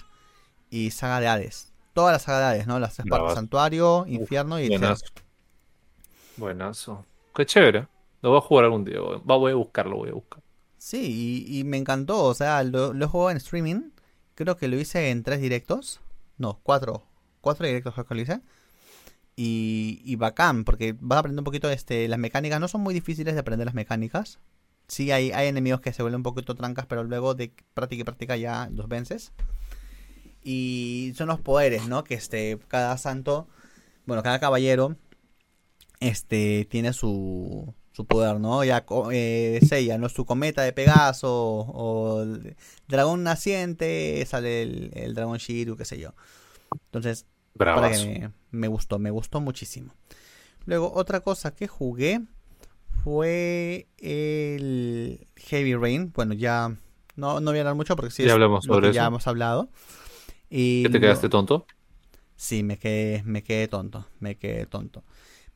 y 0.71 0.91
saga 0.91 1.21
de 1.21 1.29
Hades. 1.29 1.73
Toda 1.93 2.13
la 2.13 2.19
saga 2.19 2.39
de 2.41 2.45
Hades, 2.47 2.67
¿no? 2.67 2.79
Las 2.79 2.95
tres 2.95 3.07
partes, 3.09 3.35
santuario, 3.35 4.05
infierno 4.07 4.59
y. 4.59 4.69
Buenazo. 4.69 5.07
Buenazo. 6.37 7.07
Qué 7.35 7.47
chévere. 7.47 7.87
Lo 8.23 8.31
voy 8.31 8.39
a 8.39 8.41
jugar 8.41 8.65
algún 8.65 8.85
día. 8.85 8.99
Voy 9.25 9.53
a 9.53 9.55
buscarlo, 9.55 9.97
voy 9.97 10.11
a 10.11 10.15
buscar. 10.15 10.43
Sí, 10.79 11.47
y, 11.47 11.59
y 11.59 11.65
me 11.65 11.77
encantó, 11.77 12.25
o 12.25 12.35
sea, 12.35 12.63
lo, 12.65 12.93
lo 12.93 13.05
he 13.05 13.09
jugado 13.09 13.31
en 13.31 13.37
streaming, 13.37 13.91
creo 14.35 14.57
que 14.57 14.67
lo 14.67 14.77
hice 14.77 15.11
en 15.11 15.23
tres 15.23 15.41
directos, 15.41 16.01
no, 16.39 16.59
cuatro, 16.65 17.05
cuatro 17.41 17.67
directos 17.67 17.95
creo 17.95 18.07
que 18.07 18.15
lo 18.17 18.21
hice. 18.21 18.41
Y, 19.35 20.03
y 20.05 20.17
bacán, 20.17 20.65
porque 20.65 20.95
vas 21.01 21.17
a 21.17 21.21
aprender 21.21 21.41
un 21.41 21.45
poquito 21.45 21.71
este, 21.71 22.07
las 22.07 22.19
mecánicas, 22.19 22.61
no 22.61 22.69
son 22.69 22.83
muy 22.83 22.93
difíciles 22.93 23.35
de 23.35 23.41
aprender 23.41 23.65
las 23.65 23.75
mecánicas. 23.75 24.39
Sí, 24.89 25.11
hay, 25.11 25.33
hay 25.33 25.49
enemigos 25.49 25.81
que 25.81 25.93
se 25.93 26.03
vuelven 26.03 26.19
un 26.19 26.23
poquito 26.23 26.55
trancas, 26.55 26.85
pero 26.87 27.03
luego 27.03 27.35
de 27.35 27.53
práctica 27.73 28.03
y 28.03 28.05
práctica 28.05 28.37
ya 28.37 28.69
los 28.71 28.89
vences. 28.89 29.33
Y 30.45 31.15
son 31.17 31.29
los 31.29 31.41
poderes, 31.41 31.87
¿no? 31.89 32.05
Que 32.05 32.15
este, 32.15 32.59
cada 32.69 32.99
santo, 32.99 33.49
bueno, 34.05 34.23
cada 34.23 34.39
caballero, 34.39 34.97
este, 36.01 36.67
tiene 36.71 36.93
su, 36.93 37.73
su 37.93 38.05
poder, 38.05 38.39
¿no? 38.39 38.65
Ya 38.65 38.85
eh, 39.13 39.61
Seiya, 39.67 39.97
¿no? 39.97 40.11
Su 40.11 40.27
cometa 40.27 40.61
de 40.63 40.75
Pegaso 40.75 41.31
o 41.33 42.27
dragón 42.89 43.23
naciente, 43.23 44.23
sale 44.27 44.63
el, 44.63 44.91
el 44.95 45.15
dragón 45.15 45.39
Shiru, 45.39 45.77
qué 45.77 45.87
sé 45.87 45.99
yo. 45.99 46.13
Entonces, 46.87 47.25
para 47.57 47.91
que 47.91 48.31
me, 48.51 48.69
gustó, 48.69 48.99
me 48.99 49.11
gustó 49.11 49.41
muchísimo. 49.41 49.95
Luego, 50.65 50.93
otra 50.95 51.21
cosa 51.21 51.55
que 51.55 51.69
jugué 51.69 52.23
fue 53.03 53.89
el 53.99 55.27
Heavy 55.37 55.75
Rain. 55.75 56.13
Bueno, 56.15 56.35
ya 56.35 56.77
no, 57.17 57.41
no 57.41 57.51
voy 57.51 57.59
a 57.59 57.61
hablar 57.63 57.75
mucho 57.75 57.97
porque 57.97 58.11
sí 58.11 58.25
ya 58.25 58.33
hablamos 58.33 58.65
sobre 58.65 58.89
eso. 58.89 58.95
ya 58.95 59.07
hemos 59.07 59.27
hablado. 59.27 59.69
Y 60.49 60.83
¿Qué 60.85 60.91
te 60.91 61.01
quedaste 61.01 61.29
tonto? 61.29 61.67
Sí, 62.37 62.63
me 62.63 62.79
quedé, 62.79 63.23
me 63.25 63.43
quedé 63.43 63.69
tonto, 63.69 64.07
me 64.21 64.37
quedé 64.37 64.67
tonto. 64.67 65.05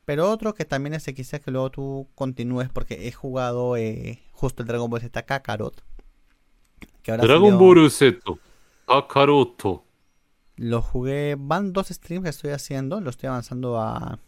Pero 0.05 0.29
otro 0.29 0.53
que 0.53 0.63
también 0.63 0.93
es 0.93 1.03
quizás 1.03 1.41
que 1.41 1.51
luego 1.51 1.69
tú 1.69 2.07
continúes 2.15 2.69
porque 2.69 3.07
he 3.07 3.11
jugado 3.11 3.75
eh, 3.75 4.23
justo 4.31 4.63
el 4.63 4.67
Dragon 4.67 4.89
Ball 4.89 5.01
Z 5.01 5.23
Kakarot. 5.23 5.83
Dragon 7.03 7.57
Ball 7.57 7.91
Z 7.91 8.19
Kakaroto. 8.87 9.83
Lo 10.57 10.81
jugué, 10.81 11.35
van 11.39 11.71
dos 11.71 11.87
streams 11.87 12.23
que 12.23 12.29
estoy 12.29 12.51
haciendo, 12.51 12.99
lo 12.99 13.09
estoy 13.09 13.27
avanzando 13.27 13.79
a, 13.79 14.19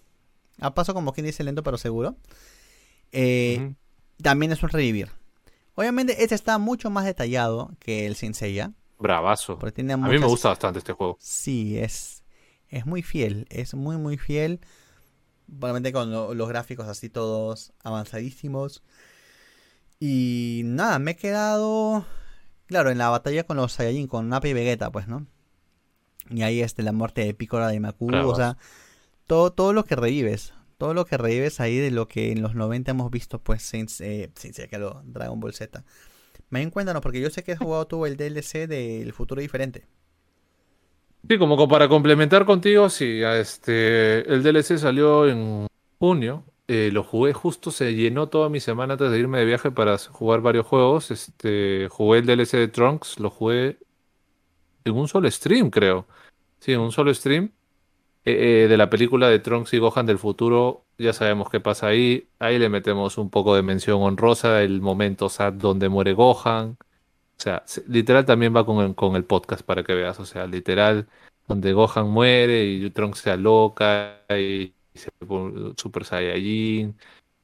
a 0.62 0.74
paso 0.74 0.94
como 0.94 1.12
quien 1.12 1.26
dice 1.26 1.44
lento 1.44 1.64
pero 1.64 1.78
seguro. 1.78 2.16
Eh, 3.12 3.74
también 4.22 4.52
es 4.52 4.62
un 4.64 4.70
revivir. 4.70 5.12
Obviamente 5.76 6.24
este 6.24 6.36
está 6.36 6.58
mucho 6.58 6.90
más 6.90 7.06
detallado 7.06 7.72
que 7.80 8.06
el 8.06 8.16
Senseiya. 8.16 8.74
Bravazo. 9.00 9.58
a 9.62 9.98
mí 9.98 10.20
me 10.20 10.26
gusta 10.26 10.50
bastante 10.50 10.80
este 10.80 10.94
juego. 10.94 11.18
Sí, 11.20 11.78
es, 11.78 12.24
es 12.68 12.86
muy 12.86 13.02
fiel, 13.02 13.48
es 13.50 13.74
muy 13.74 13.98
muy 13.98 14.18
fiel. 14.18 14.60
Probablemente 15.48 15.92
con 15.94 16.12
los 16.12 16.50
gráficos 16.50 16.88
así 16.88 17.10
todos 17.10 17.74
avanzadísimos. 17.84 18.84
Y 20.00 20.62
nada, 20.66 21.00
me 21.00 21.12
he 21.12 21.16
quedado. 21.16 22.06
Claro, 22.68 22.92
en 22.92 23.00
la 23.00 23.10
batalla 23.10 23.46
con 23.46 23.58
los 23.58 23.72
Saiyajin, 23.72 24.08
con 24.08 24.30
Nappa 24.30 24.48
y 24.48 24.54
Vegeta, 24.54 24.92
pues, 24.92 25.08
¿no? 25.08 25.26
Y 26.30 26.44
ahí 26.44 26.62
este, 26.62 26.84
la 26.84 26.92
muerte 26.92 27.24
de 27.24 27.34
Piccolo 27.34 27.68
de 27.68 27.80
Maku, 27.80 28.14
o 28.14 28.36
sea, 28.36 28.58
todo, 29.28 29.52
todo 29.52 29.74
lo 29.74 29.86
que 29.86 29.96
revives, 29.96 30.54
todo 30.78 30.94
lo 30.94 31.06
que 31.06 31.18
revives 31.18 31.60
ahí 31.60 31.78
de 31.78 31.92
lo 31.92 32.08
que 32.08 32.32
en 32.32 32.42
los 32.42 32.56
90 32.56 32.92
hemos 32.92 33.12
visto, 33.12 33.40
pues, 33.40 33.64
sin, 33.64 33.88
eh, 34.00 34.30
sin 34.36 34.54
ser 34.54 34.70
que 34.70 34.78
lo 34.78 35.02
Dragon 35.06 35.40
Ball 35.40 35.54
Z. 35.54 35.84
Me 36.50 36.70
cuéntanos, 36.72 37.02
porque 37.02 37.22
yo 37.22 37.30
sé 37.30 37.44
que 37.44 37.52
has 37.52 37.60
jugado 37.60 37.86
tú 37.86 38.06
el 38.06 38.18
DLC 38.18 38.68
del 38.68 39.14
futuro 39.14 39.42
diferente. 39.42 39.86
Sí, 41.28 41.38
como 41.38 41.68
para 41.68 41.88
complementar 41.88 42.46
contigo, 42.46 42.90
sí, 42.90 43.22
este, 43.24 44.32
el 44.32 44.42
DLC 44.42 44.78
salió 44.78 45.28
en 45.28 45.68
junio. 46.00 46.46
Eh, 46.68 46.92
lo 46.94 47.04
jugué 47.04 47.34
justo, 47.34 47.72
se 47.72 47.94
llenó 47.96 48.30
toda 48.30 48.48
mi 48.48 48.60
semana 48.60 48.94
antes 48.94 49.12
de 49.12 49.20
irme 49.20 49.40
de 49.40 49.46
viaje 49.46 49.72
para 49.72 49.98
jugar 49.98 50.42
varios 50.42 50.66
juegos. 50.66 51.12
Este, 51.12 51.88
jugué 51.90 52.20
el 52.20 52.26
DLC 52.26 52.58
de 52.58 52.68
Trunks, 52.68 53.20
lo 53.20 53.30
jugué 53.30 53.80
en 54.86 54.96
un 54.96 55.08
solo 55.08 55.30
stream, 55.30 55.70
creo. 55.70 56.08
Sí, 56.60 56.76
un 56.76 56.92
solo 56.92 57.14
stream. 57.14 57.52
Eh, 58.26 58.66
eh, 58.66 58.68
de 58.68 58.78
la 58.78 58.90
película 58.90 59.30
de 59.30 59.40
Trunks 59.40 59.74
y 59.74 59.80
Gohan 59.80 60.06
del 60.06 60.20
futuro, 60.20 60.86
ya 60.98 61.14
sabemos 61.14 61.50
qué 61.50 61.60
pasa 61.60 61.88
ahí. 61.88 62.30
Ahí 62.40 62.60
le 62.60 62.70
metemos 62.70 63.18
un 63.18 63.30
poco 63.30 63.56
de 63.56 63.62
mención 63.64 64.02
honrosa, 64.02 64.62
el 64.62 64.82
momento 64.82 65.30
sad 65.30 65.54
donde 65.54 65.90
muere 65.90 66.14
Gohan. 66.14 66.78
O 67.40 67.42
sea, 67.42 67.64
literal 67.88 68.26
también 68.26 68.56
va 68.56 68.66
con 68.66 68.86
el, 68.86 68.96
con 68.96 69.16
el 69.16 69.24
podcast 69.24 69.64
para 69.64 69.84
que 69.84 69.94
veas. 69.94 70.20
O 70.20 70.26
sea, 70.26 70.46
literal, 70.48 71.08
donde 71.48 71.74
Gohan 71.74 72.10
muere 72.10 72.66
y 72.66 72.90
Trunks 72.92 73.20
se 73.20 73.32
aloca 73.32 74.22
y, 74.30 74.74
se 74.94 75.12
pone 75.26 75.74
Super 75.78 76.06
Saiyajin. 76.06 76.96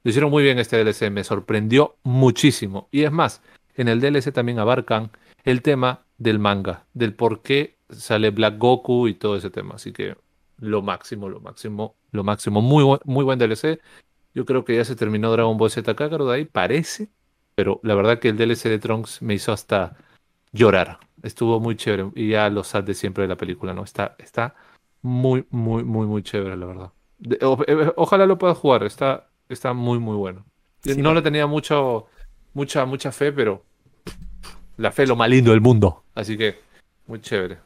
Lo 0.04 0.10
hicieron 0.10 0.30
muy 0.30 0.42
bien 0.42 0.58
este 0.58 0.76
DLC, 0.84 1.10
me 1.10 1.24
sorprendió 1.24 1.96
muchísimo. 2.04 2.88
Y 2.92 3.04
es 3.04 3.12
más, 3.12 3.42
en 3.74 3.88
el 3.88 4.00
DLC 4.00 4.32
también 4.32 4.58
abarcan 4.58 5.10
el 5.44 5.62
tema 5.62 6.04
del 6.18 6.38
manga, 6.38 6.84
del 6.92 7.14
por 7.14 7.42
qué 7.42 7.75
sale 7.90 8.30
Black 8.30 8.58
Goku 8.58 9.08
y 9.08 9.14
todo 9.14 9.36
ese 9.36 9.50
tema. 9.50 9.74
Así 9.74 9.92
que 9.92 10.16
lo 10.58 10.82
máximo, 10.82 11.28
lo 11.28 11.40
máximo, 11.40 11.96
lo 12.12 12.24
máximo. 12.24 12.62
Muy, 12.62 12.84
buen, 12.84 13.00
muy 13.04 13.24
buen 13.24 13.38
DLC. 13.38 13.80
Yo 14.34 14.44
creo 14.44 14.64
que 14.64 14.76
ya 14.76 14.84
se 14.84 14.96
terminó 14.96 15.32
Dragon 15.32 15.56
Ball 15.56 15.70
Z 15.70 15.94
Kakarot 15.94 16.30
ahí, 16.30 16.44
parece. 16.44 17.08
Pero 17.54 17.80
la 17.82 17.94
verdad 17.94 18.18
que 18.18 18.28
el 18.28 18.36
DLC 18.36 18.64
de 18.64 18.78
Trunks 18.78 19.22
me 19.22 19.34
hizo 19.34 19.52
hasta 19.52 19.96
llorar. 20.52 20.98
Estuvo 21.22 21.58
muy 21.60 21.76
chévere. 21.76 22.10
Y 22.14 22.30
ya 22.30 22.50
lo 22.50 22.64
sad 22.64 22.84
de 22.84 22.94
siempre 22.94 23.22
de 23.22 23.28
la 23.28 23.36
película, 23.36 23.72
¿no? 23.72 23.82
Está, 23.82 24.14
está 24.18 24.54
muy, 25.02 25.46
muy, 25.50 25.84
muy, 25.84 26.06
muy 26.06 26.22
chévere, 26.22 26.56
la 26.56 26.66
verdad. 26.66 26.92
Eh, 27.30 27.92
ojalá 27.96 28.26
lo 28.26 28.38
puedas 28.38 28.58
jugar. 28.58 28.84
Está, 28.84 29.28
está 29.48 29.72
muy, 29.72 29.98
muy 29.98 30.16
bueno. 30.16 30.44
no 30.98 31.14
le 31.14 31.22
tenía 31.22 31.46
mucho, 31.46 32.06
mucha, 32.52 32.84
mucha 32.84 33.12
fe, 33.12 33.32
pero 33.32 33.64
la 34.76 34.92
fe 34.92 35.04
es 35.04 35.08
lo 35.08 35.16
más 35.16 35.30
lindo 35.30 35.50
del 35.52 35.60
mundo. 35.60 36.04
Así 36.14 36.36
que, 36.36 36.60
muy 37.06 37.20
chévere. 37.20 37.65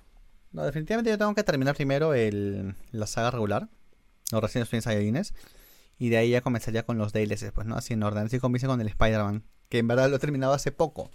No, 0.53 0.65
definitivamente 0.65 1.11
yo 1.11 1.19
tengo 1.19 1.35
que 1.35 1.45
terminar 1.45 1.77
primero 1.77 2.13
el, 2.15 2.75
la 2.91 3.07
saga 3.07 3.31
regular. 3.31 3.69
Los 4.33 4.43
recién 4.43 4.67
Saiyajines. 4.67 5.35
Y 5.99 6.09
de 6.09 6.17
ahí 6.17 6.31
ya 6.31 6.41
comenzaría 6.41 6.85
con 6.85 6.99
los 6.99 7.13
DLCs, 7.13 7.53
pues, 7.53 7.67
¿no? 7.67 7.77
Así 7.77 7.95
en 7.95 8.03
orden. 8.03 8.27
Así 8.27 8.39
comienzo 8.39 8.67
con 8.69 8.81
el 8.81 8.89
Spider-Man. 8.89 9.45
Que 9.69 9.79
en 9.79 9.89
verdad 9.89 10.09
lo 10.09 10.17
he 10.17 10.19
terminado 10.19 10.53
hace 10.53 10.73
poco. 10.73 11.11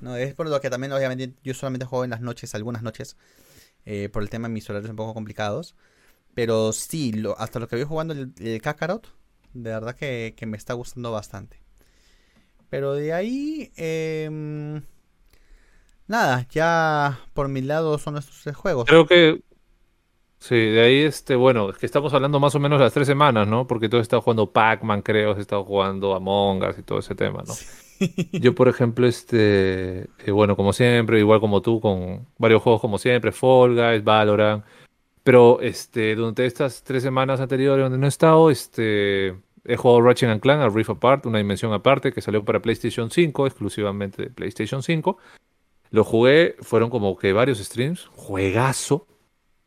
No, 0.00 0.16
es 0.16 0.34
por 0.34 0.48
lo 0.48 0.60
que 0.60 0.68
también, 0.70 0.92
obviamente, 0.92 1.32
yo 1.42 1.54
solamente 1.54 1.86
juego 1.86 2.04
en 2.04 2.10
las 2.10 2.20
noches, 2.20 2.54
algunas 2.54 2.82
noches. 2.82 3.16
Eh, 3.86 4.10
por 4.10 4.22
el 4.22 4.28
tema 4.28 4.48
de 4.48 4.54
mis 4.54 4.68
horarios 4.68 4.90
un 4.90 4.96
poco 4.96 5.14
complicados. 5.14 5.74
Pero 6.34 6.72
sí, 6.72 7.22
hasta 7.38 7.58
lo 7.58 7.68
que 7.68 7.76
voy 7.76 7.84
jugando 7.84 8.12
el, 8.12 8.32
el 8.38 8.60
Kakarot. 8.60 9.08
De 9.54 9.70
verdad 9.70 9.94
que, 9.94 10.34
que 10.36 10.46
me 10.46 10.56
está 10.56 10.74
gustando 10.74 11.10
bastante. 11.10 11.58
Pero 12.68 12.94
de 12.94 13.14
ahí. 13.14 13.72
Eh, 13.76 14.82
nada, 16.08 16.46
ya 16.50 17.20
por 17.34 17.48
mi 17.48 17.60
lado 17.60 17.98
son 17.98 18.16
estos 18.16 18.56
juegos. 18.56 18.86
Creo 18.86 19.06
que 19.06 19.42
sí, 20.38 20.56
de 20.56 20.80
ahí 20.80 20.98
este, 21.02 21.36
bueno, 21.36 21.70
es 21.70 21.78
que 21.78 21.86
estamos 21.86 22.12
hablando 22.14 22.40
más 22.40 22.54
o 22.54 22.60
menos 22.60 22.80
las 22.80 22.92
tres 22.92 23.06
semanas, 23.06 23.46
¿no? 23.46 23.66
Porque 23.66 23.88
todo 23.88 24.00
está 24.00 24.20
jugando 24.20 24.50
Pac-Man, 24.50 25.02
creo, 25.02 25.36
he 25.36 25.40
estado 25.40 25.64
jugando 25.64 26.14
Among 26.14 26.64
Us 26.64 26.78
y 26.78 26.82
todo 26.82 26.98
ese 26.98 27.14
tema, 27.14 27.42
¿no? 27.46 27.54
Yo, 28.32 28.54
por 28.54 28.68
ejemplo, 28.68 29.06
este, 29.06 30.08
eh, 30.24 30.30
bueno, 30.30 30.56
como 30.56 30.72
siempre, 30.72 31.18
igual 31.18 31.40
como 31.40 31.62
tú, 31.62 31.80
con 31.80 32.26
varios 32.38 32.62
juegos 32.62 32.80
como 32.80 32.98
siempre, 32.98 33.32
Fall 33.32 33.74
Guys, 33.74 34.04
Valorant, 34.04 34.64
pero 35.22 35.60
este, 35.60 36.14
durante 36.14 36.46
estas 36.46 36.82
tres 36.84 37.02
semanas 37.02 37.40
anteriores 37.40 37.84
donde 37.84 37.98
no 37.98 38.06
he 38.06 38.08
estado, 38.08 38.50
este, 38.50 39.36
he 39.64 39.76
jugado 39.76 40.00
Ratchet 40.00 40.40
Clank, 40.40 40.62
a 40.62 40.68
Rift 40.68 40.90
Apart, 40.90 41.26
una 41.26 41.38
dimensión 41.38 41.72
aparte 41.72 42.12
que 42.12 42.22
salió 42.22 42.44
para 42.44 42.62
PlayStation 42.62 43.10
5, 43.10 43.46
exclusivamente 43.46 44.22
de 44.22 44.30
PlayStation 44.30 44.82
5. 44.82 45.18
Lo 45.90 46.04
jugué, 46.04 46.56
fueron 46.60 46.90
como 46.90 47.16
que 47.16 47.32
varios 47.32 47.58
streams. 47.58 48.06
Juegazo. 48.14 49.06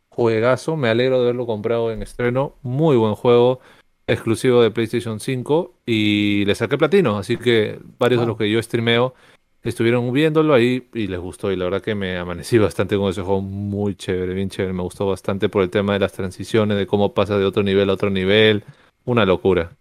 Juegazo. 0.09 0.77
Me 0.77 0.89
alegro 0.89 1.17
de 1.17 1.23
haberlo 1.23 1.45
comprado 1.45 1.91
en 1.91 2.01
estreno. 2.01 2.55
Muy 2.61 2.95
buen 2.95 3.15
juego. 3.15 3.59
Exclusivo 4.07 4.61
de 4.61 4.71
PlayStation 4.71 5.19
5. 5.19 5.73
Y 5.85 6.45
le 6.45 6.55
saqué 6.55 6.77
platino. 6.77 7.17
Así 7.17 7.37
que 7.37 7.79
varios 7.97 8.21
de 8.21 8.27
los 8.27 8.37
que 8.37 8.51
yo 8.51 8.61
streameo 8.61 9.15
estuvieron 9.63 10.11
viéndolo 10.11 10.53
ahí 10.53 10.89
y 10.93 11.07
les 11.07 11.19
gustó. 11.19 11.51
Y 11.51 11.55
la 11.55 11.65
verdad 11.65 11.81
que 11.81 11.95
me 11.95 12.17
amanecí 12.17 12.57
bastante 12.59 12.97
con 12.97 13.09
ese 13.09 13.21
juego. 13.21 13.41
Muy 13.41 13.95
chévere, 13.95 14.33
bien 14.33 14.49
chévere. 14.49 14.73
Me 14.73 14.83
gustó 14.83 15.07
bastante 15.07 15.49
por 15.49 15.63
el 15.63 15.69
tema 15.71 15.93
de 15.93 15.99
las 15.99 16.13
transiciones, 16.13 16.77
de 16.77 16.85
cómo 16.85 17.13
pasa 17.13 17.37
de 17.37 17.45
otro 17.45 17.63
nivel 17.63 17.89
a 17.89 17.93
otro 17.93 18.11
nivel. 18.11 18.63
Una 19.05 19.25
locura. 19.25 19.71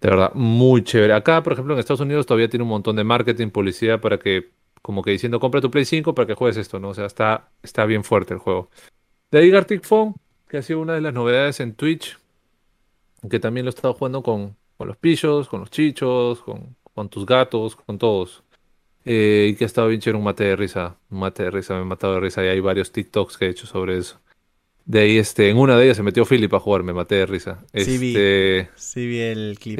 De 0.00 0.10
verdad, 0.10 0.32
muy 0.34 0.82
chévere. 0.82 1.12
Acá, 1.12 1.44
por 1.44 1.52
ejemplo, 1.52 1.74
en 1.74 1.80
Estados 1.80 2.00
Unidos 2.00 2.26
todavía 2.26 2.48
tiene 2.48 2.64
un 2.64 2.70
montón 2.70 2.96
de 2.96 3.04
marketing, 3.04 3.50
publicidad 3.50 4.00
para 4.00 4.18
que 4.18 4.50
como 4.82 5.02
que 5.02 5.12
diciendo 5.12 5.40
compra 5.40 5.60
tu 5.60 5.70
Play 5.70 5.84
5 5.84 6.14
para 6.14 6.26
que 6.26 6.34
juegues 6.34 6.56
esto, 6.56 6.80
¿no? 6.80 6.90
O 6.90 6.94
sea, 6.94 7.06
está, 7.06 7.50
está 7.62 7.86
bien 7.86 8.04
fuerte 8.04 8.34
el 8.34 8.40
juego. 8.40 8.70
De 9.30 9.38
ahí 9.38 9.50
Gartic 9.50 9.84
Phone, 9.84 10.14
que 10.48 10.58
ha 10.58 10.62
sido 10.62 10.80
una 10.80 10.94
de 10.94 11.00
las 11.00 11.14
novedades 11.14 11.60
en 11.60 11.74
Twitch, 11.74 12.18
que 13.30 13.38
también 13.38 13.64
lo 13.64 13.70
he 13.70 13.74
estado 13.74 13.94
jugando 13.94 14.22
con, 14.22 14.56
con 14.76 14.88
los 14.88 14.96
pillos, 14.96 15.48
con 15.48 15.60
los 15.60 15.70
chichos, 15.70 16.42
con, 16.42 16.76
con 16.94 17.08
tus 17.08 17.24
gatos, 17.24 17.76
con 17.76 17.98
todos. 17.98 18.42
Eh, 19.04 19.48
y 19.50 19.56
que 19.56 19.64
ha 19.64 19.66
estado 19.66 19.88
bien 19.88 20.00
chévere 20.00 20.18
un 20.18 20.24
mate 20.24 20.44
de 20.44 20.56
risa. 20.56 20.98
Un 21.10 21.20
mate 21.20 21.44
de 21.44 21.50
risa, 21.50 21.74
me 21.74 21.82
he 21.82 21.84
matado 21.84 22.14
de 22.14 22.20
risa. 22.20 22.44
Y 22.44 22.48
hay 22.48 22.60
varios 22.60 22.92
TikToks 22.92 23.38
que 23.38 23.46
he 23.46 23.48
hecho 23.48 23.66
sobre 23.66 23.98
eso. 23.98 24.20
De 24.84 25.00
ahí, 25.00 25.18
este, 25.18 25.48
en 25.48 25.58
una 25.58 25.76
de 25.76 25.84
ellas 25.84 25.96
se 25.96 26.02
metió 26.02 26.24
Philip 26.24 26.52
a 26.54 26.60
jugar, 26.60 26.82
me 26.82 26.92
maté 26.92 27.16
de 27.16 27.26
risa. 27.26 27.64
sí, 27.74 27.98
vi, 27.98 28.08
este, 28.08 28.70
sí 28.74 29.06
vi 29.06 29.20
el 29.20 29.58
clip. 29.60 29.78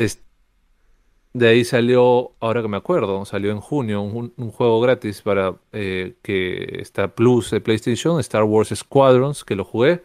De 1.34 1.48
ahí 1.48 1.64
salió, 1.64 2.32
ahora 2.40 2.60
que 2.60 2.68
me 2.68 2.76
acuerdo, 2.76 3.24
salió 3.24 3.52
en 3.52 3.60
junio 3.60 4.02
un, 4.02 4.50
juego 4.50 4.80
gratis 4.82 5.22
para 5.22 5.56
eh, 5.72 6.14
que 6.22 6.78
está 6.80 7.14
Plus 7.14 7.50
de 7.50 7.60
PlayStation, 7.60 8.20
Star 8.20 8.44
Wars 8.44 8.68
Squadrons, 8.74 9.42
que 9.44 9.56
lo 9.56 9.64
jugué. 9.64 10.02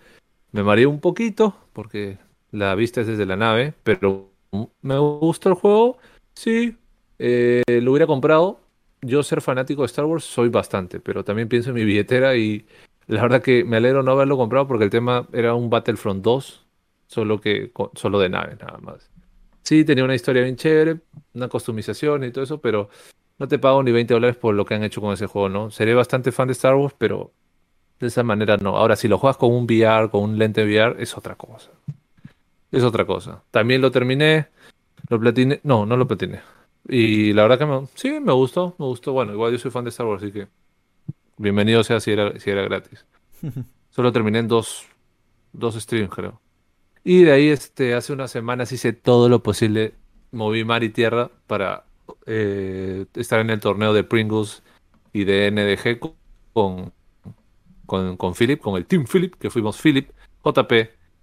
Me 0.53 0.63
mareé 0.63 0.85
un 0.85 1.01
poquito 1.01 1.55
porque 1.73 2.17
la 2.51 2.73
vista 2.75 3.01
es 3.01 3.07
desde 3.07 3.25
la 3.25 3.35
nave, 3.35 3.73
pero 3.83 4.31
me 4.81 4.97
gustó 4.97 5.49
el 5.49 5.55
juego. 5.55 5.97
Sí, 6.33 6.77
eh, 7.19 7.63
lo 7.67 7.91
hubiera 7.91 8.07
comprado. 8.07 8.61
Yo 9.01 9.21
ser 9.21 9.41
fanático 9.41 9.81
de 9.81 9.87
Star 9.87 10.05
Wars 10.05 10.23
soy 10.23 10.47
bastante, 10.47 11.01
pero 11.01 11.25
también 11.25 11.49
pienso 11.49 11.69
en 11.69 11.75
mi 11.75 11.83
billetera 11.83 12.37
y 12.37 12.65
la 13.07 13.21
verdad 13.21 13.41
que 13.41 13.63
me 13.65 13.77
alegro 13.77 14.01
no 14.01 14.11
haberlo 14.11 14.37
comprado 14.37 14.67
porque 14.67 14.85
el 14.85 14.89
tema 14.89 15.27
era 15.33 15.55
un 15.55 15.69
Battlefront 15.69 16.23
2, 16.23 16.65
solo 17.07 17.41
que 17.41 17.71
solo 17.95 18.19
de 18.19 18.29
nave 18.29 18.55
nada 18.59 18.77
más. 18.79 19.09
Sí, 19.67 19.83
tenía 19.83 20.05
una 20.05 20.15
historia 20.15 20.43
bien 20.43 20.55
chévere, 20.55 21.01
una 21.33 21.49
customización 21.49 22.23
y 22.23 22.31
todo 22.31 22.41
eso, 22.45 22.61
pero 22.61 22.89
no 23.37 23.49
te 23.49 23.59
pago 23.59 23.83
ni 23.83 23.91
20 23.91 24.13
dólares 24.13 24.37
por 24.37 24.55
lo 24.55 24.63
que 24.63 24.75
han 24.75 24.83
hecho 24.85 25.01
con 25.01 25.11
ese 25.13 25.27
juego, 25.27 25.49
¿no? 25.49 25.71
Seré 25.71 25.93
bastante 25.93 26.31
fan 26.31 26.47
de 26.47 26.53
Star 26.53 26.75
Wars, 26.75 26.95
pero 26.97 27.33
De 27.99 28.07
esa 28.07 28.23
manera 28.23 28.57
no. 28.57 28.77
Ahora, 28.77 28.95
si 28.95 29.07
lo 29.09 29.17
juegas 29.17 29.37
con 29.37 29.51
un 29.53 29.65
VR, 29.65 30.09
con 30.09 30.23
un 30.23 30.37
lente 30.39 30.63
VR, 30.63 31.01
es 31.03 31.17
otra 31.17 31.35
cosa. 31.35 31.71
Es 32.71 32.83
otra 32.83 33.05
cosa. 33.05 33.43
También 33.51 33.81
lo 33.81 33.91
terminé, 33.91 34.47
lo 35.09 35.19
platiné. 35.19 35.59
No, 35.63 35.85
no 35.85 35.97
lo 35.97 36.07
platiné. 36.07 36.41
Y 36.87 37.33
la 37.33 37.43
verdad 37.43 37.59
que 37.59 37.65
me, 37.65 37.87
sí, 37.95 38.19
me 38.21 38.33
gustó, 38.33 38.75
me 38.79 38.85
gustó. 38.85 39.13
Bueno, 39.13 39.33
igual 39.33 39.51
yo 39.51 39.59
soy 39.59 39.71
fan 39.71 39.83
de 39.85 39.89
Star 39.89 40.07
Wars, 40.07 40.23
así 40.23 40.31
que 40.31 40.47
bienvenido 41.37 41.83
sea 41.83 41.99
si 41.99 42.11
era, 42.11 42.39
si 42.39 42.49
era 42.51 42.63
gratis. 42.63 43.05
Solo 43.91 44.11
terminé 44.13 44.39
en 44.39 44.47
dos, 44.47 44.87
dos 45.53 45.75
streams, 45.75 46.11
creo. 46.13 46.41
Y 47.09 47.23
de 47.23 47.31
ahí, 47.31 47.47
este, 47.47 47.93
hace 47.93 48.11
unas 48.11 48.31
semanas 48.31 48.73
hice 48.73 48.91
todo 48.91 49.29
lo 49.29 49.41
posible, 49.41 49.93
moví 50.33 50.65
mar 50.65 50.83
y 50.83 50.89
tierra 50.89 51.31
para 51.47 51.85
eh, 52.25 53.05
estar 53.13 53.39
en 53.39 53.49
el 53.49 53.61
torneo 53.61 53.93
de 53.93 54.03
Pringles 54.03 54.61
y 55.13 55.23
de 55.23 55.49
NDG 55.49 56.01
con, 56.51 56.91
con, 57.85 58.17
con 58.17 58.35
Philip, 58.35 58.59
con 58.59 58.75
el 58.75 58.85
Team 58.85 59.05
Philip, 59.05 59.35
que 59.35 59.49
fuimos 59.49 59.81
Philip, 59.81 60.09
JP, 60.43 60.73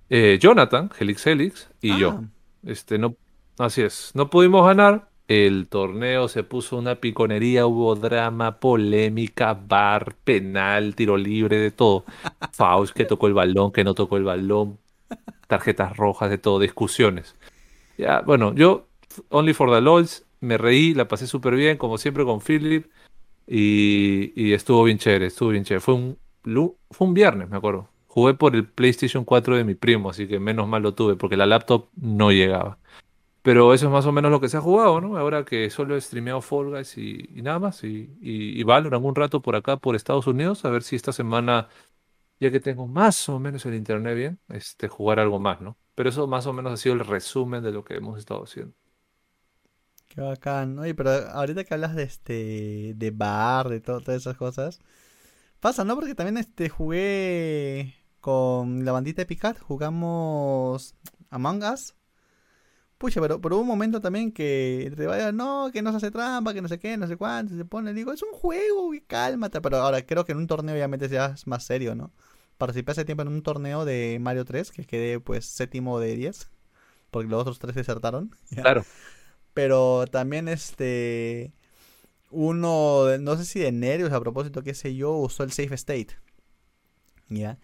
eh, 0.08 0.38
Jonathan, 0.40 0.90
Helix 0.98 1.26
Helix 1.26 1.70
y 1.82 1.98
yo. 1.98 2.12
Ah. 2.12 2.28
Este, 2.62 2.96
no, 2.96 3.16
así 3.58 3.82
es, 3.82 4.12
no 4.14 4.30
pudimos 4.30 4.66
ganar. 4.66 5.10
El 5.28 5.68
torneo 5.68 6.28
se 6.28 6.44
puso 6.44 6.78
una 6.78 6.94
piconería, 6.94 7.66
hubo 7.66 7.94
drama, 7.94 8.58
polémica, 8.58 9.52
bar, 9.52 10.16
penal, 10.24 10.94
tiro 10.94 11.18
libre, 11.18 11.58
de 11.58 11.70
todo. 11.70 12.06
Faust 12.52 12.96
que 12.96 13.04
tocó 13.04 13.26
el 13.26 13.34
balón, 13.34 13.70
que 13.70 13.84
no 13.84 13.92
tocó 13.94 14.16
el 14.16 14.24
balón, 14.24 14.78
tarjetas 15.46 15.96
rojas, 15.96 16.30
de 16.30 16.38
todo, 16.38 16.58
discusiones. 16.58 17.36
Ya, 17.98 18.20
bueno, 18.20 18.54
yo, 18.54 18.86
Only 19.28 19.54
for 19.54 19.70
the 19.70 19.80
LOLs, 19.80 20.24
me 20.40 20.58
reí, 20.58 20.94
la 20.94 21.08
pasé 21.08 21.26
súper 21.26 21.54
bien, 21.54 21.76
como 21.76 21.98
siempre 21.98 22.24
con 22.24 22.40
Philip, 22.40 22.86
y, 23.46 24.32
y 24.34 24.52
estuvo 24.52 24.84
bien 24.84 24.98
chévere, 24.98 25.26
estuvo 25.26 25.50
bien 25.50 25.64
chévere. 25.64 25.80
Fue 25.80 25.94
un, 25.94 26.18
fue 26.90 27.06
un 27.06 27.14
viernes, 27.14 27.48
me 27.48 27.56
acuerdo. 27.56 27.88
Jugué 28.08 28.34
por 28.34 28.54
el 28.54 28.66
PlayStation 28.66 29.24
4 29.24 29.56
de 29.56 29.64
mi 29.64 29.74
primo, 29.74 30.10
así 30.10 30.28
que 30.28 30.38
menos 30.38 30.68
mal 30.68 30.82
lo 30.82 30.94
tuve, 30.94 31.16
porque 31.16 31.36
la 31.36 31.46
laptop 31.46 31.88
no 31.96 32.30
llegaba. 32.30 32.78
Pero 33.42 33.74
eso 33.74 33.86
es 33.86 33.92
más 33.92 34.06
o 34.06 34.12
menos 34.12 34.30
lo 34.30 34.40
que 34.40 34.48
se 34.48 34.56
ha 34.56 34.60
jugado, 34.60 35.00
¿no? 35.00 35.18
Ahora 35.18 35.44
que 35.44 35.68
solo 35.68 35.96
he 35.96 36.00
streameado 36.00 36.40
Fall 36.40 36.70
Guys 36.70 36.96
y, 36.96 37.28
y 37.34 37.42
nada 37.42 37.58
más. 37.58 37.84
Y, 37.84 38.10
y, 38.22 38.58
y 38.58 38.62
Valorant 38.62 39.04
un 39.04 39.14
rato 39.14 39.42
por 39.42 39.56
acá, 39.56 39.76
por 39.76 39.96
Estados 39.96 40.26
Unidos, 40.26 40.64
a 40.64 40.70
ver 40.70 40.82
si 40.82 40.96
esta 40.96 41.12
semana, 41.12 41.68
ya 42.40 42.50
que 42.50 42.60
tengo 42.60 42.86
más 42.88 43.28
o 43.28 43.38
menos 43.40 43.64
el 43.66 43.74
internet 43.74 44.16
bien, 44.16 44.40
este, 44.48 44.88
jugar 44.88 45.20
algo 45.20 45.40
más, 45.40 45.60
¿no? 45.60 45.78
Pero 45.94 46.08
eso 46.10 46.26
más 46.26 46.46
o 46.46 46.52
menos 46.52 46.72
ha 46.72 46.76
sido 46.76 46.94
el 46.94 47.00
resumen 47.06 47.62
de 47.62 47.72
lo 47.72 47.84
que 47.84 47.94
hemos 47.96 48.18
estado 48.18 48.44
haciendo. 48.44 48.74
Qué 50.08 50.20
bacán. 50.20 50.78
Oye, 50.78 50.94
pero 50.94 51.10
ahorita 51.10 51.64
que 51.64 51.74
hablas 51.74 51.94
de 51.96 52.04
este, 52.04 52.92
de 52.96 53.10
bar, 53.10 53.68
de 53.68 53.80
to- 53.80 54.00
todas 54.02 54.20
esas 54.20 54.36
cosas, 54.36 54.78
pasa, 55.60 55.84
¿no? 55.84 55.94
Porque 55.96 56.14
también 56.14 56.38
este 56.38 56.68
jugué 56.70 57.94
con 58.20 58.84
la 58.84 58.92
bandita 58.92 59.22
de 59.22 59.26
Picat, 59.26 59.58
jugamos 59.60 60.96
Among 61.30 61.62
Us. 61.64 61.94
Pucha, 63.04 63.20
pero, 63.20 63.38
pero 63.38 63.56
hubo 63.56 63.62
un 63.62 63.68
momento 63.68 64.00
también 64.00 64.32
que 64.32 64.90
te 64.96 65.06
vaya, 65.06 65.30
no, 65.30 65.68
que 65.70 65.82
no 65.82 65.90
se 65.90 65.98
hace 65.98 66.10
trampa, 66.10 66.54
que 66.54 66.62
no 66.62 66.68
sé 66.68 66.78
qué, 66.78 66.96
no 66.96 67.06
sé 67.06 67.18
cuánto, 67.18 67.54
se 67.54 67.66
pone, 67.66 67.92
digo, 67.92 68.14
es 68.14 68.22
un 68.22 68.32
juego, 68.32 68.94
y 68.94 69.02
cálmate. 69.02 69.60
Pero 69.60 69.76
ahora 69.76 70.06
creo 70.06 70.24
que 70.24 70.32
en 70.32 70.38
un 70.38 70.46
torneo 70.46 70.74
obviamente 70.74 71.06
ya 71.10 71.26
es 71.26 71.46
más 71.46 71.64
serio, 71.64 71.94
¿no? 71.94 72.14
Participé 72.56 72.92
hace 72.92 73.04
tiempo 73.04 73.20
en 73.20 73.28
un 73.28 73.42
torneo 73.42 73.84
de 73.84 74.16
Mario 74.22 74.46
3, 74.46 74.70
que 74.70 74.86
quedé 74.86 75.20
pues 75.20 75.44
séptimo 75.44 76.00
de 76.00 76.16
10, 76.16 76.50
porque 77.10 77.28
los 77.28 77.42
otros 77.42 77.58
tres 77.58 77.74
desertaron. 77.74 78.34
Claro. 78.54 78.86
Pero 79.52 80.06
también 80.06 80.48
este 80.48 81.52
uno, 82.30 83.18
no 83.18 83.36
sé 83.36 83.44
si 83.44 83.60
de 83.60 83.70
nervios 83.70 84.12
a 84.14 84.20
propósito, 84.20 84.62
qué 84.62 84.72
sé 84.72 84.94
yo, 84.94 85.12
usó 85.12 85.42
el 85.42 85.52
safe 85.52 85.74
state. 85.74 86.16
¿Ya? 87.28 87.58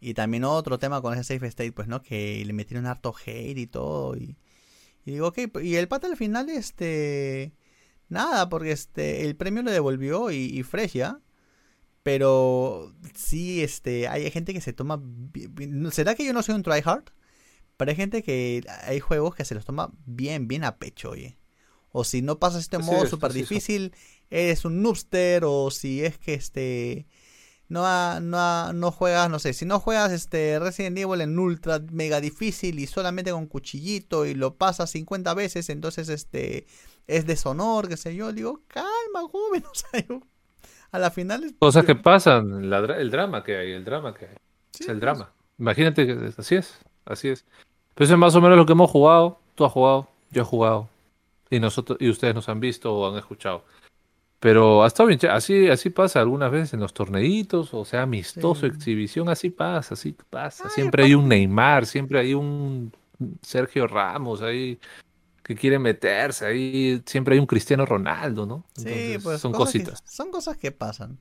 Y 0.00 0.14
también 0.14 0.44
otro 0.44 0.78
tema 0.78 1.02
con 1.02 1.12
ese 1.12 1.34
safe 1.34 1.48
state, 1.48 1.72
pues, 1.72 1.86
¿no? 1.86 2.00
Que 2.00 2.42
le 2.46 2.54
metieron 2.54 2.86
harto 2.86 3.14
hate 3.26 3.58
y 3.58 3.66
todo. 3.66 4.16
Y, 4.16 4.38
y 5.06 5.12
digo, 5.12 5.28
ok, 5.28 5.38
y 5.62 5.76
el 5.76 5.88
pata 5.88 6.08
al 6.08 6.16
final, 6.16 6.50
este, 6.50 7.54
nada, 8.08 8.48
porque 8.48 8.72
este, 8.72 9.22
el 9.24 9.36
premio 9.36 9.62
lo 9.62 9.70
devolvió 9.70 10.30
y, 10.30 10.36
y 10.36 10.62
fresh, 10.64 10.92
¿ya? 10.94 11.20
Pero 12.02 12.92
sí, 13.14 13.62
este, 13.62 14.08
hay 14.08 14.30
gente 14.30 14.52
que 14.52 14.60
se 14.60 14.72
toma... 14.72 15.02
¿Será 15.90 16.14
que 16.14 16.24
yo 16.24 16.32
no 16.32 16.42
soy 16.42 16.54
un 16.54 16.62
tryhard? 16.62 17.04
Pero 17.76 17.90
hay 17.90 17.96
gente 17.96 18.22
que 18.22 18.64
hay 18.84 19.00
juegos 19.00 19.34
que 19.34 19.44
se 19.44 19.54
los 19.54 19.64
toma 19.64 19.92
bien, 20.06 20.48
bien 20.48 20.64
a 20.64 20.76
pecho, 20.76 21.10
oye. 21.10 21.38
O 21.90 22.04
si 22.04 22.22
no 22.22 22.38
pasas 22.38 22.62
este 22.62 22.78
modo 22.78 23.06
súper 23.06 23.30
es. 23.30 23.36
difícil, 23.36 23.94
eres 24.30 24.64
un 24.64 24.82
noobster. 24.82 25.44
O 25.44 25.70
si 25.70 26.04
es 26.04 26.18
que 26.18 26.34
este 26.34 27.06
no, 27.68 27.84
ha- 27.86 28.20
no, 28.20 28.36
ha- 28.38 28.72
no 28.74 28.90
juegas, 28.90 29.28
no 29.30 29.38
sé, 29.38 29.52
si 29.52 29.64
no 29.64 29.80
juegas 29.80 30.12
este 30.12 30.58
Resident 30.58 30.96
Evil 30.98 31.20
en 31.20 31.38
ultra 31.38 31.80
mega 31.90 32.20
difícil 32.20 32.78
y 32.78 32.86
solamente 32.86 33.30
con 33.32 33.46
cuchillito 33.46 34.24
y 34.26 34.34
lo 34.34 34.54
pasas 34.54 34.90
50 34.90 35.34
veces, 35.34 35.68
entonces 35.70 36.08
este 36.08 36.66
es 37.06 37.26
deshonor, 37.26 37.88
qué 37.88 37.96
sé 37.96 38.14
yo. 38.16 38.32
Digo, 38.32 38.60
calma, 38.68 39.28
joven. 39.30 39.64
O 39.70 39.74
sea, 39.74 40.04
yo, 40.08 40.20
a 40.92 40.98
la 40.98 41.10
final 41.10 41.44
es- 41.44 41.54
Cosas 41.58 41.84
que 41.84 41.94
pasan, 41.94 42.70
la 42.70 42.78
el 42.78 43.10
drama 43.10 43.42
que 43.44 43.56
hay, 43.56 43.72
el 43.72 43.84
drama 43.84 44.14
que 44.14 44.26
hay. 44.26 44.34
Sí, 44.72 44.84
es 44.84 44.88
el 44.88 44.94
pues. 44.96 45.00
drama. 45.00 45.32
Imagínate 45.58 46.06
que 46.06 46.32
así 46.36 46.54
es, 46.56 46.78
así 47.04 47.28
es. 47.28 47.44
Pero 47.94 48.04
eso 48.04 48.14
es 48.14 48.18
más 48.20 48.34
o 48.34 48.40
menos 48.40 48.58
lo 48.58 48.66
que 48.66 48.72
hemos 48.72 48.90
jugado. 48.90 49.40
Tú 49.54 49.64
has 49.64 49.72
jugado, 49.72 50.08
yo 50.30 50.42
he 50.42 50.44
jugado. 50.44 50.88
Y 51.48 51.60
nosotros, 51.60 51.96
y 52.00 52.10
ustedes 52.10 52.34
nos 52.34 52.48
han 52.48 52.60
visto 52.60 52.92
o 52.94 53.10
han 53.10 53.16
escuchado. 53.18 53.64
Pero 54.38 54.84
ha 54.84 54.86
estado 54.86 55.08
bien, 55.08 55.18
así, 55.30 55.68
así 55.68 55.88
pasa 55.90 56.20
algunas 56.20 56.50
veces 56.50 56.74
en 56.74 56.80
los 56.80 56.92
torneitos, 56.92 57.72
o 57.72 57.84
sea, 57.84 58.02
amistoso, 58.02 58.60
Sí. 58.62 58.66
exhibición, 58.66 59.28
así 59.28 59.50
pasa, 59.50 59.94
así 59.94 60.14
pasa. 60.30 60.64
Ay, 60.66 60.70
Siempre 60.74 61.04
hay 61.04 61.14
un 61.14 61.28
Neymar, 61.28 61.86
siempre 61.86 62.18
hay 62.20 62.34
un 62.34 62.92
Sergio 63.40 63.86
Ramos 63.86 64.42
ahí 64.42 64.78
que 65.42 65.54
quiere 65.54 65.78
meterse, 65.78 66.44
ahí 66.44 67.02
siempre 67.06 67.34
hay 67.34 67.40
un 67.40 67.46
Cristiano 67.46 67.86
Ronaldo, 67.86 68.44
¿no? 68.46 68.64
Sí, 68.76 69.16
pues 69.22 69.40
son 69.40 69.52
cosas 69.52 69.72
que- 69.72 69.78
cositas. 69.84 70.02
son 70.06 70.30
cosas 70.30 70.56
que 70.58 70.70
pasan. 70.72 71.18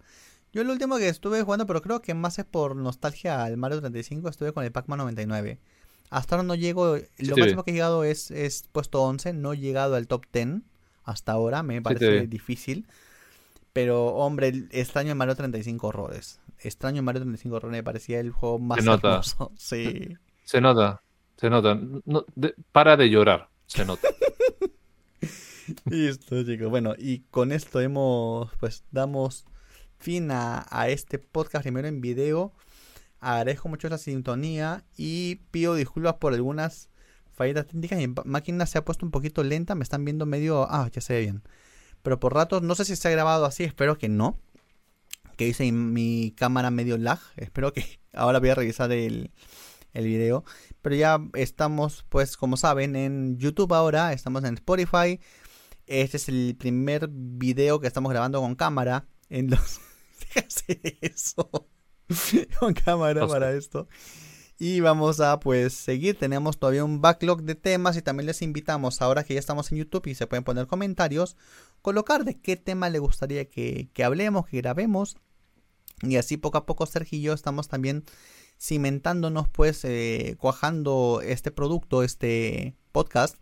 Yo 0.51 0.61
el 0.61 0.69
último 0.69 0.97
que 0.97 1.07
estuve 1.09 1.41
jugando, 1.41 1.65
pero 1.65 1.81
creo 1.81 2.01
que 2.01 2.13
más 2.13 2.37
es 2.39 2.45
por 2.45 2.75
nostalgia 2.75 3.43
al 3.43 3.55
Mario 3.57 3.79
35, 3.79 4.27
estuve 4.29 4.51
con 4.51 4.63
el 4.63 4.71
Pac-Man 4.71 4.97
99. 4.99 5.59
Hasta 6.09 6.35
ahora 6.35 6.47
no 6.47 6.55
llego, 6.55 6.95
te 6.97 7.07
lo 7.25 7.37
máximo 7.37 7.63
que 7.63 7.71
he 7.71 7.73
llegado 7.73 8.03
es, 8.03 8.29
es 8.31 8.63
puesto 8.71 9.01
11, 9.03 9.31
no 9.33 9.53
he 9.53 9.57
llegado 9.57 9.95
al 9.95 10.07
top 10.07 10.23
10 10.33 10.61
hasta 11.03 11.31
ahora, 11.33 11.61
me 11.63 11.81
parece 11.81 12.27
difícil. 12.27 12.87
Pero 13.75 14.05
hombre, 14.15 14.53
extraño 14.71 15.15
Mario 15.15 15.35
35 15.35 15.87
horrores. 15.87 16.39
Extraño 16.59 17.03
Mario 17.03 17.23
35 17.23 17.57
horrores, 17.57 17.77
me 17.77 17.83
parecía 17.83 18.21
el 18.21 18.31
juego 18.31 18.57
más 18.57 18.81
nota. 18.85 19.09
hermoso. 19.09 19.51
Sí. 19.57 20.15
Se 20.45 20.61
nota, 20.61 21.01
se 21.35 21.49
nota. 21.49 21.77
No, 22.05 22.23
de- 22.35 22.55
para 22.71 22.95
de 22.95 23.09
llorar, 23.09 23.49
se 23.65 23.83
nota. 23.83 24.07
Listo, 25.85 26.41
chicos. 26.45 26.69
Bueno, 26.69 26.93
y 26.97 27.19
con 27.31 27.51
esto 27.51 27.81
hemos, 27.81 28.49
pues, 28.61 28.85
damos 28.91 29.45
fin 29.97 30.31
a, 30.31 30.65
a 30.69 30.87
este 30.87 31.19
podcast 31.19 31.63
primero 31.63 31.89
en 31.89 31.99
video. 31.99 32.53
Agradezco 33.19 33.67
mucho 33.67 33.89
la 33.89 33.97
sintonía 33.97 34.85
y 34.95 35.35
pido 35.51 35.75
disculpas 35.75 36.13
por 36.15 36.33
algunas 36.33 36.89
fallitas 37.33 37.65
técnicas. 37.67 37.97
Mi 37.99 38.13
máquina 38.23 38.65
se 38.67 38.77
ha 38.77 38.85
puesto 38.85 39.05
un 39.05 39.11
poquito 39.11 39.43
lenta, 39.43 39.75
me 39.75 39.83
están 39.83 40.05
viendo 40.05 40.25
medio... 40.25 40.65
Ah, 40.69 40.89
ya 40.93 41.01
se 41.01 41.13
ve 41.15 41.19
bien. 41.21 41.41
Pero 42.05 42.19
por 42.19 42.35
ratos, 42.35 42.61
no 42.61 42.75
sé 42.75 42.85
si 42.85 42.95
se 42.95 43.07
ha 43.07 43.11
grabado 43.11 43.45
así, 43.45 43.63
espero 43.63 43.97
que 43.97 44.09
no. 44.09 44.39
Que 45.37 45.47
hice 45.47 45.69
mi 45.71 46.35
cámara 46.37 46.69
medio 46.69 46.99
lag. 46.99 47.19
Espero 47.35 47.73
que 47.73 47.99
ahora 48.13 48.39
voy 48.39 48.49
a 48.49 48.55
revisar 48.55 48.91
el, 48.91 49.31
el 49.91 50.05
video. 50.05 50.45
Pero 50.83 50.95
ya 50.95 51.19
estamos, 51.33 52.05
pues, 52.07 52.37
como 52.37 52.57
saben, 52.57 52.95
en 52.95 53.39
YouTube 53.39 53.73
ahora, 53.73 54.13
estamos 54.13 54.43
en 54.43 54.53
Spotify. 54.53 55.19
Este 55.87 56.17
es 56.17 56.29
el 56.29 56.55
primer 56.59 57.09
video 57.09 57.79
que 57.79 57.87
estamos 57.87 58.11
grabando 58.11 58.39
con 58.39 58.53
cámara. 58.53 59.07
En 59.29 59.49
los. 59.49 59.79
De 60.67 60.97
eso. 61.01 61.49
con 62.59 62.73
cámara 62.75 63.25
O 63.25 63.27
sea. 63.27 63.39
para 63.39 63.51
esto. 63.53 63.87
Y 64.57 64.79
vamos 64.79 65.19
a 65.19 65.39
pues 65.39 65.73
seguir. 65.73 66.17
Tenemos 66.17 66.59
todavía 66.59 66.85
un 66.85 67.01
backlog 67.01 67.41
de 67.43 67.55
temas. 67.55 67.97
Y 67.97 68.01
también 68.01 68.27
les 68.27 68.41
invitamos, 68.41 69.01
ahora 69.01 69.23
que 69.23 69.33
ya 69.33 69.39
estamos 69.39 69.71
en 69.71 69.79
YouTube 69.79 70.07
y 70.07 70.15
se 70.15 70.27
pueden 70.27 70.43
poner 70.43 70.67
comentarios, 70.67 71.35
colocar 71.85 72.25
de 72.25 72.33
qué 72.41 72.55
tema 72.55 72.89
le 72.89 72.97
gustaría 72.97 73.45
que, 73.45 73.89
que 73.93 74.03
hablemos, 74.03 74.47
que 74.47 74.57
grabemos. 74.57 75.17
Y 76.01 76.15
así 76.15 76.35
poco 76.35 76.57
a 76.57 76.65
poco 76.65 76.87
Sergio 76.87 77.19
y 77.19 77.21
yo 77.21 77.31
estamos 77.31 77.67
también 77.67 78.05
cimentándonos, 78.59 79.49
pues, 79.49 79.85
eh, 79.85 80.35
cuajando 80.39 81.21
este 81.23 81.51
producto, 81.51 82.01
este 82.01 82.73
podcast 82.91 83.39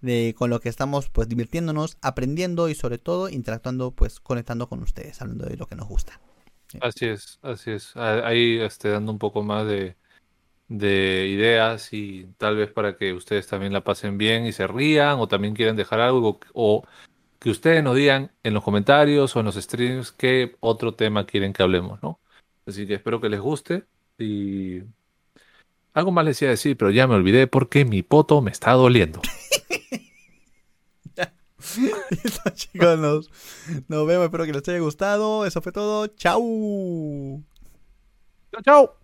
de 0.00 0.34
con 0.34 0.48
lo 0.48 0.60
que 0.60 0.70
estamos 0.70 1.10
pues 1.10 1.28
divirtiéndonos, 1.28 1.98
aprendiendo 2.00 2.70
y 2.70 2.74
sobre 2.74 2.96
todo 2.96 3.28
interactuando 3.28 3.90
pues 3.90 4.18
conectando 4.18 4.66
con 4.66 4.82
ustedes, 4.82 5.20
hablando 5.20 5.44
de 5.44 5.58
lo 5.58 5.66
que 5.66 5.76
nos 5.76 5.86
gusta. 5.86 6.18
Así 6.80 7.04
es, 7.04 7.38
así 7.42 7.70
es. 7.70 7.94
Ahí 7.96 8.60
este, 8.60 8.88
dando 8.88 9.12
un 9.12 9.18
poco 9.18 9.42
más 9.42 9.66
de, 9.66 9.96
de 10.68 11.28
ideas 11.28 11.92
y 11.92 12.28
tal 12.38 12.56
vez 12.56 12.70
para 12.72 12.96
que 12.96 13.12
ustedes 13.12 13.46
también 13.46 13.74
la 13.74 13.84
pasen 13.84 14.16
bien 14.16 14.46
y 14.46 14.52
se 14.52 14.66
rían 14.66 15.18
o 15.18 15.28
también 15.28 15.54
quieren 15.54 15.76
dejar 15.76 16.00
algo 16.00 16.40
o 16.54 16.82
que 17.44 17.50
ustedes 17.50 17.84
nos 17.84 17.94
digan 17.94 18.32
en 18.42 18.54
los 18.54 18.64
comentarios 18.64 19.36
o 19.36 19.40
en 19.40 19.44
los 19.44 19.56
streams 19.56 20.12
qué 20.12 20.56
otro 20.60 20.94
tema 20.94 21.26
quieren 21.26 21.52
que 21.52 21.62
hablemos, 21.62 22.02
¿no? 22.02 22.18
Así 22.64 22.86
que 22.86 22.94
espero 22.94 23.20
que 23.20 23.28
les 23.28 23.38
guste. 23.38 23.84
Y 24.18 24.80
algo 25.92 26.10
más 26.10 26.24
les 26.24 26.40
iba 26.40 26.48
a 26.48 26.52
decir, 26.52 26.74
pero 26.78 26.90
ya 26.90 27.06
me 27.06 27.16
olvidé 27.16 27.46
porque 27.46 27.84
mi 27.84 28.02
poto 28.02 28.40
me 28.40 28.50
está 28.50 28.72
doliendo. 28.72 29.20
Listo, 32.10 32.48
chicos, 32.54 32.98
nos, 32.98 33.30
nos 33.88 34.06
vemos. 34.06 34.24
Espero 34.24 34.46
que 34.46 34.52
les 34.54 34.66
haya 34.66 34.78
gustado. 34.78 35.44
Eso 35.44 35.60
fue 35.60 35.72
todo. 35.72 36.06
Chau. 36.06 37.44
Chao, 38.52 38.62
chao. 38.62 39.03